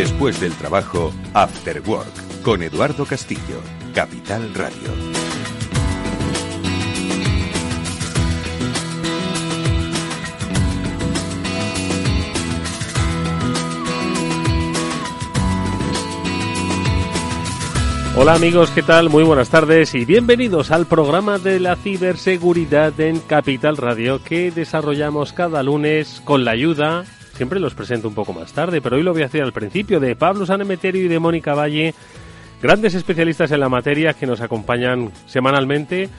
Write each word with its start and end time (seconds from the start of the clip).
Después 0.00 0.40
del 0.40 0.54
trabajo, 0.54 1.12
After 1.34 1.82
Work, 1.86 2.40
con 2.42 2.62
Eduardo 2.62 3.04
Castillo, 3.04 3.60
Capital 3.94 4.54
Radio. 4.54 4.88
Hola 18.16 18.32
amigos, 18.32 18.70
¿qué 18.70 18.82
tal? 18.82 19.10
Muy 19.10 19.22
buenas 19.22 19.50
tardes 19.50 19.94
y 19.94 20.06
bienvenidos 20.06 20.70
al 20.70 20.86
programa 20.86 21.38
de 21.38 21.60
la 21.60 21.76
ciberseguridad 21.76 22.98
en 22.98 23.20
Capital 23.20 23.76
Radio 23.76 24.24
que 24.24 24.50
desarrollamos 24.50 25.34
cada 25.34 25.62
lunes 25.62 26.22
con 26.24 26.46
la 26.46 26.52
ayuda, 26.52 27.04
siempre 27.40 27.58
los 27.58 27.72
presento 27.72 28.06
un 28.06 28.12
poco 28.12 28.34
más 28.34 28.52
tarde, 28.52 28.82
pero 28.82 28.96
hoy 28.96 29.02
lo 29.02 29.14
voy 29.14 29.22
a 29.22 29.24
hacer 29.24 29.42
al 29.42 29.54
principio, 29.54 29.98
de 29.98 30.14
Pablo 30.14 30.44
Sanemeterio 30.44 31.06
y 31.06 31.08
de 31.08 31.18
Mónica 31.18 31.54
Valle, 31.54 31.94
grandes 32.60 32.92
especialistas 32.94 33.50
en 33.50 33.60
la 33.60 33.70
materia 33.70 34.12
que 34.12 34.26
nos 34.26 34.42
acompañan 34.42 35.10
semanalmente 35.24 36.10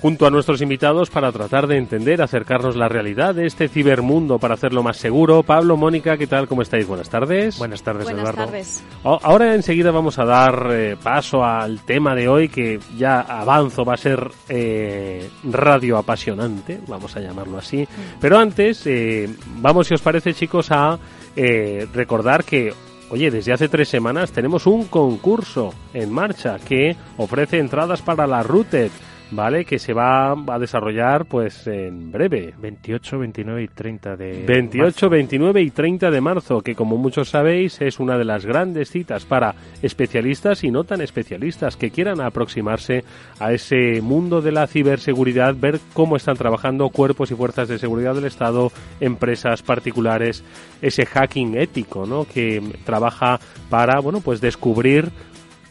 junto 0.00 0.26
a 0.26 0.30
nuestros 0.30 0.60
invitados 0.62 1.10
para 1.10 1.32
tratar 1.32 1.66
de 1.66 1.78
entender, 1.78 2.22
acercarnos 2.22 2.76
la 2.76 2.88
realidad 2.88 3.34
de 3.34 3.46
este 3.46 3.68
cibermundo 3.68 4.38
para 4.38 4.54
hacerlo 4.54 4.82
más 4.82 4.96
seguro. 4.96 5.42
Pablo, 5.42 5.76
Mónica, 5.76 6.16
¿qué 6.16 6.26
tal? 6.26 6.48
¿Cómo 6.48 6.62
estáis? 6.62 6.86
Buenas 6.86 7.08
tardes. 7.08 7.58
Buenas 7.58 7.82
tardes, 7.82 8.04
Buenas 8.04 8.22
Eduardo. 8.22 8.44
tardes. 8.46 8.84
Ahora 9.02 9.54
enseguida 9.54 9.90
vamos 9.90 10.18
a 10.18 10.24
dar 10.24 10.68
eh, 10.70 10.96
paso 11.02 11.44
al 11.44 11.80
tema 11.80 12.14
de 12.14 12.28
hoy 12.28 12.48
que 12.48 12.78
ya 12.96 13.20
avanzo, 13.20 13.84
va 13.84 13.94
a 13.94 13.98
ser 13.98 14.30
eh, 14.48 15.28
radio 15.44 15.96
apasionante, 15.98 16.80
vamos 16.86 17.16
a 17.16 17.20
llamarlo 17.20 17.58
así. 17.58 17.86
Pero 18.20 18.38
antes, 18.38 18.86
eh, 18.86 19.28
vamos 19.56 19.86
si 19.86 19.94
os 19.94 20.02
parece 20.02 20.34
chicos 20.34 20.70
a 20.70 20.98
eh, 21.34 21.86
recordar 21.92 22.44
que 22.44 22.72
Oye, 23.08 23.30
desde 23.30 23.52
hace 23.52 23.68
tres 23.68 23.88
semanas 23.88 24.32
tenemos 24.32 24.66
un 24.66 24.86
concurso 24.86 25.72
en 25.94 26.10
marcha 26.10 26.56
que 26.58 26.96
ofrece 27.16 27.58
entradas 27.58 28.02
para 28.02 28.26
la 28.26 28.42
Routed, 28.42 28.90
¿vale? 29.30 29.64
Que 29.64 29.78
se 29.78 29.92
va 29.92 30.32
a 30.32 30.58
desarrollar 30.58 31.26
pues 31.26 31.66
en 31.66 32.12
breve. 32.12 32.54
28, 32.58 33.18
29 33.18 33.62
y 33.62 33.68
30 33.68 34.16
de 34.16 34.44
28, 34.46 34.84
marzo. 34.84 35.10
29 35.10 35.62
y 35.62 35.70
30 35.70 36.10
de 36.10 36.20
marzo, 36.20 36.60
que 36.60 36.74
como 36.74 36.96
muchos 36.96 37.30
sabéis 37.30 37.80
es 37.80 37.98
una 37.98 38.18
de 38.18 38.24
las 38.24 38.46
grandes 38.46 38.90
citas 38.90 39.24
para 39.24 39.54
especialistas 39.82 40.64
y 40.64 40.70
no 40.70 40.84
tan 40.84 41.00
especialistas 41.00 41.76
que 41.76 41.90
quieran 41.90 42.20
aproximarse 42.20 43.04
a 43.38 43.52
ese 43.52 44.00
mundo 44.00 44.40
de 44.40 44.52
la 44.52 44.66
ciberseguridad, 44.66 45.54
ver 45.54 45.80
cómo 45.92 46.16
están 46.16 46.36
trabajando 46.36 46.88
cuerpos 46.90 47.30
y 47.30 47.34
fuerzas 47.34 47.68
de 47.68 47.78
seguridad 47.78 48.14
del 48.14 48.24
Estado, 48.24 48.70
empresas 49.00 49.62
particulares, 49.62 50.44
ese 50.82 51.06
hacking 51.06 51.56
ético, 51.56 52.06
¿no? 52.06 52.24
Que 52.24 52.62
trabaja 52.84 53.40
para, 53.70 54.00
bueno, 54.00 54.20
pues 54.20 54.40
descubrir 54.40 55.10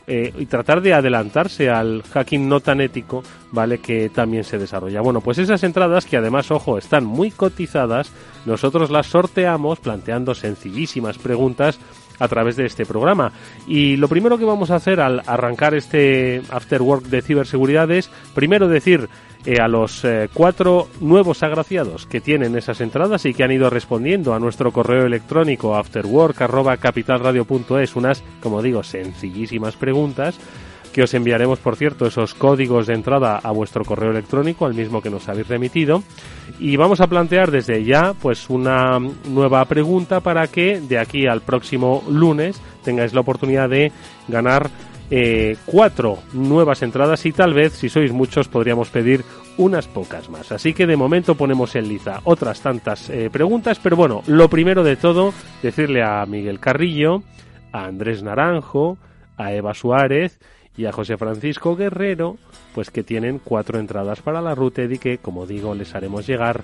eh, 0.07 0.33
y 0.37 0.45
tratar 0.45 0.81
de 0.81 0.93
adelantarse 0.93 1.69
al 1.69 2.03
hacking 2.03 2.47
no 2.47 2.59
tan 2.59 2.81
ético, 2.81 3.23
¿vale? 3.51 3.79
Que 3.79 4.09
también 4.09 4.43
se 4.43 4.57
desarrolla. 4.57 5.01
Bueno, 5.01 5.21
pues 5.21 5.37
esas 5.37 5.63
entradas, 5.63 6.05
que 6.05 6.17
además, 6.17 6.51
ojo, 6.51 6.77
están 6.77 7.05
muy 7.05 7.31
cotizadas, 7.31 8.11
nosotros 8.45 8.91
las 8.91 9.07
sorteamos 9.07 9.79
planteando 9.79 10.35
sencillísimas 10.35 11.17
preguntas 11.17 11.79
a 12.19 12.27
través 12.27 12.55
de 12.55 12.65
este 12.65 12.85
programa. 12.85 13.31
Y 13.67 13.97
lo 13.97 14.07
primero 14.07 14.37
que 14.37 14.45
vamos 14.45 14.71
a 14.71 14.75
hacer 14.75 14.99
al 14.99 15.21
arrancar 15.25 15.73
este 15.73 16.41
After 16.49 16.81
Work 16.81 17.05
de 17.05 17.21
ciberseguridad 17.21 17.89
es, 17.91 18.09
primero 18.33 18.67
decir 18.67 19.07
eh, 19.45 19.61
a 19.61 19.67
los 19.67 20.03
eh, 20.05 20.27
cuatro 20.33 20.87
nuevos 21.01 21.43
agraciados 21.43 22.07
que 22.07 22.21
tienen 22.21 22.55
esas 22.55 22.81
entradas 22.81 23.25
y 23.25 23.33
que 23.33 23.43
han 23.43 23.51
ido 23.51 23.69
respondiendo 23.69 24.33
a 24.33 24.39
nuestro 24.39 24.71
correo 24.71 25.05
electrónico 25.05 25.75
afterwork.capitalradio.es 25.75 27.95
unas, 27.95 28.23
como 28.41 28.63
digo, 28.63 28.81
sencillísimas 28.83 29.75
preguntas 29.75 30.39
que 30.95 31.03
os 31.03 31.13
enviaremos, 31.13 31.59
por 31.59 31.75
cierto, 31.75 32.05
esos 32.05 32.33
códigos 32.33 32.87
de 32.87 32.93
entrada 32.93 33.37
a 33.37 33.51
vuestro 33.51 33.83
correo 33.83 34.11
electrónico, 34.11 34.65
al 34.65 34.73
mismo 34.73 35.01
que 35.01 35.09
nos 35.09 35.27
habéis 35.27 35.49
remitido. 35.49 36.01
Y 36.57 36.77
vamos 36.77 37.01
a 37.01 37.07
plantear 37.07 37.51
desde 37.51 37.83
ya, 37.83 38.13
pues, 38.13 38.49
una 38.49 38.97
nueva 39.27 39.65
pregunta 39.65 40.21
para 40.21 40.47
que 40.47 40.79
de 40.79 40.97
aquí 40.97 41.27
al 41.27 41.41
próximo 41.41 42.01
lunes 42.09 42.61
tengáis 42.85 43.13
la 43.13 43.19
oportunidad 43.19 43.67
de 43.67 43.91
ganar 44.29 44.69
eh, 45.11 45.57
cuatro 45.65 46.19
nuevas 46.31 46.81
entradas 46.81 47.25
y 47.25 47.33
tal 47.33 47.53
vez, 47.53 47.73
si 47.73 47.89
sois 47.89 48.13
muchos, 48.13 48.47
podríamos 48.47 48.87
pedir 48.87 49.25
unas 49.57 49.89
pocas 49.89 50.29
más. 50.29 50.53
Así 50.53 50.73
que 50.73 50.87
de 50.87 50.95
momento 50.95 51.35
ponemos 51.35 51.75
en 51.75 51.89
liza 51.89 52.21
otras 52.23 52.61
tantas 52.61 53.09
eh, 53.09 53.29
preguntas, 53.29 53.81
pero 53.83 53.97
bueno, 53.97 54.23
lo 54.27 54.49
primero 54.49 54.81
de 54.81 54.95
todo, 54.95 55.33
decirle 55.61 56.03
a 56.03 56.25
Miguel 56.25 56.61
Carrillo, 56.61 57.21
a 57.73 57.83
Andrés 57.83 58.23
Naranjo, 58.23 58.97
a 59.35 59.51
Eva 59.51 59.73
Suárez 59.73 60.39
y 60.77 60.85
a 60.85 60.91
José 60.91 61.17
Francisco 61.17 61.75
Guerrero, 61.75 62.37
pues 62.73 62.89
que 62.89 63.03
tienen 63.03 63.39
cuatro 63.43 63.79
entradas 63.79 64.21
para 64.21 64.41
la 64.41 64.55
Routed 64.55 64.89
y 64.91 64.97
que, 64.97 65.17
como 65.17 65.45
digo, 65.45 65.73
les 65.73 65.95
haremos 65.95 66.27
llegar 66.27 66.63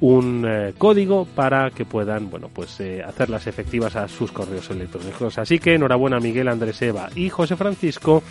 un 0.00 0.46
eh, 0.48 0.72
código 0.78 1.26
para 1.26 1.70
que 1.70 1.84
puedan, 1.84 2.30
bueno, 2.30 2.48
pues 2.52 2.80
eh, 2.80 3.02
hacerlas 3.02 3.46
efectivas 3.46 3.96
a 3.96 4.08
sus 4.08 4.32
correos 4.32 4.70
electrónicos. 4.70 5.38
Así 5.38 5.58
que 5.58 5.74
enhorabuena 5.74 6.18
Miguel, 6.20 6.48
Andrés, 6.48 6.80
Eva 6.82 7.10
y 7.14 7.28
José 7.28 7.56
Francisco. 7.56 8.22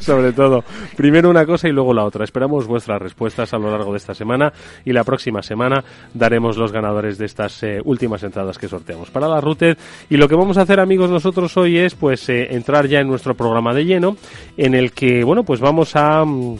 sobre 0.00 0.32
todo, 0.32 0.62
primero 0.96 1.28
una 1.28 1.44
cosa 1.44 1.68
y 1.68 1.72
luego 1.72 1.92
la 1.92 2.04
otra. 2.04 2.24
Esperamos 2.24 2.68
vuestras 2.68 3.02
respuestas 3.02 3.52
a 3.52 3.58
lo 3.58 3.70
largo 3.70 3.90
de 3.92 3.98
esta 3.98 4.14
semana 4.14 4.52
y 4.84 4.92
la 4.92 5.02
próxima 5.02 5.42
semana 5.42 5.82
daremos 6.14 6.56
los 6.56 6.70
ganadores 6.70 7.18
de 7.18 7.26
estas 7.26 7.60
eh, 7.64 7.80
últimas 7.84 8.22
entradas 8.22 8.58
que 8.58 8.68
sorteamos 8.68 9.10
para 9.10 9.26
la 9.26 9.40
router. 9.40 9.76
Y 10.08 10.16
lo 10.16 10.28
que 10.28 10.36
vamos 10.36 10.56
a 10.56 10.62
hacer, 10.62 10.78
amigos, 10.78 11.10
nosotros 11.10 11.56
hoy 11.56 11.78
es 11.78 11.96
pues 11.96 12.28
eh, 12.28 12.54
entrar 12.54 12.86
ya 12.86 13.00
en 13.00 13.08
nuestro 13.08 13.34
programa 13.34 13.74
de 13.74 13.84
lleno, 13.84 14.16
en 14.56 14.74
el 14.74 14.92
que, 14.92 15.24
bueno, 15.24 15.42
pues 15.42 15.58
vamos 15.58 15.96
a 15.96 16.24
mm, 16.24 16.56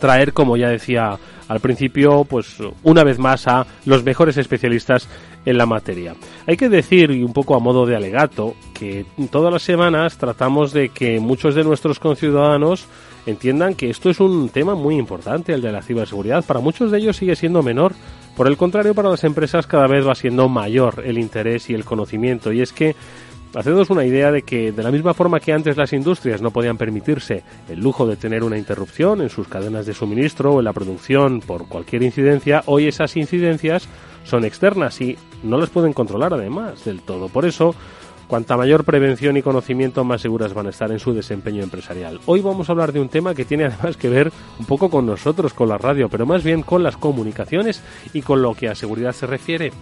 traer, 0.00 0.32
como 0.32 0.56
ya 0.56 0.68
decía 0.68 1.16
al 1.48 1.60
principio, 1.60 2.24
pues 2.24 2.56
una 2.82 3.04
vez 3.04 3.18
más 3.18 3.48
a 3.48 3.66
los 3.84 4.04
mejores 4.04 4.36
especialistas 4.36 5.08
en 5.44 5.58
la 5.58 5.66
materia. 5.66 6.14
Hay 6.46 6.56
que 6.56 6.68
decir, 6.68 7.10
y 7.10 7.22
un 7.22 7.32
poco 7.32 7.56
a 7.56 7.58
modo 7.58 7.86
de 7.86 7.96
alegato, 7.96 8.54
que 8.74 9.06
todas 9.30 9.52
las 9.52 9.62
semanas 9.62 10.18
tratamos 10.18 10.72
de 10.72 10.90
que 10.90 11.20
muchos 11.20 11.54
de 11.54 11.64
nuestros 11.64 11.98
conciudadanos 11.98 12.86
entiendan 13.26 13.74
que 13.74 13.90
esto 13.90 14.10
es 14.10 14.20
un 14.20 14.48
tema 14.50 14.74
muy 14.74 14.96
importante, 14.96 15.52
el 15.52 15.62
de 15.62 15.72
la 15.72 15.82
ciberseguridad. 15.82 16.44
Para 16.44 16.60
muchos 16.60 16.90
de 16.90 16.98
ellos 16.98 17.16
sigue 17.16 17.36
siendo 17.36 17.62
menor. 17.62 17.92
Por 18.36 18.46
el 18.46 18.56
contrario, 18.56 18.94
para 18.94 19.10
las 19.10 19.24
empresas 19.24 19.66
cada 19.66 19.86
vez 19.86 20.06
va 20.06 20.14
siendo 20.14 20.48
mayor 20.48 21.02
el 21.04 21.18
interés 21.18 21.70
y 21.70 21.74
el 21.74 21.84
conocimiento. 21.84 22.52
Y 22.52 22.60
es 22.60 22.72
que 22.72 22.94
Hacednos 23.54 23.88
una 23.90 24.04
idea 24.04 24.30
de 24.30 24.42
que, 24.42 24.72
de 24.72 24.82
la 24.82 24.90
misma 24.90 25.14
forma 25.14 25.40
que 25.40 25.52
antes 25.52 25.76
las 25.76 25.92
industrias 25.92 26.42
no 26.42 26.50
podían 26.50 26.76
permitirse 26.76 27.42
el 27.68 27.80
lujo 27.80 28.06
de 28.06 28.16
tener 28.16 28.44
una 28.44 28.58
interrupción 28.58 29.22
en 29.22 29.30
sus 29.30 29.48
cadenas 29.48 29.86
de 29.86 29.94
suministro 29.94 30.52
o 30.52 30.58
en 30.58 30.66
la 30.66 30.74
producción 30.74 31.40
por 31.40 31.66
cualquier 31.66 32.02
incidencia, 32.02 32.62
hoy 32.66 32.86
esas 32.86 33.16
incidencias 33.16 33.88
son 34.24 34.44
externas 34.44 35.00
y 35.00 35.16
no 35.42 35.56
las 35.56 35.70
pueden 35.70 35.94
controlar 35.94 36.34
además 36.34 36.84
del 36.84 37.00
todo. 37.00 37.28
Por 37.28 37.46
eso, 37.46 37.74
Cuanta 38.28 38.58
mayor 38.58 38.84
prevención 38.84 39.38
y 39.38 39.42
conocimiento, 39.42 40.04
más 40.04 40.20
seguras 40.20 40.52
van 40.52 40.66
a 40.66 40.68
estar 40.68 40.92
en 40.92 40.98
su 40.98 41.14
desempeño 41.14 41.62
empresarial. 41.62 42.20
Hoy 42.26 42.42
vamos 42.42 42.68
a 42.68 42.72
hablar 42.72 42.92
de 42.92 43.00
un 43.00 43.08
tema 43.08 43.34
que 43.34 43.46
tiene 43.46 43.64
además 43.64 43.96
que 43.96 44.10
ver 44.10 44.30
un 44.58 44.66
poco 44.66 44.90
con 44.90 45.06
nosotros, 45.06 45.54
con 45.54 45.70
la 45.70 45.78
radio, 45.78 46.10
pero 46.10 46.26
más 46.26 46.44
bien 46.44 46.62
con 46.62 46.82
las 46.82 46.98
comunicaciones 46.98 47.82
y 48.12 48.20
con 48.20 48.42
lo 48.42 48.54
que 48.54 48.68
a 48.68 48.74
seguridad 48.74 49.12
se 49.12 49.26
refiere. 49.26 49.72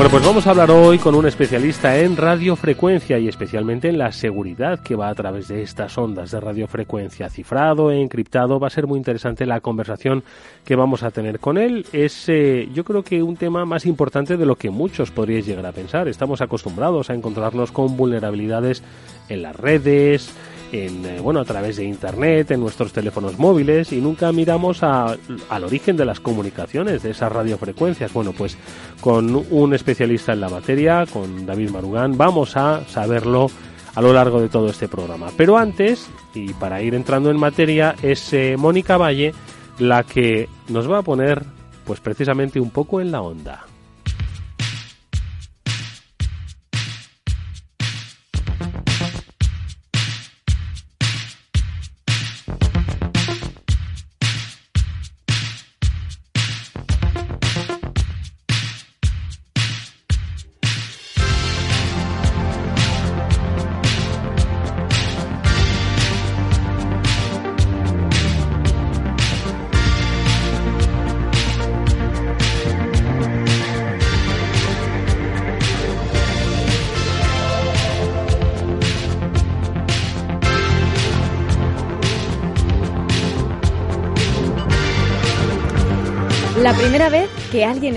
Bueno, 0.00 0.12
pues 0.12 0.24
vamos 0.24 0.46
a 0.46 0.50
hablar 0.52 0.70
hoy 0.70 0.96
con 0.96 1.14
un 1.14 1.26
especialista 1.26 1.98
en 1.98 2.16
radiofrecuencia 2.16 3.18
y 3.18 3.28
especialmente 3.28 3.90
en 3.90 3.98
la 3.98 4.12
seguridad 4.12 4.80
que 4.80 4.96
va 4.96 5.10
a 5.10 5.14
través 5.14 5.48
de 5.48 5.62
estas 5.62 5.98
ondas 5.98 6.30
de 6.30 6.40
radiofrecuencia, 6.40 7.28
cifrado 7.28 7.90
e 7.90 8.00
encriptado. 8.00 8.58
Va 8.58 8.68
a 8.68 8.70
ser 8.70 8.86
muy 8.86 8.96
interesante 8.96 9.44
la 9.44 9.60
conversación 9.60 10.24
que 10.64 10.74
vamos 10.74 11.02
a 11.02 11.10
tener 11.10 11.38
con 11.38 11.58
él. 11.58 11.84
Es, 11.92 12.30
eh, 12.30 12.66
yo 12.72 12.82
creo 12.82 13.02
que 13.02 13.22
un 13.22 13.36
tema 13.36 13.66
más 13.66 13.84
importante 13.84 14.38
de 14.38 14.46
lo 14.46 14.56
que 14.56 14.70
muchos 14.70 15.10
podríais 15.10 15.44
llegar 15.44 15.66
a 15.66 15.72
pensar. 15.72 16.08
Estamos 16.08 16.40
acostumbrados 16.40 17.10
a 17.10 17.14
encontrarnos 17.14 17.70
con 17.70 17.98
vulnerabilidades 17.98 18.82
en 19.28 19.42
las 19.42 19.54
redes, 19.54 20.32
en, 20.72 21.04
eh, 21.04 21.20
bueno, 21.20 21.40
a 21.40 21.44
través 21.44 21.76
de 21.76 21.84
Internet, 21.84 22.50
en 22.50 22.60
nuestros 22.60 22.92
teléfonos 22.92 23.38
móviles 23.38 23.92
y 23.92 24.00
nunca 24.00 24.32
miramos 24.32 24.82
al 24.82 25.18
origen 25.64 25.96
de 25.96 26.04
las 26.04 26.20
comunicaciones, 26.20 27.02
de 27.02 27.10
esas 27.10 27.32
radiofrecuencias. 27.32 28.12
Bueno, 28.12 28.32
pues 28.32 28.56
con 29.00 29.44
un 29.50 29.74
especialista 29.74 30.32
en 30.32 30.40
la 30.40 30.48
materia, 30.48 31.06
con 31.06 31.46
David 31.46 31.70
Marugán, 31.70 32.16
vamos 32.16 32.56
a 32.56 32.84
saberlo 32.86 33.48
a 33.94 34.02
lo 34.02 34.12
largo 34.12 34.40
de 34.40 34.48
todo 34.48 34.68
este 34.68 34.88
programa. 34.88 35.28
Pero 35.36 35.58
antes, 35.58 36.08
y 36.34 36.52
para 36.54 36.82
ir 36.82 36.94
entrando 36.94 37.30
en 37.30 37.36
materia, 37.36 37.96
es 38.02 38.32
eh, 38.32 38.56
Mónica 38.56 38.96
Valle 38.96 39.34
la 39.78 40.04
que 40.04 40.48
nos 40.68 40.90
va 40.90 40.98
a 40.98 41.02
poner 41.02 41.42
pues 41.84 42.00
precisamente 42.00 42.60
un 42.60 42.70
poco 42.70 43.00
en 43.00 43.10
la 43.10 43.22
onda. 43.22 43.64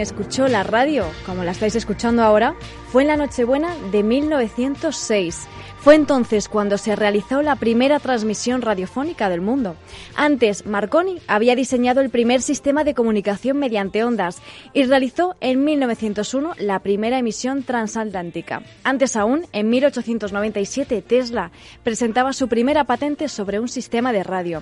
Escuchó 0.04 0.48
la 0.48 0.64
radio, 0.64 1.06
como 1.26 1.44
la 1.44 1.52
estáis 1.52 1.76
escuchando 1.76 2.22
ahora, 2.22 2.56
fue 2.92 3.02
en 3.02 3.08
la 3.08 3.18
Nochebuena 3.18 3.76
de 3.92 4.04
1906. 4.04 5.48
Fue 5.80 5.96
entonces 5.96 6.48
cuando 6.48 6.78
se 6.78 6.96
realizó 6.96 7.42
la 7.42 7.58
primera 7.58 8.00
transmisión 8.00 8.62
radiofónica 8.62 9.28
del 9.30 9.42
mundo. 9.42 9.76
Antes, 10.16 10.66
Marconi 10.66 11.20
había 11.28 11.58
diseñado 11.58 12.00
el 12.00 12.10
primer 12.10 12.42
sistema 12.42 12.86
de 12.86 12.94
comunicación 12.94 13.58
mediante 13.58 14.04
ondas 14.04 14.42
y 14.74 14.84
realizó 14.84 15.36
en 15.42 15.66
1901 15.66 16.54
la 16.60 16.80
primera 16.80 17.18
emisión 17.18 17.64
transatlántica. 17.64 18.62
Antes 18.86 19.18
aún, 19.18 19.46
en 19.52 19.70
1897, 19.70 21.02
Tesla 21.02 21.52
presentaba 21.84 22.32
su 22.32 22.48
primera 22.48 22.86
patente 22.86 23.28
sobre 23.28 23.60
un 23.60 23.68
sistema 23.68 24.14
de 24.14 24.24
radio. 24.24 24.62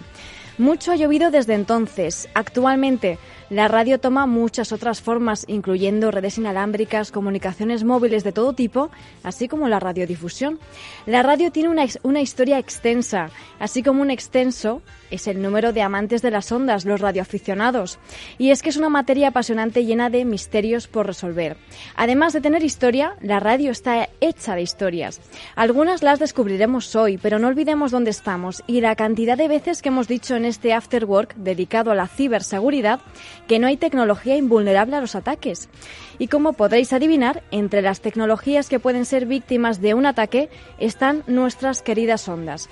Mucho 0.61 0.91
ha 0.91 0.95
llovido 0.95 1.31
desde 1.31 1.55
entonces. 1.55 2.29
Actualmente, 2.35 3.17
la 3.49 3.67
radio 3.67 3.99
toma 3.99 4.27
muchas 4.27 4.71
otras 4.71 5.01
formas, 5.01 5.43
incluyendo 5.47 6.11
redes 6.11 6.37
inalámbricas, 6.37 7.11
comunicaciones 7.11 7.83
móviles 7.83 8.23
de 8.23 8.31
todo 8.31 8.53
tipo, 8.53 8.91
así 9.23 9.47
como 9.47 9.67
la 9.67 9.79
radiodifusión. 9.79 10.59
La 11.07 11.23
radio 11.23 11.51
tiene 11.51 11.69
una, 11.69 11.85
una, 12.03 12.21
historia 12.21 12.59
extensa, 12.59 13.31
así 13.57 13.81
como 13.81 14.03
un 14.03 14.11
extenso 14.11 14.83
es 15.11 15.27
el 15.27 15.41
número 15.41 15.73
de 15.73 15.81
amantes 15.81 16.21
de 16.21 16.31
las 16.31 16.51
ondas, 16.51 16.85
los 16.85 17.01
radioaficionados. 17.01 17.99
Y 18.37 18.49
es 18.49 18.63
que 18.63 18.69
es 18.69 18.77
una 18.77 18.89
materia 18.89 19.27
apasionante 19.27 19.85
llena 19.85 20.09
de 20.09 20.25
misterios 20.25 20.87
por 20.87 21.05
resolver. 21.05 21.57
Además 21.95 22.33
de 22.33 22.41
tener 22.41 22.63
historia, 22.63 23.15
la 23.21 23.39
radio 23.39 23.71
está 23.71 24.09
hecha 24.21 24.55
de 24.55 24.61
historias. 24.61 25.21
Algunas 25.55 26.01
las 26.01 26.19
descubriremos 26.19 26.95
hoy, 26.95 27.17
pero 27.17 27.37
no 27.37 27.47
olvidemos 27.47 27.91
dónde 27.91 28.11
estamos 28.11 28.63
y 28.67 28.81
la 28.81 28.95
cantidad 28.95 29.37
de 29.37 29.47
veces 29.47 29.81
que 29.81 29.89
hemos 29.89 30.07
dicho 30.07 30.35
en 30.35 30.45
este 30.45 30.73
After 30.73 31.05
Work 31.05 31.35
dedicado 31.35 31.91
a 31.91 31.95
la 31.95 32.07
ciberseguridad 32.07 33.01
que 33.47 33.59
no 33.59 33.67
hay 33.67 33.77
tecnología 33.77 34.37
invulnerable 34.37 34.95
a 34.95 35.01
los 35.01 35.15
ataques. 35.15 35.69
Y 36.21 36.27
como 36.27 36.53
podréis 36.53 36.93
adivinar, 36.93 37.41
entre 37.49 37.81
las 37.81 37.99
tecnologías 37.99 38.69
que 38.69 38.79
pueden 38.79 39.05
ser 39.05 39.25
víctimas 39.25 39.81
de 39.81 39.95
un 39.95 40.05
ataque 40.05 40.49
están 40.77 41.23
nuestras 41.25 41.81
queridas 41.81 42.29
ondas. 42.29 42.69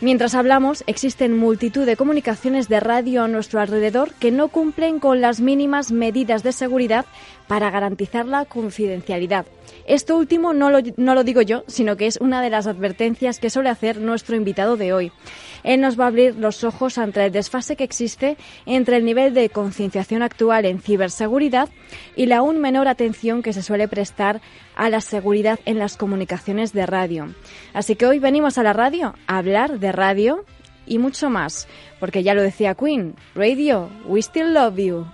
Mientras 0.00 0.34
hablamos, 0.34 0.82
existen 0.86 1.36
multitud 1.36 1.84
de 1.84 1.98
comunicaciones 1.98 2.70
de 2.70 2.80
radio 2.80 3.24
a 3.24 3.28
nuestro 3.28 3.60
alrededor 3.60 4.14
que 4.14 4.30
no 4.30 4.48
cumplen 4.48 4.98
con 4.98 5.20
las 5.20 5.40
mínimas 5.40 5.92
medidas 5.92 6.42
de 6.42 6.52
seguridad 6.52 7.04
para 7.48 7.70
garantizar 7.70 8.24
la 8.24 8.46
confidencialidad. 8.46 9.44
Esto 9.86 10.16
último 10.16 10.54
no 10.54 10.70
lo, 10.70 10.78
no 10.96 11.14
lo, 11.14 11.22
digo 11.22 11.42
yo, 11.42 11.64
sino 11.66 11.98
que 11.98 12.06
es 12.06 12.18
una 12.20 12.40
de 12.40 12.48
las 12.50 12.66
advertencias 12.66 13.38
que 13.38 13.50
suele 13.50 13.68
hacer 13.68 14.00
nuestro 14.00 14.36
invitado 14.36 14.78
de 14.78 14.94
hoy. 14.94 15.12
Él 15.66 15.80
nos 15.80 15.98
va 15.98 16.04
a 16.04 16.08
abrir 16.08 16.36
los 16.36 16.64
ojos 16.64 16.96
ante 16.96 17.22
el 17.26 17.32
desfase 17.32 17.74
que 17.76 17.84
existe 17.84 18.36
entre 18.64 18.96
el 18.96 19.04
nivel 19.04 19.34
de 19.34 19.50
concienciación 19.50 20.22
actual 20.22 20.64
en 20.64 20.80
ciberseguridad 20.80 21.68
y 22.14 22.26
la 22.26 22.38
aún 22.38 22.60
menor 22.60 22.86
atención 22.86 23.42
que 23.42 23.52
se 23.52 23.62
suele 23.62 23.88
prestar 23.88 24.40
a 24.76 24.88
la 24.88 25.00
seguridad 25.00 25.58
en 25.66 25.78
las 25.78 25.96
comunicaciones 25.96 26.72
de 26.72 26.86
radio. 26.86 27.34
Así 27.74 27.96
que 27.96 28.06
hoy 28.06 28.20
venimos 28.20 28.58
a 28.58 28.62
la 28.62 28.72
radio 28.72 29.14
a 29.26 29.38
hablar 29.38 29.80
de 29.80 29.90
radio 29.90 30.44
y 30.86 30.98
mucho 30.98 31.30
más, 31.30 31.66
porque 31.98 32.22
ya 32.22 32.32
lo 32.32 32.42
decía 32.42 32.76
Queen, 32.76 33.16
Radio, 33.34 33.90
we 34.06 34.20
still 34.20 34.54
love 34.54 34.76
you. 34.76 35.04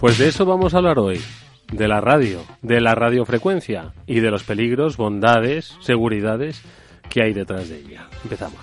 Pues 0.00 0.18
de 0.18 0.28
eso 0.28 0.44
vamos 0.44 0.72
a 0.74 0.78
hablar 0.78 0.98
hoy, 0.98 1.20
de 1.72 1.88
la 1.88 2.00
radio, 2.00 2.44
de 2.62 2.80
la 2.80 2.94
radiofrecuencia 2.94 3.92
y 4.06 4.20
de 4.20 4.30
los 4.30 4.44
peligros, 4.44 4.96
bondades, 4.96 5.76
seguridades 5.80 6.62
que 7.08 7.22
hay 7.22 7.32
detrás 7.32 7.68
de 7.68 7.78
ella. 7.78 8.08
Empezamos. 8.22 8.60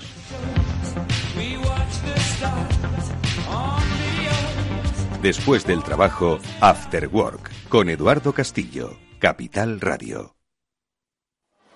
Después 5.21 5.65
del 5.65 5.81
trabajo, 5.83 6.39
After 6.59 7.07
Work, 7.07 7.49
con 7.69 7.89
Eduardo 7.89 8.33
Castillo, 8.33 8.97
Capital 9.19 9.79
Radio. 9.79 10.35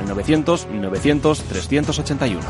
al 0.00 0.08
900 0.08 0.66
900 0.72 1.42
381. 1.44 2.40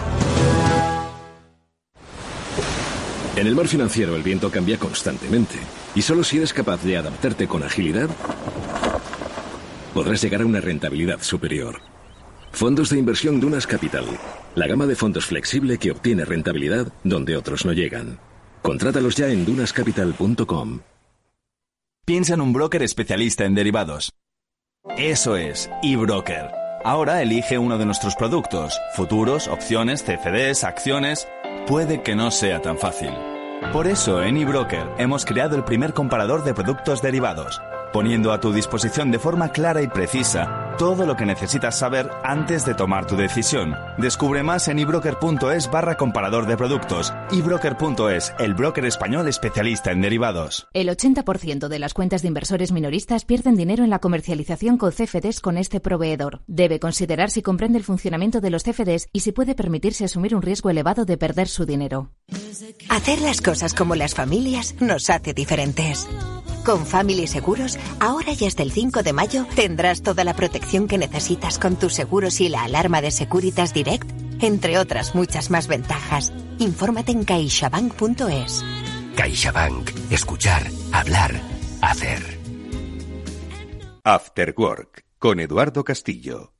En 3.37 3.47
el 3.47 3.55
mar 3.55 3.69
financiero 3.69 4.17
el 4.17 4.23
viento 4.23 4.51
cambia 4.51 4.79
constantemente 4.79 5.57
y 5.95 6.03
solo 6.03 6.25
si 6.25 6.39
eres 6.39 6.53
capaz 6.53 6.83
de 6.83 6.97
adaptarte 6.97 7.47
con 7.47 7.63
agilidad 7.63 8.09
podrás 9.95 10.23
llegar 10.23 10.43
a 10.43 10.47
una 10.47 10.61
rentabilidad 10.61 11.21
superior. 11.23 11.81
Fondos 12.53 12.91
de 12.91 12.99
inversión 12.99 13.41
Dunas 13.41 13.67
Capital, 13.67 14.05
la 14.55 14.67
gama 14.67 14.87
de 14.87 14.97
fondos 14.97 15.27
flexible 15.27 15.79
que 15.79 15.91
obtiene 15.91 16.25
rentabilidad 16.25 16.93
donde 17.05 17.37
otros 17.37 17.65
no 17.65 17.73
llegan. 17.73 18.19
Contrátalos 18.63 19.17
ya 19.17 19.29
en 19.29 19.45
dunascapital.com. 19.45 20.81
Piensa 22.05 22.35
en 22.35 22.41
un 22.41 22.53
broker 22.53 22.83
especialista 22.83 23.45
en 23.45 23.55
derivados. 23.55 24.13
Eso 24.97 25.37
es, 25.37 25.71
eBroker. 25.83 26.60
Ahora 26.83 27.21
elige 27.21 27.59
uno 27.59 27.77
de 27.77 27.85
nuestros 27.85 28.17
productos, 28.17 28.81
futuros, 28.95 29.49
opciones, 29.49 30.03
CFDs, 30.03 30.65
acciones. 30.65 31.29
Puede 31.67 32.03
que 32.03 32.17
no 32.17 32.31
sea 32.31 32.63
tan 32.63 32.79
fácil. 32.79 33.11
Por 33.73 33.87
eso 33.87 34.23
en 34.23 34.39
eBroker 34.39 34.87
hemos 34.97 35.27
creado 35.27 35.57
el 35.57 35.65
primer 35.65 35.93
comparador 35.93 36.43
de 36.43 36.55
productos 36.55 37.03
derivados, 37.03 37.61
poniendo 37.93 38.33
a 38.33 38.41
tu 38.41 38.53
disposición 38.55 39.11
de 39.11 39.19
forma 39.19 39.51
clara 39.51 39.83
y 39.83 39.89
precisa 39.89 40.70
todo 40.81 41.05
lo 41.05 41.15
que 41.15 41.27
necesitas 41.27 41.79
saber 41.79 42.11
antes 42.25 42.65
de 42.65 42.73
tomar 42.73 43.07
tu 43.07 43.15
decisión. 43.15 43.77
Descubre 43.99 44.43
más 44.43 44.67
en 44.67 44.79
ebroker.es 44.79 45.71
barra 45.71 45.99
comparador 45.99 46.47
de 46.47 46.57
productos. 46.57 47.13
ebroker.es, 47.31 48.33
el 48.39 48.55
broker 48.55 48.87
español 48.87 49.29
especialista 49.29 49.93
en 49.93 50.01
derivados. 50.01 50.69
El 50.73 50.89
80% 50.89 51.69
de 51.69 51.79
las 51.79 51.93
cuentas 51.93 52.23
de 52.23 52.29
inversores 52.29 52.73
minoristas 52.73 53.27
pierden 53.27 53.57
dinero 53.57 53.85
en 53.85 53.91
la 53.91 53.99
comercialización 53.99 54.79
con 54.79 54.93
CFDs 54.93 55.41
con 55.41 55.59
este 55.59 55.81
proveedor. 55.81 56.41
Debe 56.47 56.81
considerar 56.81 57.31
si 57.31 57.43
comprende 57.43 57.77
el 57.77 57.85
funcionamiento 57.85 58.41
de 58.41 58.49
los 58.49 58.63
CFDs 58.63 59.09
y 59.13 59.21
si 59.21 59.33
puede 59.33 59.55
permitirse 59.55 60.07
asumir 60.07 60.35
un 60.35 60.41
riesgo 60.41 60.71
elevado 60.71 61.05
de 61.05 61.19
perder 61.19 61.49
su 61.49 61.67
dinero. 61.67 62.13
Hacer 62.89 63.21
las 63.21 63.43
cosas 63.43 63.75
como 63.75 63.97
las 63.97 64.15
familias 64.15 64.77
nos 64.81 65.11
hace 65.11 65.35
diferentes. 65.35 66.09
Con 66.65 66.87
Family 66.87 67.27
Seguros, 67.27 67.79
ahora 68.01 68.33
y 68.39 68.45
hasta 68.45 68.63
el 68.63 68.71
5 68.71 69.03
de 69.03 69.13
mayo 69.13 69.47
tendrás 69.55 70.03
toda 70.03 70.25
la 70.25 70.35
protección 70.35 70.70
que 70.71 70.99
necesitas 70.99 71.59
con 71.59 71.77
tus 71.77 71.95
seguros 71.95 72.41
y 72.41 72.49
la 72.49 72.63
alarma 72.63 73.01
de 73.03 73.11
Securitas 73.11 73.75
Direct, 73.75 74.09
entre 74.41 74.79
otras 74.79 75.17
muchas 75.17 75.51
más 75.51 75.67
ventajas. 75.67 76.33
Infórmate 76.59 77.11
en 77.11 77.25
caixabank.es. 77.25 78.65
CaixaBank. 79.17 79.91
Escuchar, 80.11 80.63
hablar, 80.93 81.41
hacer. 81.83 82.39
After 84.05 84.55
Work 84.57 85.05
con 85.19 85.41
Eduardo 85.41 85.83
Castillo. 85.83 86.53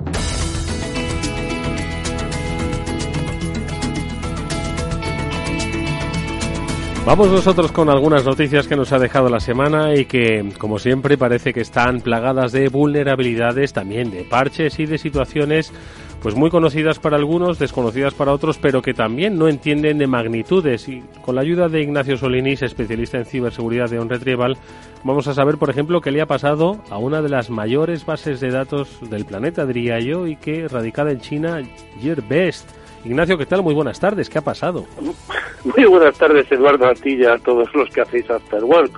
Vamos 7.07 7.31
nosotros 7.31 7.73
con 7.73 7.89
algunas 7.89 8.27
noticias 8.27 8.69
que 8.69 8.77
nos 8.77 8.93
ha 8.93 8.99
dejado 8.99 9.31
la 9.31 9.41
semana 9.41 9.95
y 9.95 10.05
que, 10.05 10.53
como 10.59 10.79
siempre, 10.79 11.17
parece 11.17 11.55
que 11.55 11.63
están 11.63 12.03
plagadas 12.03 12.53
de 12.53 12.69
vulnerabilidades, 12.69 13.73
también 13.73 14.11
de 14.11 14.23
parches 14.23 14.79
y 14.79 14.87
de 14.87 14.99
situaciones 14.99 15.73
pues 16.21 16.35
muy 16.35 16.51
conocidas 16.51 16.99
para 16.99 17.17
algunos, 17.17 17.59
desconocidas 17.59 18.13
para 18.13 18.33
otros, 18.33 18.59
pero 18.59 18.83
que 18.83 18.93
también 18.93 19.39
no 19.39 19.49
entienden 19.49 19.97
de 19.97 20.07
magnitudes. 20.07 20.89
Y 20.89 21.03
con 21.23 21.35
la 21.35 21.41
ayuda 21.41 21.69
de 21.71 21.81
Ignacio 21.81 22.19
Solinis, 22.19 22.61
especialista 22.63 23.17
en 23.17 23.25
ciberseguridad 23.25 23.89
de 23.89 23.99
OnRetrieval, 23.99 24.59
vamos 25.03 25.27
a 25.27 25.35
saber, 25.35 25.57
por 25.57 25.71
ejemplo, 25.71 26.03
qué 26.03 26.11
le 26.11 26.21
ha 26.21 26.27
pasado 26.27 26.83
a 26.91 26.99
una 26.99 27.23
de 27.23 27.31
las 27.31 27.49
mayores 27.49 28.05
bases 28.05 28.41
de 28.41 28.51
datos 28.51 28.99
del 29.09 29.25
planeta, 29.25 29.65
diría 29.65 29.99
yo, 30.01 30.27
y 30.27 30.37
que 30.37 30.69
radicada 30.69 31.11
en 31.11 31.21
China, 31.21 31.63
Yearbest. 32.03 32.69
Ignacio, 33.05 33.39
¿qué 33.39 33.47
tal? 33.47 33.63
Muy 33.63 33.75
buenas 33.75 33.99
tardes. 33.99 34.29
¿Qué 34.29 34.39
ha 34.39 34.43
pasado? 34.43 34.87
Muy 35.65 35.85
buenas 35.85 36.17
tardes, 36.19 36.51
Eduardo, 36.51 36.87
a 36.87 36.95
ti 36.95 37.15
y 37.15 37.25
a 37.25 37.37
todos 37.39 37.73
los 37.75 37.89
que 37.91 38.01
hacéis 38.01 38.31
After 38.31 38.65
Work. 38.65 38.93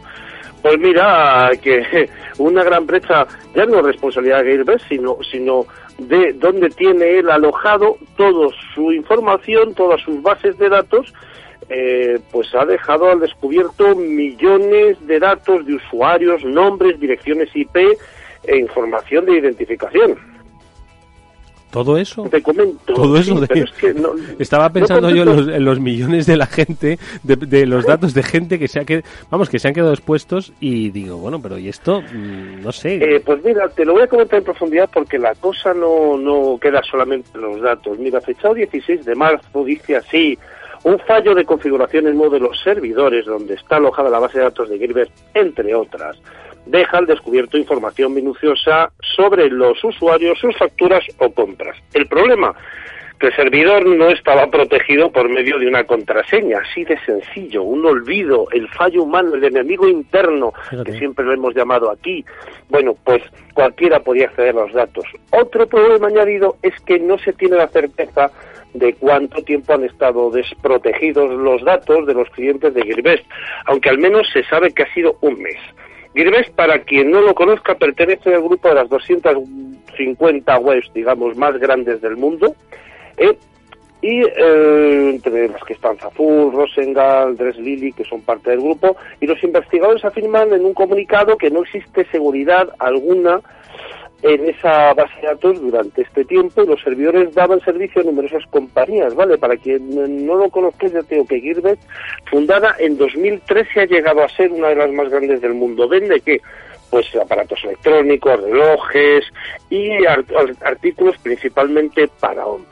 Pues 0.61 0.78
mira, 0.78 1.50
que 1.61 2.09
una 2.38 2.62
gran 2.62 2.87
brecha, 2.87 3.26
ya 3.54 3.66
no 3.66 3.78
es 3.78 3.85
responsabilidad 3.85 4.44
de 4.44 4.52
Gilbert, 4.52 4.82
sino, 4.88 5.18
sino 5.30 5.66
de 5.99 6.32
dónde 6.35 6.68
tiene 6.71 7.18
él 7.18 7.30
alojado 7.30 7.97
toda 8.16 8.49
su 8.75 8.92
información, 8.92 9.75
todas 9.75 10.00
sus 10.02 10.23
bases 10.23 10.56
de 10.59 10.68
datos, 10.68 11.12
eh, 11.68 12.21
pues 12.30 12.54
ha 12.54 12.64
dejado 12.64 13.11
al 13.11 13.21
descubierto 13.21 13.94
millones 13.94 15.04
de 15.06 15.18
datos 15.18 15.64
de 15.66 15.75
usuarios, 15.75 16.44
nombres, 16.44 16.99
direcciones 16.99 17.54
IP 17.54 17.76
e 18.44 18.56
información 18.56 19.26
de 19.26 19.38
identificación. 19.38 20.32
Todo 21.73 21.97
eso. 21.97 22.25
Te 22.25 22.43
comento. 22.43 22.93
Todo 22.93 23.17
eso. 23.17 23.41
estaba 24.38 24.69
pensando 24.69 25.09
yo 25.09 25.23
en 25.23 25.64
los, 25.64 25.81
millones 25.81 26.26
de 26.26 26.37
la 26.37 26.45
gente, 26.45 26.99
de, 27.23 27.67
los 27.67 27.87
datos 27.87 28.12
de 28.12 28.23
gente 28.23 28.59
que 28.59 28.69
se 28.69 28.79
ha 28.79 28.85
quedado, 28.85 29.07
vamos, 29.31 29.49
que 29.49 29.59
se 29.59 29.69
han 29.69 29.75
quedado 29.75 29.95
expuestos 29.95 30.52
y 30.61 30.91
digo, 30.91 31.17
bueno, 31.17 31.41
pero 31.41 31.57
¿y 31.57 31.69
esto? 31.69 32.02
Mm, 32.02 32.61
no 32.62 32.73
sé. 32.73 32.97
Eh, 32.97 33.23
pues 33.25 33.43
mira, 33.43 33.71
te 33.71 33.87
lo 33.87 33.95
voy 33.95 34.02
a 34.02 34.07
comentar 34.07 34.38
en 34.38 34.45
profundidad 34.45 34.91
porque 34.93 35.19
la 35.19 35.35
cosa 35.35 35.73
no, 35.73 36.19
no 36.19 36.59
queda 36.61 36.83
solamente 36.83 37.31
en 37.35 37.41
los 37.41 37.62
datos. 37.62 37.99
Mira, 37.99 38.21
fechado 38.21 38.52
16 38.52 39.07
de 39.07 39.14
marzo 39.14 39.64
dice 39.64 39.97
así, 39.97 40.38
un 40.85 40.99
fallo 40.99 41.35
de 41.35 41.47
configuración 41.47 42.07
en 42.07 42.21
uno 42.21 42.29
de 42.29 42.41
los 42.41 42.61
servidores 42.61 43.25
donde 43.25 43.55
está 43.55 43.76
alojada 43.76 44.11
la 44.11 44.19
base 44.19 44.37
de 44.37 44.45
datos 44.45 44.69
de 44.69 44.79
Gilbert, 44.79 45.11
entre 45.33 45.75
otras 45.75 46.19
deja 46.66 46.99
al 46.99 47.07
descubierto 47.07 47.59
información 47.59 48.14
minuciosa 48.14 48.90
sobre 49.16 49.49
los 49.50 49.83
usuarios, 49.85 50.38
sus 50.38 50.57
facturas 50.57 51.04
o 51.19 51.31
compras. 51.31 51.76
El 51.92 52.07
problema, 52.07 52.54
que 53.19 53.28
el 53.28 53.37
servidor 53.37 53.87
no 53.87 54.09
estaba 54.09 54.49
protegido 54.49 55.12
por 55.12 55.28
medio 55.28 55.59
de 55.59 55.69
una 55.69 55.85
contraseña, 55.85 56.59
así 56.59 56.85
de 56.85 56.99
sencillo, 57.07 57.62
un 57.62 57.87
olvido, 57.87 58.49
el 58.50 58.69
fallo 58.69 59.04
humano, 59.04 59.35
el 59.35 59.45
enemigo 59.45 59.87
interno, 59.87 60.52
que 60.85 60.92
siempre 60.95 61.25
lo 61.25 61.33
hemos 61.33 61.54
llamado 61.54 61.90
aquí. 61.90 62.25
Bueno, 62.69 62.97
pues 63.04 63.23
cualquiera 63.54 64.00
podía 64.00 64.26
acceder 64.26 64.57
a 64.57 64.62
los 64.62 64.73
datos. 64.73 65.04
Otro 65.31 65.69
problema 65.69 66.09
añadido 66.09 66.57
es 66.62 66.75
que 66.81 66.99
no 66.99 67.16
se 67.19 67.33
tiene 67.33 67.57
la 67.59 67.69
certeza 67.69 68.33
de 68.75 68.95
cuánto 68.95 69.42
tiempo 69.42 69.75
han 69.75 69.85
estado 69.85 70.31
desprotegidos 70.31 71.31
los 71.31 71.62
datos 71.62 72.07
de 72.07 72.14
los 72.14 72.28
clientes 72.31 72.75
de 72.75 72.83
Gearbest, 72.83 73.25
aunque 73.66 73.90
al 73.90 73.99
menos 73.99 74.26
se 74.33 74.42
sabe 74.45 74.73
que 74.73 74.83
ha 74.83 74.95
sido 74.95 75.16
un 75.21 75.40
mes. 75.40 75.59
Gearbest, 76.14 76.50
para 76.54 76.83
quien 76.83 77.11
no 77.11 77.21
lo 77.21 77.35
conozca, 77.35 77.75
pertenece 77.75 78.35
al 78.35 78.42
grupo 78.42 78.69
de 78.69 78.75
las 78.75 78.88
250 78.88 80.59
webs, 80.59 80.92
digamos, 80.95 81.37
más 81.37 81.59
grandes 81.59 82.00
del 82.00 82.16
mundo. 82.16 82.54
¿eh? 83.16 83.37
y 84.02 84.21
eh, 84.25 85.11
entre 85.14 85.49
las 85.49 85.62
que 85.62 85.75
están 85.75 85.97
Zafur, 85.97 86.52
Rosengal, 86.52 87.37
Dres 87.37 87.57
Lilly, 87.57 87.92
que 87.92 88.04
son 88.04 88.21
parte 88.21 88.50
del 88.50 88.61
grupo, 88.61 88.97
y 89.21 89.26
los 89.26 89.42
investigadores 89.45 90.04
afirman 90.04 90.52
en 90.52 90.64
un 90.64 90.75
comunicado 90.75 91.38
que 91.38 91.50
no 91.50 91.62
existe 91.62 92.04
seguridad 92.07 92.69
alguna 92.81 93.40
en 94.23 94.49
esa 94.49 94.95
base 94.95 95.21
de 95.21 95.26
datos 95.26 95.61
durante 95.61 96.02
este 96.02 96.25
tiempo 96.25 96.62
los 96.62 96.81
servidores 96.81 97.35
daban 97.35 97.61
servicio 97.61 98.00
a 98.00 98.05
numerosas 98.05 98.45
compañías, 98.50 99.14
¿vale? 99.14 99.37
Para 99.37 99.57
quien 99.57 100.26
no 100.26 100.37
lo 100.37 100.49
conozcáis, 100.49 100.93
ya 100.93 101.02
tengo 101.02 101.26
que 101.26 101.41
Gearbest, 101.41 101.83
fundada 102.31 102.76
en 102.79 102.97
2013, 102.97 103.81
ha 103.81 103.87
llegado 103.87 104.23
a 104.23 104.29
ser 104.29 104.52
una 104.52 104.69
de 104.69 104.76
las 104.76 104.93
más 104.93 105.11
grandes 105.11 105.41
del 105.41 105.55
mundo. 105.55 105.88
¿Vende 105.88 106.21
qué? 106.21 106.41
Pues 106.91 107.07
aparatos 107.17 107.64
electrónicos, 107.64 108.41
relojes 108.41 109.25
y 109.71 109.91
artículos 110.61 111.17
principalmente 111.19 112.09
para 112.21 112.47
hombres. 112.47 112.71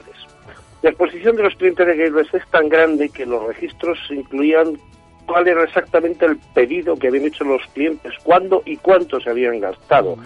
La 0.83 0.91
exposición 0.91 1.37
de 1.37 1.43
los 1.43 1.57
clientes 1.57 1.87
de 1.87 1.97
Gearbest 1.97 2.35
es 2.35 2.47
tan 2.47 2.69
grande 2.69 3.09
que 3.09 3.27
los 3.27 3.45
registros 3.45 3.99
incluían 4.11 4.79
cuál 5.27 5.49
era 5.49 5.65
exactamente 5.65 6.27
el 6.27 6.39
pedido 6.55 6.97
que 6.97 7.09
habían 7.09 7.27
hecho 7.27 7.45
los 7.45 7.63
clientes, 7.75 8.13
cuándo 8.23 8.63
y 8.65 8.77
cuánto 8.77 9.21
se 9.21 9.31
habían 9.31 9.61
gastado 9.61 10.17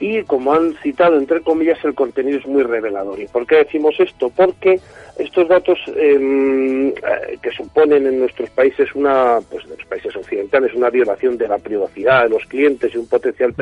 y 0.00 0.22
como 0.24 0.52
han 0.52 0.74
citado 0.82 1.16
entre 1.16 1.40
comillas 1.40 1.78
el 1.84 1.94
contenido 1.94 2.38
es 2.38 2.46
muy 2.46 2.62
revelador. 2.62 3.18
¿Y 3.20 3.26
por 3.26 3.46
qué 3.46 3.56
decimos 3.56 3.94
esto? 3.98 4.30
Porque 4.30 4.80
estos 5.18 5.48
datos 5.48 5.78
em, 5.96 6.88
eh, 6.88 7.38
que 7.40 7.50
suponen 7.50 8.06
en 8.06 8.18
nuestros 8.20 8.50
países 8.50 8.94
una, 8.94 9.38
pues 9.50 9.64
en 9.64 9.70
los 9.70 9.86
países 9.86 10.14
occidentales, 10.16 10.74
una 10.74 10.90
violación 10.90 11.38
de 11.38 11.48
la 11.48 11.58
privacidad 11.58 12.24
de 12.24 12.30
los 12.30 12.44
clientes 12.46 12.92
y 12.94 12.98
un 12.98 13.08
potencial 13.08 13.50
mm. 13.50 13.54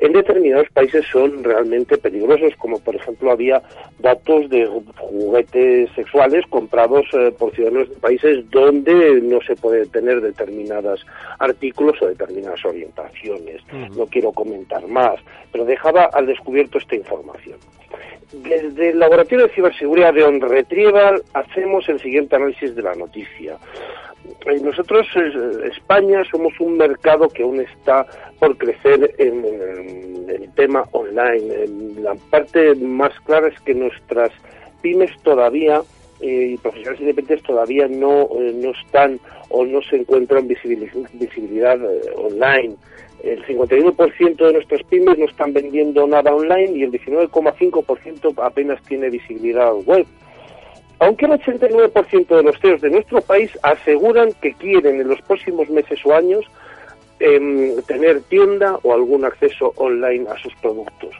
En 0.00 0.12
determinados 0.12 0.68
países 0.70 1.04
son 1.12 1.44
realmente 1.44 1.98
peligrosos, 1.98 2.54
como 2.56 2.78
por 2.80 2.96
ejemplo 2.96 3.30
había 3.30 3.62
datos 3.98 4.48
de 4.48 4.66
juguetes 4.96 5.90
sexuales 5.94 6.44
comprados 6.48 7.06
eh, 7.12 7.32
por 7.38 7.54
ciudadanos 7.54 7.90
de 7.90 7.96
países 7.96 8.50
donde 8.50 9.20
no 9.22 9.40
se 9.42 9.56
puede 9.56 9.86
tener 9.86 10.22
determinados 10.22 11.06
artículos 11.38 12.00
o 12.00 12.06
determinadas 12.06 12.64
orientaciones. 12.64 13.62
No 13.94 14.06
quiero 14.06 14.32
comentar 14.32 14.86
más, 14.88 15.20
pero 15.52 15.66
dejaba 15.66 16.06
al 16.06 16.26
descubierto 16.26 16.78
esta 16.78 16.96
información. 16.96 17.58
Desde 18.32 18.90
el 18.90 18.98
Laboratorio 18.98 19.48
de 19.48 19.52
Ciberseguridad 19.52 20.14
de 20.14 20.22
On 20.22 20.40
Retrieval 20.40 21.22
hacemos 21.34 21.88
el 21.88 22.00
siguiente 22.00 22.36
análisis 22.36 22.74
de 22.74 22.82
la 22.82 22.94
noticia. 22.94 23.56
Eh, 24.46 24.60
nosotros, 24.62 25.06
España, 25.64 26.22
somos 26.30 26.52
un 26.60 26.76
mercado 26.76 27.28
que 27.28 27.42
aún 27.42 27.60
está 27.60 28.06
por 28.38 28.56
crecer 28.56 29.14
en, 29.18 29.44
el 30.28 30.50
tema 30.54 30.84
online. 30.92 31.66
La 32.00 32.14
parte 32.30 32.74
más 32.76 33.18
clara 33.20 33.48
es 33.48 33.60
que 33.60 33.74
nuestras 33.74 34.30
pymes 34.80 35.10
todavía 35.22 35.82
eh, 36.20 36.52
y 36.52 36.56
profesionales 36.58 37.00
independientes 37.00 37.46
todavía 37.46 37.88
no, 37.88 38.28
eh, 38.38 38.52
no 38.54 38.70
están 38.70 39.18
o 39.48 39.64
no 39.64 39.82
se 39.82 39.96
encuentran 39.96 40.48
visibilidad, 40.48 41.78
online. 42.16 42.76
El 43.22 43.44
51% 43.44 44.36
de 44.36 44.52
nuestras 44.52 44.82
pymes 44.84 45.18
no 45.18 45.26
están 45.26 45.52
vendiendo 45.52 46.06
nada 46.06 46.34
online 46.34 46.72
y 46.78 46.82
el 46.84 46.92
19,5% 46.92 48.32
apenas 48.42 48.82
tiene 48.84 49.10
visibilidad 49.10 49.74
web. 49.84 50.06
Aunque 51.00 51.24
el 51.24 51.32
89% 51.32 52.26
de 52.36 52.42
los 52.42 52.60
CEOs 52.60 52.82
de 52.82 52.90
nuestro 52.90 53.22
país 53.22 53.50
aseguran 53.62 54.32
que 54.40 54.52
quieren 54.54 55.00
en 55.00 55.08
los 55.08 55.20
próximos 55.22 55.68
meses 55.70 55.98
o 56.04 56.14
años 56.14 56.44
em, 57.18 57.80
tener 57.82 58.20
tienda 58.22 58.78
o 58.82 58.92
algún 58.92 59.24
acceso 59.24 59.72
online 59.76 60.28
a 60.28 60.38
sus 60.38 60.54
productos. 60.56 61.14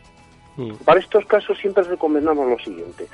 Para 0.85 1.01
estos 1.01 1.25
casos 1.25 1.59
siempre 1.59 1.83
recomendamos 1.85 2.47
lo 2.47 2.59
siguiente. 2.59 3.07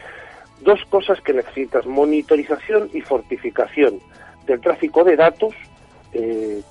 Dos 0.62 0.84
cosas 0.86 1.20
que 1.20 1.32
necesitas, 1.32 1.86
monitorización 1.86 2.90
y 2.92 3.00
fortificación 3.00 4.00
del 4.46 4.60
tráfico 4.60 5.04
de 5.04 5.14
datos 5.14 5.54
eh, 6.12 6.62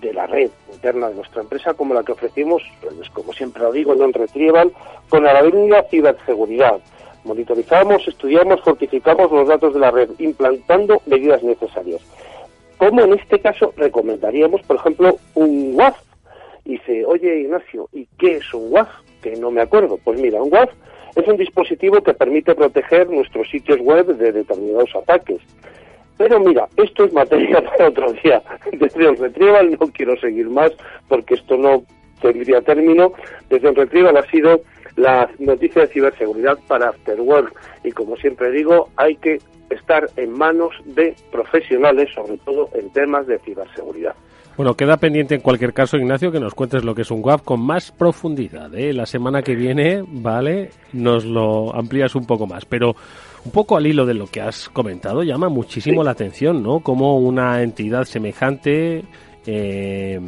de 0.00 0.12
la 0.12 0.26
red 0.26 0.50
interna 0.72 1.08
de 1.08 1.14
nuestra 1.14 1.40
empresa, 1.40 1.72
como 1.72 1.94
la 1.94 2.02
que 2.02 2.12
ofrecimos, 2.12 2.62
pues, 2.82 3.08
como 3.10 3.32
siempre 3.32 3.62
lo 3.62 3.72
digo, 3.72 3.94
en 3.94 4.12
Retrieval, 4.12 4.72
con 5.08 5.24
la 5.24 5.38
avenida 5.38 5.84
ciberseguridad. 5.84 6.80
Monitorizamos, 7.26 8.06
estudiamos, 8.06 8.60
fortificamos 8.62 9.30
los 9.32 9.48
datos 9.48 9.74
de 9.74 9.80
la 9.80 9.90
red, 9.90 10.10
implantando 10.18 11.02
medidas 11.06 11.42
necesarias. 11.42 12.00
Como 12.78 13.02
en 13.02 13.14
este 13.14 13.40
caso 13.40 13.72
recomendaríamos, 13.76 14.62
por 14.62 14.76
ejemplo, 14.76 15.18
un 15.34 15.74
WAF. 15.74 15.96
Y 16.64 16.72
dice, 16.72 17.04
oye 17.04 17.40
Ignacio, 17.40 17.88
¿y 17.92 18.06
qué 18.18 18.36
es 18.36 18.54
un 18.54 18.72
WAF? 18.72 18.88
Que 19.22 19.36
no 19.36 19.50
me 19.50 19.60
acuerdo. 19.60 19.98
Pues 20.02 20.20
mira, 20.20 20.42
un 20.42 20.52
WAF 20.52 20.70
es 21.16 21.26
un 21.26 21.36
dispositivo 21.36 22.02
que 22.02 22.14
permite 22.14 22.54
proteger 22.54 23.08
nuestros 23.10 23.48
sitios 23.50 23.80
web 23.80 24.06
de 24.06 24.32
determinados 24.32 24.94
ataques. 24.94 25.40
Pero 26.18 26.40
mira, 26.40 26.68
esto 26.76 27.04
es 27.04 27.12
materia 27.12 27.62
para 27.64 27.88
otro 27.88 28.12
día. 28.22 28.42
Desde 28.72 29.08
el 29.08 29.16
Retrieval 29.16 29.76
no 29.80 29.86
quiero 29.92 30.16
seguir 30.18 30.48
más 30.48 30.72
porque 31.08 31.34
esto 31.34 31.56
no 31.56 31.82
tendría 32.20 32.60
término. 32.60 33.12
Desde 33.48 33.68
el 33.68 33.74
Retrieval 33.74 34.16
ha 34.16 34.30
sido 34.30 34.60
la 34.96 35.30
noticia 35.38 35.82
de 35.82 35.88
ciberseguridad 35.88 36.58
para 36.66 36.88
Afterwork 36.88 37.54
y 37.84 37.92
como 37.92 38.16
siempre 38.16 38.50
digo, 38.50 38.88
hay 38.96 39.16
que 39.16 39.38
estar 39.70 40.08
en 40.16 40.32
manos 40.32 40.74
de 40.84 41.14
profesionales, 41.30 42.08
sobre 42.14 42.38
todo 42.38 42.68
en 42.74 42.90
temas 42.90 43.26
de 43.26 43.38
ciberseguridad. 43.40 44.14
Bueno, 44.56 44.74
queda 44.74 44.96
pendiente 44.96 45.34
en 45.34 45.42
cualquier 45.42 45.74
caso, 45.74 45.98
Ignacio, 45.98 46.32
que 46.32 46.40
nos 46.40 46.54
cuentes 46.54 46.82
lo 46.82 46.94
que 46.94 47.02
es 47.02 47.10
un 47.10 47.22
WAP 47.22 47.44
con 47.44 47.60
más 47.60 47.92
profundidad. 47.92 48.74
¿eh? 48.74 48.94
La 48.94 49.04
semana 49.04 49.42
que 49.42 49.54
viene, 49.54 50.02
¿vale? 50.06 50.70
Nos 50.94 51.26
lo 51.26 51.74
amplías 51.76 52.14
un 52.14 52.26
poco 52.26 52.46
más. 52.46 52.64
Pero 52.64 52.96
un 53.44 53.52
poco 53.52 53.76
al 53.76 53.86
hilo 53.86 54.06
de 54.06 54.14
lo 54.14 54.26
que 54.26 54.40
has 54.40 54.70
comentado, 54.70 55.22
llama 55.22 55.50
muchísimo 55.50 56.02
la 56.02 56.12
atención, 56.12 56.62
¿no? 56.62 56.80
Como 56.80 57.18
una 57.18 57.62
entidad 57.62 58.04
semejante 58.04 59.04
eh, 59.46 60.20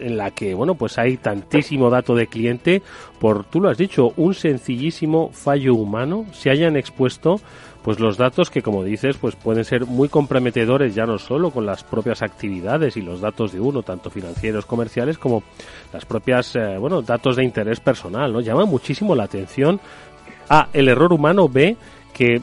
en 0.00 0.16
la 0.16 0.30
que, 0.32 0.54
bueno, 0.54 0.74
pues 0.74 0.98
hay 0.98 1.16
tantísimo 1.16 1.90
dato 1.90 2.14
de 2.14 2.26
cliente, 2.26 2.82
por, 3.18 3.44
tú 3.44 3.60
lo 3.60 3.68
has 3.68 3.78
dicho, 3.78 4.12
un 4.16 4.34
sencillísimo 4.34 5.30
fallo 5.32 5.74
humano, 5.74 6.26
se 6.32 6.50
hayan 6.50 6.76
expuesto 6.76 7.40
pues 7.86 8.00
los 8.00 8.16
datos 8.16 8.50
que 8.50 8.62
como 8.62 8.82
dices 8.82 9.16
pues 9.16 9.36
pueden 9.36 9.64
ser 9.64 9.86
muy 9.86 10.08
comprometedores 10.08 10.92
ya 10.92 11.06
no 11.06 11.18
solo 11.18 11.52
con 11.52 11.64
las 11.64 11.84
propias 11.84 12.20
actividades 12.20 12.96
y 12.96 13.00
los 13.00 13.20
datos 13.20 13.52
de 13.52 13.60
uno 13.60 13.84
tanto 13.84 14.10
financieros 14.10 14.66
comerciales 14.66 15.18
como 15.18 15.44
las 15.92 16.04
propias 16.04 16.56
eh, 16.56 16.78
bueno 16.78 17.00
datos 17.00 17.36
de 17.36 17.44
interés 17.44 17.78
personal 17.78 18.32
no 18.32 18.40
llama 18.40 18.64
muchísimo 18.64 19.14
la 19.14 19.22
atención. 19.22 19.80
A 20.48 20.68
el 20.72 20.88
error 20.88 21.12
humano 21.12 21.48
b 21.48 21.76
que 22.12 22.42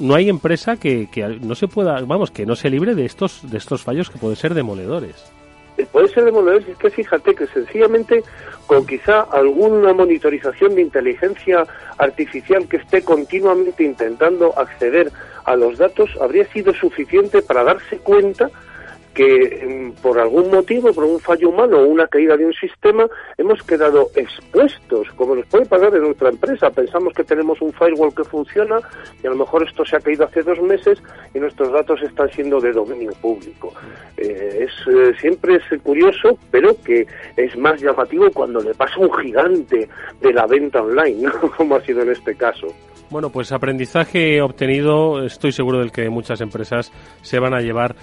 no 0.00 0.16
hay 0.16 0.28
empresa 0.28 0.76
que, 0.76 1.08
que 1.08 1.24
no 1.40 1.54
se 1.54 1.68
pueda 1.68 2.00
vamos 2.00 2.32
que 2.32 2.44
no 2.44 2.56
se 2.56 2.68
libre 2.68 2.96
de 2.96 3.04
estos 3.04 3.48
de 3.48 3.58
estos 3.58 3.84
fallos 3.84 4.10
que 4.10 4.18
pueden 4.18 4.36
ser 4.36 4.54
demoledores 4.54 5.33
puede 5.90 6.08
ser 6.08 6.24
demoledor 6.24 6.62
es 6.68 6.76
que 6.78 6.90
fíjate 6.90 7.34
que 7.34 7.46
sencillamente 7.48 8.22
con 8.66 8.86
quizá 8.86 9.20
alguna 9.22 9.92
monitorización 9.92 10.74
de 10.74 10.82
inteligencia 10.82 11.66
artificial 11.98 12.66
que 12.68 12.78
esté 12.78 13.02
continuamente 13.02 13.84
intentando 13.84 14.56
acceder 14.58 15.10
a 15.44 15.56
los 15.56 15.78
datos 15.78 16.10
habría 16.20 16.46
sido 16.52 16.72
suficiente 16.74 17.42
para 17.42 17.64
darse 17.64 17.98
cuenta 17.98 18.50
que 19.14 19.64
mm, 19.66 20.02
por 20.02 20.18
algún 20.18 20.50
motivo, 20.50 20.92
por 20.92 21.04
un 21.04 21.20
fallo 21.20 21.48
humano 21.48 21.78
o 21.78 21.86
una 21.86 22.06
caída 22.06 22.36
de 22.36 22.46
un 22.46 22.52
sistema, 22.52 23.06
hemos 23.38 23.62
quedado 23.62 24.10
expuestos, 24.16 25.08
como 25.16 25.36
nos 25.36 25.46
puede 25.46 25.66
pasar 25.66 25.94
en 25.94 26.02
nuestra 26.02 26.30
empresa. 26.30 26.70
Pensamos 26.70 27.14
que 27.14 27.24
tenemos 27.24 27.60
un 27.62 27.72
firewall 27.72 28.14
que 28.14 28.24
funciona 28.24 28.80
y 29.22 29.26
a 29.26 29.30
lo 29.30 29.36
mejor 29.36 29.66
esto 29.66 29.84
se 29.84 29.96
ha 29.96 30.00
caído 30.00 30.24
hace 30.24 30.42
dos 30.42 30.60
meses 30.60 31.00
y 31.32 31.38
nuestros 31.38 31.72
datos 31.72 32.02
están 32.02 32.30
siendo 32.30 32.60
de 32.60 32.72
dominio 32.72 33.12
público. 33.22 33.72
Eh, 34.16 34.66
es 34.66 34.72
eh, 34.88 35.14
Siempre 35.20 35.56
es 35.56 35.82
curioso, 35.82 36.38
pero 36.50 36.76
que 36.84 37.06
es 37.36 37.56
más 37.56 37.80
llamativo 37.80 38.30
cuando 38.32 38.60
le 38.60 38.74
pasa 38.74 38.98
un 38.98 39.12
gigante 39.14 39.88
de 40.20 40.32
la 40.32 40.46
venta 40.46 40.82
online, 40.82 41.30
como 41.56 41.76
ha 41.76 41.80
sido 41.82 42.02
en 42.02 42.10
este 42.10 42.34
caso. 42.34 42.66
Bueno, 43.10 43.30
pues 43.30 43.52
aprendizaje 43.52 44.42
obtenido, 44.42 45.24
estoy 45.24 45.52
seguro 45.52 45.78
del 45.78 45.92
que 45.92 46.08
muchas 46.08 46.40
empresas 46.40 46.90
se 47.22 47.38
van 47.38 47.54
a 47.54 47.60
llevar 47.60 47.94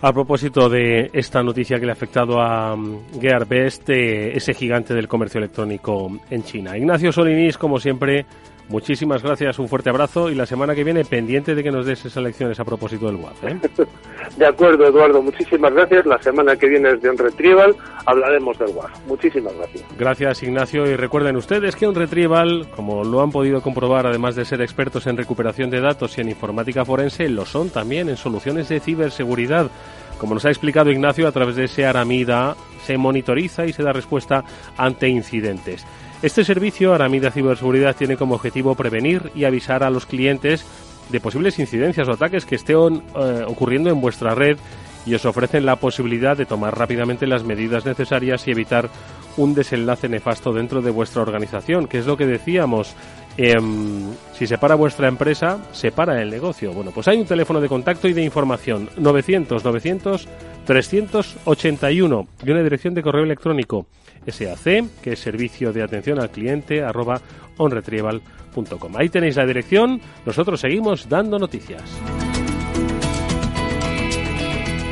a 0.00 0.12
propósito 0.12 0.68
de 0.68 1.10
esta 1.12 1.42
noticia 1.42 1.78
que 1.78 1.86
le 1.86 1.92
ha 1.92 1.94
afectado 1.94 2.40
a 2.40 2.74
um, 2.74 3.00
Gearbest, 3.20 3.88
eh, 3.90 4.36
ese 4.36 4.54
gigante 4.54 4.94
del 4.94 5.08
comercio 5.08 5.38
electrónico 5.38 6.20
en 6.30 6.44
China. 6.44 6.76
Ignacio 6.76 7.12
Solinís, 7.12 7.58
como 7.58 7.80
siempre, 7.80 8.24
Muchísimas 8.68 9.22
gracias, 9.22 9.58
un 9.58 9.66
fuerte 9.66 9.88
abrazo 9.88 10.28
y 10.30 10.34
la 10.34 10.44
semana 10.44 10.74
que 10.74 10.84
viene 10.84 11.02
pendiente 11.04 11.54
de 11.54 11.62
que 11.62 11.70
nos 11.70 11.86
des 11.86 12.04
esas 12.04 12.22
lecciones 12.22 12.60
a 12.60 12.64
propósito 12.64 13.06
del 13.06 13.16
WAP. 13.16 13.44
¿eh? 13.44 13.58
De 14.36 14.46
acuerdo, 14.46 14.86
Eduardo, 14.86 15.22
muchísimas 15.22 15.72
gracias. 15.72 16.04
La 16.04 16.22
semana 16.22 16.54
que 16.54 16.68
viene 16.68 16.90
es 16.90 17.00
de 17.00 17.10
un 17.10 17.16
Retrieval, 17.16 17.74
hablaremos 18.04 18.58
del 18.58 18.68
WAP. 18.68 18.90
Muchísimas 19.06 19.54
gracias. 19.54 19.84
Gracias, 19.98 20.42
Ignacio. 20.42 20.86
Y 20.86 20.96
recuerden 20.96 21.36
ustedes 21.36 21.74
que 21.76 21.88
un 21.88 21.94
Retrieval, 21.94 22.68
como 22.76 23.04
lo 23.04 23.22
han 23.22 23.30
podido 23.30 23.62
comprobar, 23.62 24.06
además 24.06 24.36
de 24.36 24.44
ser 24.44 24.60
expertos 24.60 25.06
en 25.06 25.16
recuperación 25.16 25.70
de 25.70 25.80
datos 25.80 26.18
y 26.18 26.20
en 26.20 26.28
informática 26.28 26.84
forense, 26.84 27.28
lo 27.28 27.46
son 27.46 27.70
también 27.70 28.08
en 28.08 28.16
soluciones 28.16 28.68
de 28.68 28.80
ciberseguridad. 28.80 29.70
Como 30.18 30.34
nos 30.34 30.44
ha 30.44 30.50
explicado 30.50 30.90
Ignacio, 30.90 31.26
a 31.26 31.32
través 31.32 31.56
de 31.56 31.64
ese 31.64 31.86
Aramida 31.86 32.54
se 32.84 32.98
monitoriza 32.98 33.66
y 33.66 33.72
se 33.72 33.82
da 33.82 33.92
respuesta 33.92 34.44
ante 34.76 35.08
incidentes. 35.08 35.86
Este 36.20 36.44
servicio, 36.44 36.94
Aramida 36.94 37.30
Ciberseguridad, 37.30 37.94
tiene 37.94 38.16
como 38.16 38.34
objetivo 38.34 38.74
prevenir 38.74 39.30
y 39.36 39.44
avisar 39.44 39.84
a 39.84 39.90
los 39.90 40.04
clientes 40.04 40.66
de 41.10 41.20
posibles 41.20 41.60
incidencias 41.60 42.08
o 42.08 42.12
ataques 42.12 42.44
que 42.44 42.56
estén 42.56 43.04
eh, 43.14 43.44
ocurriendo 43.46 43.88
en 43.88 44.00
vuestra 44.00 44.34
red 44.34 44.58
y 45.06 45.14
os 45.14 45.24
ofrecen 45.24 45.64
la 45.64 45.76
posibilidad 45.76 46.36
de 46.36 46.44
tomar 46.44 46.76
rápidamente 46.76 47.26
las 47.28 47.44
medidas 47.44 47.86
necesarias 47.86 48.46
y 48.48 48.50
evitar 48.50 48.90
un 49.36 49.54
desenlace 49.54 50.08
nefasto 50.08 50.52
dentro 50.52 50.82
de 50.82 50.90
vuestra 50.90 51.22
organización, 51.22 51.86
que 51.86 51.98
es 51.98 52.06
lo 52.06 52.16
que 52.16 52.26
decíamos. 52.26 52.96
Em, 53.36 54.10
si 54.34 54.48
se 54.48 54.58
para 54.58 54.74
vuestra 54.74 55.06
empresa, 55.06 55.58
se 55.70 55.92
para 55.92 56.20
el 56.20 56.30
negocio. 56.30 56.72
Bueno, 56.72 56.90
pues 56.92 57.06
hay 57.06 57.18
un 57.18 57.26
teléfono 57.26 57.60
de 57.60 57.68
contacto 57.68 58.08
y 58.08 58.12
de 58.12 58.24
información 58.24 58.90
900 58.96 59.64
900 59.64 60.28
381 60.66 62.28
y 62.44 62.50
una 62.50 62.62
dirección 62.64 62.94
de 62.94 63.02
correo 63.02 63.22
electrónico 63.22 63.86
SAC, 64.30 65.00
que 65.02 65.12
es 65.12 65.18
servicio 65.18 65.72
de 65.72 65.82
atención 65.82 66.20
al 66.20 66.30
cliente, 66.30 66.82
arroba 66.82 67.20
onretrieval.com. 67.56 68.96
Ahí 68.96 69.08
tenéis 69.08 69.36
la 69.36 69.46
dirección, 69.46 70.00
nosotros 70.24 70.60
seguimos 70.60 71.08
dando 71.08 71.38
noticias. 71.38 71.82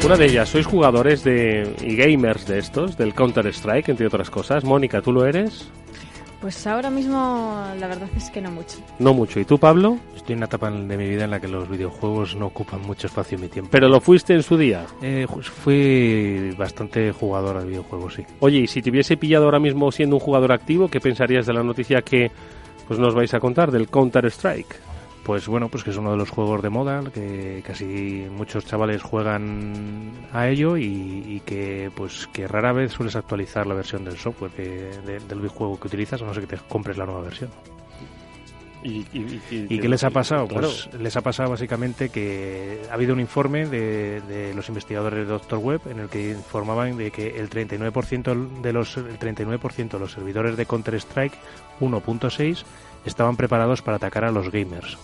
Una 0.05 0.17
de 0.17 0.27
ellas, 0.27 0.49
sois 0.49 0.67
jugadores 0.67 1.25
de, 1.25 1.75
y 1.81 1.97
gamers 1.97 2.47
de 2.47 2.61
estos, 2.61 2.97
del 2.97 3.13
Counter-Strike, 3.13 3.89
entre 3.89 4.07
otras 4.07 4.31
cosas. 4.31 4.63
Mónica, 4.63 5.03
¿tú 5.03 5.13
lo 5.13 5.27
eres? 5.27 5.69
Pues 6.47 6.65
ahora 6.69 6.91
mismo 6.91 7.61
la 7.77 7.89
verdad 7.89 8.09
es 8.17 8.31
que 8.31 8.41
no 8.41 8.53
mucho. 8.53 8.79
No 9.01 9.13
mucho. 9.13 9.41
¿Y 9.41 9.45
tú, 9.45 9.59
Pablo? 9.59 9.99
Estoy 10.15 10.35
en 10.35 10.39
una 10.39 10.47
etapa 10.47 10.71
de 10.71 10.97
mi 10.97 11.09
vida 11.09 11.25
en 11.25 11.33
la 11.33 11.41
que 11.41 11.49
los 11.49 11.69
videojuegos 11.69 12.37
no 12.37 12.47
ocupan 12.47 12.83
mucho 12.83 13.09
espacio 13.09 13.35
en 13.35 13.43
mi 13.43 13.49
tiempo. 13.49 13.69
¿Pero 13.73 13.89
lo 13.89 14.01
fuiste 14.01 14.33
en 14.33 14.45
su 14.45 14.57
día? 14.57 14.87
Eh, 15.03 15.27
fui 15.43 16.55
bastante 16.57 17.11
jugador 17.11 17.59
de 17.59 17.67
videojuegos, 17.67 18.15
sí. 18.15 18.25
Oye, 18.39 18.59
y 18.59 18.67
si 18.69 18.81
te 18.81 18.91
hubiese 18.91 19.17
pillado 19.17 19.47
ahora 19.47 19.59
mismo 19.59 19.91
siendo 19.91 20.15
un 20.15 20.21
jugador 20.21 20.53
activo, 20.53 20.87
¿qué 20.87 21.01
pensarías 21.01 21.47
de 21.47 21.53
la 21.53 21.65
noticia 21.65 22.01
que 22.03 22.31
pues 22.87 23.01
nos 23.01 23.13
vais 23.13 23.35
a 23.35 23.41
contar 23.41 23.73
del 23.73 23.89
Counter-Strike? 23.89 24.77
Pues 25.27 25.49
bueno, 25.49 25.69
pues 25.69 25.83
que 25.83 25.91
es 25.91 25.97
uno 25.97 26.13
de 26.13 26.17
los 26.17 26.31
juegos 26.31 26.63
de 26.63 26.71
moda, 26.71 27.03
que 27.13 27.61
casi 27.67 28.29
muchos 28.31 28.65
chavales 28.65 29.03
juegan 29.03 30.13
a 30.33 30.49
ello 30.49 30.77
y, 30.77 31.43
que 31.45 31.91
pues 31.97 32.29
que 32.33 32.47
rara 32.47 32.73
vez 32.73 32.93
sueles 32.93 33.17
actualizar 33.17 33.67
la 33.67 33.75
versión 33.75 34.05
del 34.05 34.17
software 34.17 34.53
del 35.03 35.41
videojuego 35.41 35.81
que 35.81 35.89
utilizas, 35.89 36.23
a 36.23 36.27
no 36.27 36.33
ser 36.33 36.47
que 36.47 36.57
te 36.57 36.63
compres 36.69 36.97
la 36.97 37.07
nueva 37.07 37.23
versión. 37.23 37.51
¿Y, 38.85 39.03
qué 39.81 39.89
les 39.89 40.05
ha 40.05 40.11
pasado? 40.11 40.47
Pues 40.47 40.89
les 40.97 41.17
ha 41.17 41.23
pasado 41.23 41.51
básicamente 41.51 42.09
que 42.09 42.83
ha 42.89 42.95
habido 42.95 43.13
un 43.13 43.19
informe 43.19 43.67
de, 43.67 44.53
los 44.55 44.69
investigadores 44.69 45.19
de 45.19 45.25
Doctor 45.25 45.59
Web 45.59 45.81
en 45.91 45.99
el 45.99 46.09
que 46.09 46.31
informaban 46.31 46.97
de 46.97 47.11
que 47.11 47.37
el 47.41 47.51
39% 47.51 48.61
de 48.61 48.73
los 48.73 48.97
el 48.97 49.19
39% 49.19 49.89
de 49.89 49.99
los 49.99 50.13
servidores 50.13 50.57
de 50.57 50.67
Counter 50.67 50.95
Strike 50.95 51.35
1.6 51.81 52.63
estaban 53.05 53.37
preparados 53.37 53.83
para 53.83 53.97
atacar 53.97 54.23
a 54.23 54.31
los 54.31 54.53
gamers. 54.53 54.97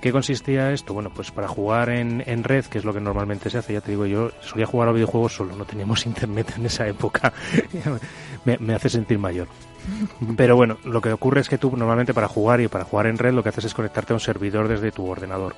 ¿Qué 0.00 0.12
consistía 0.12 0.72
esto? 0.72 0.94
Bueno, 0.94 1.10
pues 1.10 1.30
para 1.30 1.46
jugar 1.46 1.90
en, 1.90 2.22
en, 2.26 2.42
red, 2.42 2.64
que 2.64 2.78
es 2.78 2.84
lo 2.84 2.94
que 2.94 3.00
normalmente 3.00 3.50
se 3.50 3.58
hace, 3.58 3.74
ya 3.74 3.82
te 3.82 3.90
digo, 3.90 4.06
yo 4.06 4.30
solía 4.40 4.64
jugar 4.64 4.88
a 4.88 4.92
videojuegos 4.92 5.34
solo, 5.34 5.54
no 5.56 5.66
teníamos 5.66 6.06
internet 6.06 6.54
en 6.56 6.66
esa 6.66 6.88
época, 6.88 7.32
me, 8.44 8.74
hace 8.74 8.88
sentir 8.88 9.18
mayor. 9.18 9.48
Pero 10.36 10.56
bueno, 10.56 10.78
lo 10.84 11.02
que 11.02 11.12
ocurre 11.12 11.40
es 11.40 11.48
que 11.48 11.58
tú 11.58 11.76
normalmente 11.76 12.14
para 12.14 12.28
jugar 12.28 12.60
y 12.60 12.68
para 12.68 12.84
jugar 12.84 13.06
en 13.06 13.18
red 13.18 13.34
lo 13.34 13.42
que 13.42 13.50
haces 13.50 13.66
es 13.66 13.74
conectarte 13.74 14.12
a 14.12 14.16
un 14.16 14.20
servidor 14.20 14.68
desde 14.68 14.90
tu 14.90 15.06
ordenador. 15.06 15.54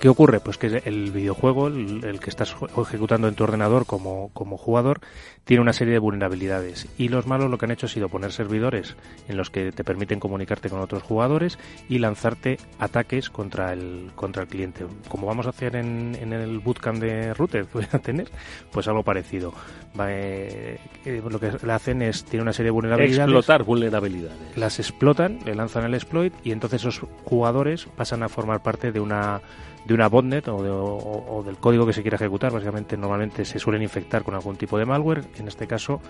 ¿Qué 0.00 0.08
ocurre? 0.08 0.40
Pues 0.40 0.58
que 0.58 0.82
el 0.84 1.10
videojuego, 1.12 1.68
el, 1.68 2.20
que 2.20 2.30
estás 2.30 2.54
ejecutando 2.76 3.28
en 3.28 3.34
tu 3.34 3.44
ordenador 3.44 3.86
como, 3.86 4.30
como 4.34 4.56
jugador, 4.56 5.00
tiene 5.44 5.62
una 5.62 5.72
serie 5.72 5.94
de 5.94 5.98
vulnerabilidades. 5.98 6.88
Y 6.98 7.08
los 7.08 7.26
malos 7.26 7.50
lo 7.50 7.58
que 7.58 7.66
han 7.66 7.70
hecho 7.70 7.86
ha 7.86 7.88
sido 7.88 8.08
poner 8.08 8.32
servidores 8.32 8.96
en 9.28 9.36
los 9.36 9.50
que 9.50 9.72
te 9.72 9.84
permiten 9.84 10.20
comunicarte 10.20 10.68
con 10.68 10.80
otros 10.80 11.02
jugadores 11.02 11.58
y 11.88 11.98
lanzarte 11.98 12.58
ataques 12.78 13.30
contra 13.30 13.72
el, 13.72 14.10
contra 14.14 14.42
el 14.42 14.48
cliente. 14.48 14.84
Como 15.08 15.26
vamos 15.26 15.46
a 15.46 15.50
hacer 15.50 15.76
en, 15.76 16.16
en 16.20 16.32
el 16.32 16.58
bootcamp 16.58 17.00
de 17.00 17.32
Router, 17.34 17.66
voy 17.72 17.86
a 17.90 17.98
tener, 17.98 18.28
pues 18.72 18.88
algo 18.88 19.02
parecido. 19.02 19.54
Eh, 20.00 20.78
eh, 21.04 21.22
lo 21.28 21.38
que 21.38 21.52
le 21.62 21.72
hacen 21.72 22.02
es, 22.02 22.24
tiene 22.24 22.42
una 22.42 22.52
serie 22.52 22.68
de 22.68 22.72
vulnerabilidades. 22.72 23.18
Explotar 23.18 23.62
vulnerabilidades. 23.62 24.56
Las 24.56 24.78
explotan, 24.78 25.38
le 25.44 25.54
lanzan 25.54 25.84
el 25.84 25.94
exploit 25.94 26.34
y 26.42 26.52
entonces 26.52 26.82
esos 26.82 27.08
jugadores 27.24 27.86
pasan 27.96 28.22
a 28.22 28.28
formar 28.28 28.62
parte 28.62 28.92
de 28.92 29.00
una 29.00 29.40
de 29.84 29.94
una 29.94 30.08
botnet 30.08 30.48
o, 30.48 31.42
del 31.44 31.56
código 31.58 31.86
que 31.86 31.92
se 31.92 32.02
quiera 32.02 32.16
ejecutar. 32.16 32.52
Básicamente, 32.52 32.96
normalmente 32.96 33.44
se 33.44 33.58
suelen 33.58 33.82
infectar 33.82 34.22
con 34.22 34.34
algún 34.34 34.56
tipo 34.56 34.78
de 34.78 34.86
malware. 34.86 35.24
En 35.38 35.48
este 35.48 35.66
caso, 35.66 36.00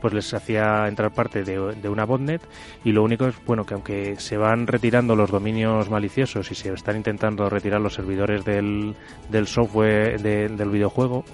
pues 0.00 0.14
les 0.14 0.32
hacía 0.34 0.86
entrar 0.88 1.12
parte 1.12 1.44
de, 1.44 1.88
una 1.88 2.04
botnet 2.04 2.42
y 2.84 2.92
lo 2.92 3.02
único 3.02 3.26
es, 3.26 3.34
bueno, 3.44 3.64
que 3.66 3.74
aunque 3.74 4.16
se 4.18 4.36
van 4.36 4.66
retirando 4.66 5.16
los 5.16 5.30
dominios 5.30 5.90
maliciosos 5.90 6.50
y 6.50 6.54
se 6.54 6.72
están 6.72 6.96
intentando 6.96 7.48
retirar 7.50 7.80
los 7.80 7.94
servidores 7.94 8.44
del, 8.44 8.94
del 9.30 9.46
software 9.46 10.20
del 10.20 10.70
videojuego, 10.70 11.24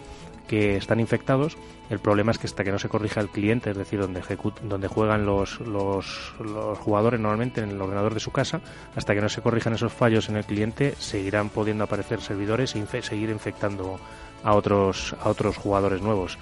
que 0.50 0.76
están 0.76 0.98
infectados. 0.98 1.56
El 1.90 2.00
problema 2.00 2.32
es 2.32 2.38
que 2.38 2.48
hasta 2.48 2.64
que 2.64 2.72
no 2.72 2.80
se 2.80 2.88
corrija 2.88 3.20
el 3.20 3.28
cliente, 3.28 3.70
es 3.70 3.76
decir, 3.76 4.00
donde, 4.00 4.20
donde 4.64 4.88
juegan 4.88 5.24
los, 5.24 5.60
los, 5.60 6.34
jugadores 6.80 7.20
normalmente 7.20 7.60
en 7.60 7.70
el 7.70 7.80
ordenador 7.80 8.14
de 8.14 8.18
su 8.18 8.32
casa, 8.32 8.60
hasta 8.96 9.14
que 9.14 9.20
no 9.20 9.28
se 9.28 9.42
corrijan 9.42 9.74
esos 9.74 9.92
fallos 9.92 10.28
en 10.28 10.34
el 10.34 10.44
cliente, 10.44 10.96
seguirán 10.98 11.50
pudiendo 11.50 11.84
aparecer 11.84 12.20
servidores 12.20 12.74
e 12.74 13.02
seguir 13.02 13.30
infectando 13.30 14.00
a 14.42 14.54
otros, 14.54 15.14
a 15.22 15.28
otros 15.28 15.56
jugadores 15.56 16.02
nuevos. 16.02 16.36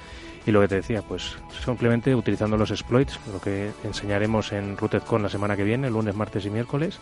Y 0.47 0.53
lo 0.53 0.62
que 0.62 0.68
te 0.68 0.77
decía, 0.77 1.03
pues 1.03 1.37
simplemente 1.62 2.14
utilizando 2.14 2.57
los 2.57 2.71
exploits, 2.71 3.21
lo 3.31 3.42
que 3.42 3.73
enseñaremos 3.85 4.53
en 4.53 4.79
RootedCon 4.79 5.23
la 5.23 5.29
semana 5.29 5.55
que 5.55 5.64
viene, 5.64 5.90
lunes, 5.90 6.14
martes 6.14 6.47
y 6.47 6.51
miércoles, 6.51 6.99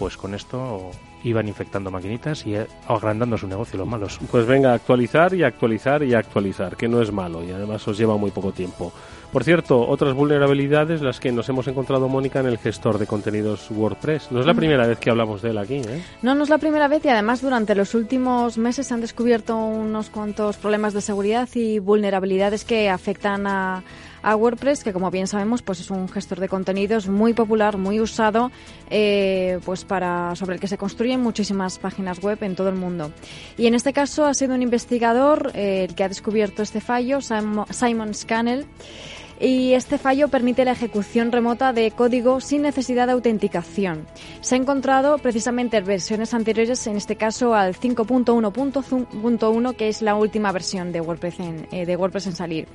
pues 0.00 0.16
con 0.16 0.34
esto 0.34 0.90
iban 1.24 1.46
infectando 1.46 1.90
maquinitas 1.90 2.46
y 2.46 2.54
agrandando 2.88 3.36
su 3.36 3.46
negocio 3.46 3.78
los 3.78 3.86
malos. 3.86 4.18
Pues 4.30 4.46
venga, 4.46 4.72
actualizar 4.72 5.34
y 5.34 5.42
actualizar 5.42 6.02
y 6.02 6.14
actualizar, 6.14 6.74
que 6.74 6.88
no 6.88 7.02
es 7.02 7.12
malo 7.12 7.44
y 7.44 7.50
además 7.50 7.86
os 7.86 7.98
lleva 7.98 8.16
muy 8.16 8.30
poco 8.30 8.50
tiempo. 8.50 8.94
Por 9.30 9.44
cierto, 9.44 9.86
otras 9.86 10.14
vulnerabilidades 10.14 11.02
las 11.02 11.20
que 11.20 11.30
nos 11.32 11.50
hemos 11.50 11.68
encontrado, 11.68 12.08
Mónica, 12.08 12.40
en 12.40 12.46
el 12.46 12.56
gestor 12.56 12.98
de 12.98 13.06
contenidos 13.06 13.70
WordPress. 13.70 14.32
No 14.32 14.40
es 14.40 14.46
la 14.46 14.54
mm. 14.54 14.56
primera 14.56 14.86
vez 14.86 14.98
que 14.98 15.10
hablamos 15.10 15.42
de 15.42 15.50
él 15.50 15.58
aquí, 15.58 15.76
¿eh? 15.76 16.02
No, 16.22 16.34
no 16.34 16.44
es 16.44 16.48
la 16.48 16.56
primera 16.56 16.88
vez 16.88 17.04
y 17.04 17.10
además 17.10 17.42
durante 17.42 17.74
los 17.74 17.94
últimos 17.94 18.56
meses 18.56 18.86
se 18.86 18.94
han 18.94 19.02
descubierto 19.02 19.54
unos 19.54 20.08
cuantos 20.08 20.56
problemas 20.56 20.94
de 20.94 21.02
seguridad 21.02 21.46
y 21.52 21.78
vulnerabilidades 21.78 22.64
que 22.64 22.88
afectan 22.88 23.46
a 23.46 23.84
a 24.22 24.36
WordPress, 24.36 24.84
que 24.84 24.92
como 24.92 25.10
bien 25.10 25.26
sabemos, 25.26 25.62
pues 25.62 25.80
es 25.80 25.90
un 25.90 26.08
gestor 26.08 26.40
de 26.40 26.48
contenidos 26.48 27.08
muy 27.08 27.34
popular, 27.34 27.76
muy 27.76 28.00
usado, 28.00 28.50
eh, 28.90 29.58
pues 29.64 29.84
para 29.84 30.34
sobre 30.36 30.54
el 30.54 30.60
que 30.60 30.68
se 30.68 30.78
construyen 30.78 31.20
muchísimas 31.20 31.78
páginas 31.78 32.20
web 32.20 32.38
en 32.42 32.54
todo 32.54 32.68
el 32.68 32.76
mundo. 32.76 33.12
Y 33.56 33.66
en 33.66 33.74
este 33.74 33.92
caso 33.92 34.26
ha 34.26 34.34
sido 34.34 34.54
un 34.54 34.62
investigador 34.62 35.52
eh, 35.54 35.86
el 35.88 35.94
que 35.94 36.04
ha 36.04 36.08
descubierto 36.08 36.62
este 36.62 36.80
fallo, 36.80 37.20
Simon 37.20 38.14
Scannell 38.14 38.66
y 39.40 39.72
este 39.72 39.96
fallo 39.96 40.28
permite 40.28 40.66
la 40.66 40.72
ejecución 40.72 41.32
remota 41.32 41.72
de 41.72 41.90
código 41.92 42.40
sin 42.40 42.62
necesidad 42.62 43.06
de 43.06 43.14
autenticación. 43.14 44.06
Se 44.42 44.54
ha 44.54 44.58
encontrado 44.58 45.16
precisamente 45.16 45.78
en 45.78 45.84
versiones 45.86 46.34
anteriores, 46.34 46.86
en 46.86 46.96
este 46.96 47.16
caso 47.16 47.54
al 47.54 47.74
5.1.1, 47.74 49.76
que 49.76 49.88
es 49.88 50.02
la 50.02 50.14
última 50.14 50.52
versión 50.52 50.92
de 50.92 51.00
WordPress 51.00 51.40
en, 51.40 51.66
eh, 51.72 51.86
de 51.86 51.96
WordPress 51.96 52.26
en 52.26 52.36
salir. 52.36 52.68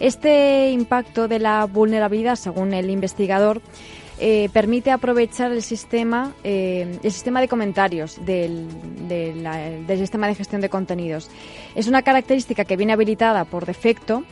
Este 0.00 0.70
impacto 0.70 1.28
de 1.28 1.38
la 1.38 1.66
vulnerabilidad, 1.66 2.36
según 2.36 2.72
el 2.72 2.88
investigador, 2.88 3.60
eh, 4.18 4.48
permite 4.54 4.90
aprovechar 4.90 5.52
el 5.52 5.62
sistema, 5.62 6.32
eh, 6.42 6.98
el 7.02 7.12
sistema 7.12 7.42
de 7.42 7.48
comentarios 7.48 8.18
del, 8.24 8.66
del 9.06 9.98
sistema 9.98 10.26
de 10.26 10.34
gestión 10.34 10.62
de 10.62 10.70
contenidos. 10.70 11.30
Es 11.74 11.86
una 11.86 12.00
característica 12.00 12.64
que 12.64 12.78
viene 12.78 12.94
habilitada 12.94 13.44
por 13.44 13.66
defecto 13.66 14.24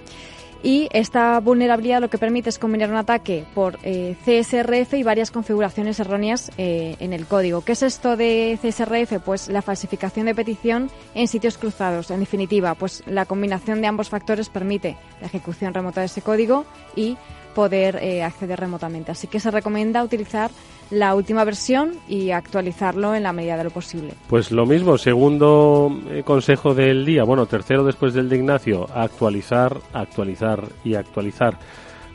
y 0.65 0.89
esta 0.93 1.39
vulnerabilidad 1.41 2.01
lo 2.01 2.09
que 2.09 2.17
permite 2.17 2.49
es 2.49 2.59
combinar 2.59 2.91
un 2.91 2.97
ataque 2.97 3.45
por 3.55 3.79
eh, 3.83 4.17
CSRF 4.25 4.95
y 4.95 5.03
varias 5.03 5.31
configuraciones 5.31 6.01
erróneas 6.01 6.51
eh, 6.57 6.97
en 7.01 7.13
el 7.13 7.27
código. 7.27 7.61
¿Qué 7.61 7.73
es 7.73 7.83
esto 7.83 8.17
de 8.17 8.59
CSRF? 8.63 9.23
Pues 9.23 9.49
la 9.49 9.61
falsificación 9.61 10.25
de 10.25 10.35
petición 10.35 10.91
en 11.15 11.29
sitios 11.29 11.59
cruzados. 11.59 12.11
En 12.11 12.21
definitiva, 12.21 12.75
pues 12.77 13.03
la 13.07 13.27
combinación 13.27 13.83
de 13.83 13.89
ambos 13.89 14.09
factores 14.09 14.49
permite 14.49 14.97
la 15.21 15.27
ejecución 15.27 15.75
remota 15.75 16.01
de 16.01 16.07
ese 16.07 16.23
código 16.23 16.65
y 16.97 17.19
poder 17.55 17.97
eh, 17.97 18.23
acceder 18.23 18.59
remotamente. 18.59 19.13
Así 19.13 19.27
que 19.27 19.41
se 19.41 19.51
recomienda 19.51 20.03
utilizar 20.03 20.51
la 20.91 21.15
última 21.15 21.45
versión 21.45 21.93
y 22.09 22.31
actualizarlo 22.31 23.15
en 23.15 23.23
la 23.23 23.33
medida 23.33 23.57
de 23.57 23.65
lo 23.65 23.71
posible. 23.71 24.15
Pues 24.29 24.51
lo 24.51 24.67
mismo, 24.67 24.99
segundo 24.99 25.91
eh, 26.11 26.23
consejo 26.25 26.75
del 26.75 27.05
día, 27.05 27.25
bueno, 27.25 27.47
tercero 27.47 27.85
después 27.85 28.15
del 28.15 28.29
de 28.29 28.37
Ignacio, 28.37 28.87
actualizar, 28.95 29.77
actualizar 29.93 30.65
y 30.85 30.95
actualizar. 30.95 31.59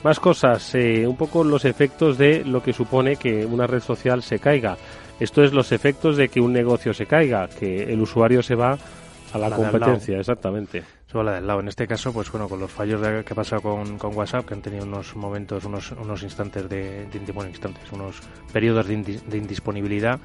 Más 0.03 0.19
cosas, 0.19 0.75
eh, 0.75 1.05
un 1.05 1.17
poco 1.17 1.43
los 1.43 1.65
efectos 1.65 2.17
de 2.17 2.45
lo 2.45 2.63
que 2.63 2.73
supone 2.73 3.17
que 3.17 3.45
una 3.45 3.67
red 3.67 3.81
social 3.81 4.23
se 4.23 4.39
caiga. 4.39 4.77
Esto 5.19 5.43
es 5.43 5.51
los 5.51 5.73
efectos 5.73 6.15
de 6.15 6.29
que 6.29 6.39
un 6.39 6.53
negocio 6.53 6.93
se 6.93 7.05
caiga, 7.05 7.49
que 7.49 7.83
el 7.83 7.99
usuario 7.99 8.41
se 8.41 8.55
va 8.55 8.77
a 9.33 9.37
la, 9.37 9.49
competencia, 9.49 10.17
exactamente 10.17 10.98
la 11.13 11.33
del 11.33 11.47
lado. 11.47 11.59
En 11.59 11.67
este 11.67 11.87
caso, 11.87 12.13
pues 12.13 12.31
bueno, 12.31 12.47
con 12.47 12.59
los 12.59 12.71
fallos 12.71 13.01
de, 13.01 13.23
que 13.23 13.33
ha 13.33 13.35
pasado 13.35 13.61
con, 13.61 14.15
WhatsApp, 14.15 14.45
que 14.45 14.53
han 14.53 14.61
tenido 14.61 14.85
unos 14.85 15.15
momentos, 15.15 15.65
unos, 15.65 15.91
unos 15.91 16.23
instantes 16.23 16.69
de, 16.69 17.07
de 17.07 17.31
bueno, 17.31 17.49
instantes, 17.49 17.91
unos 17.91 18.19
periodos 18.53 18.87
de, 18.87 19.19
de, 19.25 19.37
indisponibilidad, 19.37 20.19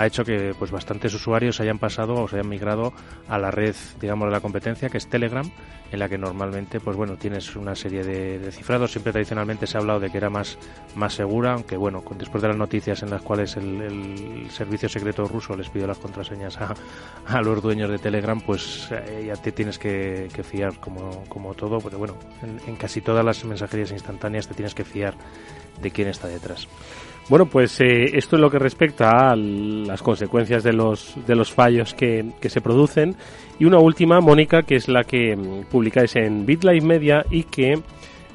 ha 0.00 0.06
hecho 0.06 0.24
que 0.24 0.54
pues 0.58 0.70
bastantes 0.70 1.12
usuarios 1.12 1.60
hayan 1.60 1.78
pasado 1.78 2.14
o 2.14 2.28
se 2.28 2.36
hayan 2.36 2.48
migrado 2.48 2.92
a 3.28 3.38
la 3.38 3.50
red, 3.50 3.74
digamos, 4.00 4.28
de 4.28 4.32
la 4.32 4.40
competencia, 4.40 4.88
que 4.88 4.96
es 4.96 5.08
Telegram, 5.08 5.48
en 5.92 5.98
la 5.98 6.08
que 6.08 6.16
normalmente, 6.16 6.80
pues 6.80 6.96
bueno, 6.96 7.16
tienes 7.16 7.54
una 7.54 7.74
serie 7.74 8.02
de, 8.02 8.50
cifrados. 8.50 8.92
Siempre 8.92 9.12
tradicionalmente 9.12 9.66
se 9.66 9.76
ha 9.76 9.80
hablado 9.80 10.00
de 10.00 10.10
que 10.10 10.16
era 10.16 10.30
más, 10.30 10.58
más 10.94 11.14
segura, 11.14 11.52
aunque 11.52 11.76
bueno, 11.76 12.02
después 12.16 12.40
de 12.40 12.48
las 12.48 12.56
noticias 12.56 13.02
en 13.02 13.10
las 13.10 13.20
cuales 13.20 13.56
el, 13.56 13.82
el 13.82 14.50
servicio 14.50 14.88
secreto 14.88 15.26
ruso 15.26 15.54
les 15.54 15.68
pidió 15.68 15.86
las 15.86 15.98
contraseñas 15.98 16.58
a, 16.58 17.42
los 17.42 17.62
dueños 17.62 17.90
de 17.90 17.98
Telegram, 17.98 18.40
pues 18.40 18.88
eh, 18.92 19.24
ya 19.26 19.36
te 19.36 19.52
tienes 19.52 19.78
que 19.78 20.28
que 20.32 20.42
fiar 20.42 20.78
como, 20.78 21.24
como 21.28 21.54
todo, 21.54 21.78
pero 21.80 21.98
bueno, 21.98 22.16
en, 22.66 22.76
casi 22.76 23.00
todas 23.00 23.24
las 23.24 23.44
mensajerías 23.44 23.90
instantáneas 23.90 24.48
te 24.48 24.54
tienes 24.54 24.74
que 24.74 24.84
fiar 24.84 25.14
de 25.80 25.90
quién 25.90 26.08
está 26.08 26.28
detrás. 26.28 26.68
Bueno, 27.30 27.46
pues 27.46 27.80
eh, 27.80 28.10
esto 28.14 28.34
es 28.34 28.42
lo 28.42 28.50
que 28.50 28.58
respecta 28.58 29.30
a 29.30 29.36
las 29.36 30.02
consecuencias 30.02 30.64
de 30.64 30.72
los, 30.72 31.14
de 31.28 31.36
los 31.36 31.52
fallos 31.52 31.94
que, 31.94 32.32
que 32.40 32.50
se 32.50 32.60
producen. 32.60 33.14
Y 33.60 33.66
una 33.66 33.78
última, 33.78 34.20
Mónica, 34.20 34.62
que 34.62 34.74
es 34.74 34.88
la 34.88 35.04
que 35.04 35.36
mm, 35.36 35.66
publicáis 35.70 36.16
en 36.16 36.44
BitLife 36.44 36.84
Media 36.84 37.24
y 37.30 37.44
que 37.44 37.78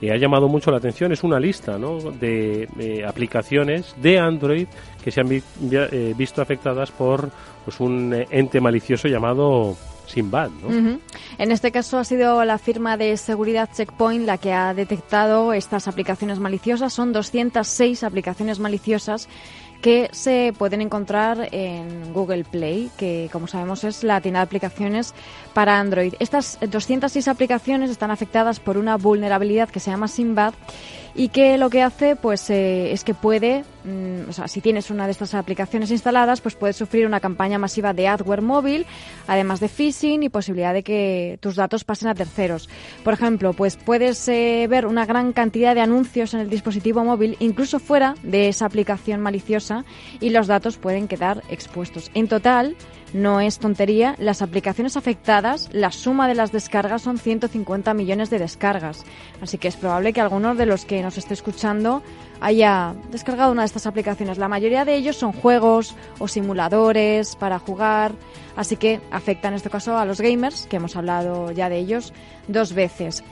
eh, 0.02 0.12
ha 0.14 0.16
llamado 0.16 0.48
mucho 0.48 0.72
la 0.72 0.78
atención, 0.78 1.12
es 1.12 1.26
una 1.26 1.42
lista 1.42 1.78
¿no? 1.78 1.98
de 2.00 2.70
eh, 2.80 3.04
aplicaciones 3.06 3.94
de 4.02 4.18
Android 4.18 4.68
que 5.04 5.12
se 5.12 5.20
han 5.20 5.28
visto 5.28 6.42
afectadas 6.42 6.90
por 6.92 7.30
pues, 7.66 7.82
un 7.82 8.16
ente 8.32 8.62
malicioso 8.62 9.10
llamado 9.10 9.76
sin 10.08 10.32
¿no? 10.32 11.00
En 11.38 11.52
este 11.52 11.72
caso 11.72 11.98
ha 11.98 12.04
sido 12.04 12.44
la 12.46 12.58
firma 12.58 12.98
de 12.98 13.18
seguridad 13.18 13.70
Checkpoint 13.74 14.26
la 14.26 14.38
que 14.38 14.54
ha 14.54 14.74
detectado 14.74 15.54
estas 15.54 15.88
aplicaciones 15.88 16.40
maliciosas. 16.40 16.94
Son 16.94 17.14
206 17.14 18.04
aplicaciones 18.04 18.60
maliciosas 18.60 19.28
que 19.82 20.10
se 20.14 20.54
pueden 20.58 20.82
encontrar 20.82 21.50
en 21.52 22.12
Google 22.14 22.44
Play, 22.44 22.90
que 22.98 23.30
como 23.32 23.48
sabemos 23.48 23.84
es 23.84 24.04
la 24.04 24.20
tienda 24.22 24.40
de 24.40 24.46
aplicaciones 24.46 25.14
para 25.54 25.80
Android. 25.80 26.14
Estas 26.20 26.58
206 26.68 27.28
aplicaciones 27.28 27.92
están 27.92 28.10
afectadas 28.10 28.60
por 28.60 28.78
una 28.78 28.98
vulnerabilidad 28.98 29.70
que 29.70 29.80
se 29.80 29.92
llama 29.92 30.08
Simbad 30.08 30.54
y 31.16 31.30
que 31.30 31.58
lo 31.58 31.70
que 31.70 31.82
hace 31.82 32.18
pues 32.18 32.50
eh, 32.50 32.92
es 32.92 33.06
que 33.06 33.14
puede, 33.14 33.64
mm, 33.86 34.30
o 34.30 34.34
sea, 34.34 34.50
si 34.50 34.60
tienes 34.60 34.92
una 34.92 35.06
de 35.06 35.12
estas 35.14 35.34
aplicaciones 35.34 35.90
instaladas, 35.90 36.42
pues 36.42 36.56
puedes 36.56 36.76
sufrir 36.76 37.06
una 37.06 37.22
campaña 37.22 37.58
masiva 37.58 37.94
de 37.94 38.08
adware 38.08 38.42
móvil, 38.42 38.86
además 39.26 39.62
de 39.62 39.70
phishing 39.70 40.24
y 40.24 40.30
posibilidad 40.30 40.74
de 40.74 40.84
que 40.84 41.38
tus 41.40 41.56
datos 41.56 41.86
pasen 41.86 42.10
a 42.10 42.16
terceros. 42.16 42.70
Por 43.04 43.14
ejemplo, 43.14 43.54
pues 43.54 43.78
puedes 43.78 44.28
eh, 44.28 44.68
ver 44.70 44.86
una 44.86 45.06
gran 45.06 45.32
cantidad 45.32 45.74
de 45.74 45.82
anuncios 45.82 46.34
en 46.34 46.42
el 46.42 46.50
dispositivo 46.50 47.06
móvil, 47.06 47.38
incluso 47.40 47.80
fuera 47.80 48.16
de 48.22 48.50
esa 48.50 48.66
aplicación 48.66 49.22
maliciosa, 49.22 49.86
y 50.20 50.32
los 50.32 50.48
datos 50.48 50.78
pueden 50.78 51.08
quedar 51.08 51.44
expuestos. 51.50 52.12
En 52.14 52.28
total, 52.28 52.76
no 53.16 53.40
es 53.40 53.60
tontería, 53.60 54.16
las 54.20 54.42
aplicaciones 54.42 54.98
afectadas, 54.98 55.70
la 55.72 55.92
suma 55.92 56.28
de 56.28 56.36
las 56.36 56.52
descargas 56.52 57.02
son 57.02 57.18
150 57.18 57.94
millones 57.94 58.30
de 58.30 58.40
descargas. 58.40 59.06
Así 59.42 59.58
que 59.58 59.70
es 59.70 59.78
probable 59.78 60.12
que 60.12 60.20
alguno 60.20 60.54
de 60.54 60.66
los 60.66 60.84
que 60.84 61.02
nos 61.02 61.18
esté 61.18 61.34
escuchando 61.34 62.04
haya 62.42 62.94
descargado 63.12 63.54
una 63.54 63.62
de 63.62 63.68
estas 63.68 63.88
aplicaciones. 63.88 64.38
La 64.38 64.50
mayoría 64.50 64.84
de 64.84 64.96
ellos 64.96 65.16
son 65.16 65.32
juegos 65.32 65.96
o 66.20 66.28
simuladores 66.28 67.38
para 67.38 67.58
jugar, 67.58 68.12
así 68.58 68.76
que 68.76 69.00
afecta 69.12 69.48
en 69.48 69.54
este 69.54 69.70
caso 69.70 69.98
a 69.98 70.04
los 70.04 70.20
gamers, 70.20 70.68
que 70.68 70.76
hemos 70.76 70.98
hablado 70.98 71.52
ya 71.52 71.70
de 71.70 71.78
ellos 71.78 72.12
dos 72.50 72.74
veces. 72.74 73.24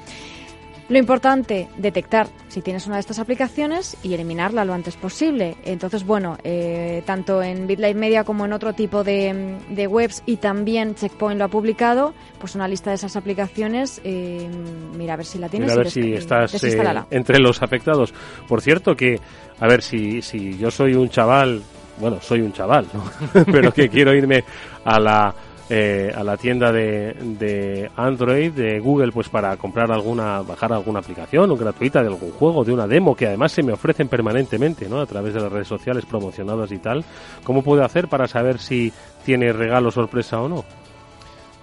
Lo 0.90 0.98
importante, 0.98 1.70
detectar 1.78 2.28
si 2.50 2.62
tienes 2.62 2.86
una 2.88 2.98
de 2.98 3.02
estas 3.02 3.20
aplicaciones 3.20 3.96
y 4.04 4.14
eliminarla 4.14 4.66
lo 4.66 4.74
antes 4.74 4.98
posible. 4.98 5.56
Entonces, 5.64 6.06
bueno, 6.06 6.38
eh, 6.44 7.04
tanto 7.06 7.42
en 7.42 7.68
BitLife 7.68 7.96
Media 7.96 8.24
como 8.24 8.46
en 8.46 8.54
otro 8.54 8.74
tipo 8.74 9.04
de, 9.04 9.88
webs 9.90 10.24
y 10.26 10.38
también 10.38 10.96
Checkpoint 10.96 11.40
lo 11.40 11.46
ha 11.46 11.48
publicado, 11.48 12.14
pues 12.40 12.56
una 12.56 12.68
lista 12.68 12.90
de 12.90 12.98
esas 12.98 13.16
aplicaciones. 13.16 14.02
Eh, 14.04 14.50
mira 14.98 15.14
a 15.14 15.18
ver 15.18 15.26
si 15.26 15.40
la 15.40 15.48
tienes. 15.48 15.68
Mira 15.68 15.74
a 15.74 15.84
ver 15.84 15.92
si 15.92 16.14
estás 16.14 16.62
eh, 16.62 17.04
entre 17.12 17.40
los 17.40 17.62
afectados. 17.62 18.14
Por 18.48 18.62
cierto, 18.62 18.96
que, 18.96 19.20
a 19.60 19.68
ver, 19.68 19.82
si, 19.82 20.22
si 20.22 20.58
yo 20.58 20.70
soy 20.70 20.96
un 20.96 21.10
chaval, 21.10 21.62
bueno, 22.00 22.20
soy 22.22 22.42
un 22.42 22.52
chaval, 22.52 22.88
¿no? 22.94 23.44
pero 23.52 23.72
que 23.72 23.88
quiero 23.88 24.14
irme 24.14 24.44
a 24.84 25.00
la 25.00 25.34
eh, 25.70 26.12
a 26.14 26.24
la 26.24 26.38
tienda 26.38 26.72
de, 26.72 27.14
de, 27.14 27.90
Android 27.96 28.52
de 28.52 28.80
Google 28.80 29.12
pues 29.12 29.30
para 29.30 29.56
comprar 29.58 29.92
alguna 29.92 30.42
bajar 30.42 30.74
alguna 30.74 31.00
aplicación 31.00 31.50
o 31.52 31.56
gratuita 31.56 32.02
de 32.02 32.10
algún 32.10 32.32
juego 32.32 32.64
de 32.64 32.74
una 32.74 32.86
demo 32.86 33.16
que 33.16 33.28
además 33.28 33.54
se 33.54 33.64
me 33.64 33.74
ofrecen 33.74 34.10
permanentemente 34.10 34.90
no 34.90 35.00
a 35.00 35.06
través 35.06 35.34
de 35.34 35.42
las 35.42 35.52
redes 35.52 35.68
sociales 35.68 36.06
promocionadas 36.06 36.72
y 36.72 36.80
tal. 36.80 37.06
Cómo 37.44 37.64
puedo 37.64 37.84
hacer 37.84 38.08
para 38.08 38.28
saber 38.28 38.60
si 38.60 38.92
tiene 39.26 39.54
regalo 39.54 39.90
sorpresa 39.92 40.42
o 40.42 40.50
no 40.50 40.66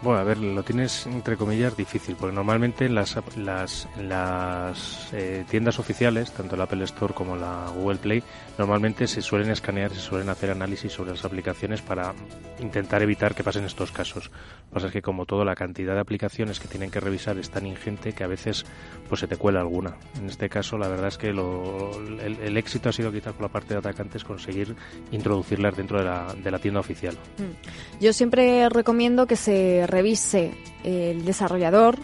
bueno, 0.03 0.19
a 0.19 0.25
ver, 0.25 0.39
lo 0.39 0.63
tienes 0.63 1.07
entre 1.07 1.37
comillas 1.37 1.77
difícil, 1.77 2.17
porque 2.17 2.35
normalmente 2.35 2.89
las, 2.89 3.19
las, 3.37 3.87
las 4.01 5.09
eh, 5.13 5.45
tiendas 5.51 5.79
oficiales, 5.79 6.33
tanto 6.33 6.57
la 6.57 6.65
Apple 6.65 6.85
Store 6.85 7.13
como 7.13 7.37
la 7.37 7.71
Google 7.75 7.99
Play, 7.99 8.23
normalmente 8.61 9.07
se 9.07 9.23
suelen 9.23 9.51
escanear, 9.51 9.91
se 9.91 10.01
suelen 10.01 10.29
hacer 10.29 10.51
análisis 10.51 10.93
sobre 10.93 11.13
las 11.13 11.25
aplicaciones 11.25 11.81
para 11.81 12.13
intentar 12.59 13.01
evitar 13.01 13.35
que 13.35 13.43
pasen 13.43 13.65
estos 13.65 13.91
casos. 13.91 14.27
Lo 14.27 14.69
que 14.69 14.75
pasa 14.75 14.87
es 14.89 14.93
que 14.93 15.01
como 15.01 15.25
todo 15.25 15.47
la 15.47 15.55
cantidad 15.55 15.95
de 15.95 16.01
aplicaciones 16.01 16.61
que 16.61 16.69
tienen 16.69 16.91
que 16.91 17.01
revisar 17.01 17.39
es 17.39 17.49
tan 17.49 17.65
ingente 17.65 18.13
que 18.13 18.23
a 18.23 18.27
veces 18.27 18.67
pues 19.09 19.23
se 19.23 19.27
te 19.27 19.39
cuela 19.39 19.61
alguna. 19.61 19.97
En 20.19 20.27
este 20.27 20.51
caso 20.51 20.77
la 20.77 20.89
verdad 20.89 21.09
es 21.09 21.17
que 21.17 21.33
lo, 21.33 21.91
el, 22.21 22.55
éxito 22.59 22.91
ha 22.91 22.93
sido 22.93 23.11
quizá 23.11 23.33
con 23.33 23.43
la 23.43 23.49
parte 23.49 23.73
de 23.73 23.79
atacantes 23.79 24.25
conseguir 24.25 24.77
introducirlas 25.11 25.75
dentro 25.75 25.99
de 25.99 26.05
la, 26.05 26.35
de 26.35 26.51
la 26.51 26.59
tienda 26.59 26.81
oficial. 26.81 27.15
Mm. 27.39 28.03
Yo 28.05 28.13
siempre 28.13 28.69
recomiendo 28.69 29.27
que 29.27 29.37
se 29.37 29.87
revise 29.87 30.53
el 30.85 31.25
desarrollador, 31.25 31.97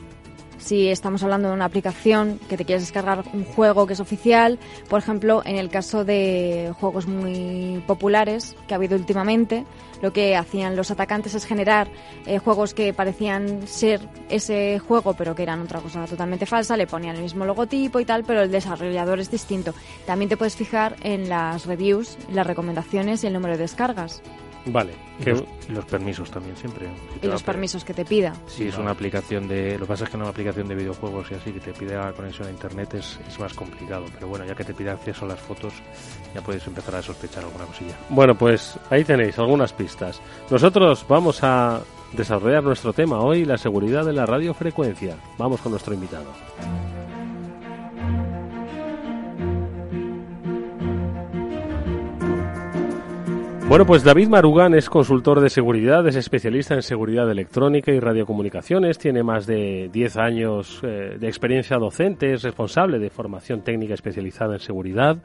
si 0.66 0.88
estamos 0.88 1.22
hablando 1.22 1.46
de 1.48 1.55
una 1.55 1.64
aplicación 1.64 2.40
que 2.48 2.57
te 2.57 2.64
quieres 2.64 2.83
descargar 2.83 3.22
un 3.33 3.44
juego 3.44 3.87
que 3.87 3.92
es 3.92 4.00
oficial, 4.00 4.59
por 4.88 4.98
ejemplo, 4.98 5.42
en 5.44 5.57
el 5.57 5.70
caso 5.70 6.05
de 6.05 6.74
juegos 6.81 7.07
muy 7.07 7.81
populares 7.87 8.57
que 8.66 8.74
ha 8.74 8.76
habido 8.76 8.96
últimamente, 8.96 9.64
lo 10.02 10.12
que 10.12 10.35
hacían 10.35 10.74
los 10.74 10.90
atacantes 10.90 11.35
es 11.37 11.46
generar 11.46 11.88
eh, 12.26 12.38
juegos 12.38 12.74
que 12.74 12.92
parecían 12.92 13.68
ser 13.68 14.00
ese 14.29 14.81
juego, 14.81 15.14
pero 15.14 15.37
que 15.37 15.44
eran 15.44 15.61
otra 15.61 15.81
cosa 15.81 16.05
totalmente 16.05 16.46
falsa, 16.46 16.76
le 16.76 16.88
ponían 16.88 17.14
el 17.14 17.22
mismo 17.22 17.44
logotipo 17.44 18.00
y 18.00 18.05
tal, 18.05 18.24
pero 18.24 18.42
el 18.42 18.50
desarrollador 18.50 19.20
es 19.20 19.31
distinto. 19.31 19.72
También 20.05 20.29
te 20.29 20.37
puedes 20.37 20.57
fijar 20.57 20.96
en 21.05 21.29
las 21.29 21.66
reviews, 21.66 22.18
las 22.33 22.46
recomendaciones 22.46 23.22
y 23.22 23.29
el 23.29 23.35
número 23.35 23.57
de 23.57 23.62
descargas. 23.62 24.20
Vale. 24.66 24.92
Que... 25.22 25.33
Los, 25.70 25.85
permisos 25.87 26.31
también 26.31 26.57
siempre. 26.57 26.87
y 27.22 27.26
los 27.26 27.42
permisos 27.42 27.85
que 27.85 27.94
te 27.94 28.05
pida. 28.05 28.33
Si 28.46 28.68
es 28.68 28.79
una 28.79 28.90
aplicación 28.90 29.48
de... 29.48 29.72
Lo 29.72 29.81
que 29.81 29.87
pasa 29.87 30.05
es 30.05 30.11
que 30.11 30.16
una 30.16 30.29
aplicación 30.29 30.68
de 30.68 30.74
videojuegos 30.74 31.31
y 31.31 31.35
así, 31.35 31.52
que 31.52 31.61
te 31.61 31.72
pide 31.72 31.96
la 31.96 32.12
conexión 32.12 32.48
a 32.48 32.50
Internet 32.50 32.94
es, 32.94 33.18
es 33.26 33.38
más 33.40 33.55
complicado. 33.55 34.05
Pero 34.12 34.29
bueno, 34.29 34.44
ya 34.44 34.55
que 34.55 34.64
te 34.64 34.74
pide 34.74 34.90
acceso 34.90 35.24
a 35.24 35.29
las 35.29 35.40
fotos, 35.40 35.72
ya 36.35 36.40
puedes 36.42 36.66
empezar 36.66 36.96
a 36.96 37.02
sospechar 37.02 37.44
alguna 37.44 37.64
cosilla. 37.64 37.96
Bueno, 38.11 38.37
pues 38.37 38.79
ahí 38.90 39.05
tenéis 39.05 39.38
algunas 39.38 39.72
pistas. 39.72 40.20
Nosotros 40.50 41.05
vamos 41.09 41.42
a 41.42 41.81
desarrollar 42.12 42.62
nuestro 42.62 42.92
tema 42.92 43.20
hoy, 43.20 43.44
la 43.44 43.59
seguridad 43.59 44.05
de 44.05 44.12
la 44.12 44.26
radiofrecuencia. 44.26 45.16
Vamos 45.38 45.61
con 45.61 45.72
nuestro 45.72 45.94
invitado. 45.94 46.26
Bueno, 53.68 53.85
pues 53.85 54.05
David 54.05 54.29
Marugán 54.29 54.74
es 54.74 54.88
consultor 54.88 55.40
de 55.40 55.50
seguridad, 55.50 56.07
es 56.07 56.14
especialista 56.14 56.74
en 56.74 56.83
seguridad 56.83 57.29
electrónica 57.29 57.90
y 57.90 57.98
radiocomunicaciones, 57.98 58.96
tiene 58.96 59.24
más 59.24 59.44
de 59.44 59.90
10 59.92 60.16
años 60.18 60.81
eh, 60.85 61.16
de 61.18 61.26
experiencia 61.26 61.76
docente, 61.76 62.33
es 62.33 62.44
responsable 62.44 63.00
de 63.00 63.11
formación 63.11 63.62
técnica 63.62 63.94
especializada 63.94 64.55
en 64.55 64.61
seguridad 64.61 65.18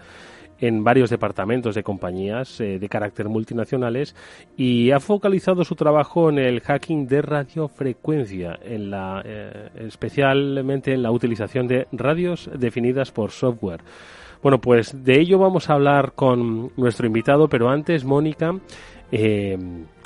en 0.62 0.84
varios 0.84 1.10
departamentos 1.10 1.76
de 1.76 1.84
compañías 1.84 2.60
eh, 2.62 2.80
de 2.80 2.90
carácter 2.90 3.30
multinacionales 3.30 4.16
y 4.58 4.92
ha 4.92 5.00
focalizado 5.00 5.64
su 5.64 5.76
trabajo 5.76 6.30
en 6.30 6.40
el 6.40 6.62
hacking 6.62 7.08
de 7.08 7.22
radiofrecuencia, 7.22 8.58
en 8.64 8.90
la, 8.90 9.22
eh, 9.24 9.70
especialmente 9.88 10.94
en 10.94 11.04
la 11.04 11.12
utilización 11.12 11.68
de 11.68 11.88
radios 11.92 12.50
definidas 12.58 13.12
por 13.12 13.32
software. 13.32 13.82
Bueno, 14.42 14.60
pues 14.60 15.04
de 15.04 15.20
ello 15.20 15.38
vamos 15.38 15.70
a 15.70 15.74
hablar 15.74 16.14
con 16.14 16.72
nuestro 16.76 17.06
invitado, 17.06 17.48
pero 17.48 17.70
antes, 17.70 18.04
Mónica, 18.04 18.56
eh, 19.12 19.58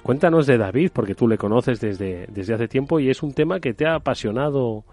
cuéntanos 0.04 0.46
de 0.46 0.58
David, 0.58 0.92
porque 0.94 1.16
tú 1.16 1.28
le 1.28 1.38
conoces 1.38 1.80
desde, 1.80 2.28
desde 2.28 2.54
hace 2.54 2.68
tiempo 2.68 3.00
y 3.00 3.10
es 3.10 3.24
un 3.24 3.34
tema 3.34 3.60
que 3.60 3.74
te 3.74 3.88
ha 3.88 3.96
apasionado 3.96 4.84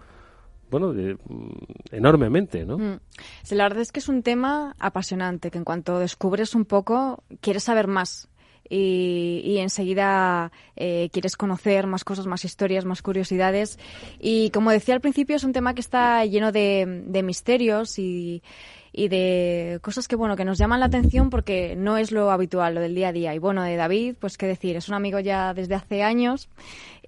bueno, 0.73 0.91
mm, 0.91 1.49
enormemente, 1.91 2.65
¿no? 2.65 2.79
Mm. 2.79 2.99
Sí, 3.43 3.53
la 3.53 3.65
verdad 3.65 3.81
es 3.81 3.91
que 3.91 3.99
es 3.99 4.09
un 4.09 4.23
tema 4.23 4.75
apasionante, 4.79 5.51
que 5.51 5.59
en 5.59 5.63
cuanto 5.63 5.99
descubres 5.99 6.55
un 6.55 6.65
poco, 6.65 7.23
quieres 7.41 7.63
saber 7.63 7.87
más. 7.87 8.27
Y, 8.69 9.57
enseguida 9.59 10.51
eh, 10.75 11.09
quieres 11.11 11.37
conocer 11.37 11.85
más 11.85 12.03
cosas, 12.03 12.25
más 12.25 12.43
historias, 12.43 12.85
más 12.85 13.03
curiosidades. 13.03 13.77
Y 14.19 14.49
como 14.49 14.71
decía 14.71 14.95
al 14.95 15.01
principio, 15.01 15.35
es 15.35 15.43
un 15.43 15.53
tema 15.53 15.75
que 15.75 15.81
está 15.81 16.25
lleno 16.25 16.51
de, 16.51 17.03
de 17.05 17.21
misterios 17.21 17.99
y, 17.99 18.41
y 18.95 19.07
de 19.07 19.79
cosas 19.81 20.07
que, 20.07 20.15
bueno, 20.15 20.35
que 20.35 20.45
nos 20.45 20.59
llaman 20.59 20.79
la 20.79 20.85
atención 20.85 21.31
porque 21.31 21.75
no 21.75 21.97
es 21.97 22.11
lo 22.11 22.29
habitual, 22.29 22.75
lo 22.75 22.81
del 22.81 22.93
día 22.93 23.09
a 23.09 23.11
día. 23.11 23.33
Y 23.33 23.39
bueno, 23.39 23.63
de 23.63 23.75
David, 23.75 24.15
pues 24.19 24.37
qué 24.37 24.45
decir, 24.45 24.75
es 24.75 24.87
un 24.87 24.93
amigo 24.93 25.19
ya 25.19 25.55
desde 25.55 25.73
hace 25.73 26.03
años. 26.03 26.47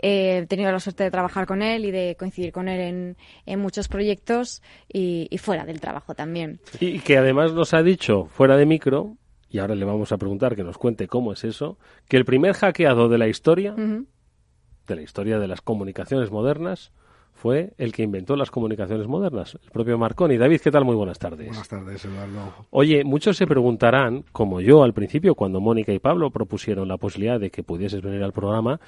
Eh, 0.01 0.39
he 0.39 0.45
tenido 0.47 0.71
la 0.71 0.79
suerte 0.79 1.03
de 1.03 1.11
trabajar 1.11 1.45
con 1.45 1.61
él 1.61 1.85
y 1.85 1.91
de 1.91 2.15
coincidir 2.17 2.51
con 2.51 2.67
él 2.67 2.81
en, 2.81 3.17
en 3.45 3.59
muchos 3.59 3.87
proyectos 3.87 4.63
y, 4.91 5.29
fuera 5.37 5.63
del 5.63 5.79
trabajo 5.79 6.15
también. 6.15 6.59
Y 6.79 6.99
que 7.01 7.19
además 7.19 7.53
nos 7.53 7.75
ha 7.75 7.83
dicho, 7.83 8.25
fuera 8.25 8.57
de 8.57 8.65
micro, 8.65 9.17
y 9.47 9.59
ahora 9.59 9.75
le 9.75 9.85
vamos 9.85 10.11
a 10.11 10.17
preguntar 10.17 10.55
que 10.55 10.63
nos 10.63 10.79
cuente 10.79 11.07
cómo 11.07 11.33
es 11.33 11.43
eso, 11.43 11.77
que 12.07 12.17
el 12.17 12.25
primer 12.25 12.53
hackeado 12.53 13.09
de 13.09 13.19
la 13.19 13.27
historia, 13.27 13.75
de 13.75 14.95
la 14.95 15.01
historia 15.03 15.37
de 15.37 15.47
las 15.47 15.61
comunicaciones 15.61 16.31
modernas, 16.31 16.91
fue 17.35 17.73
el 17.77 17.91
que 17.91 18.01
inventó 18.01 18.35
las 18.35 18.49
comunicaciones 18.49 19.07
modernas, 19.07 19.59
el 19.61 19.69
propio 19.69 19.97
Marconi. 19.97 20.37
David, 20.37 20.61
¿qué 20.61 20.71
tal? 20.71 20.85
Muy 20.85 20.95
buenas 20.95 21.19
tardes. 21.19 21.47
Buenas 21.47 21.67
tardes, 21.67 22.05
Eduardo. 22.05 22.65
Oye, 22.71 23.03
muchos 23.03 23.37
se 23.37 23.45
preguntarán, 23.45 24.23
como 24.31 24.61
yo 24.61 24.83
al 24.83 24.93
principio, 24.93 25.35
cuando 25.35 25.59
Mónica 25.59 25.91
y 25.91 25.99
Pablo 25.99 26.31
propusieron 26.31 26.87
la 26.87 26.97
posibilidad 26.97 27.39
de 27.39 27.51
que 27.51 27.61
pudieses 27.61 28.01
venir 28.01 28.23
al 28.23 28.31
programa, 28.31 28.79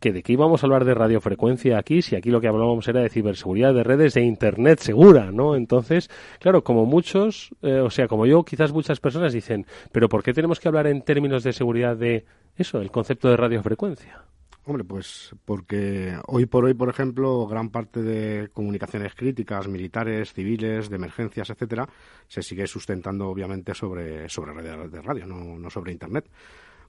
que 0.00 0.12
de 0.12 0.22
qué 0.22 0.32
íbamos 0.32 0.62
a 0.62 0.66
hablar 0.66 0.84
de 0.84 0.94
radiofrecuencia 0.94 1.78
aquí, 1.78 2.02
si 2.02 2.16
aquí 2.16 2.30
lo 2.30 2.40
que 2.40 2.48
hablábamos 2.48 2.88
era 2.88 3.00
de 3.00 3.10
ciberseguridad 3.10 3.72
de 3.74 3.84
redes 3.84 4.14
de 4.14 4.22
Internet 4.22 4.80
segura, 4.80 5.30
¿no? 5.30 5.54
Entonces, 5.54 6.10
claro, 6.40 6.64
como 6.64 6.86
muchos, 6.86 7.54
eh, 7.62 7.78
o 7.78 7.90
sea, 7.90 8.08
como 8.08 8.26
yo, 8.26 8.42
quizás 8.42 8.72
muchas 8.72 9.00
personas 9.00 9.32
dicen, 9.32 9.64
pero 9.92 10.08
¿por 10.08 10.22
qué 10.22 10.32
tenemos 10.32 10.58
que 10.58 10.68
hablar 10.68 10.86
en 10.86 11.02
términos 11.02 11.44
de 11.44 11.52
seguridad 11.52 11.96
de 11.96 12.24
eso, 12.56 12.80
el 12.80 12.90
concepto 12.90 13.28
de 13.28 13.36
radiofrecuencia? 13.36 14.24
Hombre, 14.64 14.84
pues 14.84 15.34
porque 15.44 16.16
hoy 16.28 16.46
por 16.46 16.64
hoy, 16.64 16.74
por 16.74 16.88
ejemplo, 16.88 17.46
gran 17.48 17.70
parte 17.70 18.00
de 18.00 18.48
comunicaciones 18.52 19.14
críticas, 19.14 19.66
militares, 19.66 20.32
civiles, 20.32 20.88
de 20.88 20.96
emergencias, 20.96 21.50
etcétera, 21.50 21.88
se 22.28 22.42
sigue 22.42 22.68
sustentando 22.68 23.28
obviamente 23.28 23.74
sobre, 23.74 24.28
sobre 24.28 24.52
redes 24.52 24.92
de 24.92 25.02
radio, 25.02 25.26
no, 25.26 25.58
no 25.58 25.68
sobre 25.68 25.92
Internet 25.92 26.28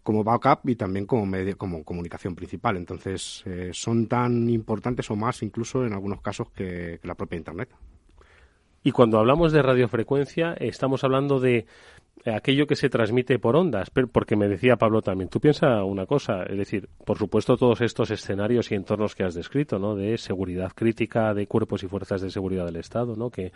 como 0.04 0.24
backup 0.24 0.70
y 0.70 0.76
también 0.76 1.06
como 1.06 1.26
medio, 1.26 1.58
como 1.58 1.84
comunicación 1.84 2.36
principal. 2.36 2.78
Entonces, 2.78 3.42
eh, 3.46 3.72
son 3.74 4.08
tan 4.08 4.50
importantes 4.50 5.10
o 5.10 5.16
más 5.16 5.42
incluso 5.42 5.86
en 5.86 5.94
algunos 5.94 6.22
casos 6.22 6.50
que 6.52 7.00
la 7.04 7.16
propia 7.16 7.38
Internet. 7.38 7.70
Y 8.86 8.92
cuando 8.92 9.18
hablamos 9.18 9.54
de 9.54 9.62
radiofrecuencia, 9.62 10.56
estamos 10.60 11.06
hablando 11.06 11.40
de 11.40 11.66
aquello 12.26 12.67
que 12.67 12.76
se 12.76 12.89
transmite 12.89 13.38
por 13.39 13.56
ondas, 13.56 13.89
porque 13.89 14.36
me 14.36 14.47
decía 14.47 14.78
Pablo 14.78 15.02
también, 15.02 15.30
tú 15.30 15.39
piensa 15.39 15.84
una 15.84 16.06
cosa, 16.06 16.43
es 16.43 16.58
decir, 16.58 16.88
por 17.06 17.17
supuesto 17.17 17.58
todos 17.58 17.82
estos 17.82 18.12
escenarios 18.12 18.71
y 18.71 18.76
entornos 18.76 19.13
que 19.13 19.23
has 19.23 19.34
descrito, 19.34 19.78
¿no? 19.78 19.95
De 19.95 20.17
seguridad 20.17 20.71
crítica 20.73 21.34
de 21.34 21.47
cuerpos 21.47 21.84
y 21.84 21.88
fuerzas 21.88 22.21
de 22.21 22.30
seguridad 22.30 22.65
del 22.65 22.78
Estado, 22.78 23.15
¿no? 23.15 23.30
Que 23.30 23.52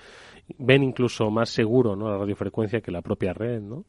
ven 0.57 0.83
incluso 0.83 1.29
más 1.31 1.49
seguro, 1.49 1.95
¿no? 1.95 2.09
La 2.09 2.17
radiofrecuencia 2.17 2.81
que 2.81 2.91
la 2.91 3.01
propia 3.01 3.33
red, 3.33 3.61
¿no? 3.61 3.85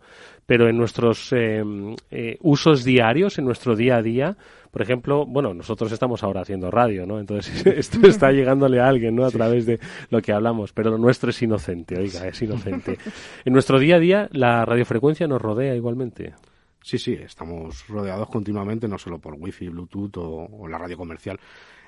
Pero 0.47 0.69
en 0.69 0.77
nuestros 0.77 1.33
eh, 1.33 1.63
eh, 2.11 2.37
usos 2.43 2.85
diarios, 2.85 3.39
en 3.39 3.47
nuestro 3.47 3.75
día 3.75 3.97
a 3.97 4.03
día, 4.03 4.37
por 4.73 4.83
ejemplo, 4.83 5.25
bueno, 5.25 5.55
nosotros 5.55 5.93
estamos 5.93 6.25
ahora 6.25 6.41
haciendo 6.41 6.71
radio, 6.71 7.07
¿no? 7.07 7.21
Entonces 7.21 7.65
esto 7.67 8.07
está 8.07 8.33
llegándole 8.33 8.81
a 8.81 8.89
alguien, 8.89 9.15
¿no? 9.15 9.25
A 9.25 9.31
través 9.31 9.67
de 9.67 9.79
lo 10.11 10.21
que 10.21 10.33
hablamos, 10.33 10.73
pero 10.73 10.91
lo 10.91 10.99
nuestro 10.99 11.31
es 11.31 11.41
inocente, 11.43 11.97
oiga, 11.97 12.27
es 12.27 12.43
inocente. 12.43 12.99
En 13.45 13.53
nuestro 13.53 13.79
día 13.79 13.97
a 13.97 14.01
día, 14.01 14.29
la 14.33 14.49
la 14.49 14.65
radiofrecuencia 14.65 15.27
nos 15.27 15.43
rodea 15.43 15.75
igualmente. 15.75 16.35
Sí, 16.83 16.99
sí, 16.99 17.13
estamos 17.13 17.87
rodeados 17.89 18.29
continuamente, 18.29 18.89
no 18.89 18.97
solo 18.97 19.19
por 19.19 19.35
wifi, 19.35 19.69
bluetooth 19.69 20.17
o, 20.17 20.69
la 20.69 20.79
radio 20.79 20.97
comercial. 20.97 21.39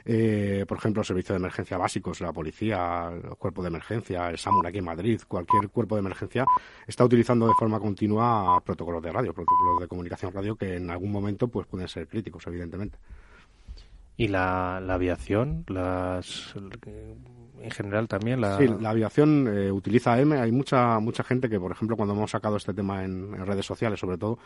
Eh, 0.04 0.64
por 0.66 0.78
ejemplo, 0.78 1.04
servicios 1.04 1.34
de 1.34 1.40
emergencia 1.40 1.76
básicos, 1.76 2.20
la 2.20 2.32
policía, 2.32 3.10
el 3.12 3.36
cuerpo 3.36 3.62
de 3.62 3.68
emergencia, 3.68 4.30
el 4.30 4.38
SAMUR 4.38 4.66
aquí 4.66 4.78
en 4.78 4.84
Madrid, 4.84 5.20
cualquier 5.26 5.68
cuerpo 5.68 5.96
de 5.96 6.00
emergencia 6.00 6.44
está 6.86 7.04
utilizando 7.04 7.46
de 7.46 7.54
forma 7.58 7.78
continua 7.80 8.60
protocolos 8.64 9.02
de 9.02 9.12
radio, 9.12 9.34
protocolos 9.34 9.80
de 9.80 9.88
comunicación 9.88 10.32
radio 10.32 10.56
que 10.56 10.76
en 10.76 10.90
algún 10.90 11.12
momento 11.12 11.48
pues 11.48 11.66
pueden 11.66 11.88
ser 11.88 12.08
críticos, 12.08 12.46
evidentemente. 12.46 12.98
¿Y 14.16 14.28
la, 14.28 14.76
aviación? 14.76 15.64
las 15.68 16.54
En 16.54 17.70
general 17.70 18.06
también 18.06 18.40
la... 18.40 18.58
Sí, 18.58 18.68
la 18.68 18.90
aviación 18.90 19.48
eh, 19.48 19.72
utiliza 19.72 20.12
AM. 20.12 20.32
Hay 20.32 20.52
mucha 20.52 20.98
mucha 21.00 21.24
gente 21.24 21.48
que, 21.48 21.58
por 21.58 21.72
ejemplo, 21.72 21.96
cuando 21.96 22.14
hemos 22.14 22.30
sacado 22.30 22.58
este 22.58 22.74
tema 22.74 23.02
en 23.02 23.46
redes 23.46 23.64
sociales, 23.64 23.98
sobre 23.98 24.18
todo, 24.18 24.38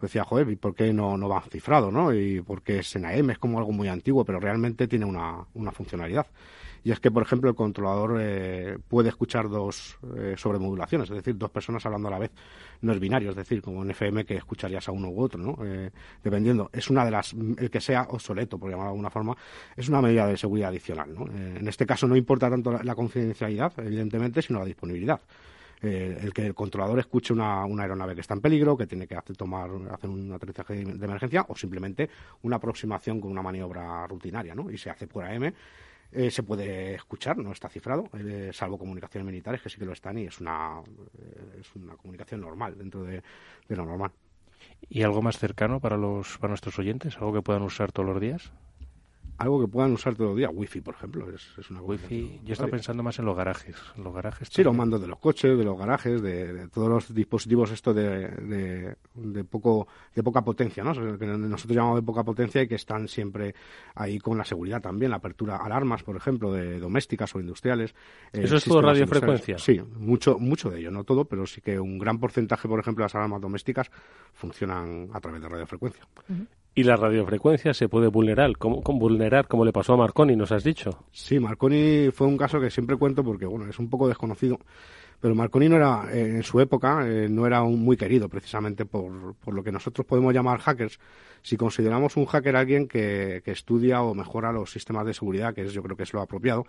decía, 0.00 0.24
joder, 0.24 0.48
¿y 0.50 0.56
por 0.56 0.74
qué 0.74 0.92
no, 0.92 1.16
no 1.16 1.28
va 1.28 1.42
cifrado, 1.42 1.90
no? 1.90 2.12
Y 2.14 2.40
porque 2.40 2.80
es 2.80 2.96
en 2.96 3.06
AM, 3.06 3.30
es 3.30 3.38
como 3.38 3.58
algo 3.58 3.72
muy 3.72 3.88
antiguo, 3.88 4.24
pero 4.24 4.40
realmente 4.40 4.88
tiene 4.88 5.04
una, 5.04 5.46
una 5.54 5.72
funcionalidad. 5.72 6.26
Y 6.84 6.92
es 6.92 7.00
que, 7.00 7.10
por 7.10 7.22
ejemplo, 7.22 7.48
el 7.48 7.56
controlador 7.56 8.18
eh, 8.20 8.76
puede 8.88 9.08
escuchar 9.08 9.48
dos 9.48 9.96
eh, 10.18 10.34
sobremodulaciones, 10.36 11.08
es 11.08 11.16
decir, 11.16 11.36
dos 11.38 11.50
personas 11.50 11.84
hablando 11.86 12.08
a 12.08 12.10
la 12.10 12.18
vez. 12.18 12.30
No 12.82 12.92
es 12.92 13.00
binario, 13.00 13.30
es 13.30 13.36
decir, 13.36 13.62
como 13.62 13.82
en 13.82 13.90
FM 13.90 14.26
que 14.26 14.36
escucharías 14.36 14.86
a 14.86 14.92
uno 14.92 15.08
u 15.08 15.22
otro, 15.22 15.40
¿no? 15.40 15.56
Eh, 15.64 15.90
dependiendo. 16.22 16.68
Es 16.74 16.90
una 16.90 17.06
de 17.06 17.10
las, 17.10 17.32
el 17.32 17.70
que 17.70 17.80
sea 17.80 18.02
obsoleto, 18.10 18.58
por 18.58 18.68
llamarlo 18.68 18.90
de 18.90 18.92
alguna 18.96 19.10
forma, 19.10 19.34
es 19.74 19.88
una 19.88 20.02
medida 20.02 20.26
de 20.26 20.36
seguridad 20.36 20.68
adicional, 20.68 21.14
¿no? 21.14 21.26
en 21.26 21.66
este 21.66 21.86
caso 21.86 22.06
no 22.06 22.16
importa 22.16 22.50
tanto 22.50 22.78
la 22.82 22.94
confidencialidad, 22.94 23.72
evidentemente, 23.78 24.42
sino 24.42 24.58
la 24.58 24.66
disponibilidad. 24.66 25.20
Eh, 25.84 26.18
el 26.22 26.32
que 26.32 26.46
el 26.46 26.54
controlador 26.54 26.98
escuche 26.98 27.34
una, 27.34 27.64
aeronave 27.64 28.14
que 28.14 28.22
está 28.22 28.32
en 28.32 28.40
peligro, 28.40 28.74
que 28.74 28.86
tiene 28.86 29.06
que 29.06 29.16
hacer, 29.16 29.36
tomar, 29.36 29.68
hacer 29.90 30.08
un 30.08 30.32
aterrizaje 30.32 30.82
de, 30.82 31.04
emergencia 31.04 31.44
o 31.46 31.54
simplemente 31.54 32.08
una 32.42 32.56
aproximación 32.56 33.20
con 33.20 33.30
una 33.30 33.42
maniobra 33.42 34.06
rutinaria, 34.06 34.54
¿no? 34.54 34.70
Y 34.70 34.78
se 34.78 34.88
hace 34.88 35.06
por 35.06 35.24
AM. 35.24 35.52
Eh, 36.10 36.30
se 36.30 36.42
puede 36.42 36.94
escuchar, 36.94 37.36
no 37.36 37.52
está 37.52 37.68
cifrado, 37.68 38.08
eh, 38.14 38.50
salvo 38.54 38.78
comunicaciones 38.78 39.26
militares 39.26 39.60
que 39.60 39.68
sí 39.68 39.78
que 39.78 39.84
lo 39.84 39.92
están 39.92 40.16
y 40.16 40.24
es 40.24 40.40
una, 40.40 40.80
es 41.60 41.74
una 41.74 41.96
comunicación 41.96 42.40
normal 42.40 42.78
dentro 42.78 43.02
de, 43.02 43.22
de 43.68 43.76
lo 43.76 43.84
normal. 43.84 44.10
¿Y 44.88 45.02
algo 45.02 45.20
más 45.20 45.38
cercano 45.38 45.80
para, 45.80 45.98
los, 45.98 46.38
para 46.38 46.50
nuestros 46.50 46.78
oyentes? 46.78 47.16
¿Algo 47.16 47.34
que 47.34 47.42
puedan 47.42 47.62
usar 47.62 47.92
todos 47.92 48.08
los 48.08 48.20
días? 48.20 48.52
Algo 49.38 49.60
que 49.60 49.68
puedan 49.68 49.92
usar 49.92 50.14
todo 50.14 50.30
el 50.30 50.36
día. 50.36 50.50
Wi-Fi, 50.50 50.80
por 50.80 50.94
ejemplo, 50.94 51.28
es, 51.30 51.46
es 51.58 51.70
una 51.70 51.82
Wi-Fi. 51.82 52.40
Yo 52.44 52.52
estaba 52.52 52.70
pensando 52.70 53.02
más 53.02 53.18
en 53.18 53.24
los 53.24 53.36
garajes. 53.36 53.76
Los 53.96 54.14
garajes 54.14 54.48
sí, 54.50 54.62
los 54.62 54.74
mandos 54.74 55.00
de 55.00 55.08
los 55.08 55.18
coches, 55.18 55.56
de 55.56 55.64
los 55.64 55.78
garajes, 55.78 56.22
de, 56.22 56.68
todos 56.68 56.88
los 56.88 57.14
dispositivos 57.14 57.70
esto 57.70 57.92
de, 57.92 58.96
de, 59.14 59.44
poco 59.44 59.88
de 60.14 60.22
poca 60.22 60.42
potencia, 60.42 60.84
¿no? 60.84 60.92
Que 61.18 61.26
nosotros 61.26 61.76
llamamos 61.76 61.96
de 61.96 62.02
poca 62.02 62.22
potencia 62.22 62.62
y 62.62 62.68
que 62.68 62.76
están 62.76 63.08
siempre 63.08 63.54
ahí 63.94 64.18
con 64.18 64.38
la 64.38 64.44
seguridad 64.44 64.80
también, 64.80 65.10
la 65.10 65.16
apertura 65.16 65.56
alarmas, 65.56 66.02
por 66.02 66.16
ejemplo, 66.16 66.52
de 66.52 66.78
domésticas 66.78 67.34
o 67.34 67.40
industriales. 67.40 67.94
Eh, 68.32 68.42
¿Eso 68.44 68.56
es 68.56 68.64
todo 68.64 68.82
radiofrecuencia? 68.82 69.58
Sí, 69.58 69.80
mucho 69.98 70.38
mucho 70.38 70.70
de 70.70 70.80
ello, 70.80 70.90
no 70.90 71.04
todo, 71.04 71.24
pero 71.24 71.46
sí 71.46 71.60
que 71.60 71.78
un 71.78 71.98
gran 71.98 72.18
porcentaje, 72.18 72.68
por 72.68 72.80
ejemplo, 72.80 73.02
de 73.02 73.06
las 73.06 73.14
alarmas 73.14 73.40
domésticas 73.40 73.90
funcionan 74.32 75.08
a 75.12 75.20
través 75.20 75.42
de 75.42 75.48
radiofrecuencia. 75.48 76.06
¿Y 76.76 76.82
la 76.82 76.96
radiofrecuencia 76.96 77.72
se 77.72 77.88
puede 77.88 78.08
vulnerar? 78.08 78.56
¿Cómo, 78.58 78.82
vulnerar 78.82 79.46
como 79.46 79.64
le 79.64 79.72
pasó 79.72 79.92
a 79.94 79.96
Marconi, 79.96 80.34
nos 80.34 80.50
has 80.50 80.64
dicho? 80.64 81.04
Sí, 81.12 81.38
Marconi 81.38 82.10
fue 82.12 82.26
un 82.26 82.36
caso 82.36 82.60
que 82.60 82.68
siempre 82.68 82.96
cuento 82.96 83.22
porque, 83.22 83.46
bueno, 83.46 83.68
es 83.68 83.78
un 83.78 83.88
poco 83.88 84.08
desconocido. 84.08 84.58
Pero 85.20 85.36
Marconi 85.36 85.68
no 85.68 85.76
era, 85.76 86.08
en 86.12 86.42
su 86.42 86.60
época, 86.60 87.06
eh, 87.08 87.28
no 87.30 87.46
era 87.46 87.62
un 87.62 87.80
muy 87.80 87.96
querido 87.96 88.28
precisamente 88.28 88.84
por, 88.84 89.36
por, 89.36 89.54
lo 89.54 89.62
que 89.62 89.70
nosotros 89.70 90.04
podemos 90.04 90.34
llamar 90.34 90.58
hackers. 90.58 90.98
Si 91.42 91.56
consideramos 91.56 92.16
un 92.16 92.26
hacker 92.26 92.56
alguien 92.56 92.88
que, 92.88 93.40
que 93.44 93.52
estudia 93.52 94.02
o 94.02 94.12
mejora 94.12 94.52
los 94.52 94.72
sistemas 94.72 95.06
de 95.06 95.14
seguridad, 95.14 95.54
que 95.54 95.62
es, 95.62 95.72
yo 95.72 95.82
creo 95.82 95.96
que 95.96 96.02
es 96.02 96.12
lo 96.12 96.20
apropiado, 96.20 96.66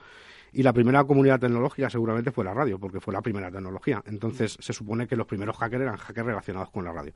y 0.56 0.64
la 0.64 0.72
primera 0.72 1.04
comunidad 1.04 1.38
tecnológica 1.38 1.90
seguramente 1.90 2.32
fue 2.32 2.46
la 2.46 2.54
radio, 2.54 2.80
porque 2.80 3.02
fue 3.02 3.14
la 3.14 3.22
primera 3.22 3.52
tecnología. 3.52 4.02
Entonces 4.08 4.58
se 4.58 4.72
supone 4.72 5.06
que 5.06 5.18
los 5.18 5.28
primeros 5.28 5.58
hackers 5.58 5.82
eran 5.82 5.98
hackers 5.98 6.26
relacionados 6.26 6.70
con 6.70 6.86
la 6.86 6.94
radio. 6.94 7.12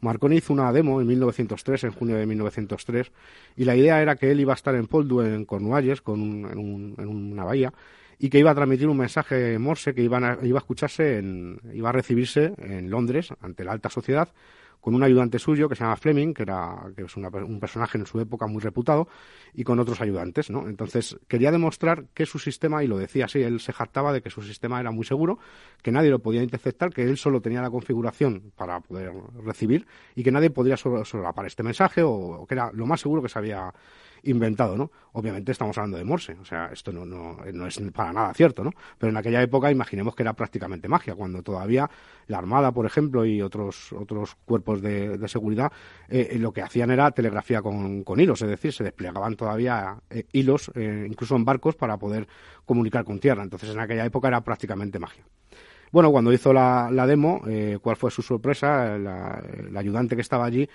Marconi 0.00 0.38
hizo 0.38 0.52
una 0.52 0.72
demo 0.72 1.00
en 1.00 1.06
1903, 1.06 1.84
en 1.84 1.92
junio 1.92 2.16
de 2.16 2.26
1903, 2.26 3.12
y 3.56 3.64
la 3.64 3.76
idea 3.76 4.02
era 4.02 4.16
que 4.16 4.32
él 4.32 4.40
iba 4.40 4.52
a 4.52 4.56
estar 4.56 4.74
en 4.74 4.88
Poldhu, 4.88 5.20
en 5.20 5.44
Cornualles, 5.44 6.00
con 6.00 6.20
en, 6.20 7.08
una 7.08 7.44
bahía, 7.44 7.72
y 8.18 8.28
que 8.28 8.40
iba 8.40 8.50
a 8.50 8.54
transmitir 8.56 8.88
un 8.88 8.96
mensaje 8.96 9.56
Morse 9.60 9.94
que 9.94 10.02
iba 10.02 10.18
a 10.18 10.38
escucharse, 10.42 11.18
en, 11.18 11.60
iba 11.72 11.90
a 11.90 11.92
recibirse 11.92 12.54
en 12.58 12.90
Londres 12.90 13.32
ante 13.40 13.62
la 13.62 13.70
alta 13.70 13.88
sociedad 13.88 14.30
con 14.80 14.94
un 14.94 15.02
ayudante 15.02 15.38
suyo 15.38 15.68
que 15.68 15.74
se 15.74 15.84
llama 15.84 15.96
Fleming, 15.96 16.34
que 16.34 16.42
era 16.42 16.90
que 16.96 17.02
es 17.02 17.16
un 17.16 17.60
personaje 17.60 17.98
en 17.98 18.06
su 18.06 18.20
época 18.20 18.46
muy 18.46 18.60
reputado, 18.62 19.08
y 19.52 19.64
con 19.64 19.78
otros 19.78 20.00
ayudantes, 20.00 20.50
¿no? 20.50 20.68
Entonces 20.68 21.18
quería 21.28 21.50
demostrar 21.50 22.06
que 22.14 22.26
su 22.26 22.38
sistema, 22.38 22.82
y 22.82 22.86
lo 22.86 22.98
decía 22.98 23.26
así, 23.26 23.42
él 23.42 23.60
se 23.60 23.72
jactaba 23.72 24.12
de 24.12 24.22
que 24.22 24.30
su 24.30 24.42
sistema 24.42 24.80
era 24.80 24.90
muy 24.90 25.04
seguro, 25.04 25.38
que 25.82 25.92
nadie 25.92 26.10
lo 26.10 26.20
podía 26.20 26.42
interceptar, 26.42 26.90
que 26.90 27.02
él 27.02 27.16
solo 27.16 27.40
tenía 27.40 27.60
la 27.62 27.70
configuración 27.70 28.52
para 28.56 28.80
poder 28.80 29.12
recibir 29.44 29.86
y 30.14 30.22
que 30.22 30.32
nadie 30.32 30.50
podría 30.50 30.76
solapar 30.76 31.46
este 31.46 31.62
mensaje 31.62 32.02
o, 32.02 32.46
que 32.46 32.54
era 32.54 32.70
lo 32.72 32.86
más 32.86 33.00
seguro 33.00 33.22
que 33.22 33.28
se 33.28 33.38
había 33.38 33.72
inventado, 34.24 34.76
¿no? 34.76 34.90
Obviamente 35.12 35.52
estamos 35.52 35.76
hablando 35.78 35.98
de 35.98 36.04
Morse, 36.04 36.36
o 36.40 36.44
sea, 36.44 36.70
esto 36.72 36.92
no, 36.92 37.04
no, 37.04 37.38
no, 37.52 37.66
es 37.66 37.80
para 37.92 38.12
nada 38.12 38.32
cierto, 38.34 38.62
¿no? 38.62 38.70
Pero 38.98 39.10
en 39.10 39.16
aquella 39.16 39.42
época 39.42 39.70
imaginemos 39.70 40.14
que 40.14 40.22
era 40.22 40.32
prácticamente 40.34 40.88
magia, 40.88 41.14
cuando 41.14 41.42
todavía 41.42 41.90
la 42.26 42.38
Armada, 42.38 42.72
por 42.72 42.86
ejemplo, 42.86 43.24
y 43.24 43.42
otros, 43.42 43.92
otros 43.92 44.36
cuerpos 44.44 44.80
de, 44.80 45.18
seguridad, 45.28 45.72
eh, 46.08 46.36
lo 46.38 46.52
que 46.52 46.62
hacían 46.62 46.90
era 46.90 47.10
telegrafía 47.10 47.60
con, 47.60 48.04
con, 48.04 48.20
hilos, 48.20 48.42
es 48.42 48.48
decir, 48.48 48.72
se 48.72 48.84
desplegaban 48.84 49.36
todavía 49.36 49.96
eh, 50.08 50.24
hilos, 50.32 50.70
eh, 50.74 51.06
incluso 51.08 51.36
en 51.36 51.44
barcos, 51.44 51.74
para 51.74 51.96
poder 51.98 52.28
comunicar 52.64 53.04
con 53.04 53.18
tierra. 53.18 53.42
Entonces, 53.42 53.70
en 53.70 53.80
aquella 53.80 54.04
época 54.04 54.28
era 54.28 54.42
prácticamente 54.42 54.98
magia. 54.98 55.24
Bueno, 55.92 56.12
cuando 56.12 56.32
hizo 56.32 56.52
la, 56.52 56.88
la 56.92 57.04
demo, 57.04 57.42
¿cuál 57.82 57.96
fue 57.96 58.12
su 58.12 58.22
sorpresa? 58.22 58.96
La, 58.96 59.42
el 59.58 59.76
ayudante 59.76 60.14
que 60.14 60.22
estaba 60.22 60.44
allí 60.44 60.68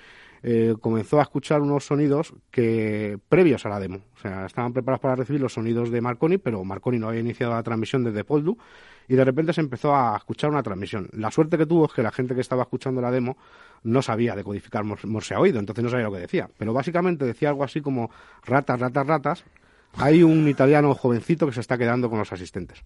eh, 0.48 0.76
comenzó 0.80 1.18
a 1.18 1.24
escuchar 1.24 1.60
unos 1.62 1.88
sonidos 1.88 2.32
que 2.52 3.18
previos 3.30 3.66
a 3.66 3.70
la 3.70 3.80
demo. 3.80 4.02
O 4.16 4.20
sea, 4.20 4.46
estaban 4.46 4.74
preparados 4.74 5.02
para 5.02 5.16
recibir 5.16 5.42
los 5.42 5.54
sonidos 5.54 5.90
de 5.90 6.02
Marconi, 6.02 6.38
pero 6.38 6.64
Marconi 6.64 7.00
no 7.00 7.08
había 7.08 7.22
iniciado 7.22 7.54
la 7.54 7.64
transmisión 7.64 8.04
desde 8.04 8.24
Poldu 8.24 8.56
y 9.08 9.16
de 9.16 9.26
repente 9.26 9.54
se 9.54 9.62
empezó 9.62 9.96
a 9.96 10.16
escuchar 10.16 10.52
una 10.52 10.62
transmisión. 10.62 11.10
La 11.14 11.32
suerte 11.32 11.58
que 11.58 11.66
tuvo 11.66 11.88
es 11.88 11.94
que 11.94 12.04
la 12.04 12.12
gente 12.12 12.36
que 12.36 12.42
estaba 12.42 12.62
escuchando 12.62 13.02
la 13.02 13.10
demo 13.10 13.38
no 13.82 14.04
sabía 14.04 14.36
decodificar 14.36 14.84
morse 14.84 15.34
a 15.34 15.40
oído, 15.40 15.58
entonces 15.58 15.84
no 15.84 15.90
sabía 15.90 16.06
lo 16.06 16.12
que 16.12 16.20
decía. 16.20 16.48
Pero 16.60 16.74
básicamente 16.74 17.26
decía 17.26 17.50
algo 17.50 17.64
así 17.64 17.82
como 17.82 18.12
ratas, 18.46 18.80
ratas, 18.80 19.08
ratas. 19.08 19.44
Hay 19.98 20.22
un 20.22 20.48
italiano 20.48 20.94
jovencito 20.94 21.48
que 21.48 21.54
se 21.54 21.62
está 21.62 21.76
quedando 21.76 22.08
con 22.08 22.20
los 22.20 22.32
asistentes 22.32 22.84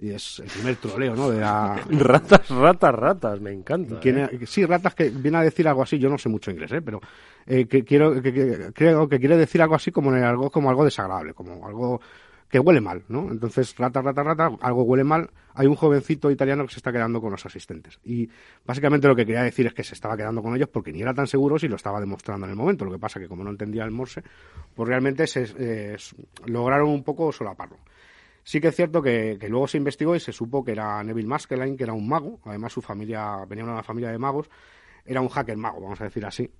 y 0.00 0.10
es 0.10 0.38
el 0.38 0.46
primer 0.46 0.76
troleo, 0.76 1.14
¿no? 1.14 1.30
De 1.30 1.40
Ratas, 1.90 2.48
ratas, 2.48 2.94
ratas, 2.94 3.40
me 3.40 3.52
encanta. 3.52 4.00
¿eh? 4.02 4.40
Sí, 4.46 4.64
ratas 4.64 4.94
que 4.94 5.10
viene 5.10 5.38
a 5.38 5.42
decir 5.42 5.68
algo 5.68 5.82
así, 5.82 5.98
yo 5.98 6.08
no 6.08 6.18
sé 6.18 6.28
mucho 6.28 6.50
inglés, 6.50 6.72
¿eh? 6.72 6.82
Pero 6.82 7.00
eh, 7.46 7.66
que 7.66 7.84
quiero, 7.84 8.20
que, 8.22 8.70
creo 8.74 9.08
que 9.08 9.18
quiere 9.18 9.36
decir 9.36 9.60
algo 9.60 9.74
así 9.74 9.90
como 9.90 10.10
algo, 10.12 10.50
como 10.50 10.70
algo 10.70 10.84
desagradable, 10.84 11.34
como 11.34 11.66
algo 11.66 12.00
que 12.50 12.58
huele 12.58 12.80
mal, 12.80 13.04
¿no? 13.08 13.30
Entonces, 13.30 13.76
rata, 13.76 14.02
rata, 14.02 14.22
rata, 14.24 14.50
algo 14.60 14.82
huele 14.82 15.04
mal. 15.04 15.30
Hay 15.54 15.68
un 15.68 15.76
jovencito 15.76 16.30
italiano 16.32 16.66
que 16.66 16.72
se 16.72 16.78
está 16.78 16.90
quedando 16.90 17.20
con 17.20 17.30
los 17.30 17.46
asistentes. 17.46 18.00
Y 18.04 18.28
básicamente 18.66 19.06
lo 19.06 19.14
que 19.14 19.24
quería 19.24 19.42
decir 19.42 19.66
es 19.66 19.74
que 19.74 19.84
se 19.84 19.94
estaba 19.94 20.16
quedando 20.16 20.42
con 20.42 20.56
ellos 20.56 20.68
porque 20.68 20.92
ni 20.92 21.00
era 21.00 21.14
tan 21.14 21.28
seguro 21.28 21.58
si 21.58 21.68
lo 21.68 21.76
estaba 21.76 22.00
demostrando 22.00 22.46
en 22.46 22.50
el 22.50 22.56
momento. 22.56 22.84
Lo 22.84 22.90
que 22.90 22.98
pasa 22.98 23.20
que 23.20 23.28
como 23.28 23.44
no 23.44 23.50
entendía 23.50 23.84
el 23.84 23.92
morse, 23.92 24.24
pues 24.74 24.88
realmente 24.88 25.28
se, 25.28 25.46
eh, 25.58 25.96
lograron 26.46 26.88
un 26.88 27.04
poco 27.04 27.30
solaparlo. 27.30 27.76
Sí 28.50 28.60
que 28.60 28.66
es 28.66 28.74
cierto 28.74 29.00
que, 29.00 29.38
luego 29.48 29.68
se 29.68 29.76
investigó 29.76 30.16
y 30.16 30.18
se 30.18 30.32
supo 30.32 30.64
que 30.64 30.72
era 30.72 31.04
Neville 31.04 31.28
Maskelyne, 31.28 31.76
que 31.76 31.84
era 31.84 31.92
un 31.92 32.08
mago, 32.08 32.40
además 32.44 32.72
su 32.72 32.82
familia 32.82 33.44
venía 33.48 33.64
de 33.64 33.70
una 33.70 33.84
familia 33.84 34.10
de 34.10 34.18
magos, 34.18 34.50
era 35.06 35.20
un 35.20 35.28
hacker 35.28 35.56
mago, 35.56 35.80
vamos 35.80 36.00
a 36.00 36.04
decir 36.06 36.26
así. 36.26 36.50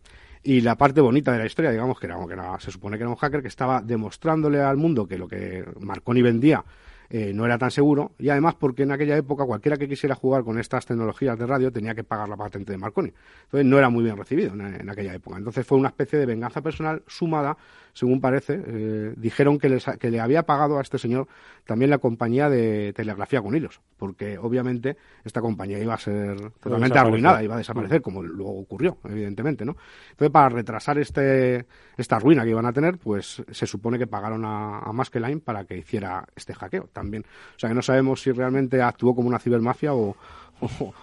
Y 0.45 0.61
la 0.61 0.77
parte 0.77 1.01
bonita 1.01 1.33
de 1.33 1.39
la 1.41 1.47
historia, 1.47 1.73
digamos, 1.73 1.99
que, 1.99 2.07
era, 2.07 2.17
que 2.29 2.65
se 2.65 2.71
supone 2.71 2.97
que 2.97 3.03
era 3.03 3.11
un 3.11 3.17
hacker 3.17 3.43
que 3.43 3.49
estaba 3.49 3.83
demostrándole 3.83 4.61
al 4.61 4.77
mundo 4.77 5.05
que 5.05 5.19
lo 5.19 5.27
que 5.27 5.65
Marconi 5.81 6.23
vendía 6.23 6.65
eh, 7.13 7.33
no 7.35 7.45
era 7.45 7.59
tan 7.59 7.73
seguro 7.73 8.13
y 8.21 8.29
además 8.29 8.55
porque 8.55 8.85
en 8.85 8.93
aquella 8.93 9.17
época 9.17 9.45
cualquiera 9.45 9.77
que 9.77 9.89
quisiera 9.89 10.15
jugar 10.15 10.45
con 10.45 10.61
estas 10.61 10.87
tecnologías 10.87 11.37
de 11.37 11.45
radio 11.45 11.73
tenía 11.73 11.93
que 11.93 12.05
pagar 12.05 12.29
la 12.29 12.37
patente 12.37 12.71
de 12.71 12.79
Marconi. 12.79 13.13
Entonces 13.47 13.67
no 13.67 13.79
era 13.79 13.91
muy 13.91 14.05
bien 14.05 14.17
recibido 14.17 14.55
en, 14.55 14.89
aquella 14.89 15.13
época. 15.13 15.37
Entonces 15.37 15.67
fue 15.67 15.77
una 15.77 15.89
especie 15.89 16.21
de 16.21 16.27
venganza 16.27 16.63
personal 16.63 17.03
sumada, 17.09 17.57
según 17.93 18.21
parece. 18.21 18.61
Eh, 18.67 19.15
dijeron 19.17 19.59
que, 19.59 19.81
que 19.99 20.11
le 20.11 20.21
había 20.21 20.45
pagado 20.45 20.79
a 20.79 20.83
este 20.83 20.99
señor 20.99 21.29
también 21.65 21.91
la 21.91 21.99
compañía 21.99 22.49
de 22.49 22.93
telegrafía 22.95 23.43
con 23.43 23.55
hilos, 23.55 23.81
porque 23.97 24.39
obviamente 24.39 24.97
esta 25.25 25.41
compañía 25.41 25.79
iba 25.79 25.95
a 25.95 25.99
ser 25.99 26.51
totalmente 26.61 26.99
arruinada, 26.99 27.43
iba 27.43 27.55
a 27.55 27.59
desaparecer, 27.59 28.03
como 28.03 28.23
luego 28.23 28.59
ocurrió, 28.59 28.99
evidentemente, 29.05 29.65
¿no? 29.65 29.77
Entonces 30.11 30.31
para 30.31 30.49
retrasar 30.49 30.99
este, 30.99 31.67
esta 31.97 32.19
ruina 32.19 32.45
que 32.45 32.51
iban 32.51 32.67
a 32.67 32.73
tener, 32.73 32.99
pues 32.99 33.43
se 33.51 33.67
supone 33.67 33.99
que 33.99 34.07
pagaron 34.07 34.45
a, 34.45 34.81
a 34.81 34.93
Maskeline 34.93 35.41
para 35.41 35.65
que 35.65 35.79
hiciera 35.79 36.27
este 36.35 36.55
hackeo 36.55 36.89
también. 36.93 37.25
O 37.57 37.59
sea 37.59 37.69
que 37.69 37.75
no 37.75 37.83
sabemos 37.83 38.21
si 38.23 38.33
realmente 38.33 38.83
actuó 38.83 39.15
como 39.15 39.29
una 39.29 39.39
cibermafia 39.39 39.95
o, 39.95 40.17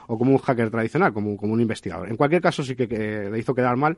o, 0.08 0.18
como 0.18 0.32
un 0.32 0.38
hacker 0.38 0.70
tradicional, 0.70 1.14
como, 1.14 1.38
como 1.38 1.54
un 1.54 1.62
investigador. 1.62 2.10
En 2.10 2.18
cualquier 2.18 2.42
caso 2.42 2.64
sí 2.64 2.76
que, 2.76 2.88
le 2.88 3.40
hizo 3.40 3.54
quedar 3.54 3.76
mal 3.76 3.98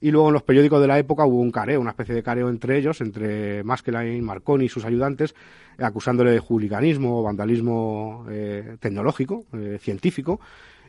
y 0.00 0.10
luego 0.10 0.28
en 0.28 0.34
los 0.34 0.42
periódicos 0.42 0.80
de 0.80 0.86
la 0.86 0.98
época 0.98 1.24
hubo 1.24 1.40
un 1.40 1.50
careo, 1.50 1.80
una 1.80 1.90
especie 1.90 2.14
de 2.14 2.22
careo 2.22 2.48
entre 2.48 2.78
ellos, 2.78 3.00
entre 3.00 3.62
Maskelyne, 3.64 4.22
Marconi 4.22 4.66
y 4.66 4.68
sus 4.68 4.84
ayudantes, 4.84 5.34
acusándole 5.78 6.30
de 6.32 6.40
hooliganismo, 6.40 7.22
vandalismo 7.22 8.26
eh, 8.30 8.76
tecnológico, 8.80 9.44
eh, 9.52 9.78
científico, 9.80 10.40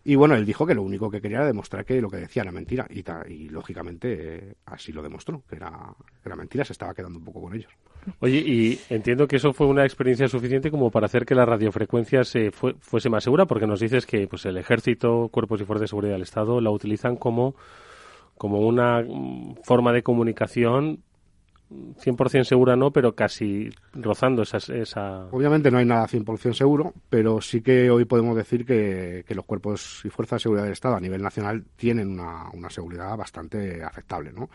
y 0.07 0.15
bueno, 0.15 0.35
él 0.35 0.45
dijo 0.45 0.65
que 0.65 0.73
lo 0.73 0.83
único 0.83 1.11
que 1.11 1.19
quería 1.19 1.39
era 1.39 1.47
demostrar 1.47 1.83
que 1.83 1.99
lo 1.99 2.09
que 2.09 2.15
decía 2.15 2.43
era 2.43 2.53
mentira. 2.53 2.87
Y, 3.27 3.49
lógicamente 3.49 4.37
eh, 4.37 4.53
así 4.65 4.93
lo 4.93 5.03
demostró, 5.03 5.43
que 5.49 5.57
era, 5.57 5.93
era 6.23 6.33
mentira, 6.37 6.63
se 6.63 6.71
estaba 6.71 6.93
quedando 6.93 7.19
un 7.19 7.25
poco 7.25 7.41
con 7.41 7.53
ellos. 7.53 7.69
Oye, 8.21 8.37
y 8.37 8.79
entiendo 8.89 9.27
que 9.27 9.35
eso 9.35 9.51
fue 9.51 9.67
una 9.67 9.83
experiencia 9.83 10.29
suficiente 10.29 10.71
como 10.71 10.91
para 10.91 11.07
hacer 11.07 11.25
que 11.25 11.35
la 11.35 11.45
radiofrecuencia 11.45 12.23
se 12.23 12.51
fuese 12.51 13.09
más 13.09 13.25
segura, 13.25 13.47
porque 13.47 13.67
nos 13.67 13.81
dices 13.81 14.05
que 14.05 14.29
pues 14.29 14.45
el 14.45 14.55
ejército, 14.55 15.27
cuerpos 15.27 15.59
y 15.59 15.65
fuerzas 15.65 15.81
de 15.81 15.87
seguridad 15.89 16.13
del 16.13 16.21
Estado 16.21 16.61
la 16.61 16.71
utilizan 16.71 17.17
como, 17.17 17.55
como 18.37 18.59
una 18.59 19.01
mm, 19.01 19.57
forma 19.63 19.91
de 19.93 20.03
comunicación 20.03 21.03
100% 21.69 22.45
segura 22.45 22.75
no, 22.75 22.91
pero 22.91 23.13
casi 23.13 23.69
rozando 23.93 24.43
esa, 24.43 24.57
esa... 24.57 25.25
Obviamente 25.31 25.69
no 25.69 25.79
hay 25.79 25.85
nada 25.85 26.07
100% 26.07 26.53
seguro, 26.53 26.93
pero 27.09 27.41
sí 27.41 27.61
que 27.61 27.89
hoy 27.89 28.05
podemos 28.05 28.37
decir 28.37 28.65
que, 28.65 29.25
los 29.35 29.45
cuerpos 29.45 30.01
y 30.05 30.09
fuerzas 30.09 30.37
de 30.37 30.43
seguridad 30.43 30.63
del 30.63 30.73
Estado 30.73 30.95
a 30.95 31.01
nivel 31.01 31.21
nacional 31.21 31.65
tienen 31.75 32.09
una, 32.09 32.49
una 32.53 32.69
seguridad 32.69 33.17
bastante 33.17 33.83
aceptable, 33.83 34.31
¿no? 34.31 34.49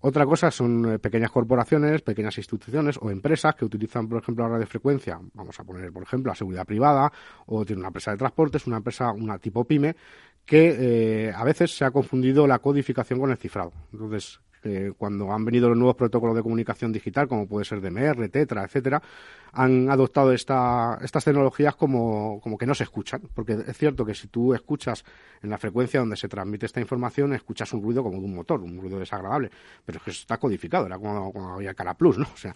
Otra 0.00 0.26
cosa 0.26 0.50
son 0.50 0.92
eh, 0.92 0.98
pequeñas 0.98 1.30
corporaciones, 1.30 2.02
pequeñas 2.02 2.36
instituciones 2.36 2.98
o 3.00 3.10
empresas 3.10 3.54
que 3.54 3.64
utilizan, 3.64 4.08
por 4.08 4.22
ejemplo, 4.22 4.44
la 4.44 4.52
radiofrecuencia. 4.52 5.18
Vamos 5.34 5.58
a 5.58 5.64
poner, 5.64 5.90
por 5.90 6.02
ejemplo, 6.02 6.30
la 6.30 6.36
seguridad 6.36 6.66
privada 6.66 7.10
o 7.46 7.64
tiene 7.64 7.80
una 7.80 7.88
empresa 7.88 8.10
de 8.12 8.18
transportes, 8.18 8.66
una 8.66 8.76
empresa, 8.76 9.10
una 9.10 9.38
tipo 9.38 9.64
pyme, 9.64 9.96
que 10.46 11.26
eh, 11.28 11.32
a 11.34 11.44
veces 11.44 11.76
se 11.76 11.84
ha 11.84 11.90
confundido 11.90 12.46
la 12.46 12.60
codificación 12.60 13.18
con 13.18 13.30
el 13.30 13.36
cifrado. 13.36 13.72
Entonces, 13.92 14.40
cuando 14.98 15.32
han 15.32 15.44
venido 15.44 15.68
los 15.68 15.78
nuevos 15.78 15.94
protocolos 15.94 16.34
de 16.34 16.42
comunicación 16.42 16.92
digital, 16.92 17.28
como 17.28 17.46
puede 17.46 17.64
ser 17.64 17.80
DMR, 17.80 18.28
Tetra, 18.28 18.64
etcétera, 18.64 19.00
han 19.56 19.90
adoptado 19.90 20.32
esta, 20.32 20.98
estas 21.02 21.24
tecnologías 21.24 21.74
como, 21.74 22.40
como 22.42 22.58
que 22.58 22.66
no 22.66 22.74
se 22.74 22.84
escuchan. 22.84 23.22
Porque 23.34 23.56
es 23.66 23.76
cierto 23.76 24.04
que 24.04 24.14
si 24.14 24.28
tú 24.28 24.52
escuchas 24.52 25.02
en 25.42 25.48
la 25.48 25.56
frecuencia 25.56 26.00
donde 26.00 26.16
se 26.16 26.28
transmite 26.28 26.66
esta 26.66 26.80
información, 26.80 27.32
escuchas 27.32 27.72
un 27.72 27.82
ruido 27.82 28.02
como 28.02 28.18
de 28.18 28.24
un 28.24 28.34
motor, 28.34 28.60
un 28.60 28.78
ruido 28.78 28.98
desagradable. 28.98 29.50
Pero 29.84 29.98
es 29.98 30.04
que 30.04 30.10
está 30.10 30.36
codificado, 30.36 30.86
era 30.86 30.98
como 30.98 31.54
había 31.54 31.72
Cara 31.72 31.94
Plus, 31.94 32.18
¿no? 32.18 32.26
O 32.34 32.36
sea, 32.36 32.52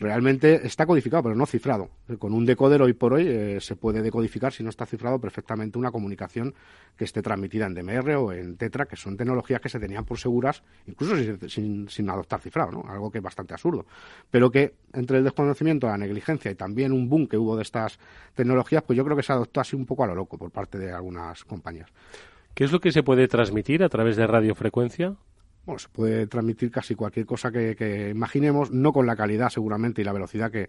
realmente 0.00 0.66
está 0.66 0.86
codificado, 0.86 1.22
pero 1.22 1.36
no 1.36 1.46
cifrado. 1.46 1.90
Con 2.18 2.34
un 2.34 2.44
decoder 2.44 2.82
hoy 2.82 2.94
por 2.94 3.12
hoy 3.14 3.28
eh, 3.28 3.60
se 3.60 3.76
puede 3.76 4.02
decodificar, 4.02 4.52
si 4.52 4.64
no 4.64 4.70
está 4.70 4.86
cifrado, 4.86 5.20
perfectamente 5.20 5.78
una 5.78 5.92
comunicación 5.92 6.54
que 6.96 7.04
esté 7.04 7.22
transmitida 7.22 7.66
en 7.66 7.74
DMR 7.74 8.16
o 8.16 8.32
en 8.32 8.56
Tetra, 8.56 8.86
que 8.86 8.96
son 8.96 9.16
tecnologías 9.16 9.60
que 9.60 9.68
se 9.68 9.78
tenían 9.78 10.04
por 10.04 10.18
seguras, 10.18 10.64
incluso 10.86 11.14
sin, 11.48 11.88
sin 11.88 12.10
adoptar 12.10 12.40
cifrado, 12.40 12.72
¿no? 12.72 12.84
Algo 12.88 13.10
que 13.10 13.18
es 13.18 13.24
bastante 13.24 13.54
absurdo. 13.54 13.86
Pero 14.30 14.50
que 14.50 14.74
entre 14.92 15.18
el 15.18 15.24
desconocimiento, 15.24 15.86
la 15.86 15.96
negligencia, 15.96 16.39
y 16.48 16.54
también 16.54 16.92
un 16.92 17.08
boom 17.08 17.26
que 17.26 17.36
hubo 17.36 17.56
de 17.56 17.62
estas 17.62 17.98
tecnologías, 18.34 18.82
pues 18.84 18.96
yo 18.96 19.04
creo 19.04 19.16
que 19.16 19.22
se 19.22 19.32
adoptó 19.32 19.60
así 19.60 19.76
un 19.76 19.84
poco 19.84 20.04
a 20.04 20.06
lo 20.06 20.14
loco 20.14 20.38
por 20.38 20.50
parte 20.50 20.78
de 20.78 20.92
algunas 20.92 21.44
compañías. 21.44 21.90
¿Qué 22.54 22.64
es 22.64 22.72
lo 22.72 22.80
que 22.80 22.92
se 22.92 23.02
puede 23.02 23.28
transmitir 23.28 23.82
a 23.82 23.88
través 23.88 24.16
de 24.16 24.26
radiofrecuencia? 24.26 25.16
Bueno, 25.66 25.78
se 25.78 25.88
puede 25.88 26.26
transmitir 26.26 26.70
casi 26.70 26.94
cualquier 26.94 27.26
cosa 27.26 27.50
que, 27.52 28.10
imaginemos, 28.10 28.70
no 28.70 28.92
con 28.92 29.06
la 29.06 29.14
calidad 29.14 29.50
seguramente 29.50 30.00
y 30.00 30.04
la 30.04 30.12
velocidad 30.12 30.50
que, 30.50 30.68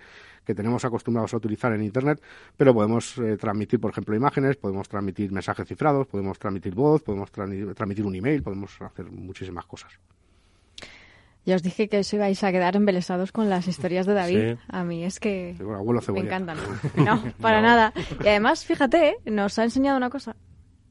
tenemos 0.54 0.84
acostumbrados 0.84 1.34
a 1.34 1.38
utilizar 1.38 1.72
en 1.74 1.82
Internet, 1.82 2.22
pero 2.58 2.74
podemos 2.74 3.18
eh, 3.18 3.38
transmitir, 3.38 3.80
por 3.80 3.92
ejemplo, 3.92 4.16
imágenes, 4.16 4.58
podemos 4.58 4.90
transmitir 4.90 5.32
mensajes 5.32 5.66
cifrados, 5.66 6.08
podemos 6.08 6.38
transmitir 6.38 6.76
voz, 6.76 7.02
podemos 7.04 7.32
transmitir 7.32 8.06
un 8.06 8.16
email, 8.16 8.44
podemos 8.44 8.82
hacer 8.82 9.10
muchísimas 9.10 9.66
cosas. 9.66 9.98
Ya 11.46 11.56
os 11.56 11.64
dije 11.64 11.90
que 11.90 12.00
os 12.00 12.14
ibais 12.14 12.44
a 12.44 12.52
quedar 12.52 12.76
embelesados 12.76 13.32
con 13.32 13.50
las 13.50 13.68
historias 13.68 14.06
de 14.06 14.14
David. 14.14 14.58
A 14.68 14.84
mí 14.84 15.04
es 15.04 15.20
que 15.20 15.56
me 16.14 16.20
encantan. 16.20 16.58
No, 16.96 17.24
para 17.42 17.62
nada. 17.62 17.94
Y 18.24 18.28
además, 18.28 18.66
fíjate, 18.66 19.18
nos 19.26 19.58
ha 19.58 19.64
enseñado 19.64 19.98
una 19.98 20.10
cosa. 20.10 20.36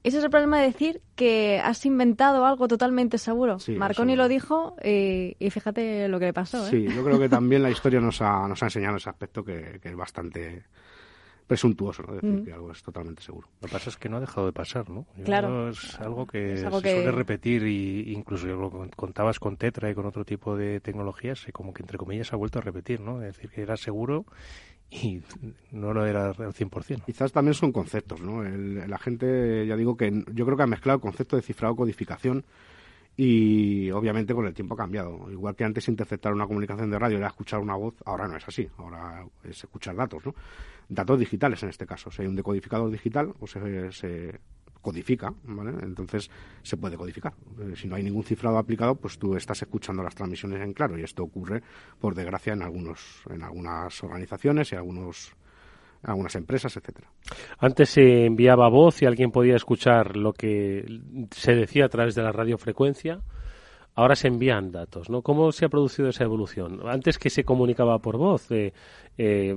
Ese 0.02 0.18
es 0.18 0.24
el 0.24 0.30
problema 0.30 0.58
de 0.60 0.66
decir 0.66 1.02
que 1.14 1.60
has 1.62 1.84
inventado 1.84 2.46
algo 2.46 2.66
totalmente 2.68 3.18
seguro. 3.18 3.58
Marconi 3.76 4.16
lo 4.16 4.28
dijo 4.28 4.74
y, 4.82 5.36
fíjate 5.50 6.08
lo 6.08 6.18
que 6.18 6.26
le 6.26 6.32
pasó. 6.32 6.66
¿eh? 6.66 6.70
Sí, 6.70 6.88
yo 6.88 7.04
creo 7.04 7.18
que 7.18 7.28
también 7.28 7.62
la 7.62 7.70
historia 7.70 8.00
nos 8.00 8.20
ha, 8.22 8.48
nos 8.48 8.62
ha 8.62 8.66
enseñado 8.66 8.96
ese 8.96 9.10
aspecto 9.10 9.44
que, 9.44 9.78
que 9.80 9.90
es 9.90 9.96
bastante 9.96 10.64
presuntuoso, 11.50 12.04
¿no? 12.04 12.14
Decir 12.14 12.30
mm. 12.30 12.44
que 12.44 12.52
algo 12.52 12.70
es 12.70 12.80
totalmente 12.80 13.24
seguro. 13.24 13.48
Lo 13.60 13.66
que 13.66 13.72
pasa 13.72 13.90
es 13.90 13.96
que 13.96 14.08
no 14.08 14.18
ha 14.18 14.20
dejado 14.20 14.46
de 14.46 14.52
pasar, 14.52 14.88
¿no? 14.88 15.04
claro. 15.24 15.70
Es 15.70 15.98
algo 15.98 16.24
que 16.24 16.56
se 16.56 16.70
suele 16.70 17.10
repetir 17.10 17.66
y 17.66 18.12
incluso 18.12 18.46
lo 18.46 18.70
contabas 18.94 19.40
con 19.40 19.56
Tetra 19.56 19.90
y 19.90 19.94
con 19.96 20.06
otro 20.06 20.24
tipo 20.24 20.56
de 20.56 20.78
tecnologías 20.78 21.48
y 21.48 21.50
como 21.50 21.74
que 21.74 21.82
entre 21.82 21.98
comillas 21.98 22.32
ha 22.32 22.36
vuelto 22.36 22.60
a 22.60 22.62
repetir, 22.62 23.00
¿no? 23.00 23.20
Es 23.20 23.34
decir, 23.34 23.50
que 23.50 23.62
era 23.62 23.76
seguro 23.76 24.26
y 24.92 25.22
no 25.72 25.92
lo 25.92 26.06
era 26.06 26.28
al 26.28 26.36
100%. 26.36 27.04
Quizás 27.04 27.32
también 27.32 27.54
son 27.54 27.72
conceptos, 27.72 28.20
¿no? 28.20 28.44
la 28.44 28.98
gente, 28.98 29.66
ya 29.66 29.74
digo 29.74 29.96
que 29.96 30.22
yo 30.32 30.44
creo 30.44 30.56
que 30.56 30.62
ha 30.62 30.68
mezclado 30.68 30.98
el 30.98 31.02
concepto 31.02 31.34
de 31.34 31.42
cifrado 31.42 31.74
codificación 31.74 32.44
y 33.16 33.90
obviamente 33.90 34.34
con 34.34 34.46
el 34.46 34.54
tiempo 34.54 34.74
ha 34.74 34.78
cambiado. 34.78 35.28
Igual 35.32 35.56
que 35.56 35.64
antes 35.64 35.88
interceptar 35.88 36.32
una 36.32 36.46
comunicación 36.46 36.90
de 36.90 36.98
radio 36.98 37.18
era 37.18 37.26
escuchar 37.26 37.58
una 37.58 37.74
voz, 37.74 37.94
ahora 38.04 38.28
no 38.28 38.36
es 38.36 38.46
así, 38.46 38.68
ahora 38.78 39.26
es 39.42 39.64
escuchar 39.64 39.96
datos, 39.96 40.24
¿no? 40.24 40.34
Datos 40.90 41.18
digitales 41.18 41.62
en 41.62 41.70
este 41.70 41.86
caso. 41.86 42.10
Si 42.10 42.20
hay 42.20 42.28
un 42.28 42.36
decodificador 42.36 42.90
digital, 42.90 43.32
o 43.38 43.46
se, 43.46 43.92
se 43.92 44.40
codifica, 44.82 45.32
¿vale? 45.44 45.72
Entonces 45.82 46.30
se 46.62 46.76
puede 46.76 46.96
codificar. 46.96 47.32
Eh, 47.60 47.74
si 47.76 47.88
no 47.88 47.96
hay 47.96 48.02
ningún 48.02 48.24
cifrado 48.24 48.58
aplicado, 48.58 48.96
pues 48.96 49.18
tú 49.18 49.36
estás 49.36 49.62
escuchando 49.62 50.02
las 50.02 50.14
transmisiones 50.14 50.60
en 50.62 50.72
claro 50.72 50.98
y 50.98 51.02
esto 51.02 51.22
ocurre, 51.22 51.62
por 51.98 52.14
desgracia, 52.14 52.52
en 52.52 52.62
algunos, 52.62 53.22
en 53.30 53.42
algunas 53.42 54.02
organizaciones 54.02 54.72
y 54.72 54.76
algunos 54.76 55.32
algunas 56.02 56.34
empresas, 56.34 56.74
etcétera. 56.78 57.10
Antes 57.58 57.90
se 57.90 58.24
enviaba 58.24 58.70
voz 58.70 59.02
y 59.02 59.04
alguien 59.04 59.30
podía 59.30 59.54
escuchar 59.54 60.16
lo 60.16 60.32
que 60.32 60.82
se 61.30 61.54
decía 61.54 61.84
a 61.84 61.88
través 61.90 62.14
de 62.14 62.22
la 62.22 62.32
radiofrecuencia 62.32 63.20
ahora 63.94 64.16
se 64.16 64.28
envían 64.28 64.72
datos, 64.72 65.10
¿no? 65.10 65.22
¿Cómo 65.22 65.52
se 65.52 65.64
ha 65.64 65.68
producido 65.68 66.08
esa 66.08 66.24
evolución? 66.24 66.80
Antes 66.86 67.18
que 67.18 67.30
se 67.30 67.44
comunicaba 67.44 67.98
por 67.98 68.16
voz, 68.16 68.50
eh, 68.50 68.72
eh, 69.18 69.56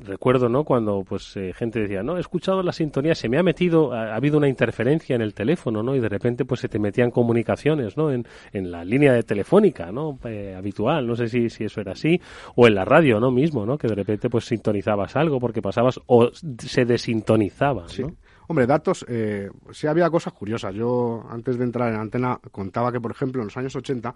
recuerdo, 0.00 0.48
¿no? 0.48 0.64
Cuando 0.64 1.04
pues 1.04 1.36
eh, 1.36 1.52
gente 1.54 1.80
decía, 1.80 2.02
no, 2.02 2.16
he 2.16 2.20
escuchado 2.20 2.62
la 2.62 2.72
sintonía, 2.72 3.14
se 3.14 3.28
me 3.28 3.38
ha 3.38 3.42
metido, 3.42 3.92
ha, 3.92 4.14
habido 4.14 4.38
una 4.38 4.48
interferencia 4.48 5.14
en 5.14 5.22
el 5.22 5.34
teléfono, 5.34 5.82
¿no? 5.82 5.94
Y 5.94 6.00
de 6.00 6.08
repente 6.08 6.44
pues 6.44 6.60
se 6.60 6.68
te 6.68 6.78
metían 6.78 7.10
comunicaciones, 7.10 7.96
¿no? 7.96 8.10
En, 8.10 8.24
la 8.52 8.84
línea 8.84 9.12
de 9.12 9.22
telefónica, 9.22 9.90
¿no? 9.90 10.18
habitual, 10.56 11.06
no 11.06 11.16
sé 11.16 11.28
si, 11.28 11.48
si 11.48 11.64
eso 11.64 11.80
era 11.80 11.92
así, 11.92 12.20
o 12.54 12.66
en 12.66 12.74
la 12.74 12.84
radio, 12.84 13.20
¿no? 13.20 13.30
Mismo, 13.30 13.64
¿no? 13.64 13.78
Que 13.78 13.88
de 13.88 13.94
repente 13.94 14.28
pues 14.28 14.44
sintonizabas 14.44 15.16
algo 15.16 15.40
porque 15.40 15.62
pasabas 15.62 16.00
o 16.06 16.30
se 16.32 16.84
desintonizaba, 16.84 17.86
¿no? 17.98 18.14
Hombre, 18.50 18.66
datos, 18.66 19.06
eh, 19.08 19.48
sí 19.70 19.86
había 19.86 20.10
cosas 20.10 20.32
curiosas. 20.32 20.74
Yo, 20.74 21.24
antes 21.30 21.56
de 21.56 21.62
entrar 21.62 21.94
en 21.94 22.00
antena, 22.00 22.40
contaba 22.50 22.90
que, 22.90 23.00
por 23.00 23.12
ejemplo, 23.12 23.40
en 23.40 23.46
los 23.46 23.56
años 23.56 23.76
80 23.76 24.12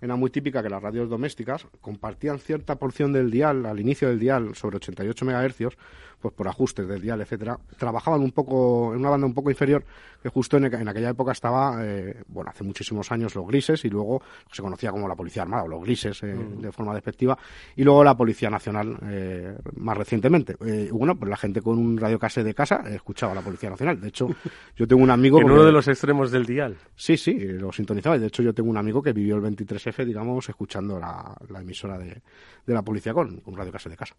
era 0.00 0.16
muy 0.16 0.30
típica 0.30 0.62
que 0.62 0.70
las 0.70 0.82
radios 0.82 1.10
domésticas 1.10 1.66
compartían 1.82 2.38
cierta 2.38 2.76
porción 2.76 3.12
del 3.12 3.30
dial, 3.30 3.66
al 3.66 3.78
inicio 3.78 4.08
del 4.08 4.18
dial, 4.18 4.54
sobre 4.54 4.78
88 4.78 5.26
MHz, 5.26 5.76
pues 6.24 6.32
por 6.32 6.48
ajustes 6.48 6.88
del 6.88 7.02
dial, 7.02 7.20
etcétera, 7.20 7.58
trabajaban 7.76 8.22
un 8.22 8.32
poco, 8.32 8.94
en 8.94 9.00
una 9.00 9.10
banda 9.10 9.26
un 9.26 9.34
poco 9.34 9.50
inferior, 9.50 9.84
que 10.22 10.30
justo 10.30 10.56
en, 10.56 10.64
aquella 10.88 11.10
época 11.10 11.32
estaba, 11.32 11.84
eh, 11.84 12.22
bueno, 12.28 12.48
hace 12.48 12.64
muchísimos 12.64 13.12
años 13.12 13.34
los 13.34 13.46
grises 13.46 13.84
y 13.84 13.90
luego 13.90 14.22
se 14.50 14.62
conocía 14.62 14.90
como 14.90 15.06
la 15.06 15.14
Policía 15.14 15.42
Armada, 15.42 15.64
o 15.64 15.68
los 15.68 15.82
grises 15.82 16.22
eh, 16.22 16.34
mm. 16.34 16.62
de 16.62 16.72
forma 16.72 16.94
despectiva, 16.94 17.36
y 17.76 17.84
luego 17.84 18.02
la 18.02 18.16
Policía 18.16 18.48
Nacional 18.48 18.96
eh, 19.02 19.54
más 19.76 19.98
recientemente. 19.98 20.56
bueno, 20.92 21.14
pues 21.14 21.28
la 21.28 21.36
gente 21.36 21.60
con 21.60 21.76
un 21.76 21.98
radiocase 21.98 22.42
de 22.42 22.54
casa 22.54 22.84
escuchaba 22.88 23.32
a 23.32 23.34
la 23.34 23.42
Policía 23.42 23.68
Nacional. 23.68 24.00
De 24.00 24.08
hecho, 24.08 24.28
yo 24.76 24.88
tengo 24.88 25.02
un 25.02 25.10
amigo... 25.10 25.38
en 25.42 25.50
uno 25.50 25.62
de 25.62 25.72
los 25.72 25.86
extremos 25.88 26.30
del 26.30 26.46
dial. 26.46 26.74
Sí, 26.96 27.18
sí, 27.18 27.34
lo 27.38 27.70
sintonizaba. 27.70 28.18
De 28.18 28.28
hecho, 28.28 28.42
yo 28.42 28.54
tengo 28.54 28.70
un 28.70 28.78
amigo 28.78 29.02
que 29.02 29.12
vivió 29.12 29.36
el 29.36 29.42
23F, 29.42 30.06
digamos, 30.06 30.48
escuchando 30.48 30.98
la, 30.98 31.60
emisora 31.60 31.98
de, 31.98 32.22
de 32.64 32.72
la 32.72 32.80
Policía 32.80 33.12
con 33.12 33.42
un 33.44 33.54
radiocase 33.54 33.90
de 33.90 33.96
casa. 33.98 34.16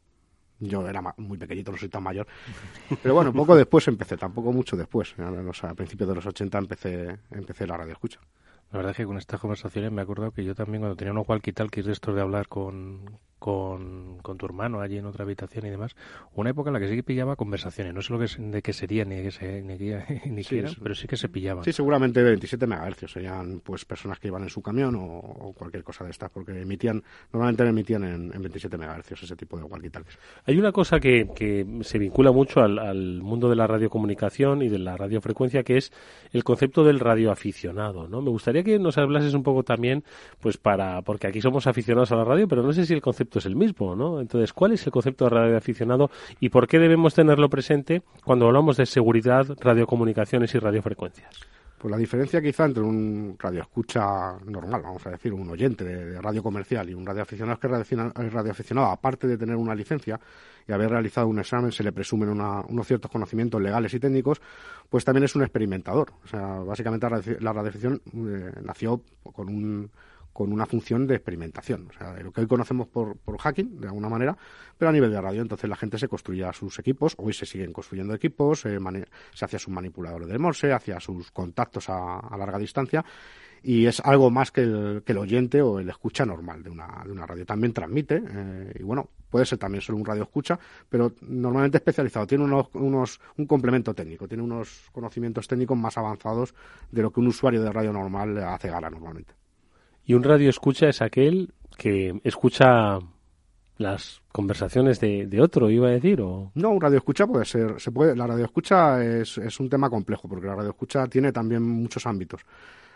Yo 0.60 0.88
era 0.88 1.01
muy 1.18 1.38
pequeñito, 1.38 1.72
no 1.72 1.78
soy 1.78 1.89
tan 1.89 2.03
mayor. 2.03 2.28
Pero 3.03 3.14
bueno, 3.14 3.34
poco 3.34 3.56
después 3.56 3.88
empecé, 3.88 4.18
tampoco 4.18 4.51
mucho 4.51 4.78
después. 4.78 5.16
A 5.20 5.74
principios 5.74 6.10
de 6.10 6.16
los 6.16 6.26
80 6.26 6.58
empecé, 6.58 7.20
empecé 7.32 7.68
la 7.68 7.78
radio 7.78 7.93
escucha. 7.93 8.20
La 8.72 8.78
verdad 8.78 8.91
es 8.91 8.97
que 8.97 9.06
con 9.06 9.18
estas 9.18 9.39
conversaciones 9.39 9.91
me 9.91 10.01
acordado 10.01 10.32
que 10.32 10.43
yo 10.43 10.56
también 10.56 10.82
cuando 10.82 10.95
tenía 10.95 11.12
unos 11.12 11.28
walkie-talkies 11.28 11.84
de 11.84 11.91
estos 11.91 12.16
de 12.16 12.22
hablar 12.22 12.47
con, 12.47 13.20
con, 13.46 14.18
con, 14.24 14.39
tu 14.39 14.48
hermano 14.48 14.82
allí 14.82 14.98
en 14.98 15.06
otra 15.06 15.24
habitación 15.24 15.68
y 15.68 15.70
demás, 15.70 15.96
una 16.34 16.50
época 16.50 16.72
en 16.72 16.74
la 16.74 16.80
que 16.80 16.89
sí 16.89 16.96
que 16.96 17.04
pillaba 17.04 17.36
conversaciones. 17.36 17.93
No 17.93 18.02
sé 18.02 18.12
lo 18.12 18.18
que 18.18 18.26
de 18.39 18.62
qué 18.64 18.74
sería 18.74 19.06
ni 19.06 19.18
de 19.18 19.22
qué, 19.22 19.30
se, 19.30 19.62
ni, 19.62 19.78
ni 20.32 20.43
qué 20.43 20.60
era, 20.60 20.72
pero 20.82 20.96
sí 20.96 21.06
que 21.06 21.16
se 21.16 21.30
pillaban. 21.30 21.64
Sí, 21.64 21.72
seguramente 21.72 22.24
27 22.24 22.66
megahercios. 22.66 23.12
Serían 23.12 23.60
pues 23.60 23.86
personas 23.86 24.18
que 24.18 24.30
iban 24.30 24.41
en 24.41 24.50
su 24.50 24.64
camión 24.64 24.96
o, 24.98 25.54
cualquier 25.56 25.84
cosa 25.84 26.04
de 26.04 26.10
estas, 26.10 26.32
porque 26.32 26.60
emitían, 26.60 27.04
normalmente 27.32 27.68
emitían 27.68 28.04
en, 28.04 28.32
27 28.32 28.80
megahercios 28.80 29.22
ese 29.22 29.36
tipo 29.36 29.58
de 29.58 29.64
walkie-talkies. 29.64 30.18
Hay 30.46 30.58
una 30.58 30.72
cosa 30.72 31.00
que, 31.00 31.30
que 31.36 31.68
se 31.82 32.00
vincula 32.00 32.32
mucho 32.32 32.62
al, 32.62 32.80
al, 32.80 33.22
mundo 33.22 33.48
de 33.48 33.58
la 33.58 33.68
radiocomunicación 33.68 34.64
y 34.64 34.70
de 34.70 34.80
la 34.80 34.98
radiofrecuencia, 34.98 35.62
que 35.62 35.78
es 35.78 35.91
el 36.32 36.43
concepto 36.43 36.84
del 36.84 37.00
radioaficionado, 37.00 38.08
¿no? 38.08 38.24
Me 38.24 38.32
gustaría 38.32 38.64
que 38.64 38.80
nos 38.80 38.98
hablases 38.98 39.36
un 39.36 39.43
poco 39.43 39.62
también, 39.62 40.04
pues 40.39 40.58
para, 40.58 41.04
porque 41.04 41.28
aquí 41.28 41.41
somos 41.41 41.68
aficionados 41.68 42.12
a 42.12 42.16
la 42.16 42.24
radio, 42.24 42.48
pero 42.48 42.64
no 42.64 42.74
sé 42.74 42.88
si 42.88 42.96
el 42.96 43.02
concepto 43.02 43.34
es 43.39 43.45
el 43.45 43.55
mismo, 43.55 43.95
¿no? 43.95 44.19
Entonces, 44.19 44.53
¿cuál 44.53 44.73
es 44.73 44.86
el 44.86 44.91
concepto 44.91 45.25
de 45.25 45.31
radioaficionado 45.31 46.09
y 46.39 46.49
por 46.49 46.67
qué 46.67 46.79
debemos 46.79 47.13
tenerlo 47.13 47.49
presente 47.49 48.01
cuando 48.23 48.47
hablamos 48.47 48.77
de 48.77 48.86
seguridad, 48.86 49.45
radiocomunicaciones 49.59 50.53
y 50.55 50.59
radiofrecuencias? 50.59 51.39
Pues 51.77 51.91
la 51.91 51.97
diferencia 51.97 52.41
quizá 52.41 52.65
entre 52.65 52.81
un 52.81 53.36
radioescucha 53.38 54.38
normal, 54.45 54.81
vamos 54.81 55.05
a 55.05 55.11
decir, 55.11 55.33
un 55.33 55.49
oyente 55.49 55.83
de, 55.83 56.21
radio 56.21 56.41
comercial 56.41 56.89
y 56.89 56.93
un 56.93 57.05
radioaficionado 57.05 57.53
es 57.53 57.59
que 57.59 57.67
el 57.67 58.31
radioaficionado, 58.31 58.88
aparte 58.88 59.27
de 59.27 59.38
tener 59.38 59.55
una 59.55 59.75
licencia 59.75 60.19
y 60.67 60.71
haber 60.71 60.89
realizado 60.89 61.27
un 61.27 61.38
examen, 61.38 61.71
se 61.71 61.83
le 61.83 61.91
presumen 61.91 62.29
unos 62.29 62.88
ciertos 62.88 63.11
conocimientos 63.11 63.61
legales 63.61 63.93
y 63.93 63.99
técnicos, 63.99 64.41
pues 64.89 65.03
también 65.03 65.25
es 65.25 65.36
un 65.36 65.43
experimentador. 65.43 66.13
O 66.23 66.27
sea, 66.27 66.59
básicamente 66.59 67.07
la 67.39 67.53
radioafición 67.53 68.01
eh, 68.05 68.51
nació 68.63 69.01
con 69.21 69.49
un 69.49 69.91
con 70.36 70.51
una 70.51 70.65
función 70.65 71.07
de 71.07 71.15
experimentación, 71.15 71.88
o 71.89 71.93
sea, 71.97 72.13
lo 72.21 72.33
que 72.33 72.41
hoy 72.41 72.47
conocemos 72.47 72.89
por, 72.89 73.15
por 73.15 73.38
hacking, 73.38 73.79
de 73.79 73.88
alguna 73.88 74.09
manera, 74.09 74.38
pero 74.77 74.89
a 74.89 74.91
nivel 74.91 75.09
de 75.09 75.21
radio. 75.21 75.41
Entonces 75.41 75.69
la 75.69 75.77
gente 75.77 75.97
se 75.97 76.09
construía 76.09 76.51
sus 76.51 76.77
equipos, 76.77 77.13
hoy 77.15 77.31
se 77.31 77.45
siguen 77.45 77.71
construyendo 77.71 78.13
equipos, 78.13 78.65
eh, 78.65 78.77
se 79.33 79.45
hacía 79.45 79.59
sus 79.59 79.73
manipuladores 79.73 80.27
de 80.27 80.38
Morse, 80.38 80.73
hacía 80.73 80.99
sus 80.99 81.31
contactos 81.31 81.86
a, 81.88 82.36
larga 82.38 82.57
distancia, 82.57 83.05
y 83.63 83.86
es 83.86 84.01
algo 84.01 84.29
más 84.29 84.51
que 84.51 84.63
el, 84.63 85.03
que 85.05 85.13
el, 85.13 85.19
oyente 85.19 85.61
o 85.61 85.79
el 85.79 85.88
escucha 85.88 86.25
normal 86.25 86.61
de 86.61 86.69
una, 86.69 87.01
de 87.05 87.13
una 87.13 87.25
radio. 87.25 87.45
También 87.45 87.71
transmite, 87.71 88.21
eh, 88.27 88.73
y 88.77 88.83
bueno, 88.83 89.07
puede 89.29 89.45
ser 89.45 89.57
también 89.57 89.81
solo 89.83 89.99
un 89.99 90.05
radio 90.05 90.23
escucha, 90.23 90.59
pero 90.89 91.13
normalmente 91.21 91.77
especializado. 91.77 92.27
Tiene 92.27 92.43
unos, 92.43 92.67
unos, 92.73 93.21
un 93.38 93.45
complemento 93.47 93.93
técnico, 93.93 94.27
tiene 94.27 94.43
unos 94.43 94.89
conocimientos 94.91 95.47
técnicos 95.47 95.77
más 95.77 95.97
avanzados 95.97 96.53
de 96.91 97.01
lo 97.01 97.09
que 97.09 97.21
un 97.21 97.27
usuario 97.27 97.63
de 97.63 97.71
radio 97.71 97.93
normal 97.93 98.38
hace 98.39 98.69
gala 98.69 98.89
normalmente. 98.89 99.45
Y 100.06 100.14
un 100.14 100.24
radio 100.24 100.49
escucha 100.49 100.88
es 100.88 101.01
aquel 101.01 101.53
que 101.78 102.20
escucha 102.24 102.99
las 103.78 104.22
conversaciones 104.32 104.99
de, 104.99 105.28
de, 105.28 105.41
otro, 105.41 105.70
iba 105.70 105.88
a 105.88 105.91
decir, 105.91 106.22
o... 106.22 106.51
No, 106.56 106.70
un 106.70 106.80
radio 106.80 106.97
escucha 106.97 107.28
puede 107.28 107.45
ser, 107.45 107.80
se 107.80 107.91
puede, 107.91 108.16
la 108.16 108.28
radio 108.28 108.45
escucha 108.45 109.03
es, 109.03 109.38
es 109.38 109.60
un 109.60 109.70
tema 109.70 109.89
complejo, 109.89 110.30
porque 110.30 110.47
la 110.47 110.56
radio 110.56 110.70
escucha 110.70 111.08
tiene 111.08 111.32
también 111.32 111.62
muchos 111.62 112.06
ámbitos. 112.06 112.41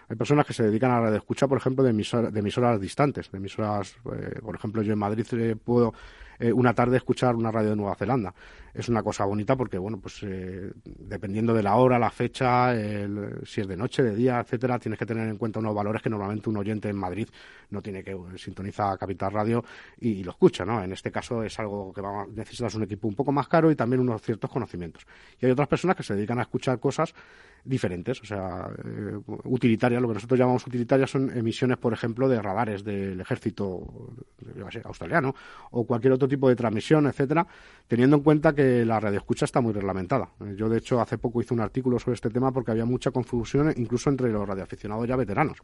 Hay 0.08 0.16
personas 0.16 0.46
que 0.46 0.54
se 0.54 0.64
dedican 0.64 0.92
a 0.92 0.96
la 0.96 1.02
radio 1.02 1.18
escucha, 1.18 1.48
por 1.48 1.58
ejemplo, 1.58 1.84
de, 1.84 1.92
de 1.92 2.40
emisoras 2.40 2.80
distantes, 2.80 3.32
de 3.32 3.38
emisoras, 3.38 3.96
eh, 4.12 4.40
por 4.42 4.56
ejemplo, 4.56 4.82
yo 4.82 4.94
en 4.94 5.00
Madrid 5.00 5.26
eh, 5.34 5.56
puedo 5.56 5.94
eh, 6.40 6.52
una 6.52 6.74
tarde 6.74 6.98
escuchar 6.98 7.36
una 7.36 7.52
radio 7.52 7.72
de 7.72 7.76
Nueva 7.76 7.96
Zelanda. 7.96 8.34
Es 8.80 8.88
una 8.88 9.04
cosa 9.04 9.26
bonita 9.26 9.58
porque, 9.58 9.78
bueno, 9.78 10.00
pues 10.00 10.24
eh, 10.24 10.72
dependiendo 10.86 11.54
de 11.54 11.62
la 11.62 11.76
hora, 11.76 12.00
la 12.00 12.10
fecha, 12.10 12.74
si 13.44 13.60
es 13.60 13.68
de 13.68 13.76
noche, 13.76 14.02
de 14.02 14.16
día, 14.16 14.40
etcétera, 14.40 14.80
tienes 14.80 14.98
que 14.98 15.06
tener 15.06 15.28
en 15.28 15.38
cuenta 15.38 15.60
unos 15.60 15.76
valores 15.76 16.02
que 16.02 16.10
normalmente 16.10 16.50
un 16.50 16.56
oyente 16.56 16.88
en 16.88 16.96
Madrid 16.96 17.28
no 17.72 17.82
tiene 17.82 18.02
que 18.06 18.18
sintonizar 18.38 18.98
Capital 18.98 19.34
Radio 19.34 19.66
y, 20.00 20.24
lo 20.24 20.32
escucha, 20.32 20.64
¿no? 20.64 20.82
En 20.82 20.94
este 20.94 21.12
caso 21.12 21.44
es 21.44 21.60
algo 21.60 21.92
que 21.92 22.00
va, 22.00 22.26
necesitas 22.34 22.74
un 22.76 22.84
equipo 22.84 23.10
un 23.10 23.16
poco 23.16 23.34
más 23.34 23.50
caro 23.50 23.70
y 23.70 23.76
también 23.76 24.00
unos 24.00 24.22
ciertos 24.22 24.50
conocimientos. 24.50 25.06
Y 25.42 25.46
hay 25.46 25.52
otras 25.52 25.68
personas 25.68 25.98
que 25.98 26.04
se 26.04 26.16
dedican 26.16 26.40
a 26.40 26.44
escuchar 26.44 26.80
cosas 26.80 27.14
diferentes, 27.64 28.22
o 28.22 28.26
sea, 28.26 28.70
eh, 28.86 29.20
utilitarias, 29.46 30.02
lo 30.02 30.08
que 30.08 30.14
nosotros 30.16 30.40
llamamos 30.40 30.66
utilitarias 30.66 31.12
son 31.12 31.36
emisiones, 31.36 31.78
por 31.78 31.94
ejemplo, 31.94 32.28
de 32.30 32.42
radares 32.42 32.84
del 32.84 33.20
ejército 33.20 34.14
australiano 34.86 35.36
o 35.72 35.86
cualquier 35.86 36.14
otro 36.14 36.28
tipo 36.28 36.48
de 36.50 36.56
transmisión, 36.56 37.08
etcétera, 37.08 37.46
teniendo 37.88 38.18
en 38.18 38.24
cuenta 38.24 38.54
que 38.54 38.69
la 38.86 39.00
radioescucha 39.00 39.46
está 39.46 39.62
muy 39.62 39.74
reglamentada. 39.74 40.30
Yo, 40.56 40.70
de 40.70 40.78
hecho, 40.78 41.00
hace 41.00 41.18
poco 41.18 41.42
hice 41.42 41.54
un 41.54 41.60
artículo 41.60 42.00
sobre 42.00 42.16
este 42.16 42.30
tema 42.30 42.52
porque 42.52 42.72
había 42.72 42.86
mucha 42.86 43.12
confusión 43.12 43.74
incluso 43.78 44.10
entre 44.10 44.30
los 44.30 44.48
radioaficionados 44.48 45.08
ya 45.08 45.16
veteranos. 45.16 45.58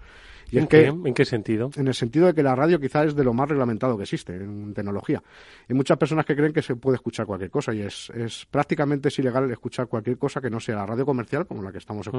Y 0.52 0.60
¿En, 0.60 0.68
qué, 0.68 0.86
¿En 0.88 1.14
qué 1.14 1.26
sentido? 1.26 1.70
En 1.76 1.88
el 1.88 1.94
sentido 1.94 2.28
de 2.28 2.34
que 2.34 2.44
la 2.44 2.56
radio 2.56 2.80
quizás 2.80 3.08
es 3.08 3.16
de 3.16 3.24
lo 3.24 3.34
más 3.34 3.50
reglamentado 3.50 3.98
que 3.98 4.04
existe 4.04 4.36
en 4.36 4.74
tecnología. 4.74 5.22
Hay 5.68 5.76
muchas 5.76 5.98
personas 5.98 6.26
que 6.26 6.36
creen 6.36 6.54
que 6.54 6.62
se 6.62 6.76
puede 6.76 6.96
escuchar 6.96 7.26
cualquier 7.26 7.50
cosa 7.50 7.74
y 7.74 7.82
es, 7.82 8.10
es 8.12 8.46
prácticamente 8.46 9.10
es 9.10 9.20
ilegal 9.20 9.50
escuchar 9.52 9.88
cualquier 9.88 10.18
cosa 10.18 10.42
que 10.42 10.50
no 10.50 10.60
sea 10.60 10.76
la 10.76 10.86
radio 10.86 11.06
comercial, 11.06 11.46
como 11.48 11.64
la 11.64 11.72
que 11.72 11.80
estamos 11.80 12.10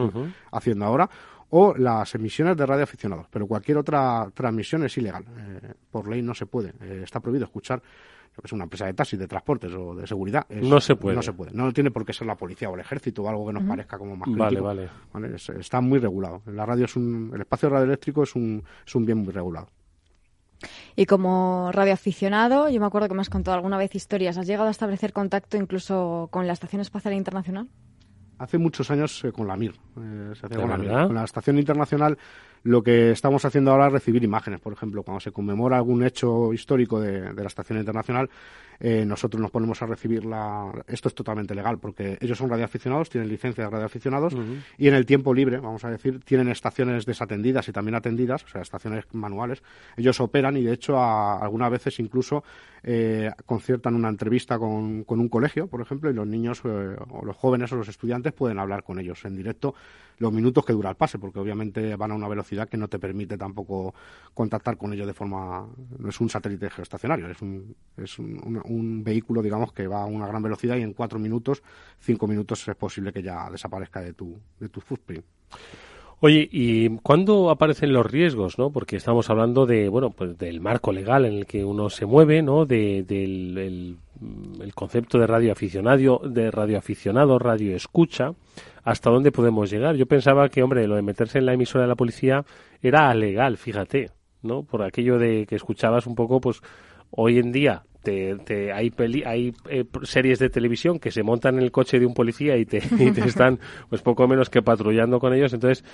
haciendo 0.53 0.85
ahora, 0.85 1.09
o 1.51 1.75
las 1.77 2.15
emisiones 2.15 2.57
de 2.57 2.67
radioaficionados. 2.67 3.27
Pero 3.31 3.47
cualquier 3.47 3.79
otra 3.79 4.31
transmisión 4.35 4.85
es 4.85 4.97
ilegal. 4.99 5.25
Eh, 5.25 5.75
por 5.91 6.09
ley 6.09 6.23
no 6.23 6.35
se 6.35 6.47
puede. 6.47 6.73
Eh, 6.81 7.03
está 7.05 7.21
prohibido 7.21 7.45
escuchar 7.45 7.81
que 7.81 8.16
es 8.43 8.53
una 8.53 8.65
empresa 8.65 8.87
de 8.87 8.95
taxis, 8.95 9.19
de 9.19 9.27
transportes 9.27 9.73
o 9.73 9.95
de 9.95 10.07
seguridad. 10.07 10.47
no 10.49 10.81
se 10.81 10.97
puede. 10.97 11.17
No 11.17 11.23
se 11.23 11.33
puede. 11.33 11.53
No 11.53 11.73
tiene 11.73 11.91
por 11.91 12.05
qué 12.05 12.13
ser 12.13 12.27
la 12.27 12.37
policía 12.37 12.69
o 12.69 12.75
el 12.75 12.81
ejército 12.81 13.23
o 13.23 13.29
algo 13.29 13.47
que 13.47 13.53
nos 13.53 13.65
parezca 13.65 13.99
como 13.99 14.17
más 14.17 14.27
crítico. 14.27 14.65
Vale, 14.65 14.89
vale. 15.13 15.37
está 15.59 15.81
muy 15.81 15.99
regulado. 15.99 16.43
La 16.47 16.67
radio 16.67 16.85
es 16.85 16.97
un, 16.97 17.31
el 17.35 17.41
espacio 17.41 17.69
radioeléctrico 17.69 18.23
es 18.23 18.35
un, 18.35 18.63
es 18.87 18.95
un 18.95 19.05
bien 19.05 19.19
muy 19.19 19.33
regulado. 19.33 19.69
Y 20.95 21.07
como 21.07 21.71
radioaficionado, 21.73 22.69
yo 22.71 22.81
me 22.81 22.87
acuerdo 22.87 23.09
que 23.09 23.15
me 23.15 23.21
has 23.21 23.29
contado 23.29 23.55
alguna 23.55 23.77
vez 23.77 23.95
historias. 23.95 24.39
¿Has 24.39 24.47
llegado 24.47 24.69
a 24.69 24.71
establecer 24.71 25.13
contacto 25.13 25.57
incluso 25.57 26.29
con 26.31 26.47
la 26.47 26.55
Estación 26.55 26.81
Espacial 26.81 27.15
Internacional? 27.15 27.69
Hace 28.39 28.59
muchos 28.59 28.91
años 28.91 29.25
eh, 29.25 29.33
con 29.33 29.47
la 29.47 29.57
MIR. 29.57 29.75
Eh, 29.97 30.33
se 30.35 30.49
con 30.49 30.87
la. 30.87 31.07
Con 31.07 31.19
Estación 31.19 31.59
Internacional 31.59 32.17
lo 32.67 32.83
que 32.83 33.13
estamos 33.13 33.45
haciendo 33.45 33.71
ahora 33.71 33.87
es 33.87 33.93
recibir 33.93 34.25
imágenes. 34.25 34.59
Por 34.61 34.73
ejemplo, 34.73 35.05
cuando 35.05 35.21
se 35.21 35.31
conmemora 35.31 35.77
algún 35.77 36.03
hecho 36.03 36.53
histórico 36.53 37.01
de, 37.01 37.33
la 37.33 37.47
Estación 37.47 37.79
Internacional, 37.79 38.29
eh, 38.81 39.05
nosotros 39.07 39.41
nos 39.41 39.53
ponemos 39.53 39.81
a 39.83 39.87
recibir 39.87 40.25
la... 40.25 40.73
Esto 40.89 41.09
es 41.09 41.15
totalmente 41.15 41.55
legal 41.55 41.79
porque 41.79 42.19
ellos 42.21 42.37
son 42.37 42.51
radioaficionados, 42.51 43.09
tienen 43.09 43.29
licencia 43.29 43.65
de 43.65 43.71
radioaficionados 43.71 44.35
y 44.77 44.89
en 44.89 44.95
el 44.95 45.07
tiempo 45.07 45.33
libre, 45.33 45.59
vamos 45.59 45.85
a 45.85 45.91
decir, 45.91 46.21
tienen 46.25 46.49
estaciones 46.49 47.07
desatendidas 47.07 47.69
y 47.69 47.73
también 47.73 47.95
atendidas, 47.95 48.43
o 48.45 48.49
sea, 48.49 48.63
estaciones 48.63 49.05
manuales. 49.13 49.63
Ellos 49.97 50.21
operan 50.21 50.57
y, 50.57 50.65
de 50.65 50.73
hecho, 50.73 51.01
algunas 51.01 51.71
veces 51.71 52.01
incluso 52.01 52.43
eh, 52.83 53.31
conciertan 53.47 53.95
una 53.95 54.09
entrevista 54.09 54.59
con, 54.59 55.05
un 55.07 55.29
colegio, 55.29 55.69
por 55.69 55.81
ejemplo, 55.81 56.11
y 56.11 56.15
los 56.15 56.27
niños 56.27 56.63
eh, 56.65 56.97
o 57.11 57.25
los 57.25 57.37
jóvenes 57.37 57.73
o 57.73 57.77
los 57.77 57.89
estudiantes 57.89 58.33
pueden 58.33 58.59
hablar 58.59 58.83
con 58.83 58.99
ellos 58.99 59.25
en 59.25 59.37
directo 59.37 59.75
los 60.19 60.33
minutos 60.33 60.65
que 60.65 60.73
dura 60.73 60.91
el 60.91 60.97
pase, 60.97 61.19
porque 61.19 61.39
obviamente 61.39 61.95
van 61.97 62.11
a 62.13 62.15
una 62.15 62.29
velocidad 62.29 62.69
que 62.69 62.77
no 62.77 62.89
te 62.89 62.99
permite 62.99 63.37
tampoco 63.37 63.95
contactar 64.35 64.77
con 64.77 64.93
ellos 64.93 65.07
de 65.07 65.15
forma... 65.15 65.67
No 65.99 66.09
es 66.09 66.21
un 66.21 66.31
satélite 66.31 66.71
geoestacionario, 66.71 67.29
es 67.29 67.43
un, 67.43 67.77
es 67.97 68.19
un, 68.19 69.03
vehículo, 69.05 69.43
digamos, 69.43 69.73
que 69.73 69.87
va 69.87 70.03
a 70.03 70.07
una 70.07 70.27
gran 70.27 70.43
velocidad 70.43 70.77
y 70.77 70.83
en 70.83 70.95
cuatro 70.95 71.19
minutos, 71.19 71.63
cinco 72.01 72.27
minutos 72.27 72.67
es 72.67 72.77
posible 72.77 73.13
que 73.13 73.23
ya 73.23 73.51
desaparezca 73.51 74.01
de 74.01 74.15
tu, 74.15 74.39
de 74.59 74.69
tu 74.69 74.81
footprint. 74.81 75.25
Oye, 76.21 76.49
¿y 76.51 76.89
cuándo 77.01 77.51
aparecen 77.51 77.93
los 77.93 78.11
riesgos, 78.11 78.59
no? 78.59 78.71
Porque 78.71 78.97
estamos 78.97 79.29
hablando 79.29 79.67
de, 79.67 79.91
bueno, 79.91 80.11
pues 80.11 80.39
del 80.39 80.63
marco 80.63 80.91
legal 80.91 81.27
en 81.27 81.35
el 81.35 81.47
que 81.47 81.63
uno 81.63 81.91
se 81.91 82.07
mueve, 82.07 82.41
¿no? 82.41 82.65
De, 82.65 83.03
del 83.03 83.99
el, 84.63 84.75
concepto 84.75 85.19
de 85.19 85.27
radioaficionado, 85.27 86.23
de 86.25 86.51
radioaficionado, 86.51 87.39
radio 87.39 87.77
escucha, 87.77 88.33
hasta 88.83 89.11
dónde 89.11 89.31
podemos 89.31 89.71
llegar. 89.71 89.97
Yo 89.97 90.07
pensaba 90.07 90.49
que, 90.49 90.63
hombre, 90.63 90.87
lo 90.87 90.97
de 90.97 91.03
meterse 91.03 91.39
en 91.39 91.47
la 91.47 91.53
emisora 91.53 91.83
de 91.83 91.89
la 91.89 91.97
policía 91.97 92.47
era 92.81 93.13
legal, 93.15 93.59
fíjate, 93.59 94.11
¿no? 94.43 94.63
Por 94.63 94.83
aquello 94.83 95.19
de 95.19 95.45
que 95.47 95.57
escuchabas 95.57 96.07
un 96.07 96.15
poco, 96.15 96.41
pues, 96.41 96.63
hoy 97.11 97.39
en 97.39 97.53
día 97.53 97.83
te, 98.07 98.73
hay, 98.73 98.93
hay 99.25 99.55
eh, 99.69 99.85
series 100.03 100.39
de 100.39 100.49
televisión 100.49 100.99
que 100.99 101.11
se 101.11 101.23
montan 101.23 101.57
en 101.57 101.63
el 101.63 101.73
coche 101.73 101.99
de 101.99 102.07
un 102.07 102.15
policía 102.15 102.57
y 102.57 102.65
te, 102.65 102.79
y 102.99 103.11
te 103.11 103.27
están 103.27 103.59
pues 103.89 104.03
poco 104.03 104.27
menos 104.29 104.51
que 104.51 104.63
patrullando 104.63 105.19
con 105.19 105.35
ellos. 105.35 105.53
Entonces, 105.53 105.85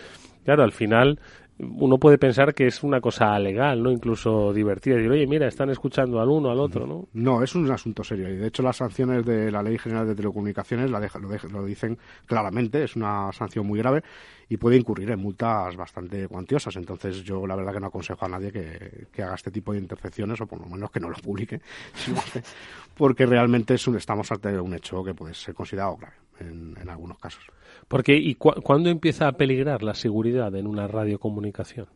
claro, 0.44 0.62
al 0.62 0.72
final 0.72 1.18
uno 1.62 1.98
puede 1.98 2.18
pensar 2.18 2.54
que 2.54 2.66
es 2.66 2.82
una 2.82 3.00
cosa 3.00 3.38
legal, 3.38 3.82
¿no? 3.82 3.90
Incluso 3.90 4.52
divertida. 4.52 4.96
Decir, 4.96 5.10
oye, 5.10 5.26
mira, 5.26 5.46
están 5.46 5.70
escuchando 5.70 6.20
al 6.20 6.28
uno, 6.28 6.50
al 6.50 6.58
otro, 6.58 6.86
¿no? 6.86 7.08
No, 7.12 7.42
es 7.42 7.54
un 7.54 7.70
asunto 7.70 8.02
serio. 8.02 8.28
Y 8.28 8.36
de 8.36 8.48
hecho, 8.48 8.62
las 8.62 8.76
sanciones 8.76 9.24
de 9.24 9.50
la 9.50 9.62
Ley 9.62 9.78
General 9.78 10.06
de 10.06 10.14
Telecomunicaciones 10.14 10.90
la 10.90 11.00
lo, 11.00 11.50
lo, 11.50 11.64
dicen 11.64 11.98
claramente. 12.26 12.82
Es 12.82 12.96
una 12.96 13.32
sanción 13.32 13.66
muy 13.66 13.78
grave 13.78 14.02
y 14.48 14.56
puede 14.56 14.76
incurrir 14.76 15.10
en 15.10 15.20
multas 15.20 15.76
bastante 15.76 16.26
cuantiosas. 16.28 16.76
Entonces, 16.76 17.22
yo 17.22 17.46
la 17.46 17.56
verdad 17.56 17.72
que 17.74 17.80
no 17.80 17.86
aconsejo 17.86 18.24
a 18.24 18.28
nadie 18.28 18.50
que, 18.52 19.22
haga 19.22 19.34
este 19.34 19.50
tipo 19.50 19.72
de 19.72 19.78
intercepciones 19.78 20.40
o 20.40 20.46
por 20.46 20.60
lo 20.60 20.66
menos 20.66 20.90
que 20.90 21.00
no 21.00 21.08
lo 21.08 21.16
publique, 21.16 21.60
porque 22.96 23.26
realmente 23.26 23.74
es 23.74 23.86
un, 23.86 23.96
estamos 23.96 24.30
ante 24.32 24.58
un 24.58 24.74
hecho 24.74 25.02
que 25.04 25.14
puede 25.14 25.34
ser 25.34 25.54
considerado 25.54 25.96
grave 25.96 26.16
en, 26.40 26.76
en 26.80 26.88
algunos 26.88 27.18
casos. 27.18 27.44
Porque, 27.92 28.16
¿y 28.16 28.36
cuándo 28.36 28.88
empieza 28.88 29.28
a 29.28 29.32
peligrar 29.32 29.82
la 29.82 29.92
seguridad 29.92 30.56
en 30.56 30.66
una 30.66 30.88
radiocomunicación? 30.88 31.88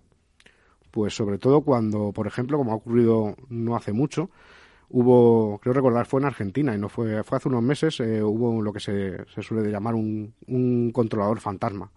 Pues 0.90 1.16
sobre 1.16 1.38
todo 1.38 1.62
cuando, 1.62 2.12
por 2.12 2.26
ejemplo, 2.26 2.58
como 2.58 2.72
ha 2.72 2.74
ocurrido 2.74 3.34
no 3.48 3.74
hace 3.76 3.94
mucho, 3.94 4.28
hubo, 4.90 5.58
creo 5.58 5.72
recordar, 5.72 6.04
fue 6.04 6.20
en 6.20 6.26
Argentina 6.26 6.74
y 6.74 6.78
no 6.78 6.90
fue, 6.90 7.24
fue 7.24 7.38
hace 7.38 7.48
unos 7.48 7.62
meses, 7.62 7.98
eh, 8.00 8.22
hubo 8.22 8.60
lo 8.60 8.74
que 8.74 8.80
se, 8.80 9.24
se 9.24 9.40
suele 9.40 9.70
llamar 9.70 9.94
un, 9.94 10.34
un 10.48 10.90
controlador 10.92 11.40
fantasma. 11.40 11.90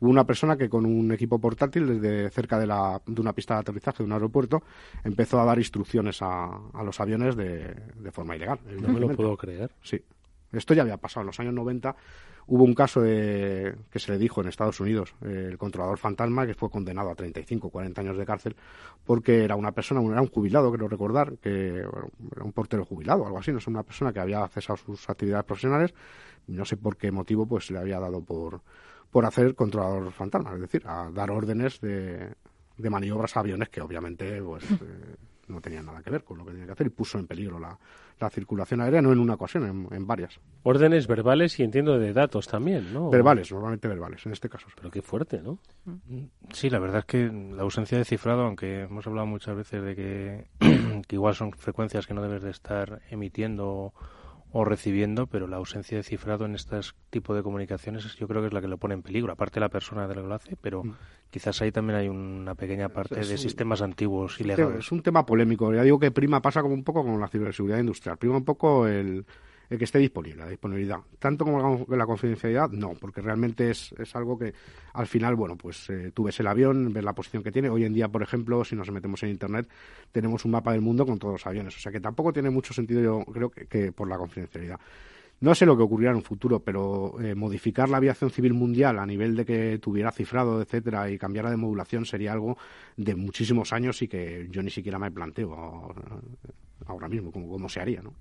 Hubo 0.00 0.10
una 0.10 0.24
persona 0.24 0.56
que 0.56 0.68
con 0.68 0.84
un 0.84 1.12
equipo 1.12 1.38
portátil 1.38 1.86
desde 1.86 2.30
cerca 2.30 2.58
de, 2.58 2.66
la, 2.66 3.00
de 3.06 3.20
una 3.20 3.34
pista 3.34 3.54
de 3.54 3.60
aterrizaje 3.60 3.98
de 3.98 4.06
un 4.06 4.14
aeropuerto 4.14 4.64
empezó 5.04 5.40
a 5.40 5.44
dar 5.44 5.58
instrucciones 5.58 6.20
a, 6.22 6.46
a 6.72 6.82
los 6.82 6.98
aviones 6.98 7.36
de, 7.36 7.72
de 8.00 8.10
forma 8.10 8.34
ilegal. 8.34 8.58
No 8.82 8.88
me 8.88 8.98
lo 8.98 9.10
puedo 9.10 9.36
creer. 9.36 9.70
Sí. 9.80 10.02
Esto 10.50 10.74
ya 10.74 10.82
había 10.82 10.96
pasado. 10.96 11.22
En 11.22 11.28
los 11.28 11.38
años 11.38 11.54
90 11.54 11.94
hubo 12.46 12.64
un 12.64 12.74
caso 12.74 13.00
de, 13.00 13.74
que 13.90 13.98
se 13.98 14.12
le 14.12 14.18
dijo 14.18 14.40
en 14.40 14.48
Estados 14.48 14.80
Unidos, 14.80 15.14
eh, 15.22 15.48
el 15.50 15.58
controlador 15.58 15.98
fantasma, 15.98 16.46
que 16.46 16.54
fue 16.54 16.70
condenado 16.70 17.10
a 17.10 17.14
35, 17.14 17.70
40 17.70 18.00
años 18.00 18.16
de 18.16 18.26
cárcel, 18.26 18.56
porque 19.04 19.44
era 19.44 19.56
una 19.56 19.72
persona, 19.72 20.00
era 20.10 20.20
un 20.20 20.28
jubilado, 20.28 20.72
creo 20.72 20.88
recordar, 20.88 21.38
que 21.38 21.78
era 21.78 22.44
un 22.44 22.52
portero 22.52 22.84
jubilado 22.84 23.26
algo 23.26 23.38
así, 23.38 23.52
no 23.52 23.58
es 23.58 23.66
una 23.66 23.82
persona 23.82 24.12
que 24.12 24.20
había 24.20 24.46
cesado 24.48 24.76
sus 24.76 25.08
actividades 25.08 25.44
profesionales, 25.44 25.94
no 26.46 26.64
sé 26.64 26.76
por 26.76 26.96
qué 26.96 27.10
motivo, 27.10 27.46
pues 27.46 27.70
le 27.70 27.78
había 27.78 27.98
dado 27.98 28.22
por, 28.22 28.60
por 29.10 29.24
hacer 29.24 29.54
controlador 29.54 30.12
fantasma, 30.12 30.54
es 30.54 30.60
decir, 30.60 30.82
a 30.86 31.10
dar 31.10 31.30
órdenes 31.30 31.80
de, 31.80 32.34
de 32.76 32.90
maniobras 32.90 33.36
a 33.36 33.40
aviones 33.40 33.68
que 33.68 33.80
obviamente 33.80 34.42
pues, 34.42 34.64
no 35.48 35.60
tenían 35.60 35.86
nada 35.86 36.02
que 36.02 36.10
ver 36.10 36.24
con 36.24 36.38
lo 36.38 36.44
que 36.44 36.52
tenía 36.52 36.66
que 36.66 36.72
hacer 36.72 36.86
y 36.86 36.90
puso 36.90 37.18
en 37.18 37.26
peligro 37.26 37.58
la, 37.58 37.78
la 38.18 38.30
circulación 38.30 38.80
aérea, 38.80 39.02
no 39.02 39.12
en 39.12 39.18
una 39.18 39.34
ocasión, 39.34 39.64
en, 39.66 39.94
en 39.94 40.06
varias. 40.06 40.40
Órdenes 40.62 41.06
verbales 41.06 41.58
y 41.58 41.62
entiendo 41.62 41.98
de 41.98 42.12
datos 42.12 42.46
también, 42.46 42.92
¿no? 42.92 43.10
Verbales, 43.10 43.50
normalmente 43.52 43.88
verbales, 43.88 44.24
en 44.26 44.32
este 44.32 44.48
caso. 44.48 44.66
Pero 44.76 44.90
qué 44.90 45.02
fuerte, 45.02 45.42
¿no? 45.42 45.58
Sí, 46.52 46.70
la 46.70 46.78
verdad 46.78 47.00
es 47.00 47.04
que 47.04 47.30
la 47.30 47.62
ausencia 47.62 47.98
de 47.98 48.04
cifrado, 48.04 48.42
aunque 48.42 48.82
hemos 48.82 49.06
hablado 49.06 49.26
muchas 49.26 49.56
veces 49.56 49.82
de 49.82 49.94
que, 49.94 50.46
que 51.06 51.16
igual 51.16 51.34
son 51.34 51.52
frecuencias 51.52 52.06
que 52.06 52.14
no 52.14 52.22
debes 52.22 52.42
de 52.42 52.50
estar 52.50 53.02
emitiendo 53.10 53.92
o 54.56 54.64
recibiendo, 54.64 55.26
pero 55.26 55.48
la 55.48 55.56
ausencia 55.56 55.96
de 55.96 56.04
cifrado 56.04 56.44
en 56.44 56.54
este 56.54 56.76
tipo 57.10 57.34
de 57.34 57.42
comunicaciones 57.42 58.04
yo 58.16 58.28
creo 58.28 58.40
que 58.40 58.46
es 58.46 58.52
la 58.54 58.60
que 58.60 58.68
lo 58.68 58.78
pone 58.78 58.94
en 58.94 59.02
peligro, 59.02 59.32
aparte 59.32 59.58
la 59.58 59.68
persona 59.68 60.06
de 60.06 60.14
que 60.14 60.20
lo 60.20 60.32
hace, 60.32 60.54
pero 60.56 60.84
quizás 61.28 61.60
ahí 61.60 61.72
también 61.72 61.98
hay 61.98 62.08
una 62.08 62.54
pequeña 62.54 62.88
parte 62.88 63.18
Es 63.18 63.26
de 63.28 63.34
un- 63.34 63.38
sistemas 63.38 63.82
antiguos 63.82 64.34
Es 64.34 64.40
ilegales. 64.42 64.92
un 64.92 65.02
tema 65.02 65.26
polémico. 65.26 65.74
Ya 65.74 65.82
digo 65.82 65.98
que 65.98 66.12
prima 66.12 66.40
pasa 66.40 66.62
como 66.62 66.72
un 66.74 66.84
poco 66.84 67.02
con 67.02 67.20
la 67.20 67.26
ciberseguridad 67.26 67.80
industrial. 67.80 68.16
Prima 68.16 68.36
un 68.36 68.44
poco 68.44 68.86
el, 68.86 69.26
el 69.70 69.78
que 69.78 69.84
esté 69.84 69.98
disponible, 69.98 70.42
la 70.44 70.50
disponibilidad. 70.50 70.98
Tanto 71.18 71.44
como 71.44 71.86
la, 71.88 72.06
confidencialidad, 72.06 72.70
no, 72.70 72.94
porque 72.94 73.20
realmente 73.20 73.70
es, 73.70 73.92
es 73.98 74.14
algo 74.14 74.38
que 74.38 74.52
al 74.92 75.06
final, 75.06 75.34
bueno, 75.34 75.56
pues 75.56 75.88
eh, 75.90 76.12
tú 76.12 76.24
ves 76.24 76.38
el 76.40 76.46
avión, 76.46 76.92
ves 76.92 77.04
la 77.04 77.14
posición 77.14 77.42
que 77.42 77.52
tiene. 77.52 77.68
Hoy 77.68 77.84
en 77.84 77.94
día, 77.94 78.08
por 78.08 78.22
ejemplo, 78.22 78.64
si 78.64 78.76
nos 78.76 78.90
metemos 78.90 79.22
en 79.22 79.30
Internet, 79.30 79.68
tenemos 80.12 80.44
un 80.44 80.52
mapa 80.52 80.72
del 80.72 80.80
mundo 80.80 81.06
con 81.06 81.18
todos 81.18 81.34
los 81.34 81.46
aviones. 81.46 81.76
O 81.76 81.80
sea 81.80 81.92
que 81.92 82.00
tampoco 82.00 82.32
tiene 82.32 82.50
mucho 82.50 82.74
sentido, 82.74 83.02
yo 83.02 83.24
creo, 83.32 83.50
que, 83.50 83.92
por 83.92 84.08
la 84.08 84.18
confidencialidad. 84.18 84.78
No 85.40 85.54
sé 85.54 85.66
lo 85.66 85.76
que 85.76 85.82
ocurrirá 85.82 86.10
en 86.10 86.16
un 86.16 86.22
futuro, 86.22 86.60
pero 86.60 87.20
eh, 87.20 87.34
modificar 87.34 87.88
la 87.88 87.96
aviación 87.96 88.30
civil 88.30 88.54
mundial 88.54 88.98
a 88.98 89.04
nivel 89.04 89.34
de 89.36 89.44
que 89.44 89.78
tuviera 89.78 90.12
cifrado, 90.12 90.62
etcétera, 90.62 91.10
y 91.10 91.18
cambiara 91.18 91.50
de 91.50 91.56
modulación 91.56 92.06
sería 92.06 92.32
algo 92.32 92.56
de 92.96 93.14
muchísimos 93.14 93.72
años 93.72 94.00
y 94.02 94.08
que 94.08 94.46
yo 94.50 94.62
ni 94.62 94.70
siquiera 94.70 94.98
me 94.98 95.10
planteo 95.10 95.92
ahora, 96.86 97.08
mismo 97.08 97.30
cómo, 97.32 97.48
cómo 97.48 97.68
se 97.68 97.80
haría, 97.80 98.02
¿no? 98.02 98.12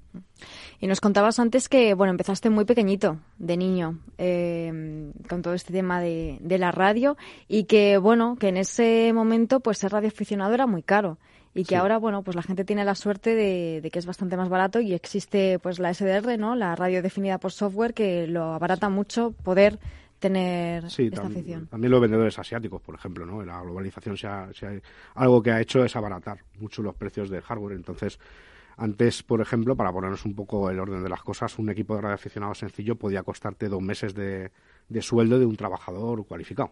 Y 0.80 0.88
nos 0.88 1.02
contabas 1.02 1.40
antes 1.40 1.70
que, 1.70 1.94
bueno, 1.94 2.12
empezaste 2.12 2.50
muy 2.50 2.66
pequeñito, 2.66 3.20
de 3.38 3.58
niño, 3.58 4.00
eh, 4.18 5.12
con 5.30 5.42
todo 5.42 5.54
este 5.54 5.74
tema 5.74 6.00
de, 6.02 6.38
de 6.42 6.58
la 6.58 6.72
radio 6.72 7.18
y 7.48 7.66
que, 7.66 7.98
bueno, 7.98 8.36
que 8.40 8.50
en 8.50 8.58
ese 8.58 9.12
momento, 9.14 9.60
pues 9.60 9.78
ser 9.80 9.92
radioaficionado 9.92 10.54
era 10.54 10.68
muy 10.68 10.84
caro 10.84 11.18
y 11.56 11.64
que 11.66 11.70
Sí. 11.70 11.76
ahora, 11.76 11.98
bueno, 12.00 12.24
pues 12.24 12.36
la 12.36 12.42
gente 12.42 12.66
tiene 12.66 12.84
la 12.84 12.96
suerte 12.96 13.36
de, 13.36 13.80
de 13.82 13.92
que 13.92 14.00
es 14.00 14.06
bastante 14.08 14.38
más 14.38 14.50
barato 14.50 14.80
y 14.80 14.94
existe, 14.94 15.60
pues 15.60 15.78
la 15.80 15.94
SDR, 15.94 16.38
¿no? 16.40 16.56
La 16.56 16.76
radio 16.76 17.02
definida 17.04 17.38
por 17.38 17.52
software 17.52 17.94
que 17.94 18.26
lo 18.28 18.54
abarata 18.54 18.90
mucho 18.90 19.32
poder 19.44 19.78
tener 20.24 20.90
Sí, 20.90 21.08
esta 21.08 21.24
tam- 21.24 21.28
afición. 21.32 21.68
también 21.68 21.92
los 21.92 22.00
vendedores 22.02 22.40
asiáticos, 22.40 22.82
por 22.82 22.96
ejemplo, 22.96 23.26
¿no? 23.26 23.44
La 23.44 23.62
globalización 23.62 24.16
se 24.18 24.28
ha- 24.28 24.50
se 24.54 24.66
ha- 24.66 24.82
algo 25.16 25.44
que 25.44 25.52
ha 25.52 25.60
hecho 25.60 25.84
es 25.84 25.96
abaratar 25.98 26.40
mucho 26.60 26.82
los 26.82 26.96
precios 26.96 27.30
del 27.30 27.42
hardware. 27.42 27.76
Entonces, 27.76 28.18
antes, 28.78 29.22
por 29.22 29.42
ejemplo, 29.42 29.76
para 29.76 29.92
ponernos 29.92 30.26
un 30.26 30.34
poco 30.34 30.70
el 30.70 30.80
orden 30.80 31.04
de 31.04 31.10
las 31.10 31.22
cosas, 31.22 31.60
un 31.60 31.70
equipo 31.70 31.96
de 31.96 32.02
radioaficionado 32.02 32.56
sencillo 32.56 32.96
podía 32.96 33.22
costarte 33.24 33.68
dos 33.68 33.82
meses 33.82 34.16
de, 34.16 34.52
de 34.88 35.02
sueldo 35.02 35.38
de 35.40 35.46
un 35.46 35.56
trabajador 35.58 36.26
cualificado. 36.26 36.72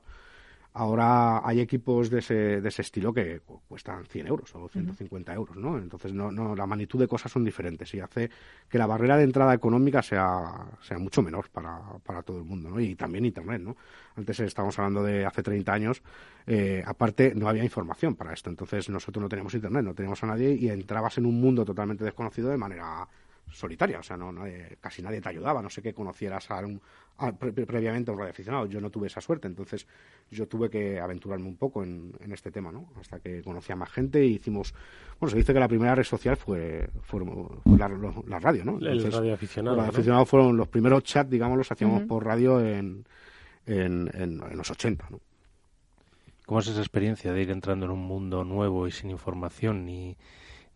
Ahora 0.74 1.45
hay 1.45 1.59
equipos 1.59 2.09
de 2.09 2.19
ese, 2.19 2.61
de 2.61 2.69
ese 2.69 2.82
estilo 2.82 3.13
que 3.13 3.41
cu- 3.41 3.59
cuestan 3.67 4.05
100 4.05 4.28
euros 4.28 4.55
o 4.55 4.69
150 4.69 5.34
euros, 5.34 5.57
¿no? 5.57 5.78
Entonces, 5.78 6.13
no, 6.13 6.32
no, 6.32 6.55
la 6.55 6.65
magnitud 6.65 6.97
de 6.97 7.09
cosas 7.09 7.30
son 7.30 7.43
diferentes 7.43 7.93
y 7.93 7.99
hace 7.99 8.30
que 8.69 8.78
la 8.78 8.86
barrera 8.88 9.17
de 9.17 9.26
entrada 9.26 9.53
económica 9.53 10.01
sea, 10.01 10.65
sea 10.82 10.97
mucho 10.97 11.22
menor 11.22 11.49
para, 11.49 11.78
para 12.05 12.22
todo 12.24 12.38
el 12.38 12.45
mundo, 12.45 12.69
¿no? 12.69 12.80
Y 12.80 12.95
también 12.95 13.26
Internet, 13.26 13.61
¿no? 13.61 13.76
Antes 14.15 14.39
estábamos 14.39 14.80
hablando 14.80 15.03
de 15.03 15.26
hace 15.26 15.43
30 15.43 15.74
años, 15.74 16.01
eh, 16.47 16.82
aparte 16.86 17.34
no 17.36 17.49
había 17.49 17.65
información 17.65 18.15
para 18.15 18.32
esto, 18.34 18.49
entonces 18.49 18.88
nosotros 18.89 19.22
no 19.22 19.28
teníamos 19.28 19.53
Internet, 19.53 19.84
no 19.84 19.93
teníamos 19.93 20.24
a 20.24 20.28
nadie 20.28 20.53
y 20.53 20.69
entrabas 20.69 21.17
en 21.17 21.26
un 21.26 21.39
mundo 21.41 21.65
totalmente 21.65 22.05
desconocido 22.05 22.49
de 22.49 22.57
manera 22.57 23.05
solitaria, 23.50 24.00
o 24.00 24.04
sea, 24.04 24.18
no, 24.18 24.32
nadie- 24.32 24.78
casi 24.80 25.02
nadie 25.02 25.22
te 25.22 25.30
ayudaba, 25.30 25.62
no 25.62 25.70
sé 25.70 25.82
qué 25.82 25.94
conocieras 25.94 26.50
a 26.52 26.60
un, 26.60 26.82
a- 27.18 27.32
pre- 27.34 27.52
pre- 27.52 27.66
previamente 27.66 28.10
a 28.10 28.14
un 28.14 28.20
radioaficionado, 28.20 28.66
yo 28.68 28.80
no 28.82 28.89
tuve 28.89 29.08
esa 29.08 29.20
suerte, 29.22 29.48
entonces 29.48 29.86
yo 30.30 30.48
tuve 30.48 30.70
que 30.70 31.00
aventurarme 31.00 31.48
un 31.48 31.58
poco 31.58 31.84
en, 31.84 32.14
en 32.22 32.32
este 32.32 32.52
tema, 32.52 32.72
¿no? 32.72 32.89
Hasta 33.00 33.20
que 33.20 33.42
conocí 33.44 33.72
a 33.72 33.76
más 33.76 33.89
gente 33.89 34.26
y 34.26 34.36
hicimos, 34.36 34.74
bueno, 35.20 35.32
se 35.32 35.38
dice 35.38 35.54
que 35.54 35.60
la 35.60 35.68
primera 35.68 35.96
red 35.96 36.04
social 36.06 36.38
fue, 36.38 36.88
fue, 37.02 37.20
fue 37.64 37.78
la, 37.78 37.89
lo- 37.89 38.24
la 38.28 38.39
radio, 38.39 38.64
¿no? 38.64 38.78
El 38.78 39.00
radioaficionado, 39.18 39.76
Los 39.76 39.84
¿no? 39.84 39.88
radioaficionados 39.88 40.30
fueron 40.30 40.58
los 40.58 40.68
primeros 40.70 41.04
chats, 41.04 41.30
digamos, 41.30 41.58
los 41.58 41.72
hacíamos 41.72 42.04
por 42.08 42.26
radio 42.26 42.60
en, 42.66 43.06
en, 43.66 44.10
en, 44.14 44.42
en 44.50 44.58
los 44.58 44.72
80, 44.72 45.08
¿no? 45.10 45.20
¿Cómo 46.46 46.60
es 46.60 46.68
esa 46.68 46.80
experiencia 46.82 47.32
de 47.32 47.42
ir 47.42 47.52
entrando 47.52 47.86
en 47.86 47.92
un 47.92 48.00
mundo 48.02 48.44
nuevo 48.44 48.88
y 48.88 48.92
sin 48.92 49.10
información 49.10 49.86
ni, 49.86 50.18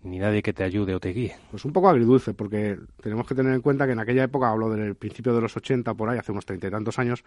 ni 0.06 0.20
nadie 0.20 0.42
que 0.42 0.54
te 0.54 0.64
ayude 0.64 0.96
o 0.96 1.00
te 1.00 1.10
guíe? 1.10 1.36
Pues 1.52 1.66
un 1.66 1.74
poco 1.74 1.90
agridulce, 1.90 2.34
porque 2.34 2.78
tenemos 3.02 3.28
que 3.28 3.36
tener 3.36 3.54
en 3.54 3.62
cuenta 3.62 3.86
que 3.86 3.94
en 3.94 4.00
aquella 4.00 4.24
época, 4.24 4.50
hablo 4.50 4.70
del 4.70 4.96
principio 4.96 5.34
de 5.34 5.42
los 5.42 5.56
80, 5.58 5.94
por 5.96 6.10
ahí, 6.10 6.18
hace 6.18 6.32
unos 6.32 6.46
treinta 6.46 6.68
y 6.68 6.72
tantos 6.72 7.00
años, 7.00 7.24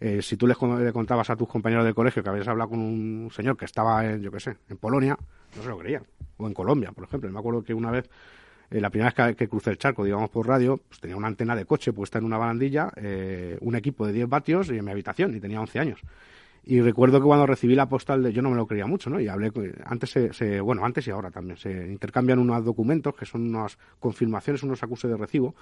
eh, 0.00 0.22
si 0.22 0.36
tú 0.36 0.46
les 0.46 0.56
le 0.60 0.92
contabas 0.92 1.30
a 1.30 1.36
tus 1.36 1.48
compañeros 1.48 1.84
del 1.84 1.94
colegio 1.94 2.22
que 2.22 2.28
habías 2.28 2.48
hablado 2.48 2.70
con 2.70 2.80
un 2.80 3.30
señor 3.30 3.56
que 3.56 3.66
estaba 3.66 4.04
en, 4.04 4.22
yo 4.22 4.32
qué 4.32 4.40
sé, 4.40 4.56
en 4.68 4.78
Polonia, 4.78 5.16
no 5.56 5.62
se 5.62 5.68
lo 5.68 5.78
creían. 5.78 6.04
O 6.38 6.46
en 6.46 6.54
Colombia, 6.54 6.90
por 6.92 7.04
ejemplo. 7.04 7.30
Me 7.30 7.38
acuerdo 7.38 7.62
que 7.62 7.74
una 7.74 7.90
vez, 7.90 8.08
eh, 8.70 8.80
la 8.80 8.90
primera 8.90 9.12
vez 9.12 9.36
que, 9.36 9.36
que 9.36 9.48
crucé 9.48 9.70
el 9.70 9.78
charco, 9.78 10.04
digamos, 10.04 10.30
por 10.30 10.48
radio, 10.48 10.80
pues 10.88 11.00
tenía 11.00 11.16
una 11.16 11.28
antena 11.28 11.54
de 11.54 11.66
coche 11.66 11.92
puesta 11.92 12.18
en 12.18 12.24
una 12.24 12.38
barandilla, 12.38 12.90
eh, 12.96 13.58
un 13.60 13.76
equipo 13.76 14.06
de 14.06 14.14
10 14.14 14.28
vatios 14.28 14.70
y 14.70 14.78
en 14.78 14.84
mi 14.84 14.90
habitación, 14.90 15.36
y 15.36 15.40
tenía 15.40 15.60
11 15.60 15.78
años. 15.78 16.00
Y 16.62 16.80
recuerdo 16.80 17.18
que 17.20 17.26
cuando 17.26 17.46
recibí 17.46 17.74
la 17.74 17.88
postal 17.88 18.22
de, 18.22 18.32
yo 18.32 18.42
no 18.42 18.50
me 18.50 18.56
lo 18.56 18.66
creía 18.66 18.86
mucho, 18.86 19.08
¿no? 19.10 19.18
Y 19.20 19.28
hablé, 19.28 19.50
antes 19.84 20.10
se, 20.10 20.32
se- 20.32 20.60
bueno, 20.60 20.84
antes 20.84 21.06
y 21.06 21.10
ahora 21.10 21.30
también, 21.30 21.56
se 21.56 21.70
intercambian 21.90 22.38
unos 22.38 22.64
documentos 22.64 23.14
que 23.14 23.24
son 23.26 23.48
unas 23.48 23.78
confirmaciones, 23.98 24.62
unos 24.62 24.82
acuses 24.82 25.10
de 25.10 25.16
recibo, 25.16 25.54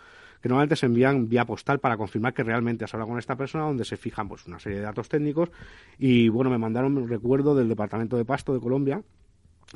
que 0.43 0.49
normalmente 0.49 0.77
se 0.77 0.87
envían 0.87 1.29
vía 1.29 1.45
postal 1.45 1.79
para 1.79 1.97
confirmar 1.97 2.35
que 2.35 2.43
realmente 2.43 2.85
has 2.85 2.93
hablado 2.95 3.11
con 3.11 3.19
esta 3.19 3.37
persona, 3.37 3.65
donde 3.65 3.85
se 3.85 3.97
fijan 3.97 4.29
pues 4.29 4.47
una 4.47 4.59
serie 4.59 4.79
de 4.79 4.85
datos 4.85 5.09
técnicos. 5.09 5.51
Y 5.99 6.29
bueno, 6.29 6.51
me 6.51 6.59
mandaron, 6.59 7.09
recuerdo, 7.09 7.55
del 7.55 7.69
Departamento 7.69 8.17
de 8.17 8.25
Pasto 8.25 8.53
de 8.53 8.61
Colombia, 8.61 9.03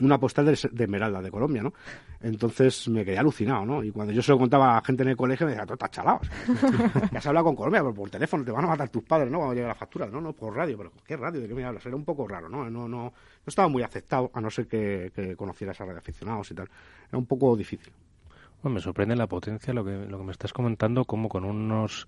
una 0.01 0.19
postal 0.19 0.47
de, 0.47 0.59
de 0.73 0.85
Esmeralda, 0.85 1.21
de 1.21 1.31
Colombia, 1.31 1.63
¿no? 1.63 1.73
Entonces 2.21 2.89
me 2.89 3.05
quedé 3.05 3.19
alucinado, 3.19 3.67
¿no? 3.67 3.85
Y 3.85 3.91
cuando 3.91 4.13
yo 4.13 4.23
se 4.23 4.33
lo 4.33 4.39
contaba 4.39 4.79
a 4.79 4.85
gente 4.85 5.03
en 5.03 5.11
el 5.11 5.17
colegio, 5.17 5.47
me 5.47 5.53
decía, 5.53 5.67
tú 5.67 5.75
estás 5.75 5.91
chalado. 5.91 6.21
ya 7.13 7.19
has 7.19 7.27
hablado 7.27 7.47
con 7.47 7.57
Colombia, 7.57 7.83
pero 7.83 7.95
por 7.95 8.09
teléfono 8.09 8.45
te 8.45 8.51
van 8.51 8.65
a 8.65 8.69
matar 8.69 8.89
tus 8.89 9.03
padres, 9.03 9.31
¿no? 9.31 9.39
Cuando 9.39 9.55
llegue 9.55 9.67
la 9.67 9.75
factura, 9.75 10.07
no, 10.07 10.21
no, 10.21 10.33
por 10.33 10.57
radio, 10.57 10.79
pero 10.79 10.93
¿qué 11.05 11.17
radio? 11.17 11.41
¿De 11.41 11.49
qué 11.49 11.55
me 11.55 11.65
hablas? 11.65 11.85
Era 11.85 11.97
un 11.97 12.05
poco 12.05 12.27
raro, 12.27 12.49
¿no? 12.49 12.65
No, 12.71 12.89
no, 12.89 13.05
no 13.05 13.13
estaba 13.47 13.69
muy 13.69 13.83
aceptado, 13.83 14.31
a 14.33 14.41
no 14.41 14.51
ser 14.51 14.67
que, 14.67 15.13
que 15.15 15.37
conocieras 15.37 15.81
a 15.81 15.85
radioaficionados 15.85 16.51
y 16.51 16.55
tal. 16.55 16.69
Era 17.09 17.19
un 17.19 17.27
poco 17.27 17.55
difícil. 17.57 17.93
Bueno, 18.63 18.77
me 18.77 18.81
sorprende 18.81 19.17
la 19.17 19.27
potencia 19.27 19.75
lo 19.75 19.85
que, 19.85 20.07
lo 20.07 20.19
que 20.19 20.25
me 20.25 20.33
estás 20.33 20.53
comentando, 20.53 21.05
como 21.05 21.29
con 21.29 21.45
unos 21.45 22.07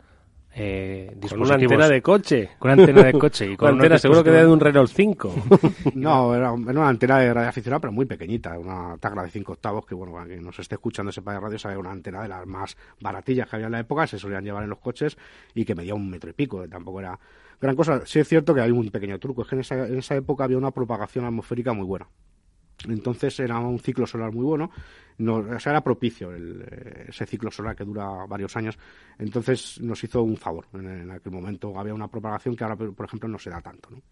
eh, 0.57 1.07
Con 1.09 1.41
una 1.41 1.57
dispositivos... 1.57 1.73
antena 1.73 1.89
de 1.89 2.03
coche. 2.03 2.51
Con 2.59 2.71
una 2.73 2.83
antena 2.83 3.03
de 3.05 3.13
coche. 3.13 3.51
Y 3.53 3.57
con 3.57 3.69
Una 3.69 3.77
antena 3.77 3.99
seguro 3.99 4.23
que 4.25 4.31
era 4.31 4.41
de 4.41 4.47
un 4.47 4.59
dispositivos- 4.61 4.63
Renault 4.63 4.91
5. 4.91 5.35
No, 5.95 6.35
era, 6.35 6.47
era 6.47 6.53
una 6.55 6.89
antena 6.89 7.19
de 7.19 7.33
radioaficionado, 7.35 7.81
pero 7.81 7.93
muy 7.93 8.07
pequeñita, 8.07 8.59
una 8.59 8.97
tagla 8.99 9.23
de 9.23 9.31
5 9.31 9.53
octavos, 9.53 9.85
que 9.87 9.95
bueno, 9.95 10.13
para 10.13 10.27
quien 10.27 10.43
nos 10.43 10.59
esté 10.59 10.75
escuchando 10.77 11.11
sepa 11.13 11.33
de 11.35 11.41
radio, 11.41 11.59
sabe 11.59 11.77
una 11.77 11.91
antena 11.91 12.23
de 12.23 12.29
las 12.29 12.47
más 12.47 12.77
baratillas 13.01 13.49
que 13.49 13.57
había 13.57 13.67
en 13.67 13.73
la 13.73 13.81
época, 13.81 14.07
se 14.07 14.19
solían 14.19 14.45
llevar 14.45 14.63
en 14.65 14.71
los 14.71 14.79
coches 14.79 15.17
y 15.55 15.65
que 15.65 15.75
medía 15.75 15.95
un 15.95 16.09
metro 16.11 16.31
y 16.31 16.33
pico, 16.35 16.63
que 16.63 16.69
tampoco 16.69 17.01
era 17.01 17.19
gran 17.61 17.75
cosa. 17.77 18.03
Sí 18.07 18.19
es 18.21 18.29
cierto 18.29 18.55
que 18.55 18.61
hay 18.61 18.71
un 18.71 18.91
pequeño 18.91 19.19
truco, 19.19 19.43
es 19.43 19.49
que 19.49 19.55
en 19.57 19.61
esa, 19.63 19.87
en 19.87 19.99
esa 19.99 20.15
época 20.17 20.45
había 20.45 20.59
una 20.59 20.71
propagación 20.71 21.25
atmosférica 21.25 21.73
muy 21.73 21.87
buena. 21.87 22.07
Entonces 22.89 23.39
era 23.41 23.59
un 23.59 23.79
ciclo 23.79 24.07
solar 24.07 24.33
muy 24.33 24.45
bueno, 24.45 24.71
no, 25.19 25.37
o 25.37 25.61
sea, 25.61 25.73
era 25.73 25.81
propicio 25.83 26.33
el, 26.33 26.67
eh, 26.71 27.05
ese 27.09 27.27
ciclo 27.27 27.51
solar 27.51 27.77
que 27.77 27.85
dura 27.85 28.27
varios 28.27 28.57
años. 28.57 28.77
Entonces 29.19 29.81
nos 29.81 30.03
hizo 30.03 30.23
un 30.23 30.37
favor. 30.37 30.67
En, 30.75 30.87
en 30.87 31.11
aquel 31.11 31.33
momento 31.33 31.79
había 31.79 31.95
una 31.95 32.09
propagación 32.09 32.57
que 32.57 32.65
ahora, 32.65 32.77
por 32.77 33.07
ejemplo, 33.07 33.29
no 33.29 33.39
se 33.39 33.51
da 33.51 33.61
tanto. 33.61 33.91
¿no? 33.91 34.03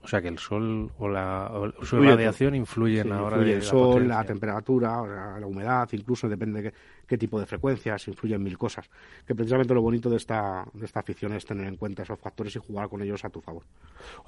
O 0.00 0.06
sea 0.06 0.22
que 0.22 0.28
el 0.28 0.38
sol 0.38 0.92
o 0.98 1.08
la 1.08 1.50
su 1.82 2.00
radiación 2.00 2.54
influye 2.54 3.00
en 3.00 3.10
la 3.10 3.20
hora 3.20 3.38
de 3.38 3.54
el 3.54 3.62
sol, 3.62 4.06
la 4.06 4.22
temperatura, 4.22 5.38
la 5.40 5.46
humedad, 5.46 5.88
incluso 5.90 6.28
depende 6.28 6.62
de 6.62 6.72
qué, 7.04 7.18
tipo 7.18 7.40
de 7.40 7.46
frecuencias, 7.46 8.06
influyen 8.06 8.40
mil 8.40 8.56
cosas. 8.56 8.88
Que 9.26 9.34
precisamente 9.34 9.74
lo 9.74 9.82
bonito 9.82 10.08
de 10.08 10.18
esta, 10.18 10.64
de 10.72 10.84
esta 10.86 11.00
afición 11.00 11.32
es 11.32 11.44
tener 11.44 11.66
en 11.66 11.76
cuenta 11.76 12.04
esos 12.04 12.18
factores 12.20 12.54
y 12.54 12.60
jugar 12.60 12.88
con 12.88 13.02
ellos 13.02 13.24
a 13.24 13.28
tu 13.28 13.40
favor. 13.40 13.64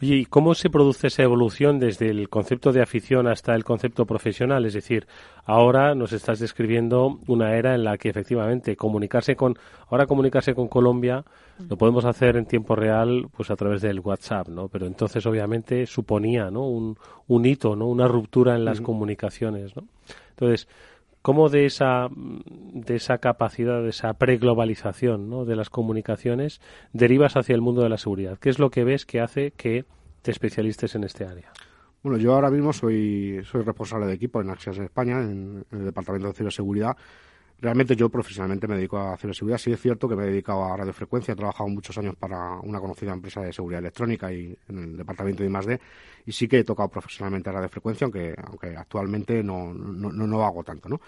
Oye, 0.03 0.17
¿y 0.17 0.27
cómo 0.27 0.57
se 0.57 0.71
produce 0.71 1.07
esa 1.07 1.23
evolución 1.23 1.79
desde 1.79 2.09
el 2.11 2.29
concepto 2.29 2.73
de 2.73 2.83
afición 2.83 3.29
hasta 3.29 3.55
el 3.55 3.63
concepto 3.63 4.07
profesional? 4.07 4.67
Es 4.67 4.75
decir, 4.75 5.07
ahora 5.45 5.95
nos 5.95 6.13
estás 6.13 6.41
describiendo 6.41 7.21
una 7.29 7.55
era 7.55 7.77
en 7.77 7.85
la 7.85 7.97
que 7.97 8.09
efectivamente 8.09 8.75
comunicarse 8.75 9.37
con, 9.37 9.57
ahora 9.89 10.07
comunicarse 10.07 10.53
con 10.53 10.67
Colombia 10.67 11.25
lo 11.69 11.77
podemos 11.77 12.05
hacer 12.05 12.37
en 12.37 12.47
tiempo 12.47 12.77
real 12.77 13.29
pues 13.37 13.51
a 13.51 13.57
través 13.57 13.83
del 13.83 14.01
WhatsApp, 14.01 14.49
¿no? 14.49 14.69
Pero 14.69 14.87
entonces 14.87 15.25
obviamente 15.27 15.87
suponía, 15.87 16.51
¿no? 16.51 16.69
Un, 16.69 16.97
un 17.27 17.47
hito, 17.47 17.77
¿no? 17.77 17.87
Una 17.87 18.09
ruptura 18.09 18.55
en 18.55 18.65
las 18.65 18.81
comunicaciones, 18.81 19.75
¿no? 19.77 19.85
Entonces, 20.31 20.69
¿cómo 21.23 21.49
de 21.49 21.67
esa, 21.67 22.09
de 22.15 22.97
esa 22.97 23.19
capacidad, 23.19 23.83
de 23.83 23.91
esa 23.91 24.15
preglobalización 24.15 25.29
¿no? 25.29 25.45
de 25.45 25.57
las 25.57 25.69
comunicaciones 25.69 26.61
derivas 26.93 27.37
hacia 27.37 27.55
el 27.55 27.61
mundo 27.61 27.83
de 27.83 27.89
la 27.89 27.99
seguridad? 27.99 28.39
¿Qué 28.39 28.51
es 28.51 28.59
lo 28.59 28.71
que 28.71 28.85
ves 28.85 29.05
que 29.05 29.21
hace 29.21 29.51
que 29.51 29.85
te 30.23 30.31
especialistes 30.31 30.95
en 30.95 31.05
este 31.05 31.25
área? 31.25 31.51
Bueno, 32.03 32.19
yo 32.19 32.35
ahora 32.35 32.51
mismo 32.51 32.73
soy, 32.73 33.41
soy 33.45 33.63
responsable 33.63 34.07
de 34.07 34.15
equipo 34.15 34.41
en 34.41 34.51
Axias 34.51 34.79
en 34.79 34.85
España, 34.85 35.21
en, 35.21 35.65
en 35.73 35.79
el 35.81 35.85
Departamento 35.87 36.29
de 36.29 36.35
Ciberseguridad, 36.35 36.97
Realmente 37.61 37.97
yo 37.97 38.09
profesionalmente 38.09 38.69
me 38.69 38.77
dedico 38.77 38.99
a 38.99 39.17
ciberseguridad. 39.17 39.59
Sí 39.59 39.73
es 39.73 39.81
cierto 39.81 40.09
que 40.09 40.15
me 40.15 40.23
he 40.23 40.27
dedicado 40.27 40.65
a 40.65 40.77
radiofrecuencia, 40.77 41.33
he 41.33 41.37
trabajado 41.37 41.69
muchos 41.69 41.99
años 41.99 42.15
para 42.15 42.61
una 42.61 42.79
conocida 42.79 43.13
empresa 43.13 43.41
de 43.41 43.53
seguridad 43.53 43.81
electrónica 43.81 44.33
y 44.33 44.57
en 44.69 44.79
el 44.79 44.97
departamento 44.97 45.43
de 45.43 45.49
I+.D. 45.49 45.81
y 46.27 46.33
sí 46.33 46.47
que 46.47 46.61
he 46.61 46.65
tocado 46.65 46.89
profesionalmente 46.89 47.51
radiofrecuencia, 47.51 48.05
aunque, 48.05 48.33
aunque 48.45 48.77
actualmente 48.77 49.43
no, 49.43 49.75
no, 49.75 50.13
no, 50.13 50.27
no 50.27 50.45
hago 50.45 50.63
tanto, 50.63 50.89
¿no? 50.89 51.01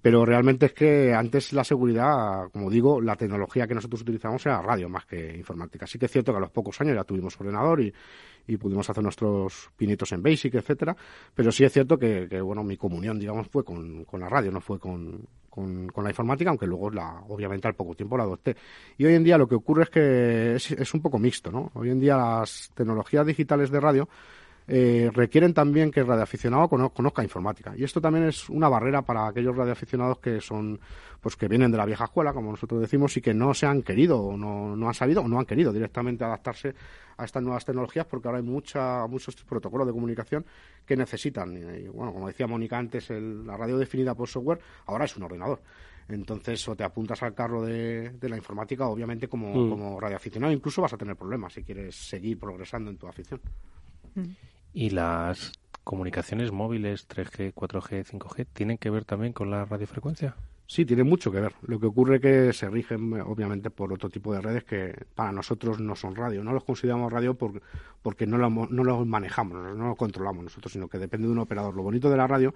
Pero 0.00 0.24
realmente 0.24 0.66
es 0.66 0.72
que 0.72 1.14
antes 1.14 1.52
la 1.52 1.62
seguridad, 1.62 2.50
como 2.52 2.68
digo, 2.68 3.00
la 3.00 3.14
tecnología 3.14 3.68
que 3.68 3.74
nosotros 3.76 4.02
utilizamos 4.02 4.44
era 4.44 4.60
radio 4.60 4.88
más 4.88 5.06
que 5.06 5.36
informática. 5.36 5.86
Sí 5.86 5.96
que 6.00 6.06
es 6.06 6.10
cierto 6.10 6.32
que 6.32 6.38
a 6.38 6.40
los 6.40 6.50
pocos 6.50 6.80
años 6.80 6.96
ya 6.96 7.04
tuvimos 7.04 7.40
ordenador 7.40 7.80
y, 7.80 7.94
y 8.48 8.56
pudimos 8.56 8.90
hacer 8.90 9.04
nuestros 9.04 9.70
pinitos 9.76 10.10
en 10.10 10.20
Basic, 10.20 10.56
etcétera, 10.56 10.96
pero 11.32 11.52
sí 11.52 11.62
es 11.62 11.72
cierto 11.72 11.96
que, 11.96 12.26
que 12.28 12.40
bueno, 12.40 12.64
mi 12.64 12.76
comunión, 12.76 13.20
digamos, 13.20 13.46
fue 13.46 13.64
con, 13.64 14.04
con 14.04 14.18
la 14.18 14.28
radio, 14.28 14.50
no 14.50 14.60
fue 14.60 14.80
con, 14.80 15.24
con, 15.52 15.88
con, 15.88 16.02
la 16.02 16.10
informática, 16.10 16.48
aunque 16.48 16.66
luego, 16.66 16.90
la, 16.90 17.22
obviamente, 17.28 17.68
al 17.68 17.74
poco 17.74 17.94
tiempo 17.94 18.16
la 18.16 18.24
adopté. 18.24 18.56
Y 18.96 19.04
hoy 19.04 19.14
en 19.14 19.22
día 19.22 19.36
lo 19.36 19.46
que 19.46 19.54
ocurre 19.54 19.82
es 19.82 19.90
que 19.90 20.54
es, 20.54 20.70
es 20.70 20.94
un 20.94 21.02
poco 21.02 21.18
mixto, 21.18 21.52
¿no? 21.52 21.70
Hoy 21.74 21.90
en 21.90 22.00
día 22.00 22.16
las 22.16 22.70
tecnologías 22.74 23.26
digitales 23.26 23.70
de 23.70 23.78
radio 23.78 24.08
eh, 24.74 25.10
requieren 25.12 25.52
también 25.52 25.90
que 25.90 26.00
el 26.00 26.06
radioaficionado 26.06 26.66
conozca 26.66 27.22
informática. 27.22 27.74
Y 27.76 27.84
esto 27.84 28.00
también 28.00 28.24
es 28.24 28.48
una 28.48 28.70
barrera 28.70 29.02
para 29.02 29.26
aquellos 29.26 29.54
radioaficionados 29.54 30.18
que 30.18 30.40
son, 30.40 30.80
pues 31.20 31.36
que 31.36 31.46
vienen 31.46 31.70
de 31.70 31.76
la 31.76 31.84
vieja 31.84 32.04
escuela, 32.04 32.32
como 32.32 32.52
nosotros 32.52 32.80
decimos, 32.80 33.14
y 33.18 33.20
que 33.20 33.34
no 33.34 33.52
se 33.52 33.66
han 33.66 33.82
querido, 33.82 34.18
o 34.18 34.34
no, 34.34 34.74
no 34.74 34.88
han 34.88 34.94
sabido, 34.94 35.20
o 35.20 35.28
no 35.28 35.38
han 35.38 35.44
querido 35.44 35.74
directamente 35.74 36.24
adaptarse 36.24 36.74
a 37.18 37.24
estas 37.26 37.42
nuevas 37.42 37.66
tecnologías, 37.66 38.06
porque 38.06 38.28
ahora 38.28 38.38
hay 38.38 38.44
mucha, 38.44 39.06
muchos 39.08 39.36
protocolos 39.44 39.86
de 39.86 39.92
comunicación 39.92 40.46
que 40.86 40.96
necesitan. 40.96 41.54
Y, 41.54 41.88
bueno, 41.88 42.14
como 42.14 42.28
decía 42.28 42.46
Mónica 42.46 42.78
antes, 42.78 43.10
la 43.10 43.58
radio 43.58 43.76
definida 43.76 44.14
por 44.14 44.26
software 44.26 44.60
ahora 44.86 45.04
es 45.04 45.14
un 45.18 45.24
ordenador. 45.24 45.60
Entonces, 46.08 46.66
o 46.66 46.74
te 46.74 46.82
apuntas 46.82 47.22
al 47.22 47.34
carro 47.34 47.62
de, 47.62 48.10
la 48.22 48.38
informática, 48.38 48.88
obviamente, 48.88 49.28
como, 49.28 49.50
mm. 49.50 49.68
como 49.68 50.00
radioaficionado, 50.00 50.50
incluso 50.50 50.80
vas 50.80 50.94
a 50.94 50.96
tener 50.96 51.14
problemas 51.14 51.52
si 51.52 51.62
quieres 51.62 51.94
seguir 51.94 52.38
progresando 52.38 52.90
en 52.90 52.96
tu 52.96 53.06
afición. 53.06 53.38
Mm. 54.14 54.51
¿Y 54.72 54.90
las 54.90 55.52
comunicaciones 55.84 56.52
móviles 56.52 57.08
3G, 57.08 57.52
4G, 57.52 58.04
5G 58.04 58.46
tienen 58.52 58.78
que 58.78 58.90
ver 58.90 59.04
también 59.04 59.32
con 59.32 59.50
la 59.50 59.64
radiofrecuencia? 59.64 60.36
Sí, 60.66 60.86
tiene 60.86 61.04
mucho 61.04 61.30
que 61.30 61.40
ver. 61.40 61.52
Lo 61.66 61.78
que 61.78 61.84
ocurre 61.84 62.16
es 62.16 62.22
que 62.22 62.52
se 62.54 62.70
rigen, 62.70 63.20
obviamente, 63.20 63.68
por 63.68 63.92
otro 63.92 64.08
tipo 64.08 64.32
de 64.32 64.40
redes 64.40 64.64
que 64.64 65.04
para 65.14 65.30
nosotros 65.30 65.80
no 65.80 65.94
son 65.94 66.16
radio. 66.16 66.42
No 66.42 66.54
los 66.54 66.64
consideramos 66.64 67.12
radio 67.12 67.36
porque 67.36 68.26
no, 68.26 68.38
no 68.38 68.84
los 68.84 69.06
manejamos, 69.06 69.76
no 69.76 69.88
los 69.88 69.96
controlamos 69.98 70.44
nosotros, 70.44 70.72
sino 70.72 70.88
que 70.88 70.98
depende 70.98 71.26
de 71.26 71.32
un 71.32 71.40
operador. 71.40 71.74
Lo 71.74 71.82
bonito 71.82 72.08
de 72.08 72.16
la 72.16 72.26
radio 72.26 72.54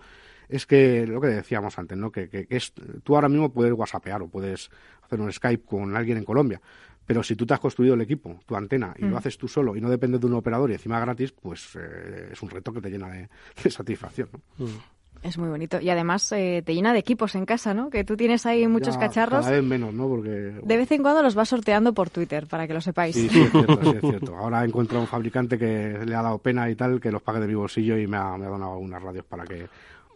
es 0.48 0.64
que, 0.64 1.06
lo 1.06 1.20
que 1.20 1.26
decíamos 1.26 1.78
antes, 1.78 1.98
¿no? 1.98 2.10
que, 2.10 2.30
que, 2.30 2.46
es, 2.48 2.72
tú 3.02 3.16
ahora 3.16 3.28
mismo 3.28 3.52
puedes 3.52 3.74
whatsappear 3.74 4.22
o 4.22 4.28
puedes 4.28 4.70
hacer 5.02 5.20
un 5.20 5.30
Skype 5.30 5.64
con 5.64 5.94
alguien 5.94 6.16
en 6.16 6.24
Colombia, 6.24 6.60
pero 7.07 7.22
si 7.22 7.36
tú 7.36 7.46
te 7.46 7.54
has 7.54 7.61
construido 7.61 7.94
el 7.94 8.00
equipo, 8.00 8.40
tu 8.44 8.57
antena, 8.57 8.94
y 8.98 9.02
lo 9.02 9.14
mm. 9.14 9.16
haces 9.16 9.38
tú 9.38 9.46
solo 9.48 9.76
y 9.76 9.80
no 9.80 9.88
dependes 9.88 10.20
de 10.20 10.26
un 10.26 10.34
operador 10.34 10.70
y 10.70 10.74
encima 10.74 10.98
gratis, 11.00 11.32
pues 11.32 11.76
eh, 11.76 12.30
es 12.32 12.42
un 12.42 12.50
reto 12.50 12.72
que 12.72 12.80
te 12.80 12.90
llena 12.90 13.09
de, 13.62 13.70
satisfacción. 13.70 14.28
¿no? 14.59 14.66
Mm. 14.66 14.78
Es 15.22 15.38
muy 15.38 15.48
bonito. 15.48 15.80
Y 15.80 15.90
además 15.90 16.30
eh, 16.32 16.62
te 16.64 16.74
llena 16.74 16.92
de 16.92 16.98
equipos 16.98 17.34
en 17.34 17.46
casa, 17.46 17.74
¿no? 17.74 17.90
Que 17.90 18.04
tú 18.04 18.16
tienes 18.16 18.46
ahí 18.46 18.66
muchos 18.68 18.96
cacharros. 18.96 19.44
Cada 19.44 19.57
vez 19.57 19.64
menos, 19.64 19.92
¿no? 19.92 20.09
Porque... 20.09 20.28
De 20.62 20.76
vez 20.76 20.90
en 20.92 21.02
cuando 21.02 21.22
los 21.22 21.34
vas 21.34 21.48
sorteando 21.48 21.94
por 21.94 22.11
Twitter, 22.11 22.46
para 22.46 22.66
que 22.66 22.74
lo 22.74 22.80
sepáis. 22.80 23.16
Sí, 23.16 23.28
sí, 23.28 23.42
es 23.42 23.50
cierto, 23.50 23.80
sí, 23.82 23.90
es 23.96 24.00
cierto. 24.00 24.36
Ahora 24.36 24.62
he 24.62 24.66
encontrado 24.66 25.00
un 25.00 25.09
fabricante 25.09 25.59
que 25.59 25.98
le 26.04 26.14
ha 26.14 26.22
dado 26.22 26.38
pena 26.38 26.70
y 26.70 26.76
tal, 26.76 27.00
que 27.00 27.11
los 27.11 27.22
pague 27.22 27.40
de 27.40 27.46
mi 27.46 27.54
bolsillo 27.54 27.98
y 27.98 28.07
me 28.07 28.16
ha, 28.16 28.36
me 28.36 28.46
ha 28.46 28.50
donado 28.50 28.74
algunas 28.74 29.02
radios 29.02 29.24
para 29.24 29.44
que 29.44 29.66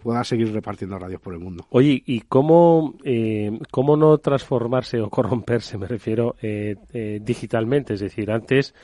pueda 0.01 0.25
seguir 0.25 0.53
repartiendo 0.53 0.99
radios 0.99 1.21
por 1.21 1.35
el 1.35 1.41
mundo. 1.41 1.67
Oye, 1.71 2.03
¿y 2.05 2.21
cómo, 2.23 2.95
eh, 3.05 3.59
cómo 3.71 3.97
no 3.97 4.19
transformarse 4.19 5.01
o 5.01 5.11
corromperse, 5.11 5.79
me 5.79 5.87
refiero, 5.87 6.37
eh, 6.43 6.77
eh, 6.93 7.21
digitalmente? 7.23 7.95
Es 7.95 8.01
decir, 8.01 8.31
antes, 8.31 8.75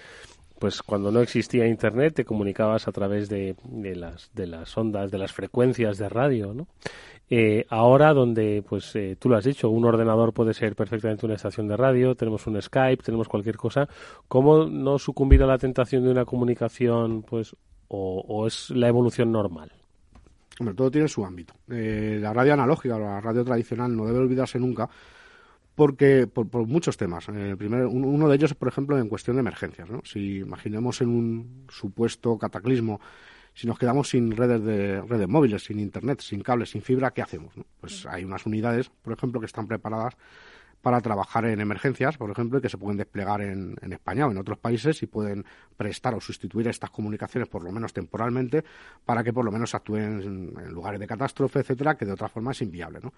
pues 0.58 0.82
cuando 0.82 1.10
no 1.10 1.20
existía 1.20 1.66
Internet, 1.66 2.14
te 2.14 2.24
comunicabas 2.24 2.86
a 2.86 2.92
través 2.92 3.28
de, 3.28 3.56
de, 3.64 3.96
las, 3.96 4.30
de 4.34 4.46
las 4.46 4.76
ondas, 4.76 5.10
de 5.10 5.18
las 5.18 5.32
frecuencias 5.32 5.98
de 5.98 6.08
radio, 6.08 6.54
¿no? 6.54 6.66
ahora, 7.70 8.14
donde, 8.14 8.62
pues 8.62 8.96
tú 9.18 9.28
lo 9.28 9.36
has 9.36 9.44
dicho, 9.44 9.68
un 9.68 9.84
ordenador 9.84 10.32
puede 10.32 10.54
ser 10.54 10.76
perfectamente 10.76 11.26
una 11.26 11.34
estación 11.34 11.66
de 11.66 11.76
radio, 11.76 12.14
tenemos 12.14 12.46
un 12.46 12.62
Skype, 12.62 13.02
tenemos 13.02 13.26
cualquier 13.26 13.56
cosa, 13.56 13.88
¿cómo 14.28 14.66
no 14.66 14.96
sucumbir 15.00 15.42
a 15.42 15.46
la 15.46 15.58
tentación 15.58 16.04
de 16.04 16.12
una 16.12 16.24
comunicación, 16.24 17.24
pues, 17.24 17.56
o 17.88 18.46
es 18.46 18.70
la 18.70 18.86
evolución 18.86 19.32
normal? 19.32 19.72
Hombre, 20.58 20.74
todo 20.74 20.90
tiene 20.90 21.08
su 21.08 21.24
ámbito. 21.24 21.54
Eh, 21.68 22.18
la 22.20 22.32
radio 22.32 22.54
analógica, 22.54 22.98
la 22.98 23.20
radio 23.20 23.44
tradicional, 23.44 23.94
no 23.94 24.06
debe 24.06 24.18
olvidarse 24.18 24.58
nunca 24.58 24.88
porque 25.76 26.26
por, 26.26 26.46
muchos 26.66 26.96
temas. 26.96 27.28
Eh, 27.28 27.54
primero, 27.56 27.88
uno 27.90 28.28
de 28.28 28.34
ellos, 28.34 28.54
por 28.54 28.68
ejemplo, 28.68 28.98
en 28.98 29.08
cuestión 29.08 29.36
de 29.36 29.40
emergencias. 29.40 29.88
¿no? 29.90 30.00
Si 30.04 30.38
imaginemos 30.38 31.00
en 31.02 31.08
un 31.10 31.66
supuesto 31.68 32.38
cataclismo, 32.38 33.00
si 33.52 33.66
nos 33.66 33.78
quedamos 33.78 34.08
sin 34.08 34.34
redes 34.34 34.62
de 34.64 35.02
redes 35.02 35.28
móviles, 35.28 35.64
sin 35.64 35.78
internet, 35.78 36.20
sin 36.20 36.40
cables, 36.40 36.70
sin 36.70 36.82
fibra, 36.82 37.12
¿qué 37.12 37.22
hacemos? 37.22 37.52
Pues 37.80 38.06
hay 38.06 38.24
unas 38.24 38.44
unidades, 38.46 38.90
por 39.02 39.12
ejemplo, 39.12 39.38
que 39.38 39.46
están 39.46 39.66
preparadas 39.66 40.16
para 40.82 41.00
trabajar 41.00 41.44
en 41.46 41.60
emergencias, 41.60 42.16
por 42.16 42.30
ejemplo, 42.30 42.58
y 42.58 42.62
que 42.62 42.68
se 42.68 42.78
pueden 42.78 42.96
desplegar 42.96 43.40
en, 43.40 43.76
España 43.90 44.26
o 44.26 44.30
en 44.30 44.38
otros 44.38 44.58
países 44.58 45.02
y 45.02 45.06
pueden 45.06 45.44
prestar 45.76 46.14
o 46.14 46.20
sustituir 46.20 46.68
estas 46.68 46.90
comunicaciones, 46.90 47.48
por 47.48 47.62
lo 47.64 47.72
menos 47.72 47.92
temporalmente, 47.92 48.64
para 49.04 49.24
que 49.24 49.32
por 49.32 49.44
lo 49.44 49.50
menos 49.50 49.74
actúen 49.74 50.22
en, 50.56 50.72
lugares 50.72 51.00
de 51.00 51.06
catástrofe, 51.06 51.60
etcétera, 51.60 51.96
que 51.96 52.04
de 52.04 52.12
otra 52.12 52.28
forma 52.28 52.52
es 52.52 52.62
inviable, 52.62 53.00
¿no? 53.02 53.12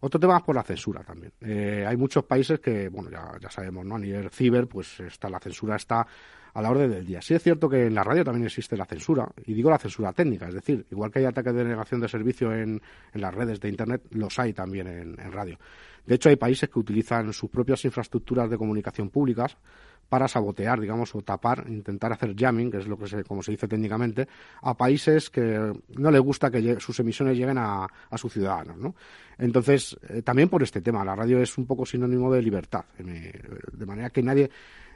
Otro 0.00 0.18
tema 0.18 0.38
es 0.38 0.42
por 0.42 0.56
la 0.56 0.64
censura 0.64 1.04
también. 1.04 1.32
Eh, 1.40 1.84
hay 1.86 1.96
muchos 1.96 2.24
países 2.24 2.58
que, 2.58 2.88
bueno, 2.88 3.08
ya, 3.08 3.38
ya 3.40 3.48
sabemos, 3.48 3.84
¿no? 3.86 3.94
A 3.94 3.98
nivel 4.00 4.30
ciber, 4.30 4.66
pues 4.66 4.98
está, 4.98 5.30
la 5.30 5.38
censura 5.38 5.76
está 5.76 6.04
a 6.54 6.62
la 6.62 6.70
orden 6.70 6.90
del 6.90 7.06
día. 7.06 7.22
Sí 7.22 7.34
es 7.34 7.42
cierto 7.42 7.68
que 7.68 7.86
en 7.86 7.94
la 7.94 8.04
radio 8.04 8.24
también 8.24 8.46
existe 8.46 8.76
la 8.76 8.84
censura, 8.84 9.28
y 9.46 9.54
digo 9.54 9.70
la 9.70 9.78
censura 9.78 10.12
técnica, 10.12 10.48
es 10.48 10.54
decir, 10.54 10.86
igual 10.90 11.10
que 11.10 11.20
hay 11.20 11.24
ataques 11.24 11.54
de 11.54 11.64
negación 11.64 12.00
de 12.00 12.08
servicio 12.08 12.52
en, 12.52 12.80
en 13.12 13.20
las 13.20 13.34
redes 13.34 13.60
de 13.60 13.68
Internet, 13.68 14.02
los 14.10 14.38
hay 14.38 14.52
también 14.52 14.86
en 14.86 15.32
radio. 15.32 15.58
De 16.06 16.16
hecho, 16.16 16.28
hay 16.28 16.36
países 16.36 16.68
que 16.68 16.78
utilizan 16.78 17.32
sus 17.32 17.48
propias 17.48 17.84
infraestructuras 17.84 18.50
de 18.50 18.58
comunicación 18.58 19.08
públicas 19.10 19.56
para 20.08 20.28
sabotear, 20.28 20.80
digamos, 20.80 21.14
o 21.14 21.22
tapar, 21.22 21.64
intentar 21.68 22.12
hacer 22.12 22.34
jamming, 22.36 22.70
que 22.70 22.78
es 22.78 22.86
lo 22.86 22.98
que 22.98 23.06
se, 23.06 23.24
como 23.24 23.42
se 23.42 23.52
dice 23.52 23.66
técnicamente, 23.68 24.28
a 24.60 24.76
países 24.76 25.30
que 25.30 25.72
no 25.96 26.10
les 26.10 26.20
gusta 26.20 26.50
que 26.50 26.78
sus 26.80 26.98
emisiones 27.00 27.38
lleguen 27.38 27.56
a, 27.58 27.86
sus 28.16 28.32
ciudadanos, 28.32 28.76
¿no? 28.76 28.94
Entonces, 29.38 29.96
eh, 30.08 30.20
también 30.20 30.48
por 30.48 30.62
este 30.62 30.82
tema, 30.82 31.04
la 31.04 31.16
radio 31.16 31.40
es 31.40 31.56
un 31.56 31.66
poco 31.66 31.86
sinónimo 31.86 32.30
de 32.30 32.42
libertad, 32.42 32.84
de 32.98 33.86
manera 33.86 34.10
que 34.10 34.22
nadie 34.22 34.50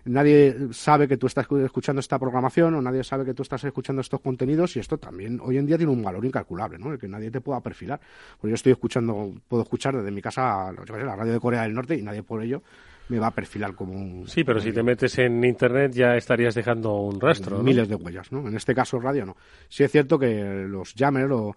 nadie 0.07 0.69
sabe 0.73 1.07
que 1.07 1.17
tú 1.17 1.27
estás 1.27 1.47
escuchando 1.51 2.01
esta 2.01 2.19
programación 2.19 2.75
o 2.75 2.83
nadie 2.83 3.05
sabe 3.05 3.25
que 3.25 3.35
tú 3.35 3.43
estás 3.43 3.63
escuchando 3.65 4.01
estos 4.01 4.21
contenidos 4.21 4.77
y 4.77 4.81
esto 4.81 4.99
también 4.99 5.41
hoy 5.43 5.59
en 5.59 5.67
día 5.67 5.77
tiene 5.77 5.93
un 5.93 6.03
valor 6.03 6.25
incalculable, 6.25 6.79
¿no? 6.79 6.93
El 6.93 6.99
que 6.99 7.09
nadie 7.09 7.31
te 7.31 7.41
pueda 7.41 7.61
perfilar. 7.61 8.01
Porque 8.39 8.51
yo 8.51 8.55
estoy 8.55 8.73
escuchando, 8.73 9.33
puedo 9.49 9.63
escuchar 9.63 9.97
desde 9.97 10.11
mi 10.11 10.23
casa 10.23 10.73
la 10.73 11.17
radio 11.17 11.33
de 11.33 11.41
Corea 11.41 11.63
del 11.63 11.75
Norte 11.75 11.97
y 11.97 12.03
nadie 12.03 12.23
por 12.23 12.43
ello 12.43 12.63
me 13.09 13.19
va 13.19 13.29
a 13.29 13.31
perfilar 13.31 13.75
como 13.75 13.95
un... 13.95 14.27
Sí, 14.27 14.43
pero 14.43 14.61
si 14.61 14.73
te 14.73 14.83
metes 14.83 15.19
en 15.19 15.45
Internet 15.45 15.93
ya 15.93 16.17
estarías 16.17 16.55
dejando 16.55 17.01
un 17.01 17.21
rastro, 17.21 17.63
Miles 17.63 17.89
de 17.89 17.95
huellas, 17.95 18.33
¿no? 18.33 18.49
En 18.49 18.57
este 18.57 18.75
caso 18.75 18.99
radio 18.99 19.25
no. 19.25 19.37
Sí 19.69 19.85
es 19.85 19.93
cierto 19.93 20.19
que 20.19 20.67
los 20.69 20.95
jammers 20.95 21.31
o... 21.33 21.57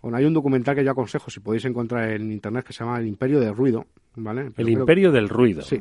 Bueno, 0.00 0.16
hay 0.16 0.24
un 0.24 0.32
documental 0.32 0.76
que 0.76 0.84
yo 0.84 0.92
aconsejo, 0.92 1.28
si 1.28 1.40
podéis 1.40 1.64
encontrar 1.64 2.12
en 2.12 2.30
Internet, 2.30 2.64
que 2.64 2.72
se 2.72 2.84
llama 2.84 3.00
El 3.00 3.08
Imperio 3.08 3.40
del 3.40 3.54
Ruido, 3.54 3.84
¿vale? 4.14 4.52
el 4.56 4.68
Imperio 4.68 5.10
del 5.10 5.28
Ruido. 5.28 5.62
Sí. 5.62 5.80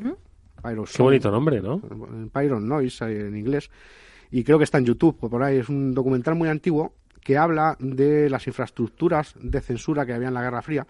Qué 0.95 1.03
bonito 1.03 1.31
nombre, 1.31 1.61
¿no? 1.61 1.81
Pyron 2.33 2.67
Noise 2.67 3.27
en 3.27 3.35
inglés. 3.35 3.69
y 4.31 4.43
creo 4.43 4.57
que 4.57 4.63
está 4.65 4.77
en 4.77 4.85
YouTube, 4.85 5.17
por 5.17 5.41
ahí 5.43 5.57
es 5.57 5.69
un 5.69 5.93
documental 5.93 6.35
muy 6.35 6.49
antiguo 6.49 6.93
que 7.27 7.37
habla 7.37 7.75
de 7.79 8.29
las 8.29 8.47
infraestructuras 8.47 9.35
de 9.39 9.59
censura 9.61 10.05
que 10.05 10.13
había 10.13 10.29
en 10.29 10.33
la 10.33 10.41
Guerra 10.41 10.61
Fría 10.61 10.87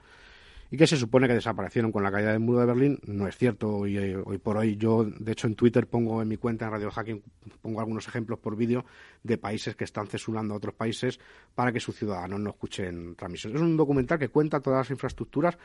y 0.70 0.78
que 0.78 0.88
se 0.88 0.98
supone 0.98 1.28
que 1.28 1.34
desaparecieron 1.34 1.92
con 1.92 2.04
la 2.04 2.12
caída 2.12 2.32
del 2.32 2.40
muro 2.40 2.60
de 2.60 2.66
Berlín. 2.66 3.00
No 3.08 3.28
es 3.28 3.38
cierto, 3.38 3.88
y 3.88 3.98
eh, 3.98 4.18
hoy 4.18 4.38
por 4.38 4.58
hoy 4.58 4.76
yo, 4.76 5.06
de 5.06 5.32
hecho, 5.32 5.48
en 5.48 5.56
Twitter 5.56 5.88
pongo 5.88 6.22
en 6.22 6.28
mi 6.28 6.38
cuenta 6.38 6.66
en 6.66 6.72
Radio 6.72 6.92
Hacking, 6.92 7.24
pongo 7.62 7.80
algunos 7.80 8.08
ejemplos 8.08 8.40
por 8.40 8.56
vídeo 8.56 8.86
de 9.24 9.38
países 9.38 9.76
que 9.76 9.86
están 9.86 10.08
censurando 10.08 10.54
a 10.54 10.58
otros 10.58 10.76
países 10.76 11.20
para 11.56 11.72
que 11.72 11.80
sus 11.80 11.96
ciudadanos 11.96 12.40
no 12.40 12.50
escuchen 12.50 13.16
transmisiones. 13.16 13.56
Es 13.60 13.62
un 13.62 13.78
documental 13.78 14.20
que 14.20 14.30
cuenta 14.30 14.60
todas 14.60 14.80
las 14.80 14.92
infraestructuras 14.92 15.58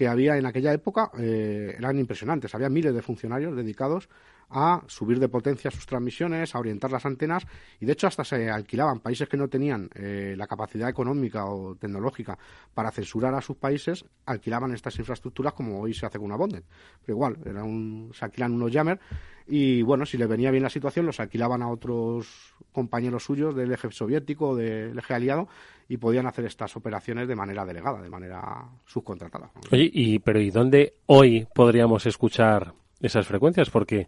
que 0.00 0.08
había 0.08 0.38
en 0.38 0.46
aquella 0.46 0.72
época, 0.72 1.10
eh, 1.18 1.74
eran 1.76 1.98
impresionantes. 1.98 2.54
Había 2.54 2.70
miles 2.70 2.94
de 2.94 3.02
funcionarios 3.02 3.54
dedicados 3.54 4.08
a 4.50 4.82
subir 4.86 5.18
de 5.18 5.28
potencia 5.28 5.70
sus 5.70 5.86
transmisiones, 5.86 6.54
a 6.54 6.58
orientar 6.58 6.90
las 6.90 7.06
antenas 7.06 7.46
y 7.80 7.86
de 7.86 7.92
hecho 7.92 8.06
hasta 8.06 8.24
se 8.24 8.50
alquilaban 8.50 9.00
países 9.00 9.28
que 9.28 9.36
no 9.36 9.48
tenían 9.48 9.88
eh, 9.94 10.34
la 10.36 10.46
capacidad 10.46 10.88
económica 10.88 11.46
o 11.46 11.76
tecnológica 11.76 12.38
para 12.74 12.90
censurar 12.90 13.34
a 13.34 13.40
sus 13.40 13.56
países, 13.56 14.04
alquilaban 14.26 14.74
estas 14.74 14.98
infraestructuras 14.98 15.52
como 15.52 15.80
hoy 15.80 15.94
se 15.94 16.06
hace 16.06 16.18
con 16.18 16.26
una 16.26 16.36
Bondet. 16.36 16.64
Pero 17.04 17.16
igual, 17.16 17.38
era 17.44 17.62
un, 17.62 18.10
se 18.12 18.24
alquilan 18.24 18.52
unos 18.52 18.72
Jammer 18.72 18.98
y 19.46 19.82
bueno, 19.82 20.06
si 20.06 20.16
les 20.18 20.28
venía 20.28 20.50
bien 20.50 20.62
la 20.62 20.70
situación 20.70 21.06
los 21.06 21.20
alquilaban 21.20 21.62
a 21.62 21.68
otros 21.68 22.54
compañeros 22.72 23.24
suyos 23.24 23.54
del 23.54 23.72
eje 23.72 23.90
soviético 23.90 24.54
del 24.54 24.98
eje 24.98 25.14
aliado 25.14 25.48
y 25.88 25.96
podían 25.96 26.26
hacer 26.26 26.44
estas 26.44 26.76
operaciones 26.76 27.26
de 27.26 27.34
manera 27.34 27.64
delegada, 27.64 28.00
de 28.00 28.10
manera 28.10 28.64
subcontratada. 28.86 29.50
Oye, 29.72 29.90
y, 29.92 30.20
pero 30.20 30.40
¿y 30.40 30.50
dónde 30.50 30.94
hoy 31.06 31.48
podríamos 31.52 32.06
escuchar 32.06 32.74
esas 33.00 33.26
frecuencias? 33.26 33.70
Porque 33.70 34.06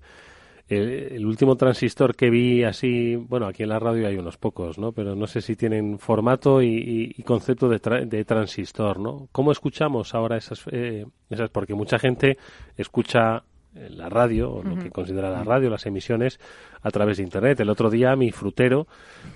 el, 0.68 1.26
último 1.26 1.56
transistor 1.56 2.16
que 2.16 2.30
vi 2.30 2.64
así, 2.64 3.16
bueno, 3.16 3.46
aquí 3.46 3.62
en 3.62 3.68
la 3.68 3.78
radio 3.78 4.06
hay 4.06 4.16
unos 4.16 4.36
pocos, 4.36 4.78
¿no? 4.78 4.92
Pero 4.92 5.14
no 5.14 5.26
sé 5.26 5.40
si 5.40 5.56
tienen 5.56 5.98
formato 5.98 6.62
y, 6.62 7.14
concepto 7.26 7.68
de, 7.68 7.78
de, 8.06 8.24
transistor, 8.24 8.98
¿no? 8.98 9.28
¿Cómo 9.32 9.52
escuchamos 9.52 10.14
ahora 10.14 10.36
esas, 10.36 10.62
eh, 10.70 11.06
esas? 11.30 11.50
Porque 11.50 11.74
mucha 11.74 11.98
gente 11.98 12.38
escucha 12.76 13.44
la 13.74 14.08
radio, 14.08 14.52
o 14.52 14.62
lo 14.62 14.76
que 14.76 14.90
considera 14.90 15.30
la 15.30 15.44
radio, 15.44 15.70
las 15.70 15.86
emisiones, 15.86 16.38
a 16.82 16.90
través 16.90 17.16
de 17.16 17.22
Internet. 17.22 17.60
El 17.60 17.70
otro 17.70 17.90
día 17.90 18.14
mi 18.16 18.30
frutero, 18.30 18.86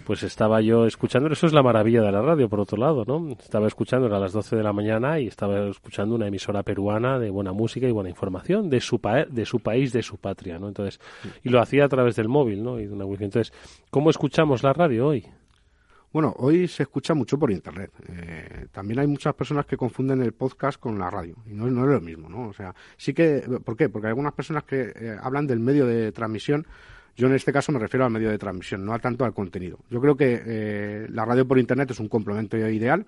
pues 0.05 0.23
estaba 0.23 0.61
yo 0.61 0.87
escuchando, 0.87 1.29
eso 1.33 1.47
es 1.47 1.53
la 1.53 1.63
maravilla 1.63 2.03
de 2.03 2.13
la 2.13 2.21
radio, 2.21 2.49
por 2.49 2.61
otro 2.61 2.77
lado, 2.77 3.05
¿no? 3.07 3.31
Estaba 3.31 3.67
escuchando, 3.67 4.15
a 4.15 4.19
las 4.19 4.33
12 4.33 4.57
de 4.57 4.63
la 4.63 4.73
mañana, 4.73 5.19
y 5.21 5.29
estaba 5.29 5.69
escuchando 5.69 6.15
una 6.15 6.27
emisora 6.27 6.63
peruana 6.63 7.19
de 7.19 7.31
buena 7.31 7.53
música 7.53 7.87
y 7.87 7.93
buena 7.93 8.11
información 8.11 8.69
de 8.69 8.81
su, 8.81 9.01
de 9.31 9.47
su 9.47 9.61
país, 9.61 9.93
de 9.93 10.03
su 10.03 10.19
patria, 10.19 10.59
¿no? 10.59 10.69
Entonces, 10.69 11.01
y 11.43 11.49
lo 11.49 11.61
hacía 11.61 11.85
a 11.85 11.89
través 11.89 12.17
del 12.17 12.29
móvil, 12.29 12.63
¿no? 12.63 12.79
Y 12.79 12.87
de 12.87 12.93
una 12.93 13.05
Entonces, 13.05 13.53
¿cómo 13.91 14.11
escuchamos 14.11 14.63
la 14.63 14.73
radio 14.73 15.07
hoy? 15.07 15.27
Bueno, 16.17 16.35
hoy 16.39 16.67
se 16.67 16.85
escucha 16.85 17.13
mucho 17.13 17.39
por 17.39 17.51
Internet. 17.51 17.91
Eh, 18.09 18.69
también 18.73 19.01
hay 19.01 19.07
muchas 19.07 19.35
personas 19.35 19.67
que 19.67 19.77
confunden 19.77 20.23
el 20.23 20.33
podcast 20.33 20.81
con 20.81 20.99
la 20.99 21.11
radio. 21.11 21.37
Y 21.45 21.53
no, 21.53 21.67
es 21.67 21.73
lo 21.75 22.01
mismo, 22.01 22.31
¿no? 22.31 22.49
O 22.49 22.55
sea, 22.55 22.75
sí 22.97 23.13
que... 23.13 23.45
¿Por 23.63 23.77
qué? 23.77 23.91
Porque 23.91 24.07
hay 24.07 24.13
algunas 24.13 24.33
personas 24.33 24.65
que 24.65 24.95
eh, 24.97 25.17
hablan 25.21 25.47
del 25.47 25.61
medio 25.61 25.85
de 25.85 26.13
transmisión. 26.13 26.67
Yo 27.19 27.27
en 27.27 27.35
este 27.35 27.53
caso 27.53 27.71
me 27.71 27.79
refiero 27.79 28.07
al 28.07 28.11
medio 28.11 28.31
de 28.31 28.39
transmisión, 28.39 28.83
no 28.87 28.99
tanto 28.99 29.27
al 29.27 29.35
contenido. 29.35 29.79
Yo 29.91 30.01
creo 30.01 30.17
que 30.17 30.41
eh, 30.43 31.07
la 31.11 31.27
radio 31.27 31.47
por 31.47 31.59
Internet 31.59 31.91
es 31.91 32.01
un 32.01 32.09
complemento 32.09 32.57
ideal, 32.57 33.05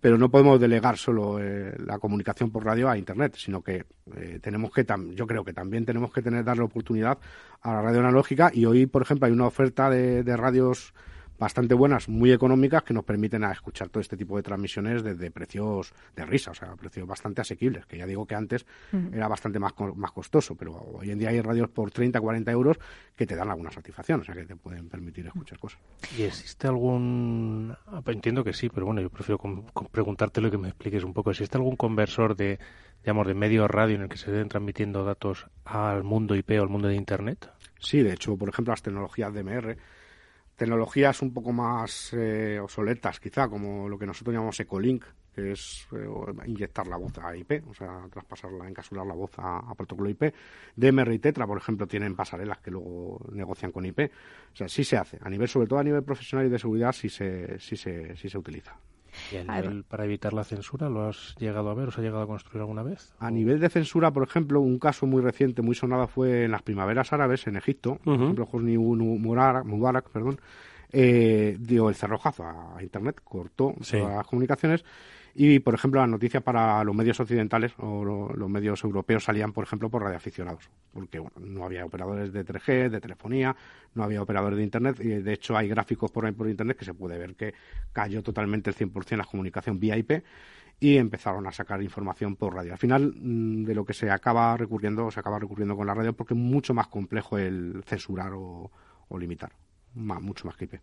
pero 0.00 0.18
no 0.18 0.28
podemos 0.28 0.60
delegar 0.60 0.96
solo 0.96 1.38
la 1.38 2.00
comunicación 2.00 2.50
por 2.50 2.64
radio 2.64 2.88
a 2.88 2.98
Internet, 2.98 3.36
sino 3.36 3.62
que 3.62 3.84
tenemos 4.40 4.72
que, 4.72 4.84
yo 5.14 5.28
creo 5.28 5.44
que 5.44 5.52
también 5.52 5.84
tenemos 5.84 6.12
que 6.12 6.22
tener 6.22 6.44
darle 6.44 6.64
oportunidad 6.64 7.18
a 7.62 7.72
la 7.74 7.82
radio 7.82 8.00
analógica 8.00 8.50
y 8.52 8.64
hoy, 8.64 8.86
por 8.86 9.02
ejemplo, 9.02 9.26
hay 9.26 9.32
una 9.32 9.46
oferta 9.46 9.88
de 9.90 10.36
radios 10.36 10.92
bastante 11.38 11.74
buenas, 11.74 12.08
muy 12.08 12.32
económicas, 12.32 12.82
que 12.82 12.94
nos 12.94 13.04
permiten 13.04 13.44
a 13.44 13.52
escuchar 13.52 13.88
todo 13.88 14.00
este 14.00 14.16
tipo 14.16 14.36
de 14.36 14.42
transmisiones 14.42 15.02
desde 15.02 15.30
precios 15.30 15.92
de 16.16 16.26
risa, 16.26 16.50
o 16.50 16.54
sea, 16.54 16.74
precios 16.74 17.06
bastante 17.06 17.40
asequibles, 17.40 17.86
que 17.86 17.98
ya 17.98 18.06
digo 18.06 18.26
que 18.26 18.34
antes 18.34 18.66
era 19.12 19.28
bastante 19.28 19.58
más, 19.58 19.72
más 19.94 20.12
costoso, 20.12 20.56
pero 20.56 20.74
hoy 20.74 21.10
en 21.10 21.18
día 21.18 21.28
hay 21.30 21.40
radios 21.40 21.68
por 21.68 21.90
30, 21.90 22.20
40 22.20 22.50
euros 22.50 22.78
que 23.16 23.26
te 23.26 23.36
dan 23.36 23.50
alguna 23.50 23.70
satisfacción, 23.70 24.20
o 24.20 24.24
sea, 24.24 24.34
que 24.34 24.44
te 24.44 24.56
pueden 24.56 24.88
permitir 24.88 25.26
escuchar 25.26 25.58
cosas. 25.58 25.80
¿Y 26.16 26.22
existe 26.22 26.66
algún, 26.66 27.74
ah, 27.86 28.02
entiendo 28.06 28.42
que 28.42 28.52
sí, 28.52 28.68
pero 28.68 28.86
bueno, 28.86 29.00
yo 29.00 29.10
prefiero 29.10 29.40
preguntártelo 29.90 30.48
y 30.48 30.50
que 30.50 30.58
me 30.58 30.68
expliques 30.68 31.04
un 31.04 31.12
poco, 31.12 31.30
¿existe 31.30 31.56
algún 31.56 31.76
conversor 31.76 32.36
de, 32.36 32.58
digamos, 33.02 33.26
de 33.26 33.34
medio 33.34 33.68
radio 33.68 33.96
en 33.96 34.02
el 34.02 34.08
que 34.08 34.16
se 34.16 34.30
den 34.30 34.48
transmitiendo 34.48 35.04
datos 35.04 35.46
al 35.64 36.02
mundo 36.02 36.34
IP 36.34 36.50
o 36.58 36.62
al 36.62 36.68
mundo 36.68 36.88
de 36.88 36.96
Internet? 36.96 37.50
Sí, 37.78 38.02
de 38.02 38.12
hecho, 38.12 38.36
por 38.36 38.48
ejemplo, 38.48 38.72
las 38.72 38.82
tecnologías 38.82 39.32
DMR, 39.32 39.76
tecnologías 40.58 41.22
un 41.22 41.32
poco 41.32 41.52
más 41.52 42.12
eh, 42.12 42.58
obsoletas, 42.60 43.20
quizá, 43.20 43.48
como 43.48 43.88
lo 43.88 43.96
que 43.96 44.06
nosotros 44.06 44.34
llamamos 44.34 44.58
Ecolink, 44.58 45.04
que 45.32 45.52
es 45.52 45.86
eh, 45.92 46.08
inyectar 46.46 46.88
la 46.88 46.96
voz 46.96 47.16
a 47.18 47.34
IP, 47.36 47.62
o 47.68 47.72
sea, 47.72 48.06
traspasarla, 48.10 48.68
encapsular 48.68 49.06
la 49.06 49.14
voz 49.14 49.30
a, 49.38 49.72
protocolo 49.76 50.10
IP. 50.10 50.34
DMR 50.74 51.14
y 51.14 51.20
Tetra, 51.20 51.46
por 51.46 51.58
ejemplo, 51.58 51.86
tienen 51.86 52.16
pasarelas 52.16 52.58
que 52.58 52.72
luego 52.72 53.24
negocian 53.32 53.70
con 53.70 53.86
IP. 53.86 54.10
O 54.52 54.56
sea, 54.56 54.68
sí 54.68 54.82
se 54.82 54.96
hace. 54.96 55.18
A 55.22 55.30
nivel, 55.30 55.48
sobre 55.48 55.68
todo 55.68 55.78
a 55.78 55.84
nivel 55.84 56.02
profesional 56.02 56.48
y 56.48 56.50
de 56.50 56.58
seguridad, 56.58 56.92
sí 56.92 57.08
se, 57.08 57.60
sí 57.60 57.76
se, 57.76 58.16
sí 58.16 58.28
se 58.28 58.36
utiliza. 58.36 58.76
¿Y 59.32 59.36
a 59.36 59.44
nivel 59.44 59.84
para 59.84 60.04
evitar 60.04 60.32
la 60.32 60.44
censura 60.44 60.88
lo 60.88 61.08
has 61.08 61.34
llegado 61.38 61.70
a 61.70 61.74
ver 61.74 61.88
o 61.88 61.90
se 61.90 62.00
ha 62.00 62.04
llegado 62.04 62.22
a 62.22 62.26
construir 62.26 62.60
alguna 62.60 62.82
vez? 62.82 63.12
A 63.18 63.30
nivel 63.30 63.60
de 63.60 63.68
censura, 63.68 64.10
por 64.10 64.22
ejemplo, 64.22 64.60
un 64.60 64.78
caso 64.78 65.06
muy 65.06 65.22
reciente, 65.22 65.62
muy 65.62 65.74
sonado 65.74 66.06
fue 66.06 66.44
en 66.44 66.50
las 66.50 66.62
primaveras 66.62 67.12
árabes 67.12 67.46
en 67.46 67.56
Egipto. 67.56 67.98
Por 68.04 68.14
ejemplo, 68.14 68.48
Hosni 68.50 68.76
Mubarak, 68.78 70.10
perdón, 70.10 70.40
eh, 70.92 71.56
dio 71.60 71.88
el 71.88 71.94
cerrojazo 71.94 72.44
a 72.44 72.82
Internet, 72.82 73.20
cortó 73.22 73.74
todas 73.90 74.16
las 74.16 74.26
comunicaciones 74.26 74.84
y, 75.34 75.58
por 75.60 75.74
ejemplo, 75.74 76.00
las 76.00 76.08
noticias 76.08 76.42
para 76.42 76.82
los 76.84 76.94
medios 76.94 77.20
occidentales 77.20 77.72
o 77.78 78.04
los 78.04 78.50
medios 78.50 78.82
europeos 78.84 79.24
salían, 79.24 79.52
por 79.52 79.64
ejemplo, 79.64 79.90
por 79.90 80.02
radioaficionados, 80.02 80.70
porque 80.92 81.18
bueno, 81.18 81.36
no 81.40 81.64
había 81.64 81.84
operadores 81.84 82.32
de 82.32 82.44
3G, 82.44 82.88
de 82.88 83.00
telefonía, 83.00 83.56
no 83.94 84.04
había 84.04 84.22
operadores 84.22 84.56
de 84.58 84.64
Internet, 84.64 85.00
y 85.00 85.08
de 85.08 85.32
hecho 85.32 85.56
hay 85.56 85.68
gráficos 85.68 86.10
por 86.10 86.26
ahí 86.26 86.32
por 86.32 86.48
Internet 86.48 86.76
que 86.76 86.84
se 86.84 86.94
puede 86.94 87.18
ver 87.18 87.34
que 87.34 87.54
cayó 87.92 88.22
totalmente 88.22 88.70
el 88.70 88.76
100% 88.76 89.16
la 89.16 89.24
comunicación 89.24 89.78
vía 89.78 89.96
IP 89.96 90.22
y 90.80 90.96
empezaron 90.96 91.46
a 91.46 91.52
sacar 91.52 91.82
información 91.82 92.36
por 92.36 92.54
radio. 92.54 92.72
Al 92.72 92.78
final, 92.78 93.14
mm, 93.16 93.64
de 93.64 93.74
lo 93.74 93.84
que 93.84 93.94
se 93.94 94.10
acaba 94.10 94.56
recurriendo, 94.56 95.10
se 95.10 95.20
acaba 95.20 95.38
recurriendo 95.38 95.76
con 95.76 95.86
la 95.86 95.94
radio 95.94 96.12
porque 96.12 96.34
es 96.34 96.40
mucho 96.40 96.74
más 96.74 96.88
complejo 96.88 97.38
el 97.38 97.82
censurar 97.86 98.32
o, 98.34 98.70
limitar, 99.18 99.52
mucho 99.94 100.46
más 100.46 100.56
que 100.56 100.66
IP. 100.66 100.80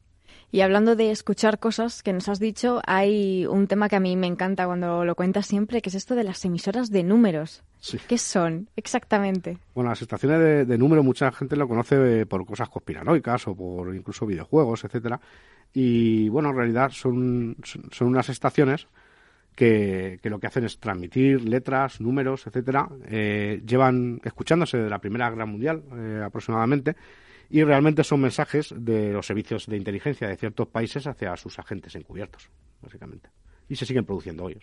Y 0.51 0.61
hablando 0.61 0.95
de 0.95 1.11
escuchar 1.11 1.59
cosas 1.59 2.03
que 2.03 2.13
nos 2.13 2.29
has 2.29 2.39
dicho, 2.39 2.81
hay 2.85 3.45
un 3.45 3.67
tema 3.67 3.89
que 3.89 3.95
a 3.95 3.99
mí 3.99 4.15
me 4.15 4.27
encanta 4.27 4.65
cuando 4.65 5.03
lo 5.03 5.15
cuentas 5.15 5.45
siempre, 5.45 5.81
que 5.81 5.89
es 5.89 5.95
esto 5.95 6.15
de 6.15 6.23
las 6.23 6.43
emisoras 6.45 6.89
de 6.91 7.03
números. 7.03 7.63
¿Qué 8.07 8.17
son 8.17 8.67
exactamente? 8.75 9.57
Bueno, 9.75 9.89
las 9.91 10.01
estaciones 10.01 10.39
de, 10.39 10.65
de 10.65 10.77
número 10.77 11.03
mucha 11.03 11.31
gente 11.31 11.55
lo 11.55 11.67
conoce 11.67 12.25
por 12.25 12.45
cosas 12.45 12.69
conspiranoicas 12.69 13.47
o 13.47 13.55
por 13.55 13.95
incluso 13.95 14.25
videojuegos, 14.25 14.83
etcétera. 14.83 15.19
Y 15.73 16.29
bueno, 16.29 16.49
en 16.49 16.55
realidad 16.55 16.89
son, 16.91 17.57
son 17.63 18.07
unas 18.07 18.29
estaciones 18.29 18.87
que, 19.55 20.19
lo 20.23 20.39
que 20.39 20.47
hacen 20.47 20.65
es 20.65 20.79
transmitir 20.79 21.43
letras, 21.43 22.01
números, 22.01 22.45
etcétera. 22.45 22.89
Eh, 23.07 23.61
llevan 23.65 24.21
escuchándose 24.23 24.77
de 24.77 24.89
la 24.89 24.99
Primera 24.99 25.29
Guerra 25.29 25.45
Mundial 25.45 25.83
eh, 25.95 26.21
aproximadamente 26.25 26.95
y 27.49 27.63
realmente 27.63 28.03
son 28.03 28.21
mensajes 28.21 28.73
de 28.75 29.11
los 29.11 29.25
servicios 29.25 29.67
de 29.67 29.77
inteligencia 29.77 30.27
de 30.27 30.37
ciertos 30.37 30.67
países 30.67 31.07
hacia 31.07 31.35
sus 31.37 31.57
agentes 31.59 31.95
encubiertos, 31.95 32.49
básicamente. 32.81 33.29
Y 33.67 33.75
se 33.75 33.85
siguen 33.85 34.05
produciendo 34.05 34.43
hoy. 34.43 34.57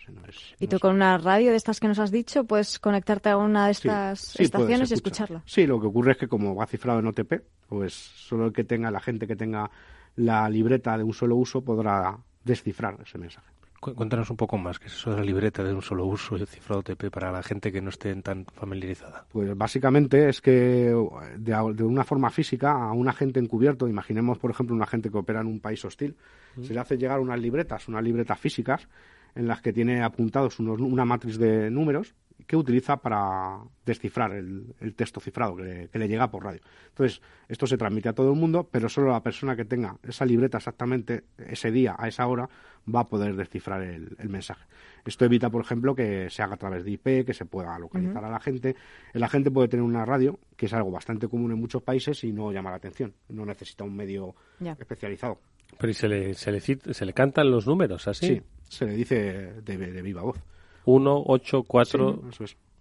¿Y 0.59 0.67
tú 0.67 0.79
con 0.79 0.95
una 0.95 1.17
radio 1.17 1.51
de 1.51 1.57
estas 1.57 1.79
que 1.79 1.89
nos 1.89 1.99
has 1.99 2.09
dicho 2.09 2.45
puedes 2.45 2.79
conectarte 2.79 3.29
a 3.29 3.37
una 3.37 3.65
de 3.65 3.73
estas 3.73 4.39
estaciones 4.39 4.91
y 4.91 4.93
escucharla? 4.93 5.43
Sí, 5.45 5.67
lo 5.67 5.79
que 5.79 5.87
ocurre 5.87 6.13
es 6.13 6.17
que 6.17 6.27
como 6.27 6.55
va 6.55 6.65
cifrado 6.65 6.99
en 6.99 7.07
OTP, 7.07 7.33
pues 7.67 7.93
solo 7.93 8.45
el 8.47 8.53
que 8.53 8.63
tenga, 8.63 8.91
la 8.91 9.01
gente 9.01 9.27
que 9.27 9.35
tenga 9.35 9.69
la 10.15 10.47
libreta 10.49 10.97
de 10.97 11.03
un 11.03 11.13
solo 11.13 11.35
uso 11.35 11.61
podrá 11.63 12.17
descifrar 12.45 12.97
ese 13.03 13.17
mensaje. 13.17 13.52
Cuéntanos 13.91 14.29
un 14.29 14.37
poco 14.37 14.57
más, 14.57 14.79
que 14.79 14.87
es 14.87 14.93
eso 14.93 15.11
de 15.11 15.17
la 15.17 15.23
libreta 15.23 15.63
de 15.63 15.73
un 15.73 15.81
solo 15.81 16.05
uso 16.05 16.37
y 16.37 16.41
el 16.41 16.47
cifrado 16.47 16.83
TP 16.83 17.11
para 17.11 17.31
la 17.31 17.43
gente 17.43 17.71
que 17.71 17.81
no 17.81 17.89
esté 17.89 18.15
tan 18.21 18.45
familiarizada. 18.45 19.25
Pues 19.31 19.55
básicamente 19.57 20.29
es 20.29 20.41
que 20.41 20.95
de, 21.37 21.83
una 21.83 22.03
forma 22.03 22.29
física 22.29 22.71
a 22.71 22.93
un 22.93 23.09
agente 23.09 23.39
encubierto, 23.39 23.87
imaginemos 23.87 24.37
por 24.37 24.51
ejemplo 24.51 24.75
un 24.75 24.81
agente 24.81 25.09
que 25.09 25.17
opera 25.17 25.41
en 25.41 25.47
un 25.47 25.59
país 25.59 25.83
hostil, 25.83 26.15
se 26.61 26.73
le 26.73 26.79
hace 26.79 26.97
llegar 26.97 27.19
unas 27.19 27.39
libretas, 27.39 27.87
unas 27.87 28.03
libretas 28.03 28.39
físicas 28.39 28.87
en 29.35 29.47
las 29.47 29.61
que 29.61 29.73
tiene 29.73 30.03
apuntados 30.03 30.59
una 30.59 31.05
matriz 31.05 31.37
de 31.37 31.69
números 31.71 32.15
que 32.45 32.55
utiliza 32.55 32.97
para 32.97 33.59
descifrar 33.85 34.33
el, 34.33 34.93
texto 34.95 35.19
cifrado 35.19 35.55
que 35.55 35.89
le, 35.93 36.07
llega 36.07 36.29
por 36.29 36.43
radio. 36.43 36.61
Entonces, 36.89 37.21
esto 37.47 37.67
se 37.67 37.77
transmite 37.77 38.09
a 38.09 38.13
todo 38.13 38.33
el 38.33 38.39
mundo, 38.39 38.67
pero 38.69 38.89
solo 38.89 39.11
la 39.11 39.23
persona 39.23 39.55
que 39.55 39.65
tenga 39.65 39.97
esa 40.03 40.25
libreta 40.25 40.57
exactamente 40.57 41.23
ese 41.37 41.71
día, 41.71 41.95
a 41.97 42.07
esa 42.07 42.27
hora, 42.27 42.49
va 42.93 43.01
a 43.01 43.07
poder 43.07 43.35
descifrar 43.35 43.81
el, 43.81 44.15
mensaje. 44.29 44.65
Esto 45.05 45.25
evita, 45.25 45.49
por 45.49 45.63
ejemplo, 45.63 45.95
que 45.95 46.29
se 46.29 46.41
haga 46.41 46.55
a 46.55 46.57
través 46.57 46.83
de 46.83 46.91
IP, 46.91 47.25
que 47.25 47.33
se 47.33 47.45
pueda 47.45 47.77
localizar 47.77 48.23
a 48.23 48.29
la 48.29 48.39
gente. 48.39 48.75
El 49.13 49.23
agente 49.23 49.51
puede 49.51 49.67
tener 49.67 49.83
una 49.83 50.05
radio, 50.05 50.39
que 50.55 50.65
es 50.67 50.73
algo 50.73 50.91
bastante 50.91 51.27
común 51.27 51.51
en 51.51 51.59
muchos 51.59 51.81
países, 51.83 52.23
y 52.23 52.31
no 52.31 52.51
llama 52.51 52.71
la 52.71 52.77
atención. 52.77 53.13
No 53.29 53.45
necesita 53.45 53.83
un 53.83 53.95
medio 53.95 54.35
especializado. 54.79 55.39
Pero 55.77 55.91
¿y 55.91 55.93
se 55.93 56.07
le, 56.07 56.33
se, 56.33 56.51
le, 56.51 56.61
se 56.61 57.05
le 57.05 57.13
cantan 57.13 57.49
los 57.49 57.67
números 57.67 58.07
así? 58.07 58.27
Sí, 58.27 58.41
se 58.69 58.85
le 58.85 58.95
dice 58.95 59.61
de 59.61 60.01
viva 60.01 60.21
voz. 60.21 60.37
1, 60.85 61.23
8, 61.25 61.63
4. 61.63 62.21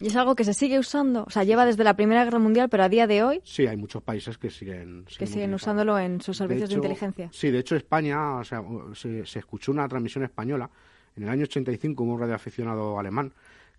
¿Y 0.02 0.08
es 0.08 0.16
algo 0.16 0.34
que 0.34 0.42
se 0.42 0.52
sigue 0.52 0.80
usando? 0.80 1.22
O 1.24 1.30
sea, 1.30 1.44
lleva 1.44 1.64
desde 1.64 1.84
la 1.84 1.94
Primera 1.94 2.24
Guerra 2.24 2.40
Mundial, 2.40 2.68
pero 2.68 2.82
a 2.82 2.88
día 2.88 3.06
de 3.06 3.22
hoy. 3.22 3.40
Sí, 3.44 3.68
hay 3.68 3.76
muchos 3.76 4.02
países 4.02 4.36
que 4.36 4.50
siguen. 4.50 5.04
Que 5.16 5.28
siguen 5.28 5.54
usándolo 5.54 5.96
en 5.96 6.20
sus 6.20 6.36
servicios 6.36 6.70
de, 6.70 6.74
inteligencia. 6.74 7.28
Sí, 7.32 7.52
de 7.52 7.60
hecho, 7.60 7.76
España, 7.76 8.38
o 8.38 8.44
sea, 8.44 8.64
se, 8.94 9.24
se, 9.24 9.38
escuchó 9.38 9.70
una 9.70 9.86
transmisión 9.86 10.24
española 10.24 10.68
en 11.16 11.22
el 11.22 11.28
año 11.28 11.44
85, 11.44 12.02
un 12.02 12.18
radioaficionado 12.18 12.98
alemán 12.98 13.32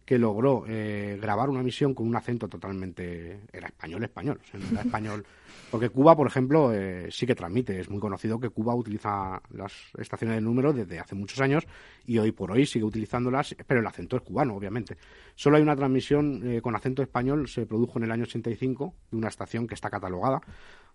que 0.05 0.17
logró 0.17 0.65
eh, 0.67 1.17
grabar 1.21 1.49
una 1.49 1.63
misión 1.63 1.93
con 1.93 2.07
un 2.07 2.15
acento 2.15 2.47
totalmente. 2.47 3.41
Era 3.51 3.67
español, 3.67 4.03
español. 4.03 4.39
O 4.43 4.47
sea, 4.47 4.59
no 4.59 4.67
era 4.71 4.81
español. 4.85 5.25
Porque 5.71 5.89
Cuba, 5.89 6.15
por 6.15 6.27
ejemplo, 6.27 6.71
eh, 6.73 7.07
sí 7.09 7.25
que 7.25 7.35
transmite. 7.35 7.79
Es 7.79 7.89
muy 7.89 7.99
conocido 7.99 8.39
que 8.39 8.49
Cuba 8.49 8.75
utiliza 8.75 9.41
las 9.51 9.73
estaciones 9.97 10.35
de 10.37 10.41
número 10.41 10.73
desde 10.73 10.99
hace 10.99 11.15
muchos 11.15 11.39
años 11.39 11.65
y 12.05 12.17
hoy 12.17 12.31
por 12.31 12.51
hoy 12.51 12.65
sigue 12.65 12.85
utilizándolas, 12.85 13.55
pero 13.65 13.79
el 13.79 13.87
acento 13.87 14.17
es 14.17 14.21
cubano, 14.21 14.55
obviamente. 14.55 14.97
Solo 15.35 15.57
hay 15.57 15.63
una 15.63 15.75
transmisión 15.75 16.41
eh, 16.45 16.61
con 16.61 16.75
acento 16.75 17.01
español, 17.01 17.47
se 17.47 17.65
produjo 17.65 17.97
en 17.97 18.05
el 18.05 18.11
año 18.11 18.23
85 18.23 18.93
de 19.11 19.17
una 19.17 19.29
estación 19.29 19.67
que 19.67 19.73
está 19.73 19.89
catalogada 19.89 20.41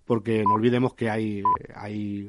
porque 0.09 0.43
no 0.43 0.55
olvidemos 0.55 0.95
que 0.95 1.11
hay, 1.11 1.43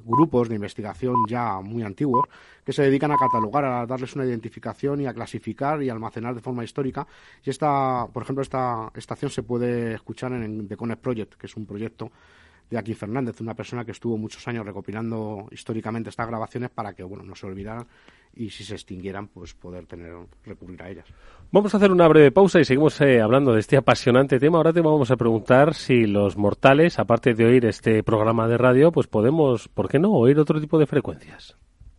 grupos 0.04 0.50
de 0.50 0.56
investigación 0.56 1.16
ya 1.30 1.62
muy 1.62 1.82
antiguos 1.82 2.26
que 2.66 2.74
se 2.74 2.84
dedican 2.84 3.12
a 3.14 3.16
catalogar, 3.16 3.64
a 3.64 3.86
darles 3.86 4.16
una 4.16 4.26
identificación 4.26 5.00
y 5.00 5.08
a 5.08 5.14
clasificar 5.14 5.82
y 5.82 5.90
almacenar 5.90 6.36
de 6.36 6.42
forma 6.42 6.66
histórica. 6.66 7.08
Y 7.44 7.50
esta, 7.50 8.06
por 8.14 8.24
ejemplo, 8.24 8.44
esta 8.44 8.92
estación 8.94 9.32
se 9.32 9.44
puede 9.44 9.94
escuchar 9.94 10.34
en 10.34 10.68
The 10.68 10.76
Connect 10.76 11.02
Project, 11.02 11.34
que 11.36 11.48
es 11.48 11.56
un 11.56 11.66
proyecto 11.66 12.12
de 12.70 12.78
aquí 12.78 12.94
Fernández, 12.94 13.40
una 13.40 13.56
persona 13.56 13.86
que 13.86 13.94
estuvo 13.94 14.18
muchos 14.18 14.46
años 14.50 14.66
recopilando 14.66 15.48
históricamente 15.50 16.10
estas 16.10 16.28
grabaciones 16.28 16.70
para 16.70 16.94
que 16.94 17.04
bueno 17.04 17.24
no 17.24 17.34
se 17.34 17.48
olvidaran 17.48 17.88
y 18.40 18.50
si 18.52 18.64
se 18.64 18.74
extinguieran, 18.76 19.28
pues 19.28 19.54
poder 19.54 19.86
tener 19.86 20.14
recurrir 20.46 20.82
a 20.82 20.90
ellas. 20.90 21.06
Vamos 21.52 21.74
a 21.74 21.78
hacer 21.78 21.92
una 21.92 22.08
breve 22.08 22.32
pausa 22.32 22.62
y 22.62 22.66
seguimos 22.66 23.00
eh, 23.02 23.20
hablando 23.20 23.54
de 23.54 23.60
este 23.60 23.76
apasionante 23.76 24.40
tema. 24.40 24.58
Ahora 24.58 24.72
te 24.72 24.80
vamos 24.80 25.12
a 25.12 25.18
preguntar 25.18 25.74
si 25.74 26.06
los 26.08 26.38
mortales, 26.38 27.00
aparte 27.00 27.34
de 27.34 27.46
oír 27.46 27.66
este 27.66 28.02
programa 28.02 28.48
de 28.48 28.58
radio, 28.58 28.94
pues 28.94 29.08
podemos, 29.08 29.68
¿por 29.68 29.90
qué 29.90 30.00
no?, 30.00 30.12
oír 30.14 30.40
otro 30.40 30.62
tipo 30.62 30.80
de 30.80 30.88
frecuencias. 30.88 31.58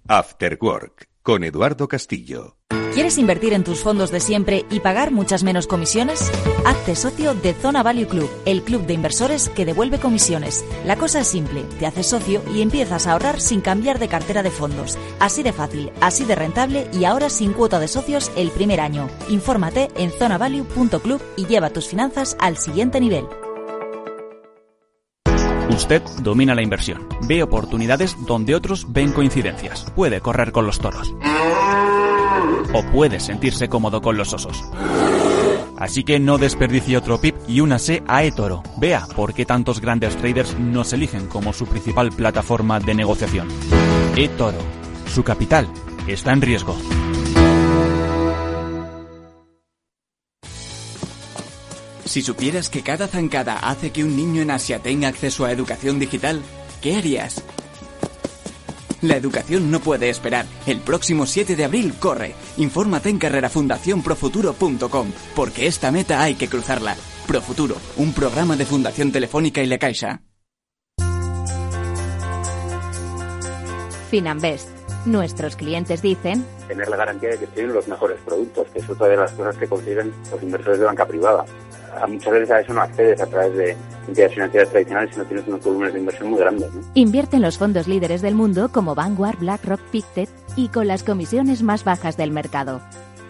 After 0.08 0.58
Work 0.60 1.08
con 1.22 1.44
Eduardo 1.44 1.86
Castillo. 1.86 2.56
¿Quieres 2.92 3.18
invertir 3.18 3.52
en 3.52 3.62
tus 3.62 3.80
fondos 3.80 4.10
de 4.10 4.18
siempre 4.18 4.64
y 4.68 4.80
pagar 4.80 5.12
muchas 5.12 5.44
menos 5.44 5.68
comisiones? 5.68 6.32
Hazte 6.66 6.96
socio 6.96 7.34
de 7.34 7.54
Zona 7.54 7.84
Value 7.84 8.08
Club, 8.08 8.28
el 8.46 8.62
club 8.62 8.84
de 8.84 8.94
inversores 8.94 9.48
que 9.48 9.64
devuelve 9.64 10.00
comisiones. 10.00 10.64
La 10.84 10.96
cosa 10.96 11.20
es 11.20 11.28
simple, 11.28 11.62
te 11.78 11.86
haces 11.86 12.08
socio 12.08 12.42
y 12.52 12.62
empiezas 12.62 13.06
a 13.06 13.12
ahorrar 13.12 13.40
sin 13.40 13.60
cambiar 13.60 14.00
de 14.00 14.08
cartera 14.08 14.42
de 14.42 14.50
fondos. 14.50 14.98
Así 15.20 15.44
de 15.44 15.52
fácil, 15.52 15.92
así 16.00 16.24
de 16.24 16.34
rentable 16.34 16.88
y 16.92 17.04
ahora 17.04 17.30
sin 17.30 17.52
cuota 17.52 17.78
de 17.78 17.86
socios 17.86 18.32
el 18.34 18.50
primer 18.50 18.80
año. 18.80 19.08
Infórmate 19.28 19.88
en 19.94 20.10
zonavalue.club 20.10 21.22
y 21.36 21.46
lleva 21.46 21.70
tus 21.70 21.86
finanzas 21.86 22.36
al 22.40 22.56
siguiente 22.56 23.00
nivel. 23.00 23.24
Usted 25.70 26.02
domina 26.22 26.56
la 26.56 26.62
inversión, 26.62 27.08
ve 27.28 27.44
oportunidades 27.44 28.16
donde 28.26 28.56
otros 28.56 28.92
ven 28.92 29.12
coincidencias, 29.12 29.86
puede 29.94 30.20
correr 30.20 30.50
con 30.50 30.66
los 30.66 30.80
toros 30.80 31.14
o 32.72 32.82
puede 32.92 33.20
sentirse 33.20 33.68
cómodo 33.68 34.00
con 34.00 34.16
los 34.16 34.32
osos. 34.32 34.64
Así 35.76 36.04
que 36.04 36.20
no 36.20 36.36
desperdicie 36.36 36.98
otro 36.98 37.18
pip 37.20 37.34
y 37.48 37.60
únase 37.60 38.02
a 38.06 38.22
eToro. 38.22 38.62
Vea 38.76 39.06
por 39.16 39.32
qué 39.32 39.46
tantos 39.46 39.80
grandes 39.80 40.14
traders 40.16 40.58
nos 40.58 40.92
eligen 40.92 41.26
como 41.26 41.54
su 41.54 41.66
principal 41.66 42.10
plataforma 42.12 42.80
de 42.80 42.94
negociación. 42.94 43.48
eToro. 44.14 44.58
Su 45.06 45.24
capital 45.24 45.66
está 46.06 46.32
en 46.32 46.42
riesgo. 46.42 46.76
Si 52.04 52.22
supieras 52.22 52.68
que 52.68 52.82
cada 52.82 53.06
zancada 53.06 53.56
hace 53.60 53.92
que 53.92 54.02
un 54.02 54.16
niño 54.16 54.42
en 54.42 54.50
Asia 54.50 54.80
tenga 54.80 55.06
acceso 55.06 55.44
a 55.44 55.52
educación 55.52 56.00
digital, 56.00 56.42
¿qué 56.82 56.96
harías? 56.96 57.42
La 59.02 59.16
educación 59.16 59.70
no 59.70 59.80
puede 59.80 60.08
esperar. 60.08 60.46
El 60.66 60.80
próximo 60.80 61.26
7 61.26 61.56
de 61.56 61.64
abril 61.64 61.94
corre. 61.98 62.34
Infórmate 62.58 63.08
en 63.08 63.18
carrerafundacionprofuturo.com, 63.18 65.12
porque 65.34 65.66
esta 65.66 65.90
meta 65.90 66.22
hay 66.22 66.34
que 66.34 66.48
cruzarla. 66.48 66.96
Profuturo, 67.26 67.76
un 67.96 68.12
programa 68.12 68.56
de 68.56 68.66
Fundación 68.66 69.12
Telefónica 69.12 69.62
y 69.62 69.66
La 69.66 69.78
Caixa. 69.78 70.22
Finambest. 74.10 74.68
Nuestros 75.06 75.56
clientes 75.56 76.02
dicen... 76.02 76.44
Tener 76.68 76.88
la 76.88 76.96
garantía 76.96 77.30
de 77.30 77.38
que 77.38 77.46
tienen 77.46 77.72
los 77.72 77.88
mejores 77.88 78.18
productos, 78.24 78.68
que 78.68 78.80
es 78.80 78.90
otra 78.90 79.08
de 79.08 79.16
las 79.16 79.32
cosas 79.32 79.56
que 79.56 79.66
consiguen 79.66 80.12
los 80.30 80.42
inversores 80.42 80.78
de 80.78 80.84
banca 80.84 81.06
privada 81.06 81.46
a 81.96 82.06
muchas 82.06 82.32
veces 82.32 82.50
a 82.50 82.60
eso 82.60 82.72
no 82.72 82.82
accedes 82.82 83.20
a 83.20 83.26
través 83.26 83.56
de 83.56 83.76
entidades 84.08 84.34
financieras 84.34 84.70
tradicionales 84.70 85.14
si 85.14 85.20
no 85.20 85.26
tienes 85.26 85.48
unos 85.48 85.64
volúmenes 85.64 85.94
de 85.94 86.00
inversión 86.00 86.30
muy 86.30 86.40
grandes. 86.40 86.68
Invierte 86.94 87.36
en 87.36 87.42
los 87.42 87.58
fondos 87.58 87.88
líderes 87.88 88.22
del 88.22 88.34
mundo 88.34 88.70
como 88.72 88.94
Vanguard, 88.94 89.38
BlackRock, 89.38 89.80
Pictet 89.90 90.28
y 90.56 90.68
con 90.68 90.86
las 90.86 91.02
comisiones 91.02 91.62
más 91.62 91.84
bajas 91.84 92.16
del 92.16 92.30
mercado. 92.30 92.80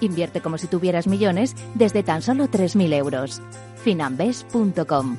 Invierte 0.00 0.40
como 0.40 0.58
si 0.58 0.66
tuvieras 0.66 1.06
millones 1.06 1.54
desde 1.74 2.02
tan 2.02 2.22
solo 2.22 2.46
3.000 2.46 2.94
euros. 2.94 3.42
Finambes.com. 3.82 5.16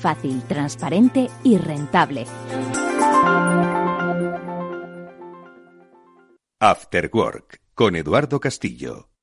Fácil, 0.00 0.42
transparente 0.42 1.30
y 1.42 1.56
rentable. 1.56 2.26
After 6.60 7.10
Work 7.12 7.60
con 7.74 7.96
Eduardo 7.96 8.40
Castillo. 8.40 9.13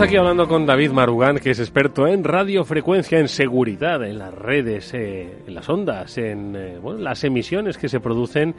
Estamos 0.00 0.12
aquí 0.12 0.16
hablando 0.16 0.48
con 0.48 0.64
David 0.64 0.92
Marugán, 0.92 1.38
que 1.40 1.50
es 1.50 1.58
experto 1.60 2.06
en 2.06 2.24
radiofrecuencia, 2.24 3.18
en 3.18 3.28
seguridad, 3.28 4.02
en 4.02 4.18
las 4.18 4.32
redes, 4.32 4.94
eh, 4.94 5.28
en 5.46 5.54
las 5.54 5.68
ondas, 5.68 6.16
en 6.16 6.56
eh, 6.56 6.80
las 6.98 7.22
emisiones 7.22 7.76
que 7.76 7.90
se 7.90 8.00
producen 8.00 8.54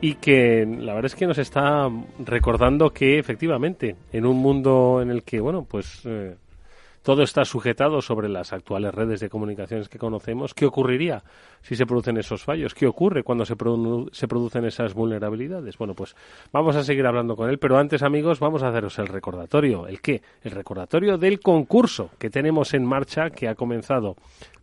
y 0.00 0.14
que 0.14 0.64
la 0.64 0.94
verdad 0.94 1.06
es 1.06 1.16
que 1.16 1.26
nos 1.26 1.38
está 1.38 1.90
recordando 2.24 2.90
que 2.90 3.18
efectivamente 3.18 3.96
en 4.12 4.24
un 4.24 4.36
mundo 4.36 5.00
en 5.02 5.10
el 5.10 5.24
que, 5.24 5.40
bueno, 5.40 5.66
pues 5.68 6.02
eh, 6.04 6.36
todo 7.04 7.22
está 7.22 7.44
sujetado 7.44 8.00
sobre 8.00 8.30
las 8.30 8.54
actuales 8.54 8.94
redes 8.94 9.20
de 9.20 9.28
comunicaciones 9.28 9.90
que 9.90 9.98
conocemos, 9.98 10.54
¿qué 10.54 10.64
ocurriría 10.64 11.22
si 11.60 11.76
se 11.76 11.84
producen 11.84 12.16
esos 12.16 12.42
fallos? 12.42 12.72
¿Qué 12.74 12.86
ocurre 12.86 13.22
cuando 13.22 13.44
se, 13.44 13.54
se 14.12 14.26
producen 14.26 14.64
esas 14.64 14.94
vulnerabilidades? 14.94 15.76
Bueno, 15.76 15.92
pues 15.94 16.16
vamos 16.50 16.76
a 16.76 16.82
seguir 16.82 17.06
hablando 17.06 17.36
con 17.36 17.50
él, 17.50 17.58
pero 17.58 17.76
antes, 17.76 18.02
amigos, 18.02 18.40
vamos 18.40 18.62
a 18.62 18.68
haceros 18.68 18.98
el 18.98 19.08
recordatorio. 19.08 19.86
¿El 19.86 20.00
qué? 20.00 20.22
El 20.42 20.52
recordatorio 20.52 21.18
del 21.18 21.40
concurso 21.40 22.08
que 22.18 22.30
tenemos 22.30 22.72
en 22.72 22.86
marcha, 22.86 23.28
que 23.28 23.48
ha 23.48 23.54
comenzado 23.54 24.16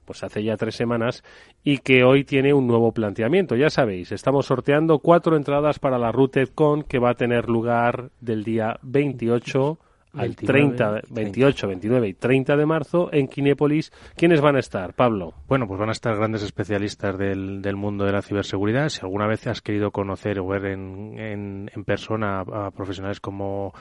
pues 0.04 0.24
hace 0.24 0.44
ya 0.44 0.58
tres 0.58 0.76
semanas 0.76 1.24
y 1.64 1.78
que 1.78 2.04
hoy 2.04 2.24
tiene 2.24 2.56
un 2.56 2.66
nuevo 2.66 2.92
planteamiento. 2.92 3.56
Ya 3.56 3.70
sabéis, 3.70 4.12
estamos 4.12 4.48
sorteando 4.48 4.98
cuatro 4.98 5.38
entradas 5.38 5.78
para 5.78 6.00
la 6.00 6.12
RootedCon 6.12 6.82
que 6.84 6.98
va 6.98 7.12
a 7.12 7.16
tener 7.16 7.48
lugar 7.50 8.10
del 8.20 8.44
día 8.44 8.80
28 8.82 9.78
al 10.14 10.36
30, 10.36 11.02
28, 11.10 11.68
29 11.68 12.08
y 12.08 12.14
30 12.14 12.58
de 12.58 12.66
marzo 12.66 13.10
en 13.12 13.28
Kinépolis. 13.28 13.92
¿Quiénes 14.16 14.42
van 14.42 14.56
a 14.56 14.60
estar, 14.60 14.94
Pablo? 14.94 15.34
Bueno, 15.48 15.68
pues 15.68 15.80
van 15.80 15.90
a 15.90 15.94
estar 15.94 16.16
grandes 16.16 16.44
especialistas 16.44 17.18
del, 17.18 17.62
del 17.62 17.76
mundo 17.76 18.06
de 18.06 18.12
la 18.12 18.22
ciberseguridad. 18.22 18.90
Si 18.90 19.02
alguna 19.02 19.28
vez 19.28 19.48
has 19.48 19.62
querido 19.62 19.92
conocer 19.92 20.40
o 20.40 20.48
ver 20.48 20.66
en, 20.66 21.18
en, 21.18 21.72
en 21.74 21.84
persona 21.84 22.42
a 22.42 22.72
profesionales 22.72 23.20
como 23.20 23.74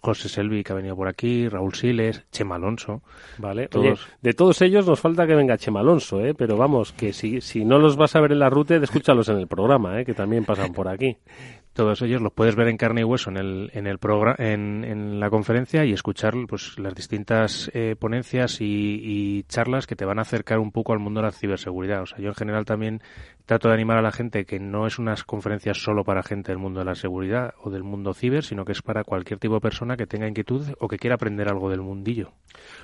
José 0.00 0.28
Selvi, 0.28 0.62
que 0.62 0.72
ha 0.72 0.76
venido 0.76 0.94
por 0.94 1.08
aquí, 1.08 1.48
Raúl 1.48 1.74
Siles, 1.74 2.24
Chema 2.30 2.56
Alonso. 2.56 3.02
Vale, 3.38 3.68
todos... 3.68 4.06
de 4.22 4.32
todos 4.34 4.62
ellos 4.62 4.86
nos 4.86 5.00
falta 5.00 5.26
que 5.26 5.34
venga 5.34 5.58
Chema 5.58 5.80
Alonso, 5.80 6.24
¿eh? 6.24 6.34
pero 6.34 6.56
vamos, 6.56 6.92
que 6.92 7.12
si, 7.12 7.40
si 7.40 7.64
no 7.64 7.78
los 7.78 7.96
vas 7.96 8.14
a 8.14 8.20
ver 8.20 8.32
en 8.32 8.38
la 8.38 8.50
ruta, 8.50 8.76
escúchalos 8.76 9.28
en 9.28 9.38
el 9.38 9.48
programa, 9.48 10.00
¿eh? 10.00 10.04
que 10.04 10.14
también 10.14 10.44
pasan 10.44 10.72
por 10.72 10.88
aquí. 10.88 11.16
Todos 11.76 12.00
ellos 12.00 12.22
los 12.22 12.32
puedes 12.32 12.56
ver 12.56 12.68
en 12.68 12.78
carne 12.78 13.02
y 13.02 13.04
hueso 13.04 13.28
en 13.28 13.36
el, 13.36 13.70
en 13.74 13.86
el 13.86 13.98
programa, 13.98 14.34
en, 14.38 14.82
en, 14.82 15.20
la 15.20 15.28
conferencia 15.28 15.84
y 15.84 15.92
escuchar 15.92 16.32
pues 16.48 16.78
las 16.78 16.94
distintas 16.94 17.70
eh, 17.74 17.96
ponencias 17.98 18.62
y, 18.62 18.64
y, 18.64 19.42
charlas 19.42 19.86
que 19.86 19.94
te 19.94 20.06
van 20.06 20.18
a 20.18 20.22
acercar 20.22 20.58
un 20.58 20.72
poco 20.72 20.94
al 20.94 21.00
mundo 21.00 21.20
de 21.20 21.26
la 21.26 21.32
ciberseguridad. 21.32 22.00
O 22.00 22.06
sea, 22.06 22.18
yo 22.18 22.28
en 22.28 22.34
general 22.34 22.64
también 22.64 23.02
trato 23.46 23.68
de 23.68 23.74
animar 23.74 23.96
a 23.96 24.02
la 24.02 24.12
gente 24.12 24.44
que 24.44 24.58
no 24.58 24.86
es 24.86 24.98
unas 24.98 25.24
conferencias 25.24 25.78
solo 25.78 26.04
para 26.04 26.24
gente 26.24 26.52
del 26.52 26.58
mundo 26.58 26.80
de 26.80 26.84
la 26.84 26.96
seguridad 26.96 27.54
o 27.62 27.70
del 27.70 27.84
mundo 27.84 28.12
ciber, 28.12 28.44
sino 28.44 28.64
que 28.64 28.72
es 28.72 28.82
para 28.82 29.04
cualquier 29.04 29.38
tipo 29.38 29.54
de 29.54 29.60
persona 29.60 29.96
que 29.96 30.06
tenga 30.06 30.28
inquietud 30.28 30.66
o 30.80 30.88
que 30.88 30.98
quiera 30.98 31.14
aprender 31.14 31.48
algo 31.48 31.70
del 31.70 31.80
mundillo. 31.80 32.32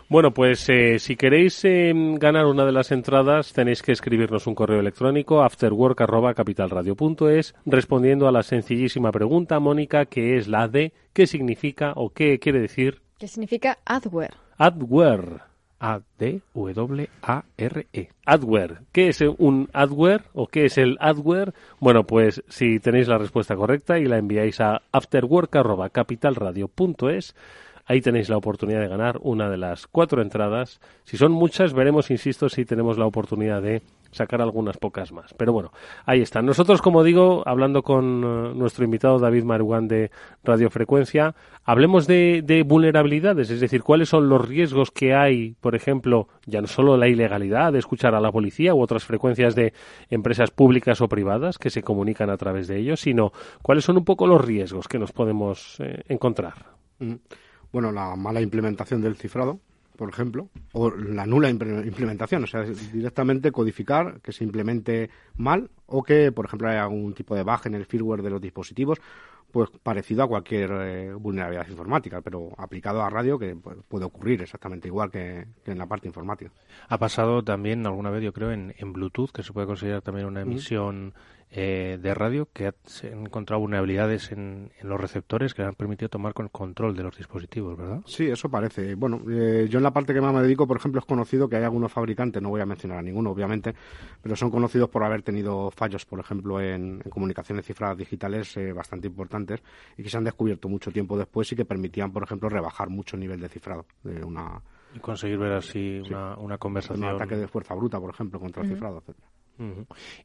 Bueno, 0.08 0.32
pues 0.32 0.64
eh, 0.68 1.00
si 1.00 1.16
queréis 1.16 1.64
eh, 1.64 1.92
ganar 2.18 2.46
una 2.46 2.64
de 2.64 2.72
las 2.72 2.92
entradas, 2.92 3.52
tenéis 3.52 3.82
que 3.82 3.92
escribirnos 3.92 4.46
un 4.46 4.54
correo 4.54 4.80
electrónico 4.80 5.42
afterwork.capitalradio.es 5.42 7.54
respondiendo 7.66 8.28
a 8.28 8.32
la 8.32 8.44
sencillísima 8.44 9.10
pregunta, 9.10 9.58
Mónica, 9.58 10.06
que 10.06 10.36
es 10.36 10.46
la 10.46 10.68
de 10.68 10.92
¿qué 11.12 11.26
significa 11.26 11.92
o 11.96 12.10
qué 12.10 12.38
quiere 12.38 12.60
decir? 12.60 13.02
¿Qué 13.18 13.26
significa 13.26 13.78
adware? 13.84 14.36
Adware. 14.58 15.51
A-D-W-A-R-E. 15.82 17.10
Adware. 18.24 18.78
¿Qué 18.92 19.08
es 19.08 19.20
un 19.20 19.68
adware 19.72 20.22
o 20.32 20.46
qué 20.46 20.66
es 20.66 20.78
el 20.78 20.96
adware? 21.00 21.54
Bueno, 21.80 22.04
pues 22.04 22.44
si 22.48 22.78
tenéis 22.78 23.08
la 23.08 23.18
respuesta 23.18 23.56
correcta 23.56 23.98
y 23.98 24.04
la 24.04 24.18
enviáis 24.18 24.60
a 24.60 24.82
afterwork.capitalradio.es, 24.92 27.34
ahí 27.84 28.00
tenéis 28.00 28.28
la 28.28 28.36
oportunidad 28.36 28.80
de 28.80 28.86
ganar 28.86 29.18
una 29.22 29.50
de 29.50 29.56
las 29.56 29.88
cuatro 29.88 30.22
entradas. 30.22 30.80
Si 31.02 31.16
son 31.16 31.32
muchas, 31.32 31.74
veremos, 31.74 32.12
insisto, 32.12 32.48
si 32.48 32.64
tenemos 32.64 32.96
la 32.96 33.06
oportunidad 33.06 33.60
de 33.60 33.82
sacar 34.12 34.40
algunas 34.40 34.76
pocas 34.76 35.10
más. 35.10 35.34
Pero 35.34 35.52
bueno, 35.52 35.72
ahí 36.06 36.20
está. 36.20 36.42
Nosotros, 36.42 36.80
como 36.80 37.02
digo, 37.02 37.42
hablando 37.46 37.82
con 37.82 38.24
uh, 38.24 38.54
nuestro 38.54 38.84
invitado 38.84 39.18
David 39.18 39.44
Maruán 39.44 39.88
de 39.88 40.10
Radiofrecuencia, 40.44 41.34
hablemos 41.64 42.06
de, 42.06 42.42
de, 42.44 42.62
vulnerabilidades, 42.62 43.50
es 43.50 43.60
decir, 43.60 43.82
cuáles 43.82 44.08
son 44.08 44.28
los 44.28 44.46
riesgos 44.46 44.90
que 44.90 45.14
hay, 45.14 45.56
por 45.60 45.74
ejemplo, 45.74 46.28
ya 46.46 46.60
no 46.60 46.66
solo 46.66 46.96
la 46.96 47.08
ilegalidad 47.08 47.72
de 47.72 47.78
escuchar 47.78 48.14
a 48.14 48.20
la 48.20 48.30
policía 48.30 48.74
u 48.74 48.80
otras 48.80 49.04
frecuencias 49.04 49.54
de 49.54 49.72
empresas 50.10 50.50
públicas 50.50 51.00
o 51.00 51.08
privadas 51.08 51.58
que 51.58 51.70
se 51.70 51.82
comunican 51.82 52.30
a 52.30 52.36
través 52.36 52.68
de 52.68 52.78
ellos, 52.78 53.00
sino 53.00 53.32
cuáles 53.62 53.84
son 53.84 53.96
un 53.96 54.04
poco 54.04 54.26
los 54.26 54.44
riesgos 54.44 54.88
que 54.88 54.98
nos 54.98 55.12
podemos 55.12 55.76
eh, 55.80 56.02
encontrar. 56.08 56.66
Mm. 56.98 57.14
Bueno, 57.72 57.90
la 57.90 58.14
mala 58.16 58.42
implementación 58.42 59.00
del 59.00 59.16
cifrado, 59.16 59.60
por 59.96 60.08
ejemplo, 60.08 60.48
o 60.72 60.90
la 60.90 61.26
nula 61.26 61.50
implementación, 61.50 62.44
o 62.44 62.46
sea, 62.46 62.62
directamente 62.62 63.52
codificar 63.52 64.20
que 64.20 64.32
se 64.32 64.44
implemente 64.44 65.10
mal 65.36 65.70
o 65.86 66.02
que, 66.02 66.32
por 66.32 66.46
ejemplo, 66.46 66.68
haya 66.68 66.82
algún 66.82 67.14
tipo 67.14 67.34
de 67.34 67.42
baja 67.42 67.68
en 67.68 67.74
el 67.74 67.86
firmware 67.86 68.22
de 68.22 68.30
los 68.30 68.40
dispositivos, 68.40 69.00
pues 69.50 69.68
parecido 69.82 70.22
a 70.22 70.28
cualquier 70.28 70.70
eh, 70.72 71.12
vulnerabilidad 71.12 71.68
informática, 71.68 72.22
pero 72.22 72.50
aplicado 72.56 73.02
a 73.02 73.10
radio 73.10 73.38
que 73.38 73.54
pues, 73.54 73.76
puede 73.86 74.06
ocurrir 74.06 74.40
exactamente 74.40 74.88
igual 74.88 75.10
que, 75.10 75.46
que, 75.62 75.72
en 75.72 75.78
la 75.78 75.86
parte 75.86 76.08
informática. 76.08 76.50
Ha 76.88 76.98
pasado 76.98 77.44
también 77.44 77.86
alguna 77.86 78.10
vez, 78.10 78.24
yo 78.24 78.32
creo, 78.32 78.50
en, 78.50 78.74
en 78.78 78.92
Bluetooth, 78.94 79.30
que 79.30 79.42
se 79.42 79.52
puede 79.52 79.66
considerar 79.66 80.00
también 80.00 80.26
una 80.26 80.40
emisión 80.40 81.12
eh, 81.54 81.98
de 82.00 82.14
radio 82.14 82.48
que 82.50 82.68
ha, 82.68 82.74
se 82.84 83.12
han 83.12 83.26
encontrado 83.26 83.60
vulnerabilidades 83.60 84.32
en, 84.32 84.72
en, 84.80 84.88
los 84.88 84.98
receptores 84.98 85.52
que 85.52 85.60
le 85.60 85.68
han 85.68 85.74
permitido 85.74 86.08
tomar 86.08 86.32
con 86.32 86.48
control 86.48 86.96
de 86.96 87.02
los 87.02 87.14
dispositivos, 87.14 87.76
¿verdad? 87.76 88.00
Sí, 88.06 88.26
eso 88.26 88.48
parece. 88.48 88.94
Bueno, 88.94 89.20
eh, 89.30 89.66
yo 89.68 89.78
en 89.78 89.82
la 89.82 89.90
parte 89.90 90.14
que 90.14 90.22
más 90.22 90.32
me 90.32 90.40
dedico, 90.40 90.66
por 90.66 90.78
ejemplo, 90.78 90.98
es 91.00 91.04
conocido 91.04 91.50
que 91.50 91.56
hay 91.56 91.64
algunos 91.64 91.92
fabricantes, 91.92 92.42
no 92.42 92.48
voy 92.48 92.62
a 92.62 92.66
mencionar 92.66 92.98
a 92.98 93.02
ninguno, 93.02 93.30
obviamente, 93.30 93.74
pero 94.22 94.34
son 94.34 94.50
conocidos 94.50 94.88
por 94.88 95.04
haber 95.04 95.22
tenido 95.22 95.70
fallos, 95.70 96.06
por 96.06 96.20
ejemplo, 96.20 96.58
en, 96.58 97.02
en 97.04 97.10
comunicaciones 97.10 97.66
cifradas 97.66 97.98
digitales 97.98 98.56
eh, 98.56 98.72
bastante 98.72 99.08
importantes 99.08 99.62
y 99.98 100.02
que 100.02 100.08
se 100.08 100.16
han 100.16 100.24
descubierto 100.24 100.70
mucho 100.70 100.90
tiempo 100.90 101.18
después 101.18 101.52
y 101.52 101.56
que 101.56 101.66
permitían, 101.66 102.12
por 102.12 102.22
ejemplo, 102.22 102.48
rebajar 102.48 102.88
mucho 102.88 103.16
el 103.16 103.20
nivel 103.20 103.40
de 103.40 103.48
cifrado 103.50 103.84
de 104.02 104.24
una... 104.24 104.62
Y 104.94 105.00
conseguir 105.00 105.38
ver 105.38 105.52
así 105.52 106.00
sí. 106.02 106.08
una, 106.08 106.34
una, 106.36 106.56
conversación. 106.56 107.04
Un 107.04 107.14
ataque 107.14 107.36
de 107.36 107.46
fuerza 107.46 107.74
bruta, 107.74 108.00
por 108.00 108.10
ejemplo, 108.10 108.40
contra 108.40 108.62
el 108.62 108.68
uh 108.68 108.70
-huh. 108.70 108.74
cifrado, 108.74 108.98
etcétera. 108.98 109.28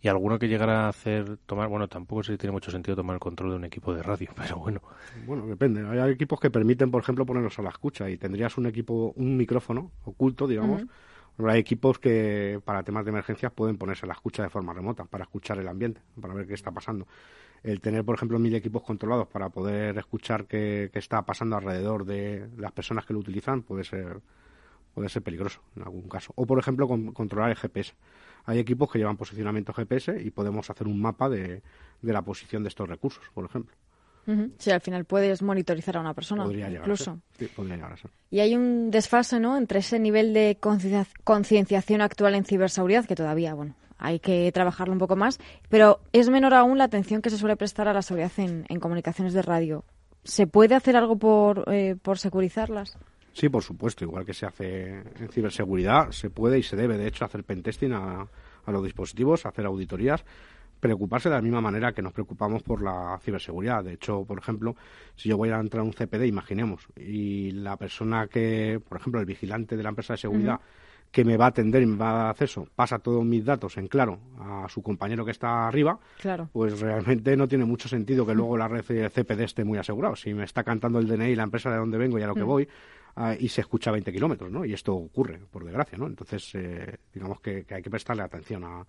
Y 0.02 0.08
alguno 0.08 0.40
que 0.40 0.48
llegara 0.48 0.86
a 0.86 0.90
hacer, 0.90 1.38
tomar, 1.46 1.68
bueno, 1.70 1.88
tampoco 1.88 2.24
sé 2.24 2.34
si 2.34 2.38
tiene 2.38 2.52
mucho 2.52 2.72
sentido 2.72 2.96
tomar 2.96 3.16
el 3.16 3.20
control 3.20 3.52
de 3.52 3.56
un 3.58 3.66
equipo 3.66 3.94
de 3.94 4.02
radio, 4.04 4.30
pero 4.36 4.58
bueno. 4.58 4.82
Bueno, 5.26 5.46
depende. 5.46 5.86
Hay 5.88 6.12
equipos 6.12 6.40
que 6.40 6.50
permiten, 6.50 6.92
por 6.92 7.02
ejemplo, 7.02 7.26
ponerlos 7.26 7.58
a 7.60 7.62
la 7.62 7.70
escucha 7.70 8.10
y 8.10 8.18
tendrías 8.18 8.58
un 8.58 8.66
equipo, 8.68 9.14
un 9.16 9.38
micrófono 9.38 9.92
oculto, 10.06 10.48
digamos. 10.48 10.84
Uh 10.84 10.86
-huh. 10.86 11.52
Hay 11.52 11.60
equipos 11.60 12.00
que 12.00 12.60
para 12.66 12.82
temas 12.82 13.06
de 13.06 13.12
emergencias 13.12 13.52
pueden 13.52 13.78
ponerse 13.78 14.06
a 14.06 14.08
la 14.08 14.14
escucha 14.14 14.42
de 14.42 14.50
forma 14.50 14.74
remota 14.74 15.06
para 15.06 15.26
escuchar 15.26 15.60
el 15.60 15.68
ambiente, 15.68 16.02
para 16.20 16.34
ver 16.34 16.48
qué 16.48 16.56
está 16.56 16.72
pasando. 16.72 17.08
El 17.64 17.80
tener, 17.80 18.04
por 18.04 18.16
ejemplo, 18.16 18.40
mil 18.40 18.56
equipos 18.56 18.82
controlados 18.82 19.28
para 19.28 19.50
poder 19.50 19.98
escuchar 19.98 20.46
qué, 20.46 20.90
qué 20.92 21.00
está 21.00 21.22
pasando 21.24 21.56
alrededor 21.56 22.06
de 22.06 22.48
las 22.58 22.72
personas 22.72 23.06
que 23.06 23.14
lo 23.14 23.20
utilizan 23.20 23.62
puede 23.62 23.84
ser 23.84 24.20
puede 24.98 25.10
ser 25.10 25.22
peligroso 25.22 25.62
en 25.76 25.84
algún 25.84 26.10
caso. 26.10 26.34
O, 26.36 26.48
por 26.48 26.58
ejemplo, 26.58 26.88
con, 26.88 27.14
controlar 27.14 27.52
el 27.52 27.56
GPS. 27.56 27.94
Hay 28.48 28.60
equipos 28.60 28.90
que 28.90 28.98
llevan 28.98 29.18
posicionamiento 29.18 29.74
GPS 29.74 30.20
y 30.20 30.32
podemos 30.32 30.68
hacer 30.70 30.88
un 30.88 31.00
mapa 31.00 31.30
de, 31.30 31.62
de 32.02 32.14
la 32.14 32.24
posición 32.24 32.64
de 32.64 32.70
estos 32.70 32.88
recursos, 32.90 33.24
por 33.34 33.46
ejemplo. 33.46 33.76
Uh 34.26 34.32
-huh. 34.32 34.52
Sí, 34.58 34.72
al 34.72 34.82
final 34.82 35.06
puedes 35.06 35.42
monitorizar 35.42 35.98
a 35.98 36.00
una 36.02 36.14
persona. 36.14 36.44
Podría 36.44 36.70
incluso. 36.72 37.20
Sí, 37.38 37.46
podría 37.56 37.76
llegar 37.76 37.94
a 37.94 37.98
ser. 37.98 38.10
Y 38.32 38.40
hay 38.40 38.56
un 38.56 38.90
desfase, 38.90 39.40
¿no?, 39.40 39.58
entre 39.58 39.80
ese 39.80 40.00
nivel 40.00 40.34
de 40.34 40.58
concienciación 41.24 42.02
actual 42.02 42.36
en 42.36 42.44
ciberseguridad, 42.46 43.06
que 43.06 43.16
todavía, 43.16 43.54
bueno, 43.54 43.76
hay 43.98 44.20
que 44.20 44.52
trabajarlo 44.54 44.94
un 44.94 45.00
poco 45.00 45.16
más, 45.16 45.40
pero 45.70 46.00
es 46.14 46.30
menor 46.30 46.54
aún 46.54 46.78
la 46.78 46.86
atención 46.86 47.22
que 47.22 47.30
se 47.30 47.38
suele 47.38 47.56
prestar 47.56 47.88
a 47.88 47.94
la 47.94 48.02
seguridad 48.02 48.32
en, 48.38 48.66
en 48.70 48.80
comunicaciones 48.80 49.34
de 49.34 49.42
radio. 49.42 49.84
¿Se 50.24 50.46
puede 50.46 50.76
hacer 50.76 50.96
algo 50.98 51.18
por, 51.18 51.64
eh, 51.74 51.96
por 52.02 52.18
securizarlas? 52.18 52.98
Sí, 53.38 53.50
por 53.50 53.62
supuesto, 53.62 54.04
igual 54.04 54.26
que 54.26 54.34
se 54.34 54.48
hace 54.48 54.98
en 55.20 55.30
ciberseguridad, 55.30 56.10
se 56.10 56.32
puede 56.32 56.58
y 56.58 56.64
se 56.64 56.76
debe, 56.76 56.98
de 56.98 57.06
hecho, 57.08 57.24
hacer 57.24 57.44
pentesting 57.44 57.94
a, 57.94 58.26
a 58.66 58.72
los 58.72 58.84
dispositivos, 58.84 59.46
hacer 59.46 59.68
auditorías, 59.68 60.26
preocuparse 60.80 61.30
de 61.30 61.36
la 61.36 61.42
misma 61.44 61.62
manera 61.62 61.92
que 61.92 62.02
nos 62.02 62.14
preocupamos 62.14 62.64
por 62.64 62.82
la 62.82 63.20
ciberseguridad. 63.22 63.84
De 63.84 63.94
hecho, 63.94 64.26
por 64.26 64.40
ejemplo, 64.40 64.76
si 65.16 65.30
yo 65.30 65.38
voy 65.38 65.50
a 65.50 65.60
entrar 65.60 65.82
a 65.82 65.84
un 65.84 65.94
CPD, 65.94 66.26
imaginemos, 66.26 66.88
y 66.96 67.52
la 67.52 67.78
persona 67.78 68.26
que, 68.26 68.82
por 68.90 68.98
ejemplo, 68.98 69.20
el 69.20 69.28
vigilante 69.28 69.78
de 69.78 69.84
la 69.84 69.90
empresa 69.90 70.14
de 70.14 70.18
seguridad, 70.18 70.56
uh 70.56 70.58
-huh. 70.58 71.12
que 71.12 71.24
me 71.24 71.38
va 71.38 71.46
a 71.46 71.50
atender 71.50 71.84
y 71.84 71.86
me 71.86 71.96
va 71.96 72.10
a 72.10 72.18
dar 72.18 72.30
acceso, 72.32 72.68
pasa 72.76 72.98
todos 72.98 73.24
mis 73.24 73.46
datos 73.46 73.78
en 73.78 73.88
claro 73.88 74.18
a 74.40 74.66
su 74.68 74.82
compañero 74.82 75.24
que 75.24 75.32
está 75.32 75.68
arriba, 75.68 76.00
claro. 76.20 76.50
pues 76.52 76.80
realmente 76.80 77.38
no 77.38 77.48
tiene 77.48 77.66
mucho 77.66 77.88
sentido 77.88 78.26
que 78.26 78.34
luego 78.34 78.58
la 78.58 78.68
red 78.68 78.84
de 78.84 79.12
CPD 79.12 79.42
esté 79.44 79.64
muy 79.64 79.78
asegurado. 79.78 80.16
Si 80.16 80.34
me 80.34 80.44
está 80.44 80.64
cantando 80.64 80.98
el 80.98 81.08
DNI, 81.08 81.36
la 81.36 81.44
empresa 81.44 81.70
de 81.70 81.78
donde 81.78 82.00
vengo 82.00 82.18
y 82.18 82.24
a 82.24 82.28
lo 82.28 82.34
que 82.34 82.42
uh 82.42 82.46
-huh. 82.46 82.48
voy, 82.48 82.68
uh, 83.18 83.36
y 83.40 83.50
se 83.50 83.62
escucha 83.62 83.90
a 83.90 83.94
20 83.94 84.12
kilómetros, 84.12 84.52
¿no? 84.52 84.64
Y 84.66 84.74
esto 84.74 84.96
ocurre, 84.96 85.40
por 85.52 85.66
desgracia, 85.66 85.98
¿no? 85.98 86.08
Entonces, 86.08 86.50
eh, 86.56 86.98
digamos 87.14 87.42
que, 87.42 87.66
que, 87.66 87.76
hay 87.76 87.82
que 87.82 87.90
prestarle 87.90 88.24
atención 88.24 88.64
a, 88.64 88.86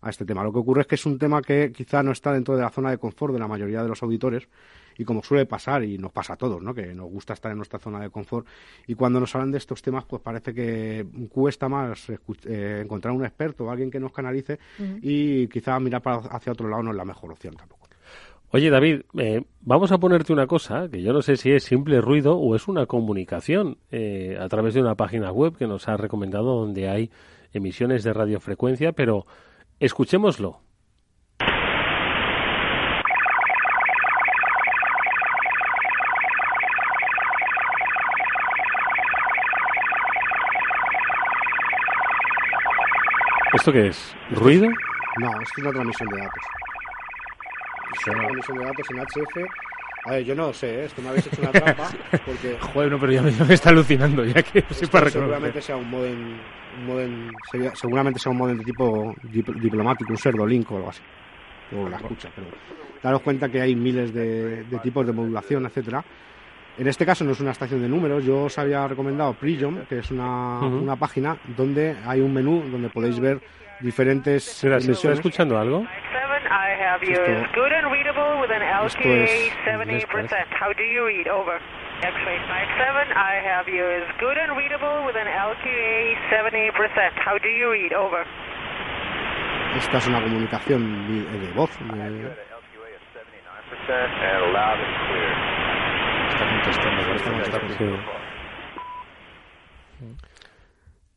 a, 0.00 0.10
este 0.10 0.24
tema. 0.24 0.42
Lo 0.42 0.52
que 0.52 0.58
ocurre 0.58 0.82
es 0.82 0.86
que 0.86 0.94
es 0.94 1.06
un 1.06 1.18
tema 1.18 1.42
que 1.42 1.72
quizá 1.72 2.02
no 2.02 2.12
está 2.12 2.32
dentro 2.32 2.56
de 2.56 2.62
la 2.62 2.70
zona 2.70 2.90
de 2.90 2.98
confort 2.98 3.32
de 3.34 3.40
la 3.40 3.48
mayoría 3.48 3.82
de 3.82 3.88
los 3.88 4.02
auditores 4.02 4.48
y 4.96 5.04
como 5.04 5.22
suele 5.22 5.46
pasar, 5.46 5.84
y 5.84 5.98
nos 5.98 6.12
pasa 6.12 6.34
a 6.34 6.36
todos, 6.36 6.62
¿no? 6.62 6.74
Que 6.74 6.94
nos 6.94 7.10
gusta 7.10 7.32
estar 7.34 7.50
en 7.50 7.58
nuestra 7.58 7.78
zona 7.78 8.00
de 8.00 8.10
confort 8.10 8.46
y 8.86 8.94
cuando 8.94 9.20
nos 9.20 9.34
hablan 9.34 9.50
de 9.50 9.58
estos 9.58 9.82
temas, 9.82 10.04
pues 10.04 10.22
parece 10.22 10.54
que 10.54 11.06
cuesta 11.30 11.68
más 11.68 12.10
eh, 12.10 12.80
encontrar 12.82 13.14
un 13.14 13.24
experto 13.24 13.64
o 13.64 13.70
alguien 13.70 13.90
que 13.90 14.00
nos 14.00 14.12
canalice 14.12 14.58
uh 14.78 14.82
-huh. 14.82 14.98
y 15.02 15.48
quizá 15.48 15.78
mirar 15.80 16.02
para 16.02 16.18
hacia 16.18 16.52
otro 16.52 16.68
lado 16.68 16.82
no 16.82 16.90
es 16.90 16.96
la 16.96 17.04
mejor 17.04 17.32
opción 17.32 17.56
tampoco. 17.56 17.83
Oye, 18.50 18.70
David, 18.70 19.02
eh, 19.18 19.42
vamos 19.62 19.90
a 19.90 19.98
ponerte 19.98 20.32
una 20.32 20.46
cosa, 20.46 20.88
que 20.88 21.02
yo 21.02 21.12
no 21.12 21.22
sé 21.22 21.36
si 21.36 21.50
es 21.50 21.64
simple 21.64 22.00
ruido 22.00 22.36
o 22.36 22.54
es 22.54 22.68
una 22.68 22.86
comunicación 22.86 23.78
eh, 23.90 24.38
a 24.40 24.48
través 24.48 24.74
de 24.74 24.80
una 24.80 24.94
página 24.94 25.32
web 25.32 25.56
que 25.56 25.66
nos 25.66 25.88
ha 25.88 25.96
recomendado 25.96 26.60
donde 26.60 26.88
hay 26.88 27.10
emisiones 27.52 28.04
de 28.04 28.12
radiofrecuencia, 28.12 28.92
pero 28.92 29.26
escuchémoslo. 29.80 30.60
¿Esto 43.54 43.72
qué 43.72 43.86
es? 43.86 44.16
¿Ruido? 44.30 44.68
No, 45.20 45.40
es 45.40 45.58
una 45.58 45.70
transmisión 45.70 46.08
de 46.10 46.18
datos. 46.18 46.63
Una 48.06 48.20
transmisión 48.22 48.58
de 48.58 48.64
datos 48.64 48.86
en 48.90 48.98
HF. 48.98 49.36
A 50.06 50.10
ver, 50.10 50.24
yo 50.24 50.34
no 50.34 50.52
sé, 50.52 50.80
¿eh? 50.80 50.84
esto 50.84 51.00
me 51.00 51.08
habéis 51.08 51.26
hecho 51.26 51.40
una 51.40 51.50
trampa 51.50 51.88
porque... 52.26 52.58
Joder, 52.60 52.90
no, 52.90 52.98
pero 53.00 53.12
ya 53.12 53.22
me, 53.22 53.32
ya 53.32 53.44
me 53.44 53.54
está 53.54 53.70
alucinando, 53.70 54.22
ya 54.24 54.42
que 54.42 54.58
esto 54.58 54.86
para 54.90 55.08
seguramente 55.08 55.62
sea 55.62 55.76
un 55.76 55.88
modem, 55.90 56.36
un 56.80 56.86
modem 56.86 57.32
sería- 57.50 57.74
seguramente 57.74 58.18
sea 58.20 58.30
un 58.32 58.36
modem 58.38 58.58
de 58.58 58.64
tipo 58.64 59.14
dip- 59.32 59.54
diplomático, 59.54 60.10
un 60.12 60.18
pseudo-link 60.18 60.70
o 60.72 60.76
algo 60.76 60.90
así. 60.90 61.00
O 61.74 61.88
la 61.88 61.96
escucha, 61.96 62.28
pero 62.34 62.48
daros 63.02 63.22
cuenta 63.22 63.48
que 63.48 63.62
hay 63.62 63.74
miles 63.74 64.12
de, 64.12 64.64
de 64.64 64.78
tipos 64.80 65.06
de 65.06 65.12
modulación, 65.14 65.64
etcétera. 65.64 66.04
En 66.76 66.86
este 66.86 67.06
caso 67.06 67.24
no 67.24 67.30
es 67.32 67.40
una 67.40 67.52
estación 67.52 67.80
de 67.80 67.88
números, 67.88 68.22
yo 68.24 68.42
os 68.44 68.58
había 68.58 68.86
recomendado 68.86 69.32
Prism, 69.32 69.78
que 69.88 70.00
es 70.00 70.10
una, 70.10 70.58
Ujú. 70.58 70.76
una 70.82 70.96
página 70.96 71.38
donde 71.56 71.96
hay 72.04 72.20
un 72.20 72.34
menú 72.34 72.62
donde 72.70 72.90
podéis 72.90 73.18
ver 73.20 73.40
diferentes 73.80 74.60
Mira, 74.64 74.80
¿se 74.80 74.92
está 74.92 75.12
escuchando 75.12 75.56
algo? 75.58 75.86
I 76.94 76.96
have 76.96 77.10
you 77.10 77.18
Esto- 77.18 77.42
is 77.42 77.50
good 77.58 77.72
and 77.72 77.90
readable 77.90 78.38
with 78.38 78.52
an 78.54 78.62
esto 78.62 79.02
LQA 79.02 79.26
es 79.26 79.52
70%. 79.66 80.46
How 80.54 80.72
do 80.72 80.84
you 80.84 81.04
read? 81.04 81.26
Over. 81.26 81.58
X-ray 82.02 82.38
57, 82.38 83.10
I 83.16 83.42
have 83.42 83.66
you 83.66 83.82
is 83.82 84.06
good 84.20 84.38
and 84.38 84.56
readable 84.56 85.02
with 85.04 85.16
an 85.16 85.26
LQA 85.26 86.14
70%. 86.30 87.18
How 87.18 87.36
do 87.38 87.48
you 87.48 87.72
read? 87.72 87.92
Over. 87.94 88.22
Esta 89.76 89.98
es 89.98 90.06
una 90.06 90.22
comunicación 90.22 91.08
de, 91.08 91.22
eh, 91.22 91.40
de 91.40 91.52
voz. 91.54 91.76
de- 91.80 92.30
Está 96.28 96.48
contestando, 96.48 97.14
Está 97.14 97.58
contestando. 97.58 98.23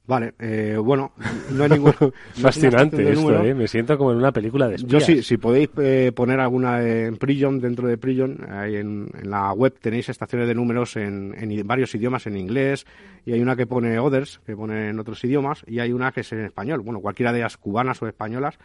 Vale, 0.07 0.35
eh, 0.39 0.77
bueno, 0.81 1.11
no 1.51 1.63
hay 1.63 1.69
ningún... 1.69 1.93
Fascinante 2.31 3.11
esto. 3.11 3.43
¿eh? 3.43 3.53
Me 3.53 3.67
siento 3.67 3.97
como 3.97 4.13
en 4.13 4.17
una 4.17 4.31
película 4.31 4.69
de 4.69 4.77
Yo 4.77 4.99
espías. 4.99 5.03
sí, 5.03 5.21
si 5.21 5.37
podéis 5.37 5.69
eh, 5.77 6.13
poner 6.15 6.39
alguna 6.39 6.81
en 6.81 7.17
Prison, 7.17 7.59
dentro 7.59 7.89
de 7.89 7.97
Prison, 7.97 8.37
ahí 8.49 8.77
en, 8.77 9.09
en 9.21 9.29
la 9.29 9.51
web 9.51 9.77
tenéis 9.81 10.07
estaciones 10.07 10.47
de 10.47 10.55
números 10.55 10.95
en, 10.95 11.35
en 11.37 11.67
varios 11.67 11.93
idiomas, 11.93 12.25
en 12.25 12.37
inglés, 12.37 12.85
y 13.25 13.33
hay 13.33 13.41
una 13.41 13.57
que 13.57 13.67
pone 13.67 13.99
Others, 13.99 14.39
que 14.45 14.55
pone 14.55 14.89
en 14.89 14.99
otros 14.99 15.21
idiomas, 15.25 15.65
y 15.67 15.79
hay 15.79 15.91
una 15.91 16.13
que 16.13 16.21
es 16.21 16.31
en 16.31 16.45
español. 16.45 16.79
Bueno, 16.79 17.01
cualquiera 17.01 17.33
de 17.33 17.39
ellas 17.39 17.57
cubanas 17.57 18.01
o 18.01 18.07
españolas, 18.07 18.57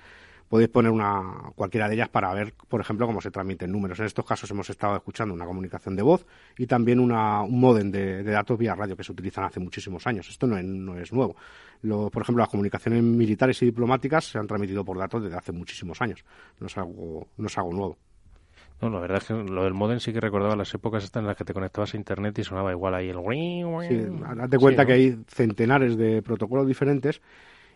podéis 0.53 0.69
poner 0.69 0.93
una 0.93 1.51
cualquiera 1.57 1.89
de 1.89 1.95
ellas 1.95 2.11
para 2.11 2.31
ver, 2.35 2.53
por 2.69 2.79
ejemplo, 2.79 3.07
cómo 3.07 3.23
se 3.23 3.31
transmiten 3.31 3.73
números. 3.73 3.99
En 4.01 4.05
estos 4.05 4.27
casos 4.27 4.51
hemos 4.51 4.69
estado 4.69 4.95
escuchando 4.97 5.33
una 5.33 5.47
comunicación 5.47 5.97
de 5.97 6.03
voz 6.03 6.27
y 6.59 6.67
también 6.67 7.01
una, 7.01 7.41
un 7.41 7.59
modem 7.59 7.91
de, 7.91 8.23
de 8.23 8.31
datos 8.33 8.59
vía 8.59 8.75
radio 8.75 8.95
que 8.95 9.03
se 9.03 9.13
utilizan 9.13 9.45
hace 9.45 9.61
muchísimos 9.61 10.07
años. 10.07 10.29
Esto 10.29 10.47
no 10.47 10.59
es, 10.59 10.65
no 10.67 10.99
es 10.99 11.11
nuevo. 11.11 11.37
Lo- 11.81 12.11
por 12.11 12.21
ejemplo, 12.21 12.43
las 12.43 12.51
comunicaciones 12.51 13.03
militares 13.03 13.63
y 13.63 13.65
diplomáticas 13.65 14.27
se 14.27 14.37
han 14.39 14.47
transmitido 14.47 14.85
por 14.85 14.99
datos 14.99 15.23
desde 15.23 15.39
hace 15.39 15.53
muchísimos 15.53 16.03
años. 16.03 16.23
No 16.61 16.67
es 16.67 16.77
algo, 16.77 17.29
no 17.39 17.47
es 17.47 17.57
algo 17.57 17.73
nuevo. 17.73 17.97
No, 18.83 18.91
la 18.91 19.01
verdad 19.01 19.19
es 19.23 19.25
que 19.29 19.33
lo 19.33 19.65
del 19.65 19.73
modem 19.73 20.01
sí 20.01 20.13
que 20.13 20.21
recordaba 20.21 20.55
las 20.55 20.75
épocas 20.75 21.03
estas 21.03 21.23
en 21.23 21.29
las 21.29 21.37
que 21.39 21.45
te 21.47 21.55
conectabas 21.55 21.95
a 21.95 21.97
internet 21.97 22.39
y 22.39 22.45
sonaba 22.45 22.73
igual 22.73 22.95
ahí 22.95 23.09
el... 23.09 23.17
Sí, 23.89 23.97
date 24.37 24.59
cuenta 24.59 24.83
Sí, 24.83 24.87
que 24.87 24.93
hay 24.93 25.17
centenares 25.29 25.97
de 25.97 26.21
protocolos 26.21 26.67
diferentes. 26.67 27.23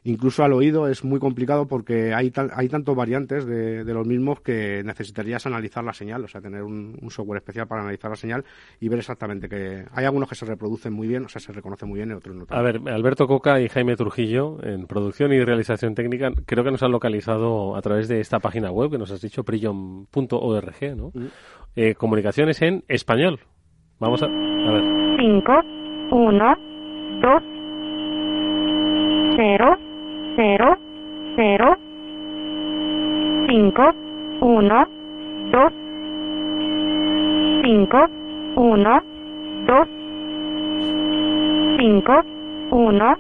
Incluso 0.09 0.45
al 0.45 0.53
oído 0.53 0.87
es 0.89 1.05
muy 1.05 1.19
complicado 1.19 1.67
porque 1.67 2.15
hay, 2.15 2.31
tan- 2.31 2.51
hay 2.55 2.69
tantos 2.69 2.95
variantes 2.95 3.45
de, 3.45 3.83
de 3.85 3.93
los 3.95 4.07
mismos 4.07 4.41
que 4.41 4.83
necesitarías 4.85 5.47
analizar 5.47 5.83
la 5.83 5.93
señal, 5.93 6.23
o 6.25 6.29
sea, 6.29 6.41
tener 6.41 6.63
un, 6.63 6.97
un 7.03 7.11
software 7.11 7.39
especial 7.39 7.67
para 7.67 7.83
analizar 7.83 8.11
la 8.11 8.17
señal 8.17 8.45
y 8.81 8.89
ver 8.89 9.01
exactamente 9.01 9.49
que 9.49 9.85
hay 9.93 10.05
algunos 10.05 10.29
que 10.29 10.37
se 10.37 10.47
reproducen 10.47 10.93
muy 10.93 11.09
bien, 11.09 11.25
o 11.25 11.29
sea, 11.29 11.41
se 11.41 11.53
reconocen 11.53 11.89
muy 11.89 11.99
bien 11.99 12.11
y 12.11 12.13
otros 12.15 12.37
no 12.37 12.47
tanto. 12.47 12.55
A 12.55 12.63
ver, 12.63 12.81
Alberto 12.89 13.27
Coca 13.27 13.61
y 13.61 13.69
Jaime 13.69 13.97
Trujillo, 13.97 14.59
en 14.63 14.87
producción 14.87 15.33
y 15.33 15.43
realización 15.43 15.95
técnica, 15.97 16.31
creo 16.47 16.63
que 16.63 16.71
nos 16.71 16.83
han 16.85 16.93
localizado 16.93 17.75
a 17.75 17.83
través 17.83 18.07
de 18.07 18.21
esta 18.21 18.39
página 18.39 18.71
web 18.71 18.93
que 18.93 18.99
nos 18.99 19.11
has 19.11 19.21
dicho, 19.21 19.43
prion.org, 19.43 20.97
¿no? 20.97 21.13
Eh, 21.75 21.95
comunicaciones 21.97 22.63
en 22.63 22.85
español. 22.89 23.41
Vamos 23.99 24.23
a, 24.23 24.27
a 24.27 24.73
ver. 24.73 24.85
5, 25.19 25.53
1, 26.13 26.57
2, 27.23 27.43
0, 29.37 29.77
0, 30.37 30.79
0, 31.37 31.77
5, 33.49 33.95
1, 34.41 34.89
2, 35.53 35.73
5, 37.65 38.07
1, 38.57 39.03
2, 39.67 39.89
5, 41.79 42.23
1, 42.71 43.17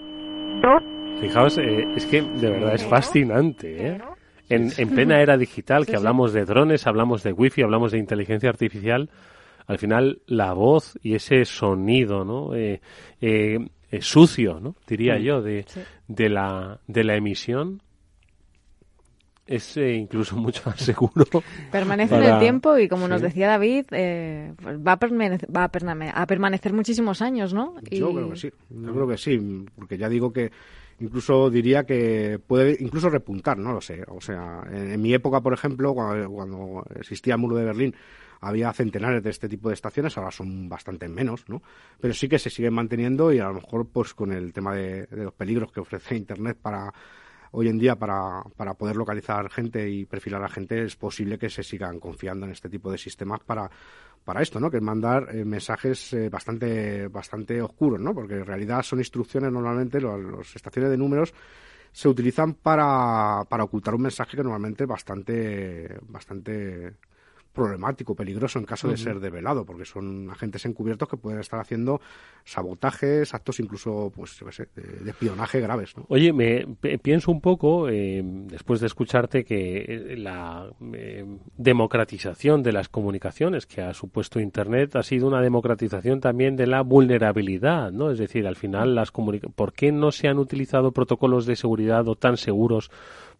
2, 0.62 0.96
Fijaos, 1.20 1.58
eh, 1.58 1.88
es 1.96 2.04
que 2.06 2.20
de 2.20 2.50
verdad 2.50 2.74
es 2.74 2.84
fascinante, 2.84 3.88
¿eh? 3.88 3.98
En, 4.48 4.70
en 4.76 4.90
plena 4.90 5.20
era 5.20 5.36
digital, 5.36 5.86
que 5.86 5.96
hablamos 5.96 6.32
de 6.32 6.44
drones, 6.44 6.86
hablamos 6.86 7.22
de 7.22 7.32
wifi, 7.32 7.62
hablamos 7.62 7.90
de 7.92 7.98
inteligencia 7.98 8.48
artificial, 8.48 9.10
al 9.66 9.78
final 9.78 10.20
la 10.26 10.52
voz 10.52 10.98
y 11.02 11.14
ese 11.14 11.44
sonido, 11.44 12.24
¿no? 12.24 12.54
Eh, 12.54 12.80
eh, 13.20 13.58
eh, 13.90 14.00
sucio, 14.02 14.58
¿no? 14.60 14.74
Diría 14.86 15.18
Mm. 15.18 15.22
yo, 15.22 15.42
de, 15.42 15.64
Sí. 15.68 15.80
de, 16.08 16.28
la, 16.28 16.80
de 16.86 17.04
la 17.04 17.16
emisión 17.16 17.80
es 19.46 19.76
eh, 19.76 19.94
incluso 19.94 20.36
mucho 20.36 20.62
más 20.66 20.80
seguro. 20.80 21.24
Permanece 21.70 22.16
en 22.16 22.22
el 22.24 22.38
tiempo 22.40 22.76
y, 22.78 22.88
como 22.88 23.06
nos 23.06 23.20
decía 23.22 23.46
David, 23.48 23.86
eh, 23.92 24.52
va, 24.86 24.92
a 24.92 24.98
permanecer, 24.98 25.48
va 25.54 25.64
a, 25.64 26.22
a 26.22 26.26
permanecer 26.26 26.72
muchísimos 26.72 27.22
años, 27.22 27.54
¿no? 27.54 27.74
Yo 27.90 28.10
Y- 28.10 28.14
creo 28.14 28.30
que 28.30 28.36
sí, 28.36 28.50
yo 28.70 28.92
creo 28.92 29.08
que 29.08 29.16
sí, 29.18 29.64
porque 29.76 29.98
ya 29.98 30.08
digo 30.08 30.32
que 30.32 30.50
incluso 30.98 31.50
diría 31.50 31.84
que 31.84 32.40
puede 32.44 32.76
incluso 32.80 33.08
repuntar, 33.10 33.56
no 33.58 33.72
lo 33.72 33.80
sé. 33.80 34.02
O 34.08 34.20
sea, 34.20 34.62
en, 34.70 34.92
en 34.92 35.00
mi 35.00 35.14
época, 35.14 35.40
por 35.40 35.52
ejemplo, 35.52 35.94
cuando, 35.94 36.28
cuando 36.30 36.84
existía 36.98 37.34
el 37.34 37.40
muro 37.40 37.54
de 37.56 37.66
Berlín, 37.66 37.94
había 38.40 38.72
centenares 38.72 39.22
de 39.22 39.30
este 39.30 39.48
tipo 39.48 39.68
de 39.68 39.74
estaciones, 39.74 40.16
ahora 40.16 40.30
son 40.30 40.68
bastante 40.68 41.08
menos, 41.08 41.48
¿no? 41.48 41.62
Pero 42.00 42.14
sí 42.14 42.28
que 42.28 42.38
se 42.38 42.50
siguen 42.50 42.74
manteniendo 42.74 43.32
y 43.32 43.38
a 43.38 43.48
lo 43.48 43.54
mejor, 43.54 43.86
pues 43.88 44.14
con 44.14 44.32
el 44.32 44.52
tema 44.52 44.74
de, 44.74 45.06
de 45.06 45.24
los 45.24 45.34
peligros 45.34 45.72
que 45.72 45.80
ofrece 45.80 46.16
Internet 46.16 46.58
para 46.60 46.92
hoy 47.52 47.68
en 47.68 47.78
día 47.78 47.96
para, 47.96 48.42
para 48.56 48.74
poder 48.74 48.96
localizar 48.96 49.50
gente 49.50 49.88
y 49.88 50.04
perfilar 50.04 50.44
a 50.44 50.48
gente, 50.48 50.84
es 50.84 50.96
posible 50.96 51.38
que 51.38 51.48
se 51.48 51.62
sigan 51.62 51.98
confiando 51.98 52.46
en 52.46 52.52
este 52.52 52.68
tipo 52.68 52.90
de 52.90 52.98
sistemas 52.98 53.40
para, 53.40 53.70
para 54.24 54.42
esto, 54.42 54.60
¿no? 54.60 54.70
Que 54.70 54.78
es 54.78 54.82
mandar 54.82 55.34
eh, 55.34 55.44
mensajes 55.44 56.12
eh, 56.12 56.28
bastante, 56.28 57.08
bastante 57.08 57.62
oscuros, 57.62 58.00
¿no? 58.00 58.14
Porque 58.14 58.34
en 58.34 58.44
realidad 58.44 58.82
son 58.82 58.98
instrucciones 58.98 59.50
normalmente, 59.50 60.00
las 60.00 60.54
estaciones 60.54 60.90
de 60.90 60.98
números 60.98 61.32
se 61.92 62.08
utilizan 62.08 62.54
para, 62.54 63.44
para 63.48 63.64
ocultar 63.64 63.94
un 63.94 64.02
mensaje 64.02 64.36
que 64.36 64.42
normalmente 64.42 64.84
es 64.84 64.88
bastante, 64.88 65.96
bastante 66.02 66.92
problemático, 67.56 68.14
peligroso 68.14 68.58
en 68.58 68.66
caso 68.66 68.88
de 68.88 68.98
ser 68.98 69.18
develado, 69.18 69.64
porque 69.64 69.86
son 69.86 70.30
agentes 70.30 70.64
encubiertos 70.66 71.08
que 71.08 71.16
pueden 71.16 71.40
estar 71.40 71.58
haciendo 71.58 72.00
sabotajes, 72.44 73.34
actos 73.34 73.58
incluso, 73.58 74.12
pues, 74.14 74.38
yo 74.38 74.46
qué 74.46 74.52
sé, 74.52 74.68
de, 74.76 75.04
de 75.04 75.10
espionaje 75.10 75.60
graves, 75.60 75.96
¿no? 75.96 76.04
Oye, 76.08 76.32
me 76.32 76.66
pienso 77.02 77.32
un 77.32 77.40
poco, 77.40 77.88
eh, 77.88 78.22
después 78.22 78.80
de 78.80 78.86
escucharte, 78.86 79.44
que 79.44 79.78
eh, 79.78 80.16
la 80.18 80.68
eh, 80.92 81.24
democratización 81.56 82.62
de 82.62 82.72
las 82.72 82.88
comunicaciones 82.88 83.66
que 83.66 83.80
ha 83.80 83.94
supuesto 83.94 84.38
Internet 84.38 84.94
ha 84.96 85.02
sido 85.02 85.26
una 85.26 85.40
democratización 85.40 86.20
también 86.20 86.56
de 86.56 86.66
la 86.66 86.82
vulnerabilidad, 86.82 87.90
¿no? 87.90 88.10
Es 88.10 88.18
decir, 88.18 88.46
al 88.46 88.56
final, 88.56 88.94
las 88.94 89.10
¿por 89.10 89.72
qué 89.72 89.92
no 89.92 90.12
se 90.12 90.28
han 90.28 90.38
utilizado 90.38 90.92
protocolos 90.92 91.46
de 91.46 91.56
seguridad 91.56 92.06
o 92.06 92.16
tan 92.16 92.36
seguros 92.36 92.90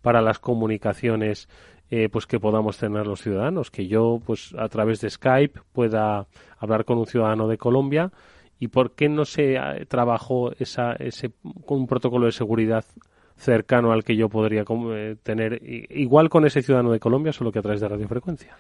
para 0.00 0.22
las 0.22 0.38
comunicaciones 0.38 1.48
eh, 1.90 2.08
pues 2.10 2.26
que 2.26 2.40
podamos 2.40 2.78
tener 2.78 3.06
los 3.06 3.20
ciudadanos? 3.20 3.70
Que 3.70 3.86
yo, 3.86 4.20
pues 4.24 4.54
a 4.58 4.68
través 4.68 5.00
de 5.00 5.10
Skype 5.10 5.60
pueda 5.72 6.26
hablar 6.58 6.84
con 6.84 6.98
un 6.98 7.06
ciudadano 7.06 7.48
de 7.48 7.58
Colombia 7.58 8.10
¿Y 8.58 8.68
por 8.68 8.92
qué 8.92 9.08
no 9.08 9.24
se 9.24 9.54
eh, 9.54 9.86
trabajó 9.86 10.52
esa, 10.58 10.94
ese, 10.94 11.30
con 11.66 11.80
un 11.80 11.86
protocolo 11.86 12.26
de 12.26 12.32
seguridad 12.32 12.84
cercano 13.36 13.92
al 13.92 14.02
que 14.02 14.16
yo 14.16 14.30
podría 14.30 14.64
eh, 14.68 15.16
tener, 15.22 15.60
igual 15.62 16.30
con 16.30 16.46
ese 16.46 16.62
ciudadano 16.62 16.90
de 16.90 17.00
Colombia, 17.00 17.32
solo 17.32 17.52
que 17.52 17.58
a 17.58 17.62
través 17.62 17.80
de 17.80 17.88
radiofrecuencia? 17.88 18.56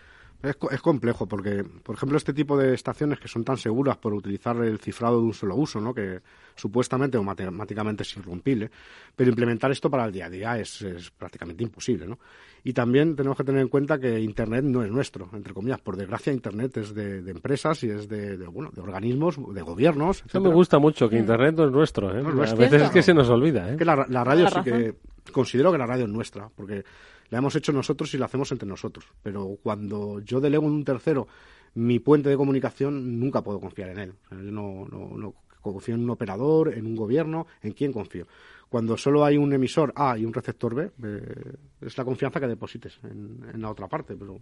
Es, 0.48 0.56
es, 0.70 0.80
complejo 0.80 1.26
porque, 1.26 1.64
por 1.82 1.96
ejemplo, 1.96 2.16
este 2.16 2.32
tipo 2.32 2.56
de 2.56 2.74
estaciones 2.74 3.18
que 3.18 3.28
son 3.28 3.44
tan 3.44 3.56
seguras 3.56 3.96
por 3.96 4.14
utilizar 4.14 4.56
el 4.56 4.78
cifrado 4.78 5.18
de 5.20 5.26
un 5.26 5.34
solo 5.34 5.56
uso, 5.56 5.80
¿no? 5.80 5.92
que 5.92 6.20
supuestamente 6.54 7.18
o 7.18 7.22
matemáticamente 7.22 8.02
es 8.02 8.16
irrompible, 8.16 8.70
pero 9.14 9.30
implementar 9.30 9.70
esto 9.70 9.90
para 9.90 10.04
el 10.04 10.12
día 10.12 10.26
a 10.26 10.30
día 10.30 10.58
es, 10.58 10.82
es, 10.82 11.10
prácticamente 11.10 11.64
imposible. 11.64 12.06
¿no? 12.06 12.18
Y 12.64 12.72
también 12.72 13.14
tenemos 13.16 13.36
que 13.36 13.44
tener 13.44 13.60
en 13.60 13.68
cuenta 13.68 13.98
que 13.98 14.20
Internet 14.20 14.64
no 14.64 14.82
es 14.82 14.90
nuestro, 14.90 15.28
entre 15.32 15.52
comillas. 15.52 15.80
Por 15.80 15.96
desgracia, 15.96 16.32
Internet 16.32 16.76
es 16.78 16.94
de, 16.94 17.22
de 17.22 17.30
empresas 17.30 17.82
y 17.84 17.90
es 17.90 18.08
de, 18.08 18.36
de, 18.36 18.46
bueno, 18.46 18.70
de 18.72 18.80
organismos, 18.80 19.36
de 19.54 19.62
gobiernos. 19.62 20.24
Eso 20.26 20.40
me 20.40 20.50
gusta 20.50 20.78
mucho, 20.78 21.08
que 21.08 21.18
Internet 21.18 21.54
no 21.56 21.66
es 21.66 21.72
nuestro. 21.72 22.10
¿eh? 22.10 22.22
No 22.22 22.30
es 22.30 22.34
nuestro. 22.34 22.58
A 22.58 22.60
veces 22.60 22.82
es 22.82 22.90
que 22.90 23.02
se 23.02 23.14
nos 23.14 23.28
olvida. 23.28 23.72
¿eh? 23.72 23.76
Que 23.76 23.84
la, 23.84 24.06
la 24.08 24.24
radio 24.24 24.48
sí 24.48 24.60
que 24.64 24.94
considero 25.32 25.72
que 25.72 25.78
la 25.78 25.86
radio 25.86 26.04
es 26.04 26.10
nuestra, 26.10 26.48
porque 26.54 26.84
la 27.30 27.38
hemos 27.38 27.56
hecho 27.56 27.72
nosotros 27.72 28.12
y 28.14 28.18
la 28.18 28.26
hacemos 28.26 28.50
entre 28.52 28.68
nosotros. 28.68 29.06
Pero 29.22 29.58
cuando 29.62 30.20
yo 30.20 30.40
delego 30.40 30.66
en 30.66 30.72
un 30.72 30.84
tercero 30.84 31.26
mi 31.74 31.98
puente 31.98 32.28
de 32.28 32.36
comunicación, 32.36 33.20
nunca 33.20 33.42
puedo 33.42 33.60
confiar 33.60 33.90
en 33.90 33.98
él. 33.98 34.14
Yo 34.30 34.36
no, 34.36 34.86
no, 34.90 35.16
no 35.16 35.34
confío 35.60 35.94
en 35.94 36.04
un 36.04 36.10
operador, 36.10 36.72
en 36.72 36.86
un 36.86 36.96
gobierno, 36.96 37.46
¿en 37.62 37.72
quién 37.72 37.92
confío? 37.92 38.26
Cuando 38.68 38.96
solo 38.96 39.24
hay 39.24 39.36
un 39.36 39.52
emisor 39.52 39.92
A 39.96 40.18
y 40.18 40.24
un 40.24 40.32
receptor 40.32 40.74
B, 40.74 40.90
eh, 41.02 41.54
es 41.80 41.96
la 41.96 42.04
confianza 42.04 42.40
que 42.40 42.46
deposites 42.46 42.98
en, 43.04 43.44
en, 43.52 43.60
la 43.60 43.70
otra 43.70 43.88
parte, 43.88 44.16
pero 44.16 44.40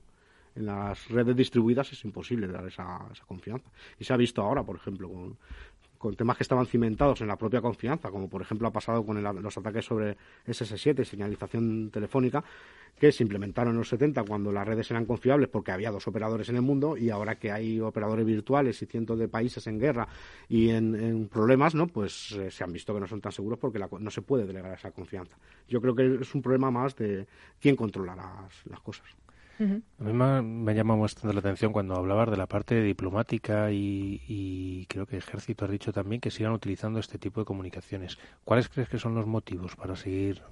en 0.54 0.66
las 0.66 1.08
redes 1.08 1.36
distribuidas 1.36 1.92
es 1.92 2.04
imposible 2.04 2.46
dar 2.46 2.66
esa, 2.66 3.00
esa 3.12 3.24
confianza. 3.26 3.68
Y 3.98 4.04
se 4.04 4.12
ha 4.12 4.16
visto 4.16 4.42
ahora, 4.42 4.62
por 4.62 4.76
ejemplo, 4.76 5.08
con 5.10 5.36
con 6.04 6.16
temas 6.16 6.36
que 6.36 6.42
estaban 6.42 6.66
cimentados 6.66 7.22
en 7.22 7.28
la 7.28 7.36
propia 7.38 7.62
confianza, 7.62 8.10
como 8.10 8.28
por 8.28 8.42
ejemplo 8.42 8.68
ha 8.68 8.70
pasado 8.70 9.06
con 9.06 9.16
el, 9.16 9.24
los 9.24 9.56
ataques 9.56 9.86
sobre 9.86 10.18
SS7, 10.46 11.02
señalización 11.02 11.90
telefónica, 11.90 12.44
que 12.98 13.10
se 13.10 13.22
implementaron 13.22 13.72
en 13.72 13.78
los 13.78 13.88
70 13.88 14.22
cuando 14.24 14.52
las 14.52 14.68
redes 14.68 14.90
eran 14.90 15.06
confiables 15.06 15.48
porque 15.48 15.72
había 15.72 15.90
dos 15.90 16.06
operadores 16.06 16.46
en 16.50 16.56
el 16.56 16.60
mundo 16.60 16.98
y 16.98 17.08
ahora 17.08 17.36
que 17.36 17.50
hay 17.50 17.80
operadores 17.80 18.26
virtuales 18.26 18.82
y 18.82 18.84
cientos 18.84 19.18
de 19.18 19.28
países 19.28 19.66
en 19.66 19.78
guerra 19.78 20.06
y 20.46 20.68
en, 20.68 21.26
problemas, 21.32 21.74
¿no? 21.74 21.86
pues 21.86 22.32
eh, 22.32 22.50
se 22.50 22.64
han 22.64 22.72
visto 22.74 22.92
que 22.92 23.00
no 23.00 23.06
son 23.06 23.22
tan 23.22 23.32
seguros 23.32 23.58
porque 23.58 23.78
la, 23.78 23.88
no 23.98 24.10
se 24.10 24.20
puede 24.20 24.44
delegar 24.44 24.74
esa 24.74 24.90
confianza. 24.90 25.38
Yo 25.66 25.80
creo 25.80 25.94
que 25.94 26.18
es 26.20 26.34
un 26.34 26.42
problema 26.42 26.70
más 26.70 26.94
de 26.96 27.26
quién 27.58 27.76
controla 27.76 28.14
las 28.66 28.80
cosas. 28.80 29.06
A 29.58 30.04
mí 30.04 30.12
me, 30.12 30.42
me, 30.42 30.74
llama 30.74 30.96
bastante 30.96 31.32
la 31.32 31.40
atención 31.40 31.72
cuando 31.72 31.94
hablabas 31.94 32.30
de 32.30 32.36
la 32.36 32.46
parte 32.46 32.82
diplomática 32.82 33.70
y, 33.70 34.20
y, 34.26 34.86
creo 34.86 35.06
que 35.06 35.16
Ejército 35.16 35.64
ha 35.64 35.68
dicho 35.68 35.92
también 35.92 36.20
que 36.20 36.30
sigan 36.30 36.52
utilizando 36.52 36.98
este 36.98 37.18
tipo 37.18 37.40
de 37.40 37.46
comunicaciones. 37.46 38.18
¿Cuáles 38.44 38.68
crees 38.68 38.88
que 38.88 38.98
son 38.98 39.14
los 39.14 39.26
motivos 39.26 39.76
para 39.76 39.94
seguir 39.96 40.42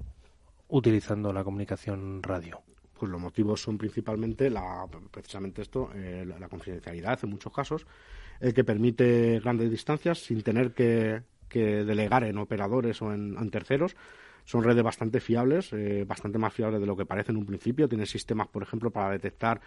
utilizando 0.68 1.32
la 1.32 1.42
comunicación 1.42 2.22
radio? 2.22 2.60
Pues 2.98 3.10
los 3.10 3.20
motivos 3.20 3.60
son 3.60 3.76
principalmente 3.78 4.48
la, 4.48 4.86
precisamente 5.10 5.62
esto, 5.62 5.90
eh, 5.94 6.24
la, 6.26 6.38
la, 6.38 6.48
confidencialidad 6.48 7.18
en 7.24 7.30
muchos 7.30 7.52
casos, 7.52 7.86
el 8.40 8.54
que 8.54 8.62
permite 8.62 9.40
grandes 9.40 9.70
distancias 9.70 10.18
sin 10.18 10.42
tener 10.42 10.72
que, 10.72 11.22
que 11.48 11.84
delegar 11.84 12.24
en 12.24 12.38
operadores 12.38 13.02
o 13.02 13.12
en, 13.12 13.36
en 13.36 13.50
terceros 13.50 13.96
son 14.44 14.64
redes 14.64 14.82
bastante 14.82 15.20
fiables, 15.20 15.73
eh, 15.73 16.05
bastante 16.06 16.39
más 16.39 16.52
fiables 16.52 16.81
de 16.81 16.86
lo 16.86 16.97
que 16.97 17.06
parece 17.06 17.32
en 17.32 17.39
un 17.39 17.47
principio. 17.47 17.89
Tienen 17.89 18.06
sistemas, 18.06 18.48
por 18.48 18.62
ejemplo, 18.62 18.90
para 18.90 19.10
detectar 19.10 19.60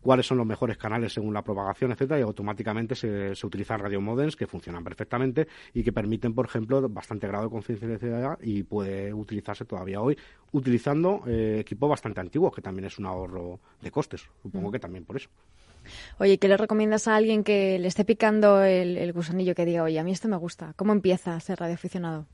cuáles 0.00 0.26
son 0.26 0.38
los 0.38 0.46
mejores 0.46 0.78
canales 0.78 1.12
según 1.12 1.34
la 1.34 1.42
propagación, 1.42 1.92
etcétera, 1.92 2.20
y 2.20 2.22
automáticamente 2.22 2.94
se, 2.94 3.34
se 3.34 3.46
utilizan 3.46 3.80
radiomodems 3.80 4.36
que 4.36 4.46
funcionan 4.46 4.82
perfectamente 4.82 5.46
y 5.74 5.82
que 5.82 5.92
permiten, 5.92 6.34
por 6.34 6.46
ejemplo, 6.46 6.86
bastante 6.88 7.26
grado 7.26 7.44
de 7.44 7.50
confidencialidad 7.50 8.38
y 8.40 8.62
puede 8.62 9.12
utilizarse 9.12 9.64
todavía 9.64 10.00
hoy 10.00 10.16
utilizando 10.52 11.22
eh, 11.26 11.58
equipos 11.60 11.88
bastante 11.88 12.20
antiguos, 12.20 12.54
que 12.54 12.62
también 12.62 12.86
es 12.86 12.98
un 12.98 13.06
ahorro 13.06 13.60
de 13.80 13.90
costes. 13.90 14.28
Supongo 14.42 14.68
mm. 14.68 14.72
que 14.72 14.78
también 14.78 15.04
por 15.04 15.16
eso. 15.16 15.28
Oye, 16.18 16.38
¿qué 16.38 16.48
le 16.48 16.56
recomiendas 16.56 17.08
a 17.08 17.16
alguien 17.16 17.42
que 17.42 17.78
le 17.78 17.88
esté 17.88 18.04
picando 18.04 18.62
el, 18.62 18.98
el 18.98 19.12
gusanillo 19.12 19.54
que 19.54 19.64
diga, 19.64 19.82
oye, 19.82 19.98
a 19.98 20.04
mí 20.04 20.12
esto 20.12 20.28
me 20.28 20.36
gusta? 20.36 20.74
¿Cómo 20.76 20.92
empieza 20.92 21.34
a 21.34 21.40
ser 21.40 21.58
radioaficionado? 21.58 22.26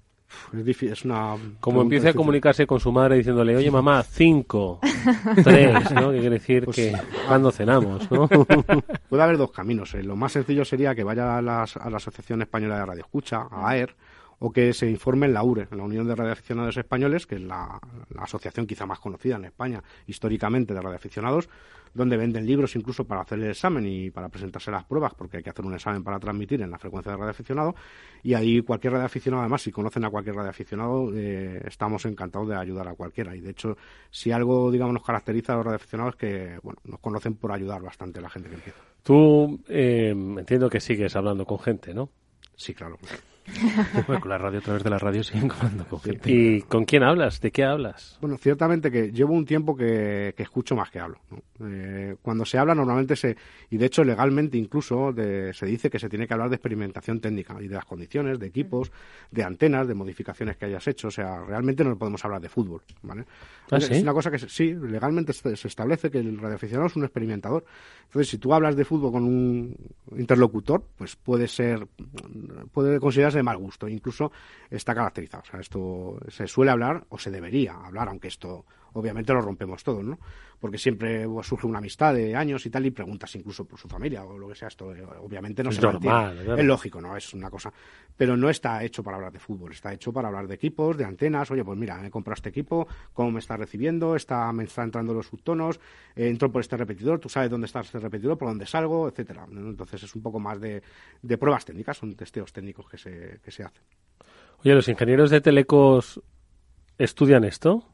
Es, 0.52 0.64
difícil, 0.64 0.92
es 0.92 1.04
una. 1.04 1.36
Como 1.60 1.82
empiece 1.82 2.08
a 2.08 2.14
comunicarse 2.14 2.66
con 2.66 2.80
su 2.80 2.92
madre 2.92 3.16
diciéndole, 3.16 3.56
oye 3.56 3.70
mamá, 3.70 4.02
cinco, 4.02 4.80
tres, 5.44 5.90
¿no? 5.92 6.10
Que 6.10 6.20
quiere 6.20 6.38
decir 6.38 6.64
pues, 6.64 6.76
que 6.76 6.92
cuando 7.26 7.50
cenamos, 7.50 8.10
¿no? 8.10 8.28
Puede 9.08 9.22
haber 9.22 9.38
dos 9.38 9.50
caminos. 9.50 9.94
¿eh? 9.94 10.02
Lo 10.02 10.16
más 10.16 10.32
sencillo 10.32 10.64
sería 10.64 10.94
que 10.94 11.04
vaya 11.04 11.38
a, 11.38 11.42
las, 11.42 11.76
a 11.76 11.88
la 11.90 11.98
Asociación 11.98 12.42
Española 12.42 12.78
de 12.78 12.86
Radio 12.86 13.02
Escucha, 13.02 13.46
a 13.50 13.68
AER, 13.70 13.94
o 14.38 14.52
que 14.52 14.72
se 14.72 14.90
informe 14.90 15.26
en 15.26 15.34
la 15.34 15.42
URE, 15.42 15.68
en 15.70 15.78
la 15.78 15.84
Unión 15.84 16.06
de 16.06 16.14
Radioaficionados 16.14 16.76
Españoles, 16.76 17.26
que 17.26 17.36
es 17.36 17.40
la, 17.42 17.80
la, 18.14 18.22
asociación 18.22 18.66
quizá 18.66 18.86
más 18.86 18.98
conocida 18.98 19.36
en 19.36 19.46
España 19.46 19.82
históricamente 20.06 20.74
de 20.74 20.80
radioaficionados, 20.80 21.48
donde 21.94 22.16
venden 22.16 22.46
libros 22.46 22.74
incluso 22.76 23.04
para 23.04 23.22
hacer 23.22 23.38
el 23.38 23.50
examen 23.50 23.86
y 23.86 24.10
para 24.10 24.28
presentarse 24.28 24.70
las 24.70 24.84
pruebas, 24.84 25.14
porque 25.14 25.38
hay 25.38 25.42
que 25.42 25.50
hacer 25.50 25.64
un 25.64 25.74
examen 25.74 26.02
para 26.02 26.18
transmitir 26.18 26.62
en 26.62 26.70
la 26.70 26.78
frecuencia 26.78 27.12
de 27.12 27.18
radioaficionado. 27.18 27.74
Y 28.22 28.34
ahí 28.34 28.60
cualquier 28.62 28.94
radioaficionado, 28.94 29.42
además, 29.42 29.62
si 29.62 29.72
conocen 29.72 30.04
a 30.04 30.10
cualquier 30.10 30.36
radioaficionado, 30.36 31.10
eh, 31.14 31.62
estamos 31.66 32.04
encantados 32.06 32.48
de 32.48 32.56
ayudar 32.56 32.88
a 32.88 32.94
cualquiera. 32.94 33.34
Y 33.34 33.40
de 33.40 33.50
hecho, 33.50 33.76
si 34.10 34.32
algo, 34.32 34.70
digamos, 34.70 34.94
nos 34.94 35.04
caracteriza 35.04 35.52
a 35.52 35.56
los 35.56 35.64
radioaficionados 35.64 36.14
es 36.14 36.18
que, 36.18 36.58
bueno, 36.62 36.80
nos 36.84 37.00
conocen 37.00 37.34
por 37.34 37.52
ayudar 37.52 37.82
bastante 37.82 38.18
a 38.18 38.22
la 38.22 38.30
gente 38.30 38.48
que 38.48 38.54
empieza. 38.56 38.80
Tú 39.02 39.60
eh, 39.68 40.10
entiendo 40.10 40.68
que 40.68 40.80
sigues 40.80 41.14
hablando 41.14 41.44
con 41.44 41.58
gente, 41.58 41.94
¿no? 41.94 42.10
Sí, 42.56 42.74
claro. 42.74 42.98
bueno, 44.06 44.20
con 44.20 44.30
la 44.30 44.38
radio, 44.38 44.58
a 44.58 44.62
través 44.62 44.82
de 44.82 44.90
la 44.90 44.98
radio 44.98 45.22
siguen 45.22 45.50
hablando 45.50 45.84
con 45.86 46.00
gente. 46.00 46.30
¿Y 46.30 46.62
con 46.62 46.84
quién 46.84 47.02
hablas? 47.02 47.40
¿De 47.40 47.50
qué 47.50 47.64
hablas? 47.64 48.18
Bueno, 48.20 48.36
ciertamente 48.38 48.90
que 48.90 49.12
llevo 49.12 49.34
un 49.34 49.44
tiempo 49.44 49.76
que, 49.76 50.34
que 50.36 50.42
escucho 50.42 50.74
más 50.74 50.90
que 50.90 51.00
hablo. 51.00 51.18
¿no? 51.30 51.38
Eh, 51.68 52.16
cuando 52.22 52.44
se 52.44 52.58
habla 52.58 52.74
normalmente 52.74 53.16
se, 53.16 53.36
y 53.70 53.78
de 53.78 53.86
hecho 53.86 54.04
legalmente 54.04 54.58
incluso 54.58 55.12
de, 55.12 55.54
se 55.54 55.66
dice 55.66 55.88
que 55.88 55.98
se 55.98 56.08
tiene 56.08 56.26
que 56.26 56.34
hablar 56.34 56.50
de 56.50 56.56
experimentación 56.56 57.20
técnica 57.20 57.56
y 57.60 57.68
de 57.68 57.74
las 57.74 57.84
condiciones, 57.84 58.38
de 58.38 58.46
equipos, 58.46 58.92
de 59.30 59.42
antenas, 59.42 59.88
de 59.88 59.94
modificaciones 59.94 60.56
que 60.56 60.66
hayas 60.66 60.86
hecho. 60.86 61.08
O 61.08 61.10
sea, 61.10 61.44
realmente 61.44 61.84
no 61.84 61.96
podemos 61.96 62.24
hablar 62.24 62.40
de 62.40 62.48
fútbol. 62.48 62.82
¿vale? 63.02 63.24
¿Ah, 63.70 63.80
sí? 63.80 63.94
Es 63.94 64.02
una 64.02 64.12
cosa 64.12 64.30
que 64.30 64.38
sí, 64.38 64.74
legalmente 64.74 65.32
se 65.32 65.68
establece 65.68 66.10
que 66.10 66.18
el 66.18 66.38
radioaficionado 66.38 66.88
es 66.88 66.96
un 66.96 67.04
experimentador. 67.04 67.64
Entonces, 68.04 68.28
si 68.28 68.38
tú 68.38 68.52
hablas 68.52 68.76
de 68.76 68.84
fútbol 68.84 69.12
con 69.12 69.24
un 69.24 69.74
interlocutor, 70.16 70.84
pues 70.96 71.16
puede 71.16 71.48
ser, 71.48 71.86
puede 72.72 73.00
considerarse 73.00 73.35
de 73.36 73.42
mal 73.42 73.58
gusto. 73.58 73.88
Incluso 73.88 74.32
está 74.70 74.94
caracterizado. 74.94 75.44
O 75.46 75.50
sea, 75.50 75.60
esto 75.60 76.18
se 76.28 76.46
suele 76.46 76.70
hablar 76.70 77.04
o 77.08 77.18
se 77.18 77.30
debería 77.30 77.74
hablar, 77.74 78.08
aunque 78.08 78.28
esto 78.28 78.64
obviamente 78.98 79.32
lo 79.32 79.40
rompemos 79.40 79.82
todos, 79.82 80.04
¿no? 80.04 80.18
Porque 80.58 80.78
siempre 80.78 81.26
surge 81.42 81.66
una 81.66 81.78
amistad 81.78 82.14
de 82.14 82.34
años 82.34 82.64
y 82.66 82.70
tal 82.70 82.86
y 82.86 82.90
preguntas 82.90 83.34
incluso 83.36 83.64
por 83.64 83.78
su 83.78 83.88
familia 83.88 84.24
o 84.24 84.38
lo 84.38 84.48
que 84.48 84.54
sea. 84.54 84.68
Esto 84.68 84.92
obviamente 85.20 85.62
no 85.62 85.70
es 85.70 85.76
se 85.76 85.82
normal, 85.82 86.58
es 86.58 86.64
lógico, 86.64 87.00
¿no? 87.00 87.16
Es 87.16 87.32
una 87.34 87.50
cosa. 87.50 87.72
Pero 88.16 88.36
no 88.36 88.48
está 88.48 88.82
hecho 88.82 89.02
para 89.02 89.16
hablar 89.16 89.32
de 89.32 89.38
fútbol, 89.38 89.72
está 89.72 89.92
hecho 89.92 90.12
para 90.12 90.28
hablar 90.28 90.46
de 90.46 90.54
equipos, 90.54 90.96
de 90.96 91.04
antenas. 91.04 91.50
Oye, 91.50 91.64
pues 91.64 91.78
mira, 91.78 92.04
he 92.04 92.10
comprado 92.10 92.36
este 92.36 92.48
equipo, 92.48 92.86
cómo 93.12 93.30
me 93.30 93.40
está 93.40 93.56
recibiendo, 93.56 94.16
está, 94.16 94.52
me 94.52 94.64
están 94.64 94.86
entrando 94.86 95.12
los 95.14 95.26
subtonos, 95.26 95.78
eh, 96.14 96.28
entro 96.28 96.50
por 96.50 96.60
este 96.60 96.76
repetidor, 96.76 97.20
tú 97.20 97.28
sabes 97.28 97.50
dónde 97.50 97.66
está 97.66 97.80
este 97.80 97.98
repetidor, 97.98 98.38
por 98.38 98.48
dónde 98.48 98.66
salgo, 98.66 99.08
etcétera. 99.08 99.46
Entonces 99.50 100.02
es 100.02 100.14
un 100.14 100.22
poco 100.22 100.40
más 100.40 100.60
de, 100.60 100.82
de 101.22 101.38
pruebas 101.38 101.64
técnicas, 101.64 101.96
son 101.98 102.14
testeos 102.14 102.52
técnicos 102.52 102.88
que 102.88 102.98
se, 102.98 103.40
que 103.44 103.50
se 103.50 103.64
hacen. 103.64 103.82
Oye, 104.60 104.74
¿los 104.74 104.88
ingenieros 104.88 105.30
de 105.30 105.40
telecos 105.40 106.20
estudian 106.98 107.44
esto? 107.44 107.84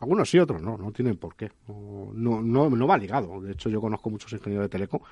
Algunos 0.00 0.30
sí, 0.30 0.38
otros 0.38 0.60
no, 0.62 0.76
no 0.76 0.90
tienen 0.92 1.16
por 1.16 1.36
qué. 1.36 1.50
No, 1.68 2.42
no, 2.42 2.70
no 2.70 2.86
va 2.86 2.98
ligado. 2.98 3.40
De 3.40 3.52
hecho, 3.52 3.68
yo 3.68 3.80
conozco 3.80 4.10
muchos 4.10 4.32
ingenieros 4.32 4.64
de 4.64 4.68
teleco 4.70 5.02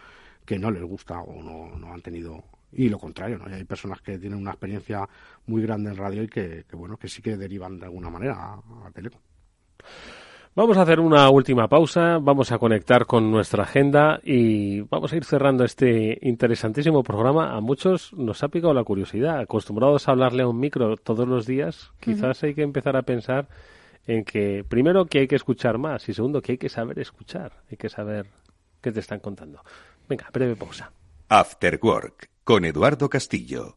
que 0.45 0.59
no 0.59 0.71
les 0.71 0.83
gusta 0.83 1.21
o 1.21 1.43
no, 1.43 1.79
no 1.79 1.93
han 1.93 2.01
tenido 2.01 2.43
y 2.73 2.89
lo 2.89 2.99
contrario, 2.99 3.39
¿no? 3.39 3.49
Y 3.51 3.55
hay 3.55 3.65
personas 3.65 4.01
que 4.01 4.19
tienen 4.19 4.39
una 4.39 4.51
experiencia 4.51 5.09
muy 5.47 5.63
grande 5.63 5.91
en 5.91 5.97
radio 5.97 6.23
y 6.23 6.29
que, 6.29 6.65
que 6.69 6.77
bueno, 6.77 6.97
que 6.97 7.09
sí 7.09 7.23
que 7.23 7.37
derivan 7.37 7.79
de 7.79 7.87
alguna 7.87 8.11
manera 8.11 8.35
a, 8.35 8.87
a 8.87 8.91
teleco. 8.91 9.19
Vamos 10.55 10.77
a 10.77 10.83
hacer 10.83 10.99
una 10.99 11.31
última 11.31 11.69
pausa, 11.69 12.19
vamos 12.21 12.51
a 12.51 12.59
conectar 12.59 13.07
con 13.07 13.31
nuestra 13.31 13.63
agenda 13.63 14.21
y 14.25 14.81
vamos 14.81 15.13
a 15.13 15.17
ir 15.17 15.25
cerrando 15.25 15.65
este 15.65 16.19
interesantísimo 16.23 17.03
programa. 17.03 17.55
A 17.57 17.61
muchos 17.61 18.13
nos 18.15 18.43
ha 18.43 18.49
picado 18.49 18.75
la 18.75 18.83
curiosidad. 18.83 19.39
Acostumbrados 19.39 20.09
a 20.09 20.13
hablarle 20.13 20.43
a 20.43 20.49
un 20.49 20.59
micro 20.59 20.97
todos 20.97 21.29
los 21.29 21.47
días, 21.47 21.93
quizás 22.01 22.43
uh 22.43 22.47
-huh. 22.47 22.49
hay 22.49 22.55
que 22.55 22.63
empezar 22.63 22.97
a 22.97 23.03
pensar 23.03 23.49
en 24.09 24.25
que, 24.25 24.65
primero, 24.65 25.05
que 25.07 25.21
hay 25.21 25.29
que 25.29 25.37
escuchar 25.37 25.77
más 25.77 26.09
y 26.09 26.15
segundo, 26.15 26.41
que 26.41 26.53
hay 26.53 26.59
que 26.59 26.71
saber 26.71 26.99
escuchar, 26.99 27.63
hay 27.71 27.77
que 27.77 27.91
saber 27.91 28.27
qué 28.81 28.91
te 28.91 29.01
están 29.01 29.21
contando. 29.21 29.63
Venga, 30.09 30.29
breve 30.33 30.57
pausa. 30.57 30.91
After 31.29 31.79
Work, 31.81 32.31
con 32.43 32.65
Eduardo 32.65 33.11
Castillo. 33.11 33.77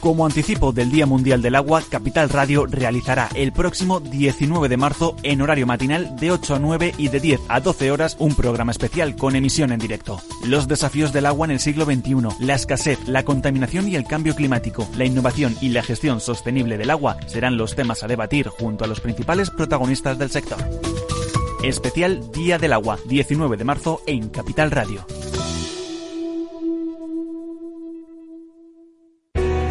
Como 0.00 0.24
anticipo 0.24 0.70
del 0.72 0.92
Día 0.92 1.06
Mundial 1.06 1.42
del 1.42 1.56
Agua, 1.56 1.82
Capital 1.88 2.28
Radio 2.28 2.66
realizará 2.66 3.28
el 3.34 3.52
próximo 3.52 3.98
19 3.98 4.68
de 4.68 4.76
marzo 4.76 5.16
en 5.24 5.42
horario 5.42 5.66
matinal 5.66 6.14
de 6.16 6.30
8 6.30 6.54
a 6.54 6.58
9 6.60 6.94
y 6.96 7.08
de 7.08 7.18
10 7.18 7.40
a 7.48 7.60
12 7.60 7.90
horas 7.90 8.16
un 8.20 8.36
programa 8.36 8.70
especial 8.70 9.16
con 9.16 9.34
emisión 9.34 9.72
en 9.72 9.80
directo. 9.80 10.20
Los 10.44 10.68
desafíos 10.68 11.12
del 11.12 11.26
agua 11.26 11.46
en 11.46 11.50
el 11.50 11.58
siglo 11.58 11.84
XXI, 11.84 12.28
la 12.38 12.54
escasez, 12.54 13.08
la 13.08 13.24
contaminación 13.24 13.88
y 13.88 13.96
el 13.96 14.04
cambio 14.04 14.36
climático, 14.36 14.88
la 14.96 15.04
innovación 15.04 15.56
y 15.60 15.70
la 15.70 15.82
gestión 15.82 16.20
sostenible 16.20 16.78
del 16.78 16.90
agua 16.90 17.16
serán 17.26 17.56
los 17.56 17.74
temas 17.74 18.04
a 18.04 18.06
debatir 18.06 18.46
junto 18.48 18.84
a 18.84 18.88
los 18.88 19.00
principales 19.00 19.50
protagonistas 19.50 20.16
del 20.16 20.30
sector. 20.30 20.58
Especial 21.64 22.30
Día 22.30 22.58
del 22.58 22.72
Agua, 22.72 22.98
19 23.06 23.56
de 23.56 23.64
marzo 23.64 24.00
en 24.06 24.28
Capital 24.28 24.70
Radio. 24.70 25.04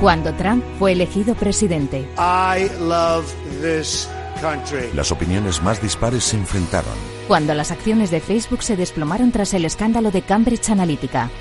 Cuando 0.02 0.32
Trump 0.36 0.64
fue 0.78 0.92
elegido 0.92 1.34
presidente. 1.34 2.08
I 2.20 2.70
love 2.80 3.26
this 3.64 4.08
country. 4.40 4.92
Las 4.94 5.12
opiniones 5.12 5.64
más 5.64 5.82
dispares 5.82 6.24
se 6.24 6.38
enfrentaron. 6.38 6.94
Cuando 7.28 7.56
las 7.56 7.72
acciones 7.72 8.12
de 8.12 8.22
Facebook 8.22 8.62
se 8.62 8.76
desplomaron 8.76 9.32
tras 9.32 9.56
el 9.56 9.66
escándalo 9.66 10.12
de 10.12 10.22
Cambridge 10.22 10.70
Analytica. 10.70 11.32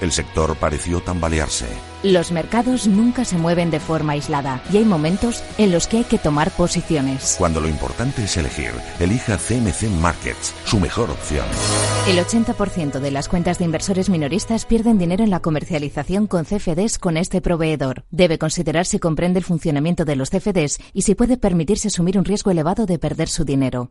El 0.00 0.12
sector 0.12 0.56
pareció 0.56 1.00
tambalearse. 1.00 1.66
Los 2.06 2.30
mercados 2.30 2.86
nunca 2.86 3.24
se 3.24 3.36
mueven 3.36 3.72
de 3.72 3.80
forma 3.80 4.12
aislada 4.12 4.62
y 4.72 4.76
hay 4.76 4.84
momentos 4.84 5.42
en 5.58 5.72
los 5.72 5.88
que 5.88 5.96
hay 5.96 6.04
que 6.04 6.18
tomar 6.18 6.52
posiciones. 6.52 7.34
Cuando 7.36 7.60
lo 7.60 7.68
importante 7.68 8.22
es 8.22 8.36
elegir, 8.36 8.70
elija 9.00 9.36
CMC 9.36 9.90
Markets, 10.00 10.54
su 10.66 10.78
mejor 10.78 11.10
opción. 11.10 11.44
El 12.06 12.18
80% 12.18 13.00
de 13.00 13.10
las 13.10 13.28
cuentas 13.28 13.58
de 13.58 13.64
inversores 13.64 14.08
minoristas 14.08 14.66
pierden 14.66 14.98
dinero 14.98 15.24
en 15.24 15.30
la 15.30 15.40
comercialización 15.40 16.28
con 16.28 16.44
CFDs 16.44 17.00
con 17.00 17.16
este 17.16 17.40
proveedor. 17.40 18.04
Debe 18.12 18.38
considerar 18.38 18.86
si 18.86 19.00
comprende 19.00 19.40
el 19.40 19.44
funcionamiento 19.44 20.04
de 20.04 20.14
los 20.14 20.30
CFDs 20.30 20.78
y 20.92 21.02
si 21.02 21.16
puede 21.16 21.36
permitirse 21.36 21.88
asumir 21.88 22.18
un 22.18 22.24
riesgo 22.24 22.52
elevado 22.52 22.86
de 22.86 23.00
perder 23.00 23.28
su 23.28 23.44
dinero. 23.44 23.90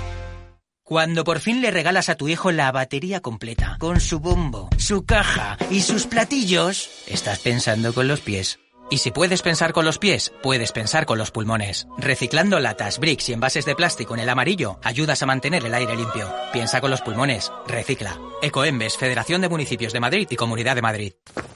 Cuando 0.91 1.23
por 1.23 1.39
fin 1.39 1.61
le 1.61 1.71
regalas 1.71 2.09
a 2.09 2.15
tu 2.15 2.27
hijo 2.27 2.51
la 2.51 2.69
batería 2.69 3.21
completa, 3.21 3.77
con 3.79 4.01
su 4.01 4.19
bombo, 4.19 4.69
su 4.77 5.05
caja 5.05 5.57
y 5.69 5.79
sus 5.79 6.05
platillos, 6.05 6.89
estás 7.07 7.39
pensando 7.39 7.93
con 7.93 8.09
los 8.09 8.19
pies. 8.19 8.59
Y 8.91 8.97
si 8.97 9.11
puedes 9.11 9.41
pensar 9.41 9.71
con 9.71 9.85
los 9.85 9.97
pies, 9.97 10.33
puedes 10.43 10.73
pensar 10.73 11.05
con 11.05 11.17
los 11.17 11.31
pulmones. 11.31 11.87
Reciclando 11.97 12.59
latas, 12.59 12.99
bricks 12.99 13.29
y 13.29 13.33
envases 13.33 13.63
de 13.63 13.73
plástico 13.73 14.15
en 14.15 14.19
el 14.19 14.27
amarillo, 14.27 14.79
ayudas 14.83 15.23
a 15.23 15.25
mantener 15.25 15.65
el 15.65 15.73
aire 15.73 15.95
limpio. 15.95 16.29
Piensa 16.51 16.81
con 16.81 16.91
los 16.91 16.99
pulmones, 16.99 17.53
recicla. 17.65 18.19
Ecoembes, 18.41 18.97
Federación 18.97 19.39
de 19.39 19.47
Municipios 19.47 19.93
de 19.93 20.01
Madrid 20.01 20.27
y 20.29 20.35
Comunidad 20.35 20.75
de 20.75 20.81
Madrid. 20.81 21.13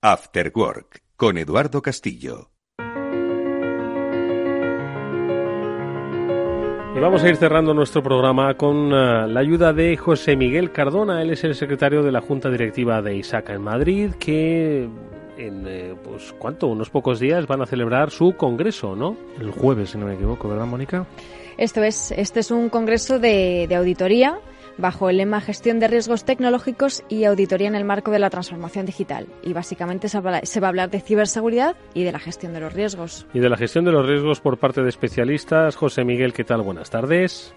After 0.02 0.52
Work 0.56 1.04
con 1.16 1.38
Eduardo 1.38 1.82
Castillo. 1.82 2.50
Y 6.96 7.00
vamos 7.00 7.24
a 7.24 7.30
ir 7.30 7.38
cerrando 7.38 7.74
nuestro 7.74 8.04
programa 8.04 8.56
con 8.56 8.94
uh, 8.94 9.28
la 9.28 9.40
ayuda 9.40 9.74
de 9.74 9.98
José 9.98 10.36
Miguel 10.36 10.72
Cardona. 10.72 11.24
Él 11.24 11.32
es 11.32 11.44
el 11.44 11.56
secretario 11.56 12.04
de 12.04 12.12
la 12.12 12.22
Junta 12.22 12.52
Directiva 12.52 13.02
de 13.02 13.16
ISACA 13.16 13.54
en 13.54 13.64
Madrid, 13.64 14.12
que 14.20 14.88
en, 15.38 15.66
eh, 15.68 15.96
pues, 16.04 16.34
¿cuánto? 16.38 16.68
Unos 16.68 16.90
pocos 16.90 17.20
días 17.20 17.48
van 17.48 17.62
a 17.62 17.66
celebrar 17.66 18.12
su 18.12 18.34
congreso, 18.34 18.96
¿no? 18.96 19.18
El 19.40 19.52
jueves, 19.52 19.92
si 19.92 19.98
no 19.98 20.06
me 20.06 20.16
equivoco, 20.16 20.48
¿verdad, 20.48 20.66
Mónica? 20.66 21.06
Esto 21.58 21.84
es, 21.84 22.12
este 22.12 22.40
es 22.40 22.52
un 22.52 22.70
congreso 22.70 23.20
de, 23.20 23.66
de 23.68 23.76
auditoría 23.76 24.40
bajo 24.78 25.10
el 25.10 25.18
lema 25.18 25.42
Gestión 25.42 25.80
de 25.80 25.88
riesgos 25.88 26.26
tecnológicos 26.26 27.04
y 27.10 27.26
auditoría 27.26 27.68
en 27.68 27.76
el 27.76 27.86
marco 27.86 28.12
de 28.12 28.20
la 28.20 28.30
transformación 28.30 28.86
digital. 28.86 29.28
Y 29.44 29.54
básicamente 29.54 30.10
se 30.10 30.20
va 30.20 30.42
a 30.42 30.68
hablar 30.68 30.90
de 30.90 31.00
ciberseguridad 31.00 31.76
y 31.94 32.04
de 32.04 32.12
la 32.12 32.20
gestión 32.20 32.54
de 32.54 32.60
los 32.60 32.74
riesgos. 32.74 33.28
Y 33.34 33.40
de 33.40 33.50
la 33.50 33.58
gestión 33.58 33.86
de 33.86 33.92
los 33.92 34.06
riesgos 34.06 34.40
por 34.40 34.58
parte 34.58 34.82
de 34.82 34.90
especialistas. 34.90 35.76
José 35.76 36.04
Miguel, 36.04 36.34
¿qué 36.34 36.44
tal? 36.44 36.62
Buenas 36.62 36.90
tardes. 36.90 37.54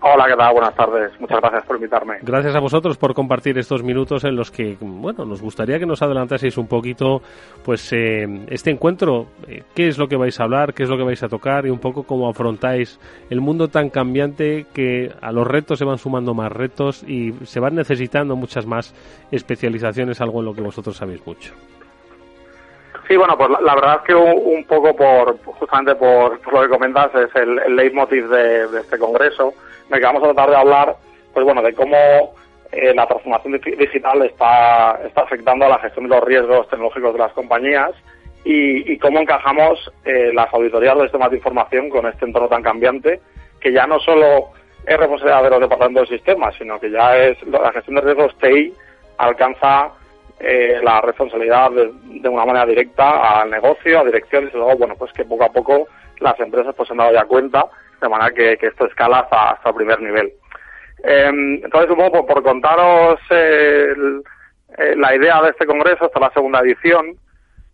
Hola, 0.00 0.26
¿qué 0.26 0.36
tal? 0.36 0.52
Buenas 0.52 0.74
tardes. 0.74 1.18
Muchas 1.18 1.40
gracias 1.40 1.64
por 1.64 1.76
invitarme. 1.76 2.18
Gracias 2.22 2.54
a 2.54 2.60
vosotros 2.60 2.98
por 2.98 3.14
compartir 3.14 3.56
estos 3.58 3.82
minutos 3.82 4.24
en 4.24 4.36
los 4.36 4.50
que, 4.50 4.76
bueno, 4.80 5.24
nos 5.24 5.40
gustaría 5.40 5.78
que 5.78 5.86
nos 5.86 6.02
adelantaseis 6.02 6.58
un 6.58 6.66
poquito, 6.66 7.22
pues, 7.64 7.92
eh, 7.92 8.26
este 8.48 8.70
encuentro. 8.70 9.26
Eh, 9.48 9.62
¿Qué 9.74 9.88
es 9.88 9.98
lo 9.98 10.06
que 10.06 10.16
vais 10.16 10.38
a 10.40 10.44
hablar? 10.44 10.74
¿Qué 10.74 10.82
es 10.82 10.88
lo 10.88 10.96
que 10.96 11.04
vais 11.04 11.22
a 11.22 11.28
tocar? 11.28 11.66
Y 11.66 11.70
un 11.70 11.78
poco 11.78 12.02
cómo 12.02 12.28
afrontáis 12.28 13.00
el 13.30 13.40
mundo 13.40 13.68
tan 13.68 13.90
cambiante 13.90 14.66
que 14.74 15.10
a 15.20 15.32
los 15.32 15.46
retos 15.46 15.78
se 15.78 15.84
van 15.84 15.98
sumando 15.98 16.34
más 16.34 16.52
retos 16.52 17.02
y 17.02 17.32
se 17.44 17.60
van 17.60 17.74
necesitando 17.74 18.36
muchas 18.36 18.66
más 18.66 18.94
especializaciones, 19.30 20.20
algo 20.20 20.40
en 20.40 20.46
lo 20.46 20.54
que 20.54 20.60
vosotros 20.60 20.96
sabéis 20.96 21.26
mucho. 21.26 21.54
Sí, 23.08 23.16
bueno, 23.16 23.36
pues 23.36 23.50
la, 23.50 23.74
verdad 23.74 23.96
es 23.96 24.02
que 24.06 24.14
un, 24.14 24.64
poco 24.64 24.96
por, 24.96 25.38
justamente 25.44 25.94
por, 25.94 26.40
lo 26.52 26.62
que 26.62 26.68
comentas, 26.68 27.14
es 27.14 27.34
el, 27.36 27.58
el 27.58 27.76
leitmotiv 27.76 28.28
de, 28.28 28.66
de 28.68 28.80
este 28.80 28.98
congreso 28.98 29.52
en 29.88 29.96
el 29.96 30.02
vamos 30.02 30.22
a 30.22 30.26
tratar 30.26 30.50
de 30.50 30.56
hablar, 30.56 30.96
pues 31.32 31.44
bueno, 31.44 31.62
de 31.62 31.74
cómo 31.74 31.96
eh, 32.72 32.92
la 32.94 33.06
transformación 33.06 33.60
digital 33.78 34.22
está, 34.22 34.92
afectando 35.14 35.66
a 35.66 35.70
la 35.70 35.78
gestión 35.78 36.08
de 36.08 36.14
los 36.16 36.24
riesgos 36.24 36.68
tecnológicos 36.68 37.12
de 37.12 37.18
las 37.18 37.32
compañías 37.32 37.92
y, 38.44 38.98
cómo 38.98 39.20
encajamos 39.20 39.90
eh, 40.04 40.30
las 40.34 40.52
auditorías 40.52 40.96
de 40.96 41.02
sistemas 41.02 41.30
de 41.30 41.36
información 41.36 41.88
con 41.88 42.06
este 42.06 42.26
entorno 42.26 42.48
tan 42.48 42.62
cambiante, 42.62 43.20
que 43.60 43.72
ya 43.72 43.86
no 43.86 43.98
solo 44.00 44.50
es 44.86 44.96
responsabilidad 44.98 45.44
de 45.44 45.50
los 45.50 45.60
departamentos 45.60 46.10
de 46.10 46.16
sistemas, 46.16 46.54
sino 46.58 46.78
que 46.78 46.90
ya 46.90 47.16
es 47.16 47.42
la 47.46 47.72
gestión 47.72 47.96
de 47.96 48.02
riesgos 48.02 48.36
TI 48.38 48.74
alcanza 49.18 49.92
eh, 50.40 50.80
la 50.82 51.00
responsabilidad 51.00 51.70
de, 51.70 52.28
una 52.28 52.44
manera 52.44 52.66
directa 52.66 53.40
al 53.40 53.50
negocio, 53.50 54.00
a 54.00 54.04
direcciones 54.04 54.52
y 54.52 54.56
luego, 54.56 54.76
bueno, 54.76 54.94
pues 54.96 55.12
que 55.12 55.24
poco 55.24 55.44
a 55.44 55.52
poco 55.52 55.86
las 56.18 56.38
empresas 56.40 56.74
pues 56.74 56.88
se 56.88 56.92
han 56.92 56.98
dado 56.98 57.12
ya 57.12 57.24
cuenta 57.24 57.66
de 58.04 58.10
manera 58.10 58.30
que, 58.34 58.58
esto 58.60 58.86
escala 58.86 59.20
hasta, 59.20 59.68
el 59.68 59.74
primer 59.74 60.00
nivel. 60.00 60.32
Em, 61.02 61.60
entonces, 61.64 61.90
un 61.90 62.26
por, 62.26 62.42
contaros 62.42 63.18
eh, 63.30 63.94
la 64.96 65.14
idea 65.14 65.42
de 65.42 65.50
este 65.50 65.66
congreso, 65.66 66.06
esta 66.06 66.18
es 66.18 66.20
la 66.20 66.32
segunda 66.32 66.60
edición, 66.60 67.16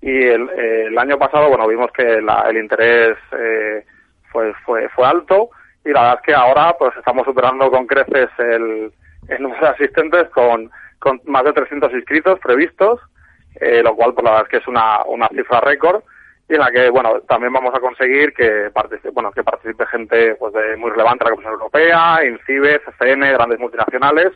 y 0.01 0.25
el, 0.25 0.97
año 0.97 1.19
pasado, 1.19 1.49
bueno, 1.49 1.67
vimos 1.67 1.91
que 1.93 2.03
el 2.03 2.57
interés 2.57 3.17
eh, 3.33 3.85
fue, 4.33 4.55
fue, 4.65 4.89
fue 4.91 5.07
alto, 5.07 5.51
y 5.85 5.91
la 5.91 6.01
verdad 6.01 6.19
es 6.21 6.27
que 6.27 6.35
ahora 6.35 6.75
pues 6.79 6.93
estamos 6.97 7.25
superando 7.25 7.71
con 7.71 7.87
creces 7.87 8.29
el, 8.39 8.93
número 9.39 9.61
de 9.61 9.69
asistentes 9.69 10.29
con, 10.31 10.71
más 11.25 11.45
de 11.45 11.53
300 11.53 11.93
inscritos 11.93 12.39
previstos, 12.41 13.01
eh, 13.61 13.83
lo 13.83 13.95
cual, 13.97 14.15
pues 14.15 14.25
la 14.25 14.31
verdad 14.31 14.47
es 14.47 14.51
que 14.51 14.57
es 14.59 14.69
una, 14.69 15.03
una 15.05 15.29
cifra 15.29 15.61
récord 15.61 16.03
y 16.51 16.55
en 16.55 16.61
la 16.61 16.71
que 16.73 16.91
bueno 16.91 17.21
también 17.29 17.53
vamos 17.53 17.73
a 17.73 17.81
conseguir 17.81 18.35
que 18.35 18.71
participe, 18.75 19.11
bueno 19.11 19.31
que 19.31 19.45
participe 19.45 19.87
gente 19.87 20.35
pues 20.35 20.53
de 20.53 20.77
muy 20.77 20.91
relevante 20.91 21.25
la 21.25 21.31
Comisión 21.31 21.53
Europea, 21.53 22.25
INCIBE, 22.25 22.81
CCN, 22.81 23.21
grandes 23.21 23.61
multinacionales. 23.61 24.33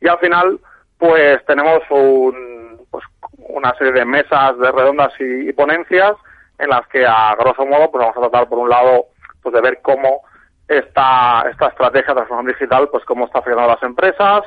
Y 0.00 0.08
al 0.08 0.18
final 0.18 0.58
pues 0.98 1.44
tenemos 1.46 1.80
un, 1.90 2.84
pues, 2.90 3.04
una 3.38 3.72
serie 3.74 3.92
de 3.92 4.04
mesas 4.04 4.58
de 4.58 4.72
redondas 4.72 5.12
y, 5.20 5.52
ponencias 5.52 6.16
en 6.58 6.70
las 6.70 6.86
que 6.88 7.06
a 7.06 7.36
grosso 7.38 7.64
modo 7.64 7.88
pues 7.88 8.02
vamos 8.02 8.16
a 8.16 8.28
tratar 8.28 8.48
por 8.48 8.58
un 8.58 8.68
lado 8.68 9.06
pues 9.40 9.54
de 9.54 9.60
ver 9.60 9.78
cómo 9.80 10.22
esta 10.66 11.46
esta 11.48 11.68
estrategia 11.68 12.08
de 12.08 12.14
transformación 12.14 12.52
digital 12.52 12.88
pues 12.90 13.04
cómo 13.04 13.26
está 13.26 13.38
afectando 13.38 13.70
a 13.70 13.74
las 13.74 13.82
empresas. 13.84 14.42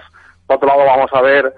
Por 0.45 0.57
otro 0.57 0.67
lado 0.67 0.83
vamos 0.83 1.09
a 1.13 1.21
ver 1.21 1.53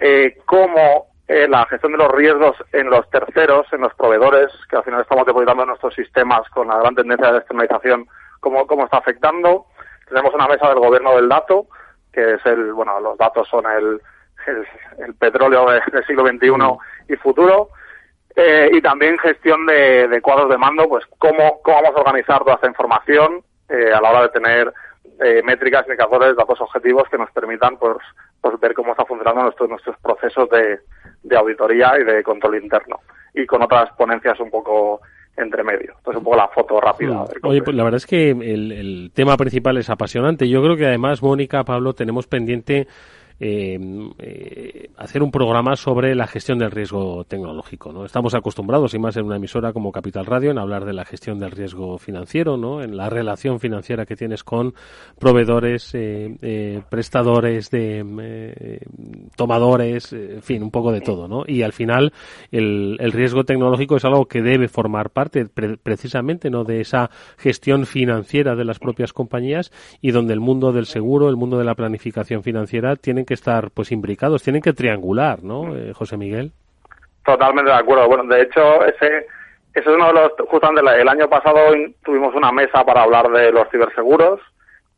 eh, 0.00 0.36
cómo 0.44 1.11
eh, 1.32 1.48
la 1.48 1.64
gestión 1.64 1.92
de 1.92 1.98
los 1.98 2.12
riesgos 2.12 2.54
en 2.72 2.90
los 2.90 3.08
terceros, 3.08 3.66
en 3.72 3.80
los 3.80 3.94
proveedores, 3.94 4.52
que 4.68 4.76
al 4.76 4.84
final 4.84 5.00
estamos 5.00 5.24
depositando 5.24 5.64
nuestros 5.64 5.94
sistemas 5.94 6.46
con 6.50 6.68
la 6.68 6.76
gran 6.76 6.94
tendencia 6.94 7.32
de 7.32 7.38
externalización, 7.38 8.06
cómo, 8.40 8.66
cómo 8.66 8.84
está 8.84 8.98
afectando. 8.98 9.64
Tenemos 10.06 10.34
una 10.34 10.46
mesa 10.46 10.68
del 10.68 10.80
gobierno 10.80 11.16
del 11.16 11.30
dato, 11.30 11.68
que 12.12 12.34
es 12.34 12.44
el, 12.44 12.74
bueno, 12.74 13.00
los 13.00 13.16
datos 13.16 13.48
son 13.48 13.64
el, 13.64 13.98
el, 14.98 15.14
petróleo 15.14 15.64
del 15.70 16.06
siglo 16.06 16.26
XXI 16.26 17.14
y 17.14 17.16
futuro. 17.16 17.70
Eh, 18.36 18.68
y 18.70 18.82
también 18.82 19.16
gestión 19.18 19.64
de, 19.64 20.20
cuadros 20.22 20.50
de 20.50 20.58
mando, 20.58 20.86
pues 20.86 21.06
cómo, 21.18 21.62
cómo 21.62 21.80
vamos 21.80 21.96
a 21.96 22.00
organizar 22.00 22.40
toda 22.40 22.56
esta 22.56 22.68
información 22.68 23.42
eh, 23.70 23.90
a 23.90 24.02
la 24.02 24.10
hora 24.10 24.22
de 24.22 24.28
tener 24.28 24.72
métricas, 25.44 25.86
indicadores, 25.86 26.34
datos 26.34 26.60
objetivos 26.60 27.08
que 27.08 27.16
nos 27.16 27.30
permitan 27.30 27.76
pues 27.76 27.96
pues 28.42 28.60
ver 28.60 28.74
cómo 28.74 28.90
está 28.90 29.06
funcionando 29.06 29.42
nuestros, 29.44 29.70
nuestros 29.70 29.96
procesos 30.00 30.50
de, 30.50 30.80
de 31.22 31.36
auditoría 31.36 31.92
y 31.98 32.04
de 32.04 32.22
control 32.22 32.62
interno. 32.62 33.00
Y 33.32 33.46
con 33.46 33.62
otras 33.62 33.90
ponencias 33.96 34.38
un 34.40 34.50
poco 34.50 35.00
entre 35.36 35.62
medio. 35.62 35.94
Entonces, 35.96 36.18
un 36.18 36.24
poco 36.24 36.36
la 36.36 36.48
foto 36.48 36.80
rápida. 36.80 37.24
Oye, 37.44 37.62
pues 37.62 37.74
la 37.74 37.84
verdad 37.84 37.96
es 37.96 38.06
que 38.06 38.30
el, 38.30 38.72
el 38.72 39.10
tema 39.14 39.36
principal 39.36 39.78
es 39.78 39.88
apasionante. 39.88 40.48
Yo 40.48 40.62
creo 40.62 40.76
que 40.76 40.86
además, 40.86 41.22
Mónica, 41.22 41.64
Pablo, 41.64 41.94
tenemos 41.94 42.26
pendiente 42.26 42.86
eh, 43.40 43.78
eh, 44.18 44.90
hacer 44.96 45.22
un 45.22 45.30
programa 45.30 45.76
sobre 45.76 46.14
la 46.14 46.26
gestión 46.26 46.58
del 46.58 46.70
riesgo 46.70 47.24
tecnológico. 47.24 47.92
¿no? 47.92 48.04
Estamos 48.04 48.34
acostumbrados, 48.34 48.94
y 48.94 48.98
más 48.98 49.16
en 49.16 49.24
una 49.24 49.36
emisora 49.36 49.72
como 49.72 49.92
Capital 49.92 50.26
Radio, 50.26 50.50
en 50.50 50.58
hablar 50.58 50.84
de 50.84 50.92
la 50.92 51.04
gestión 51.04 51.38
del 51.38 51.50
riesgo 51.50 51.98
financiero, 51.98 52.56
¿no? 52.56 52.82
en 52.82 52.96
la 52.96 53.10
relación 53.10 53.60
financiera 53.60 54.06
que 54.06 54.16
tienes 54.16 54.44
con 54.44 54.74
proveedores, 55.18 55.94
eh, 55.94 56.36
eh 56.42 56.82
prestadores, 56.88 57.70
de 57.70 58.04
eh, 58.20 58.80
tomadores, 59.36 60.12
en 60.12 60.42
fin, 60.42 60.62
un 60.62 60.70
poco 60.70 60.92
de 60.92 61.00
todo. 61.00 61.28
¿no? 61.28 61.44
Y 61.46 61.62
al 61.62 61.72
final, 61.72 62.12
el, 62.50 62.98
riesgo 63.12 63.44
tecnológico 63.44 63.96
es 63.96 64.04
algo 64.04 64.26
que 64.26 64.42
debe 64.42 64.68
formar 64.68 65.10
parte 65.10 65.46
pre 65.46 65.76
precisamente 65.76 66.50
¿no? 66.50 66.64
de 66.64 66.80
esa 66.80 67.10
gestión 67.36 67.86
financiera 67.86 68.54
de 68.54 68.64
las 68.64 68.78
propias 68.78 69.12
compañías 69.12 69.72
y 70.00 70.10
donde 70.10 70.32
el 70.32 70.40
mundo 70.40 70.72
del 70.72 70.86
seguro, 70.86 71.28
el 71.28 71.36
mundo 71.36 71.58
de 71.58 71.64
la 71.64 71.74
planificación 71.74 72.42
financiera 72.42 72.96
tienen 73.22 73.26
que 73.26 73.34
estar 73.34 73.70
pues 73.70 73.92
imbricados, 73.92 74.42
tienen 74.42 74.62
que 74.62 74.72
triangular, 74.72 75.42
¿no, 75.44 75.76
eh, 75.76 75.92
José 75.94 76.16
Miguel? 76.16 76.50
Totalmente 77.24 77.70
de 77.70 77.76
acuerdo. 77.76 78.08
Bueno, 78.08 78.24
de 78.24 78.42
hecho, 78.42 78.84
ese, 78.84 79.26
ese 79.74 79.80
es 79.80 79.86
uno 79.86 80.08
de 80.08 80.12
los, 80.14 80.32
justamente 80.48 80.82
el 81.00 81.08
año 81.08 81.28
pasado 81.28 81.60
tuvimos 82.04 82.34
una 82.34 82.50
mesa 82.50 82.84
para 82.84 83.02
hablar 83.02 83.30
de 83.30 83.52
los 83.52 83.68
ciberseguros, 83.70 84.40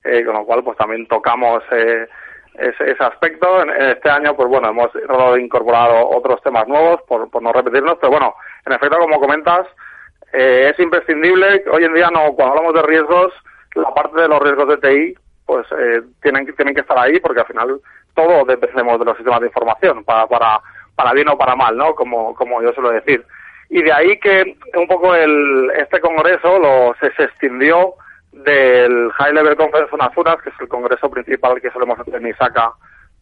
eh, 0.04 0.24
con 0.24 0.34
lo 0.34 0.46
cual 0.46 0.64
pues 0.64 0.78
también 0.78 1.06
tocamos 1.06 1.62
eh, 1.70 2.06
ese, 2.54 2.92
ese, 2.92 3.04
aspecto. 3.04 3.62
En, 3.62 3.68
en, 3.70 3.90
este 3.90 4.08
año, 4.08 4.34
pues 4.34 4.48
bueno, 4.48 4.68
hemos 4.70 4.90
incorporado 5.38 6.08
otros 6.08 6.40
temas 6.42 6.66
nuevos 6.66 7.02
por, 7.06 7.30
por 7.30 7.42
no 7.42 7.52
repetirnos, 7.52 7.98
pero 8.00 8.12
bueno, 8.12 8.34
en 8.64 8.72
efecto, 8.72 8.98
como 8.98 9.20
comentas, 9.20 9.66
eh, 10.32 10.70
es 10.72 10.80
imprescindible, 10.80 11.62
hoy 11.70 11.84
en 11.84 11.92
día 11.92 12.08
no, 12.10 12.32
cuando 12.32 12.54
hablamos 12.54 12.74
de 12.74 12.82
riesgos, 12.82 13.34
la 13.74 13.92
parte 13.92 14.22
de 14.22 14.28
los 14.28 14.40
riesgos 14.40 14.68
de 14.68 14.76
TI, 14.78 15.23
pues 15.46 15.66
eh, 15.78 16.02
tienen, 16.22 16.46
tienen 16.54 16.74
que 16.74 16.80
estar 16.80 16.98
ahí 16.98 17.20
porque 17.20 17.40
al 17.40 17.46
final 17.46 17.80
todo 18.14 18.44
dependemos 18.44 18.98
de 18.98 19.04
los 19.04 19.16
sistemas 19.16 19.40
de 19.40 19.48
información, 19.48 20.04
para, 20.04 20.26
para, 20.26 20.60
para 20.94 21.12
bien 21.12 21.28
o 21.28 21.38
para 21.38 21.56
mal, 21.56 21.76
¿no? 21.76 21.94
Como, 21.94 22.34
como 22.34 22.62
yo 22.62 22.72
suelo 22.72 22.90
decir. 22.90 23.24
Y 23.68 23.82
de 23.82 23.92
ahí 23.92 24.18
que 24.20 24.56
un 24.74 24.86
poco 24.86 25.14
el, 25.14 25.70
este 25.76 26.00
congreso 26.00 26.58
lo, 26.58 26.94
se, 27.00 27.12
se 27.14 27.24
extendió 27.24 27.94
del 28.32 29.10
High 29.12 29.32
Level 29.32 29.56
Conference 29.56 29.94
on 29.94 30.02
Azuras, 30.02 30.40
que 30.42 30.50
es 30.50 30.60
el 30.60 30.68
congreso 30.68 31.10
principal 31.10 31.60
que 31.60 31.70
solemos 31.70 31.98
hacer 31.98 32.14
en 32.16 32.28
Isaka 32.28 32.72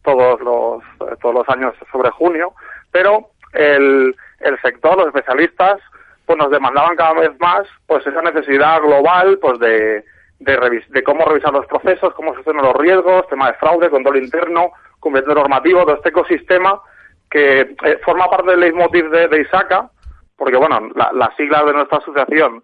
todos 0.03 0.39
los, 0.41 0.83
todos 1.19 1.35
los 1.35 1.49
años 1.49 1.73
sobre 1.91 2.09
junio, 2.11 2.53
pero 2.91 3.29
el, 3.53 4.15
el 4.41 4.61
sector, 4.61 4.97
los 4.97 5.07
especialistas, 5.07 5.79
pues 6.25 6.37
nos 6.37 6.51
demandaban 6.51 6.95
cada 6.95 7.13
vez 7.13 7.31
más 7.39 7.67
pues 7.87 8.05
esa 8.05 8.21
necesidad 8.21 8.81
global 8.81 9.39
pues 9.41 9.59
de, 9.59 10.03
de, 10.43 10.83
de 10.89 11.03
cómo 11.03 11.25
revisar 11.25 11.53
los 11.53 11.65
procesos, 11.65 12.13
cómo 12.13 12.33
gestionar 12.35 12.63
los 12.63 12.75
riesgos, 12.75 13.27
tema 13.27 13.47
de 13.47 13.57
fraude, 13.57 13.89
control 13.89 14.17
interno, 14.17 14.71
cumplimiento 14.99 15.39
normativo, 15.39 15.83
todo 15.83 15.95
este 15.95 16.09
ecosistema 16.09 16.81
que 17.29 17.75
eh, 17.83 17.99
forma 18.05 18.29
parte 18.29 18.51
del 18.51 18.59
leitmotiv 18.59 19.09
de, 19.09 19.27
de 19.27 19.41
ISACA, 19.41 19.89
porque 20.37 20.57
bueno, 20.57 20.89
la, 20.95 21.11
las 21.13 21.35
siglas 21.35 21.65
de 21.65 21.73
nuestra 21.73 21.97
asociación 21.97 22.63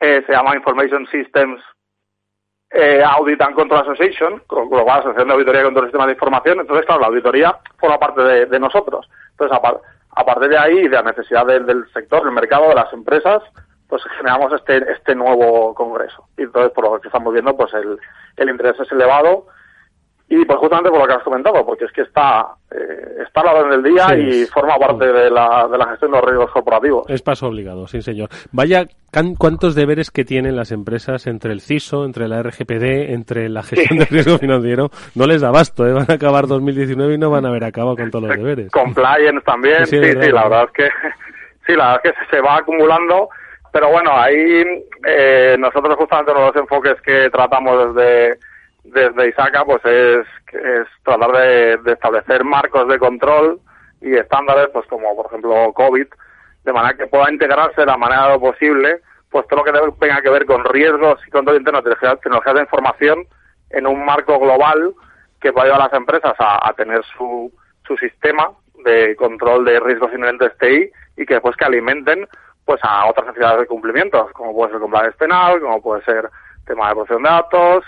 eh, 0.00 0.22
se 0.26 0.32
llama 0.32 0.56
Information 0.56 1.06
Systems 1.06 1.62
eh, 2.70 3.02
Audit 3.04 3.40
and 3.40 3.54
Control 3.54 3.82
Association, 3.82 4.42
cual 4.46 4.88
Asociación 4.88 5.28
de 5.28 5.34
Auditoría 5.34 5.60
y 5.60 5.64
Control 5.64 5.86
Sistema 5.86 6.06
de 6.06 6.12
Información, 6.12 6.60
entonces 6.60 6.86
claro, 6.86 7.02
la 7.02 7.06
auditoría 7.08 7.56
forma 7.78 7.98
parte 7.98 8.22
de, 8.22 8.46
de 8.46 8.58
nosotros. 8.58 9.08
Entonces, 9.30 9.56
a, 9.56 10.20
a, 10.20 10.48
de 10.48 10.58
ahí, 10.58 10.82
de 10.88 10.96
la 10.96 11.02
necesidad 11.02 11.46
del 11.46 11.86
sector, 11.92 12.24
del 12.24 12.32
mercado, 12.32 12.68
de 12.68 12.74
las 12.74 12.92
empresas, 12.92 13.42
pues 13.92 14.04
generamos 14.16 14.50
este 14.54 14.90
este 14.90 15.14
nuevo 15.14 15.74
congreso. 15.74 16.24
Y 16.38 16.44
entonces, 16.44 16.72
por 16.72 16.90
lo 16.90 16.98
que 16.98 17.08
estamos 17.08 17.30
viendo, 17.30 17.54
pues 17.54 17.74
el, 17.74 17.98
el 18.38 18.48
interés 18.48 18.80
es 18.80 18.90
elevado 18.90 19.48
y 20.30 20.46
pues 20.46 20.58
justamente 20.60 20.88
por 20.88 21.00
lo 21.00 21.06
que 21.06 21.12
has 21.12 21.22
comentado, 21.22 21.62
porque 21.66 21.84
es 21.84 21.92
que 21.92 22.00
está, 22.00 22.54
eh, 22.70 23.22
está 23.22 23.42
a 23.42 23.44
la 23.44 23.52
orden 23.52 23.82
del 23.82 23.92
día 23.92 24.08
sí, 24.08 24.14
y 24.14 24.46
forma 24.46 24.78
parte 24.78 25.12
de 25.12 25.30
la, 25.30 25.68
de 25.70 25.76
la 25.76 25.88
gestión 25.88 26.10
de 26.10 26.16
los 26.16 26.26
riesgos 26.26 26.50
corporativos. 26.52 27.04
Es 27.10 27.20
paso 27.20 27.48
obligado, 27.48 27.86
sí 27.86 28.00
señor. 28.00 28.30
Vaya, 28.50 28.86
cuántos 29.36 29.74
deberes 29.74 30.10
que 30.10 30.24
tienen 30.24 30.56
las 30.56 30.72
empresas 30.72 31.26
entre 31.26 31.52
el 31.52 31.60
CISO, 31.60 32.06
entre 32.06 32.28
la 32.28 32.42
RGPD, 32.42 33.12
entre 33.12 33.50
la 33.50 33.62
gestión 33.62 33.88
sí. 33.90 33.98
del 33.98 34.06
riesgo 34.06 34.38
financiero. 34.38 34.88
No 35.14 35.26
les 35.26 35.42
da 35.42 35.50
basto, 35.50 35.86
¿eh? 35.86 35.92
van 35.92 36.10
a 36.10 36.14
acabar 36.14 36.46
2019 36.46 37.12
y 37.12 37.18
no 37.18 37.28
van 37.28 37.44
a 37.44 37.50
haber 37.50 37.64
acabado 37.64 37.94
con 37.96 38.10
todos 38.10 38.28
los 38.28 38.36
deberes. 38.38 38.72
Compliance 38.72 39.44
también, 39.44 39.84
sí, 39.84 39.98
sí, 40.02 40.12
sí 40.12 40.32
la 40.32 40.44
verdad 40.44 40.64
es 40.64 40.70
que, 40.72 40.88
sí, 41.66 41.76
la 41.76 41.88
verdad 41.88 42.00
es 42.04 42.12
que 42.12 42.36
se 42.36 42.40
va 42.40 42.56
acumulando 42.56 43.28
pero 43.72 43.90
bueno, 43.90 44.12
ahí 44.14 44.84
eh, 45.06 45.56
nosotros 45.58 45.96
justamente 45.96 46.30
uno 46.30 46.40
de 46.40 46.46
los 46.48 46.56
enfoques 46.56 47.00
que 47.00 47.30
tratamos 47.30 47.94
desde, 47.94 48.38
desde 48.84 49.28
ISACA 49.28 49.64
pues 49.64 49.82
es, 49.86 50.26
es 50.52 50.86
tratar 51.02 51.32
de, 51.32 51.78
de, 51.78 51.92
establecer 51.92 52.44
marcos 52.44 52.86
de 52.88 52.98
control 52.98 53.60
y 54.02 54.14
estándares, 54.14 54.68
pues 54.74 54.86
como 54.88 55.16
por 55.16 55.26
ejemplo 55.26 55.72
COVID, 55.72 56.06
de 56.64 56.72
manera 56.72 56.96
que 56.96 57.06
pueda 57.06 57.32
integrarse 57.32 57.80
de 57.80 57.86
la 57.86 57.96
manera 57.96 58.26
de 58.26 58.32
lo 58.34 58.40
posible, 58.40 59.00
pues 59.30 59.46
todo 59.48 59.64
lo 59.64 59.64
que 59.64 60.06
tenga 60.06 60.20
que 60.20 60.30
ver 60.30 60.44
con 60.44 60.64
riesgos 60.66 61.18
y 61.26 61.30
control 61.30 61.56
interno 61.56 61.80
de 61.80 61.94
tecnologías 61.94 62.54
de 62.54 62.60
información 62.60 63.26
en 63.70 63.86
un 63.86 64.04
marco 64.04 64.38
global 64.38 64.92
que 65.40 65.50
pueda 65.50 65.64
ayudar 65.64 65.80
a 65.80 65.84
las 65.84 65.94
empresas 65.94 66.34
a, 66.38 66.68
a 66.68 66.74
tener 66.74 67.02
su, 67.16 67.50
su 67.86 67.96
sistema 67.96 68.50
de 68.84 69.16
control 69.16 69.64
de 69.64 69.80
riesgos 69.80 70.12
inherentes 70.12 70.52
TI 70.58 70.90
y 71.16 71.26
que 71.26 71.34
después 71.34 71.56
que 71.56 71.64
alimenten 71.64 72.28
pues 72.64 72.80
a 72.82 73.06
otras 73.06 73.26
necesidades 73.26 73.60
de 73.60 73.66
cumplimientos, 73.66 74.30
como 74.32 74.54
puede 74.54 74.72
ser 74.72 74.80
compliance 74.80 75.18
penal, 75.18 75.60
como 75.60 75.82
puede 75.82 76.02
ser 76.04 76.28
tema 76.66 76.88
de 76.88 76.94
protección 76.94 77.22
de 77.22 77.28
datos, 77.28 77.84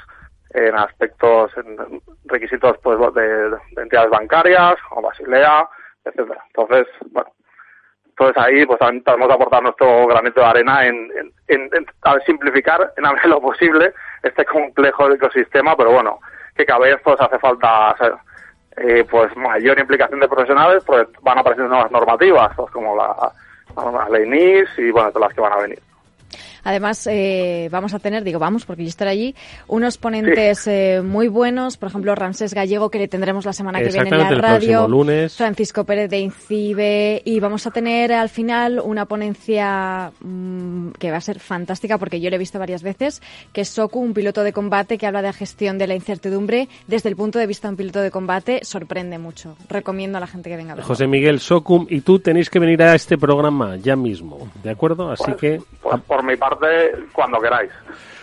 en 0.50 0.74
aspectos, 0.76 1.50
en 1.56 2.00
requisitos 2.26 2.76
pues 2.82 2.98
de, 3.14 3.50
de 3.50 3.82
entidades 3.82 4.10
bancarias, 4.10 4.76
como 4.88 5.02
Basilea, 5.02 5.68
etcétera. 6.04 6.42
Entonces, 6.46 6.86
bueno, 7.10 7.30
entonces 8.06 8.42
ahí 8.42 8.64
pues 8.64 8.78
que 9.26 9.32
aportar 9.32 9.62
nuestro 9.62 10.06
granito 10.06 10.40
de 10.40 10.46
arena 10.46 10.86
en, 10.86 11.10
en, 11.16 11.32
en, 11.48 11.70
en 11.72 11.86
a 12.02 12.20
simplificar 12.20 12.92
en 12.96 13.30
lo 13.30 13.40
posible 13.40 13.92
este 14.22 14.44
complejo 14.44 15.10
ecosistema, 15.10 15.76
pero 15.76 15.90
bueno, 15.90 16.20
que 16.54 16.64
cada 16.64 16.80
vez 16.80 17.00
pues 17.02 17.20
hace 17.20 17.38
falta 17.40 17.96
eh, 18.76 19.04
pues 19.10 19.36
mayor 19.36 19.78
implicación 19.78 20.20
de 20.20 20.28
profesionales, 20.28 20.84
pues 20.86 21.08
van 21.22 21.38
apareciendo 21.38 21.74
nuevas 21.74 21.90
normativas, 21.90 22.54
pues 22.54 22.70
como 22.70 22.96
la 22.96 23.32
la 23.76 24.08
ley 24.10 24.28
NIS 24.28 24.68
y 24.78 24.90
bueno, 24.90 25.10
todas 25.10 25.28
las 25.28 25.34
que 25.34 25.40
van 25.40 25.52
a 25.52 25.62
venir. 25.62 25.78
Además, 26.64 27.06
eh, 27.10 27.68
vamos 27.70 27.94
a 27.94 27.98
tener, 27.98 28.24
digo, 28.24 28.38
vamos, 28.38 28.64
porque 28.64 28.82
yo 28.82 28.88
estaré 28.88 29.10
allí, 29.10 29.34
unos 29.68 29.98
ponentes 29.98 30.60
sí. 30.60 30.70
eh, 30.70 31.02
muy 31.02 31.28
buenos. 31.28 31.76
Por 31.76 31.88
ejemplo, 31.88 32.14
Ramsés 32.14 32.54
Gallego, 32.54 32.90
que 32.90 32.98
le 32.98 33.08
tendremos 33.08 33.44
la 33.44 33.52
semana 33.52 33.80
que 33.80 33.88
viene 33.88 34.08
en 34.08 34.18
la 34.18 34.30
radio. 34.30 34.88
lunes. 34.88 35.36
Francisco 35.36 35.84
Pérez 35.84 36.10
de 36.10 36.18
Incibe. 36.18 37.22
Y 37.24 37.40
vamos 37.40 37.66
a 37.66 37.70
tener 37.70 38.12
al 38.12 38.28
final 38.28 38.80
una 38.82 39.04
ponencia 39.06 40.10
mmm, 40.20 40.90
que 40.98 41.10
va 41.10 41.18
a 41.18 41.20
ser 41.20 41.38
fantástica, 41.38 41.98
porque 41.98 42.20
yo 42.20 42.30
lo 42.30 42.36
he 42.36 42.38
visto 42.38 42.58
varias 42.58 42.82
veces, 42.82 43.22
que 43.52 43.60
es 43.62 43.68
Soku, 43.68 44.00
un 44.00 44.14
piloto 44.14 44.42
de 44.42 44.52
combate 44.52 44.98
que 44.98 45.06
habla 45.06 45.22
de 45.22 45.32
gestión 45.32 45.78
de 45.78 45.86
la 45.86 45.94
incertidumbre 45.94 46.68
desde 46.86 47.08
el 47.08 47.16
punto 47.16 47.38
de 47.38 47.46
vista 47.46 47.68
de 47.68 47.72
un 47.72 47.76
piloto 47.76 48.00
de 48.00 48.10
combate. 48.10 48.64
Sorprende 48.64 49.18
mucho. 49.18 49.56
Recomiendo 49.68 50.18
a 50.18 50.20
la 50.20 50.26
gente 50.26 50.50
que 50.50 50.56
venga 50.56 50.72
a 50.72 50.76
verlo. 50.76 50.88
José 50.88 51.06
Miguel 51.06 51.40
Socum 51.40 51.86
y 51.88 52.00
tú 52.00 52.18
tenéis 52.18 52.48
que 52.48 52.58
venir 52.58 52.82
a 52.82 52.94
este 52.94 53.18
programa 53.18 53.76
ya 53.76 53.96
mismo, 53.96 54.48
¿de 54.62 54.70
acuerdo? 54.70 55.10
Así 55.10 55.24
pues, 55.24 55.36
que... 55.36 55.62
Pues 55.82 56.00
por 56.02 56.22
mi 56.24 56.36
parte 56.36 56.53
cuando 57.12 57.38
queráis. 57.40 57.70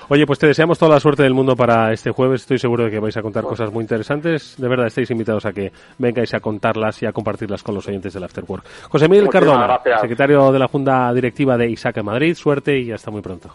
Oye, 0.10 0.26
pues 0.26 0.40
te 0.40 0.48
deseamos 0.48 0.78
toda 0.78 0.96
la 0.96 1.00
suerte 1.00 1.24
del 1.24 1.34
mundo 1.34 1.56
para 1.56 1.94
este 1.94 2.12
jueves. 2.12 2.42
Estoy 2.42 2.60
seguro 2.60 2.84
de 2.84 2.92
que 2.92 3.00
vais 3.00 3.16
a 3.16 3.22
contar 3.22 3.46
cosas 3.46 3.72
muy 3.72 3.82
interesantes. 3.84 4.56
De 4.58 4.68
verdad, 4.68 4.88
estáis 4.88 5.10
invitados 5.10 5.46
a 5.46 5.54
que 5.54 5.72
vengáis 6.00 6.34
a 6.34 6.42
contarlas 6.42 7.02
y 7.02 7.06
a 7.06 7.14
compartirlas 7.14 7.64
con 7.64 7.76
los 7.76 7.88
oyentes 7.88 8.14
del 8.14 8.24
Afterwork. 8.26 8.66
José 8.90 9.08
Miguel 9.08 9.26
Muchísimas 9.26 9.50
Cardona, 9.54 9.68
gracias. 9.68 10.02
secretario 10.02 10.52
de 10.52 10.60
la 10.60 10.68
Junta 10.68 11.14
Directiva 11.14 11.56
de 11.58 11.70
ISAC 11.70 11.98
en 11.98 12.06
Madrid. 12.06 12.36
Suerte 12.36 12.78
y 12.78 12.92
hasta 12.92 13.10
muy 13.10 13.22
pronto. 13.22 13.54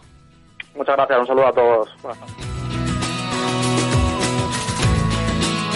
Muchas 0.75 0.95
gracias. 0.95 1.19
Un 1.19 1.27
saludo 1.27 1.47
a 1.47 1.53
todos. 1.53 1.89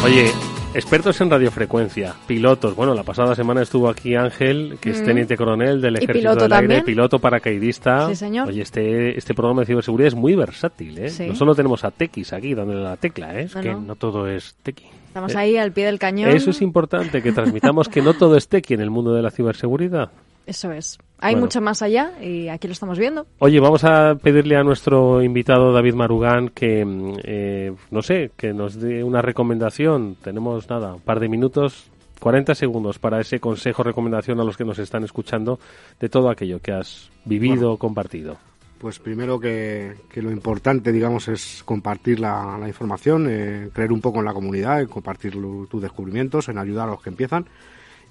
Oye, 0.03 0.31
Expertos 0.73 1.19
en 1.19 1.29
radiofrecuencia, 1.29 2.15
pilotos. 2.27 2.75
Bueno, 2.77 2.93
la 2.93 3.03
pasada 3.03 3.35
semana 3.35 3.61
estuvo 3.61 3.89
aquí 3.89 4.15
Ángel, 4.15 4.77
que 4.79 4.91
es 4.91 5.03
teniente 5.03 5.35
coronel 5.35 5.81
del 5.81 5.97
Ejército 5.97 6.13
piloto 6.19 6.43
del 6.43 6.53
Aire, 6.53 6.67
también? 6.67 6.85
piloto 6.85 7.19
paracaidista. 7.19 8.07
Sí, 8.07 8.15
señor. 8.15 8.47
Oye, 8.47 8.61
este, 8.61 9.17
este 9.17 9.33
programa 9.33 9.61
de 9.61 9.65
ciberseguridad 9.67 10.07
es 10.07 10.15
muy 10.15 10.33
versátil, 10.33 10.97
¿eh? 10.97 11.09
Sí. 11.09 11.27
No 11.27 11.35
solo 11.35 11.55
tenemos 11.55 11.83
a 11.83 11.91
Tequis 11.91 12.31
aquí 12.31 12.53
dándole 12.55 12.81
la 12.83 12.95
tecla, 12.95 13.37
¿eh? 13.37 13.43
Es 13.43 13.55
No, 13.55 13.61
que 13.61 13.71
no. 13.73 13.81
no 13.81 13.95
todo 13.97 14.27
es 14.29 14.55
Tequi. 14.63 14.85
Estamos 15.07 15.35
Eh, 15.35 15.37
ahí 15.39 15.57
al 15.57 15.73
pie 15.73 15.85
del 15.87 15.99
cañón. 15.99 16.29
Eso 16.29 16.51
es 16.51 16.61
importante, 16.61 17.21
que 17.21 17.33
transmitamos 17.33 17.89
que 17.89 18.01
no 18.01 18.13
todo 18.13 18.37
es 18.37 18.47
Tequi 18.47 18.73
en 18.73 18.79
el 18.81 18.89
mundo 18.91 19.13
de 19.13 19.21
la 19.21 19.29
ciberseguridad. 19.31 20.09
Eso 20.45 20.71
es. 20.71 20.97
Hay 21.21 21.35
Bueno. 21.35 21.45
mucho 21.45 21.61
más 21.61 21.81
allá 21.83 22.11
y 22.21 22.47
aquí 22.47 22.67
lo 22.67 22.73
estamos 22.73 22.97
viendo. 22.97 23.27
Oye, 23.39 23.59
vamos 23.59 23.83
a 23.83 24.15
pedirle 24.15 24.55
a 24.57 24.63
nuestro 24.63 25.21
invitado 25.21 25.71
David 25.71 25.93
Marugán 25.93 26.49
que, 26.49 26.83
mm, 26.83 27.13
eh, 27.23 27.73
no 27.91 28.01
sé, 28.01 28.31
que 28.35 28.53
nos 28.53 28.79
dé 28.79 29.03
una 29.03 29.21
recomendación. 29.21 30.15
Tenemos 30.23 30.67
nada, 30.69 30.95
un 30.95 31.01
par 31.01 31.19
de 31.19 31.29
minutos, 31.29 31.91
40 32.19 32.55
segundos 32.55 32.97
para 32.99 33.19
ese 33.21 33.39
consejo, 33.39 33.83
recomendación 33.83 34.39
a 34.39 34.43
los 34.43 34.57
que 34.57 34.65
nos 34.65 34.79
están 34.79 35.03
escuchando 35.03 35.59
de 35.99 36.09
todo 36.09 36.29
aquello 36.29 36.59
que 36.59 36.71
has 36.71 37.09
vivido, 37.25 37.55
Bueno. 37.69 37.77
compartido. 37.77 38.37
Pues 38.79 38.97
primero 38.97 39.39
que, 39.39 39.93
que 40.11 40.23
lo 40.23 40.31
importante, 40.31 40.91
digamos, 40.91 41.27
es 41.27 41.61
compartir 41.63 42.19
la, 42.19 42.57
la 42.59 42.67
información, 42.67 43.27
eh, 43.29 43.69
creer 43.71 43.91
un 43.91 44.01
poco 44.01 44.19
en 44.19 44.25
la 44.25 44.33
comunidad, 44.33 44.81
en 44.81 44.87
compartir 44.87 45.35
lo- 45.35 45.67
tus 45.67 45.83
descubrimientos, 45.83 46.49
en 46.49 46.57
ayudar 46.57 46.87
a 46.87 46.91
los 46.93 47.01
que 47.03 47.09
empiezan. 47.11 47.45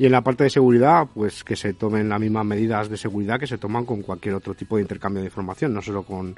Y 0.00 0.06
en 0.06 0.12
la 0.12 0.22
parte 0.22 0.44
de 0.44 0.48
seguridad, 0.48 1.08
pues 1.12 1.44
que 1.44 1.56
se 1.56 1.74
tomen 1.74 2.08
las 2.08 2.18
mismas 2.18 2.46
medidas 2.46 2.88
de 2.88 2.96
seguridad 2.96 3.38
que 3.38 3.46
se 3.46 3.58
toman 3.58 3.84
con 3.84 4.00
cualquier 4.00 4.34
otro 4.34 4.54
tipo 4.54 4.76
de 4.76 4.82
intercambio 4.82 5.20
de 5.20 5.26
información, 5.26 5.74
no 5.74 5.82
solo 5.82 6.04
con, 6.04 6.34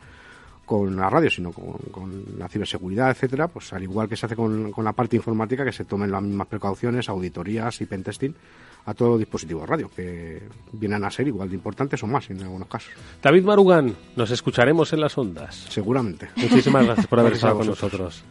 con 0.66 0.97
la 0.97 1.09
radio, 1.09 1.30
sino 1.30 1.52
con, 1.52 1.74
con 1.93 2.24
la 2.36 2.48
ciberseguridad, 2.48 3.10
etcétera, 3.10 3.47
pues 3.47 3.72
al 3.72 3.84
igual 3.84 4.09
que 4.09 4.16
se 4.16 4.26
hace 4.26 4.34
con, 4.34 4.72
con 4.72 4.84
la 4.84 4.93
parte 4.93 5.14
informática, 5.14 5.64
que 5.64 5.70
se 5.70 5.84
tomen 5.84 6.10
las 6.10 6.20
mismas 6.22 6.48
precauciones, 6.48 7.09
auditorías 7.09 7.80
y 7.80 7.86
pentesting 7.86 8.34
a 8.86 8.94
todos 8.94 9.12
los 9.12 9.20
dispositivos 9.20 9.68
radio, 9.68 9.89
que 9.94 10.43
vienen 10.72 11.05
a 11.05 11.10
ser 11.12 11.28
igual 11.28 11.48
de 11.48 11.55
importantes 11.55 12.02
o 12.02 12.09
más 12.09 12.28
en 12.30 12.43
algunos 12.43 12.66
casos. 12.66 12.90
David 13.22 13.44
Marugán, 13.44 13.94
nos 14.16 14.32
escucharemos 14.32 14.93
en 14.93 15.02
las 15.02 15.16
ondas. 15.16 15.66
Seguramente. 15.68 16.30
Muchísimas 16.34 16.84
gracias 16.84 17.06
por 17.06 17.20
haber 17.20 17.34
Gracias 17.34 17.48
estado 17.48 17.59
con 17.59 17.68
nosotros. 17.68 18.24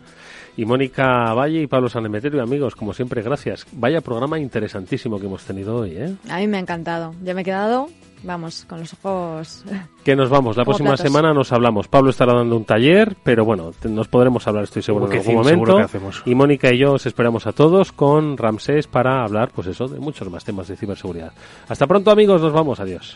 Y 0.58 0.66
Mónica 0.66 1.34
Valle 1.34 1.62
y 1.62 1.68
Pablo 1.68 1.88
Sanemeterio, 1.90 2.42
amigos, 2.44 2.76
como 2.76 2.94
siempre, 2.94 3.22
gracias. 3.22 3.66
Vaya 3.72 4.02
programa 4.02 4.38
interesantísimo 4.40 5.20
que 5.20 5.26
hemos 5.26 5.44
tenido 5.44 5.78
hoy, 5.78 5.92
¿eh? 5.92 6.16
A 6.30 6.38
mí 6.40 6.48
me 6.48 6.58
ha 6.58 6.60
encantado. 6.60 7.14
Ya 7.24 7.34
me 7.34 7.42
he 7.42 7.44
quedado, 7.46 7.88
vamos, 8.24 8.66
con 8.68 8.80
los 8.82 8.94
ojos. 9.02 9.64
Que 10.04 10.16
nos 10.16 10.30
vamos, 10.32 10.58
la 10.58 10.66
próxima 10.66 10.90
platos. 10.90 11.06
semana 11.06 11.32
nos 11.32 11.52
hablamos. 11.52 11.88
Pablo 11.88 12.10
estará 12.10 12.34
dando 12.34 12.58
un 12.58 12.66
taller, 12.66 13.16
pero 13.24 13.46
bueno, 13.46 13.72
te- 13.72 13.88
nos 13.88 14.08
podremos 14.08 14.48
hablar, 14.48 14.64
estoy 14.64 14.82
seguro, 14.82 15.06
en 15.06 15.12
Que 15.12 15.18
algún 15.20 15.32
sí, 15.32 15.38
momento. 15.38 15.52
seguro 15.66 15.78
que 15.78 15.84
hacemos. 15.84 16.24
Y 16.26 16.34
Mónica 16.34 16.74
y 16.74 16.80
yo 16.80 16.94
os 16.94 17.06
esperamos 17.06 17.46
a 17.46 17.52
todos 17.52 17.92
con 17.92 18.36
Ramsés 18.36 18.88
para 18.88 19.24
hablar, 19.24 19.52
pues 19.54 19.68
eso, 19.68 19.88
de 19.88 20.00
muchos 20.00 20.28
más 20.32 20.44
temas 20.44 20.68
de 20.68 20.76
ciberseguridad. 20.76 21.34
Hasta 21.70 21.86
pronto, 21.86 22.10
amigos, 22.10 22.42
nos 22.42 22.52
vamos, 22.52 22.80
adiós. 22.80 23.16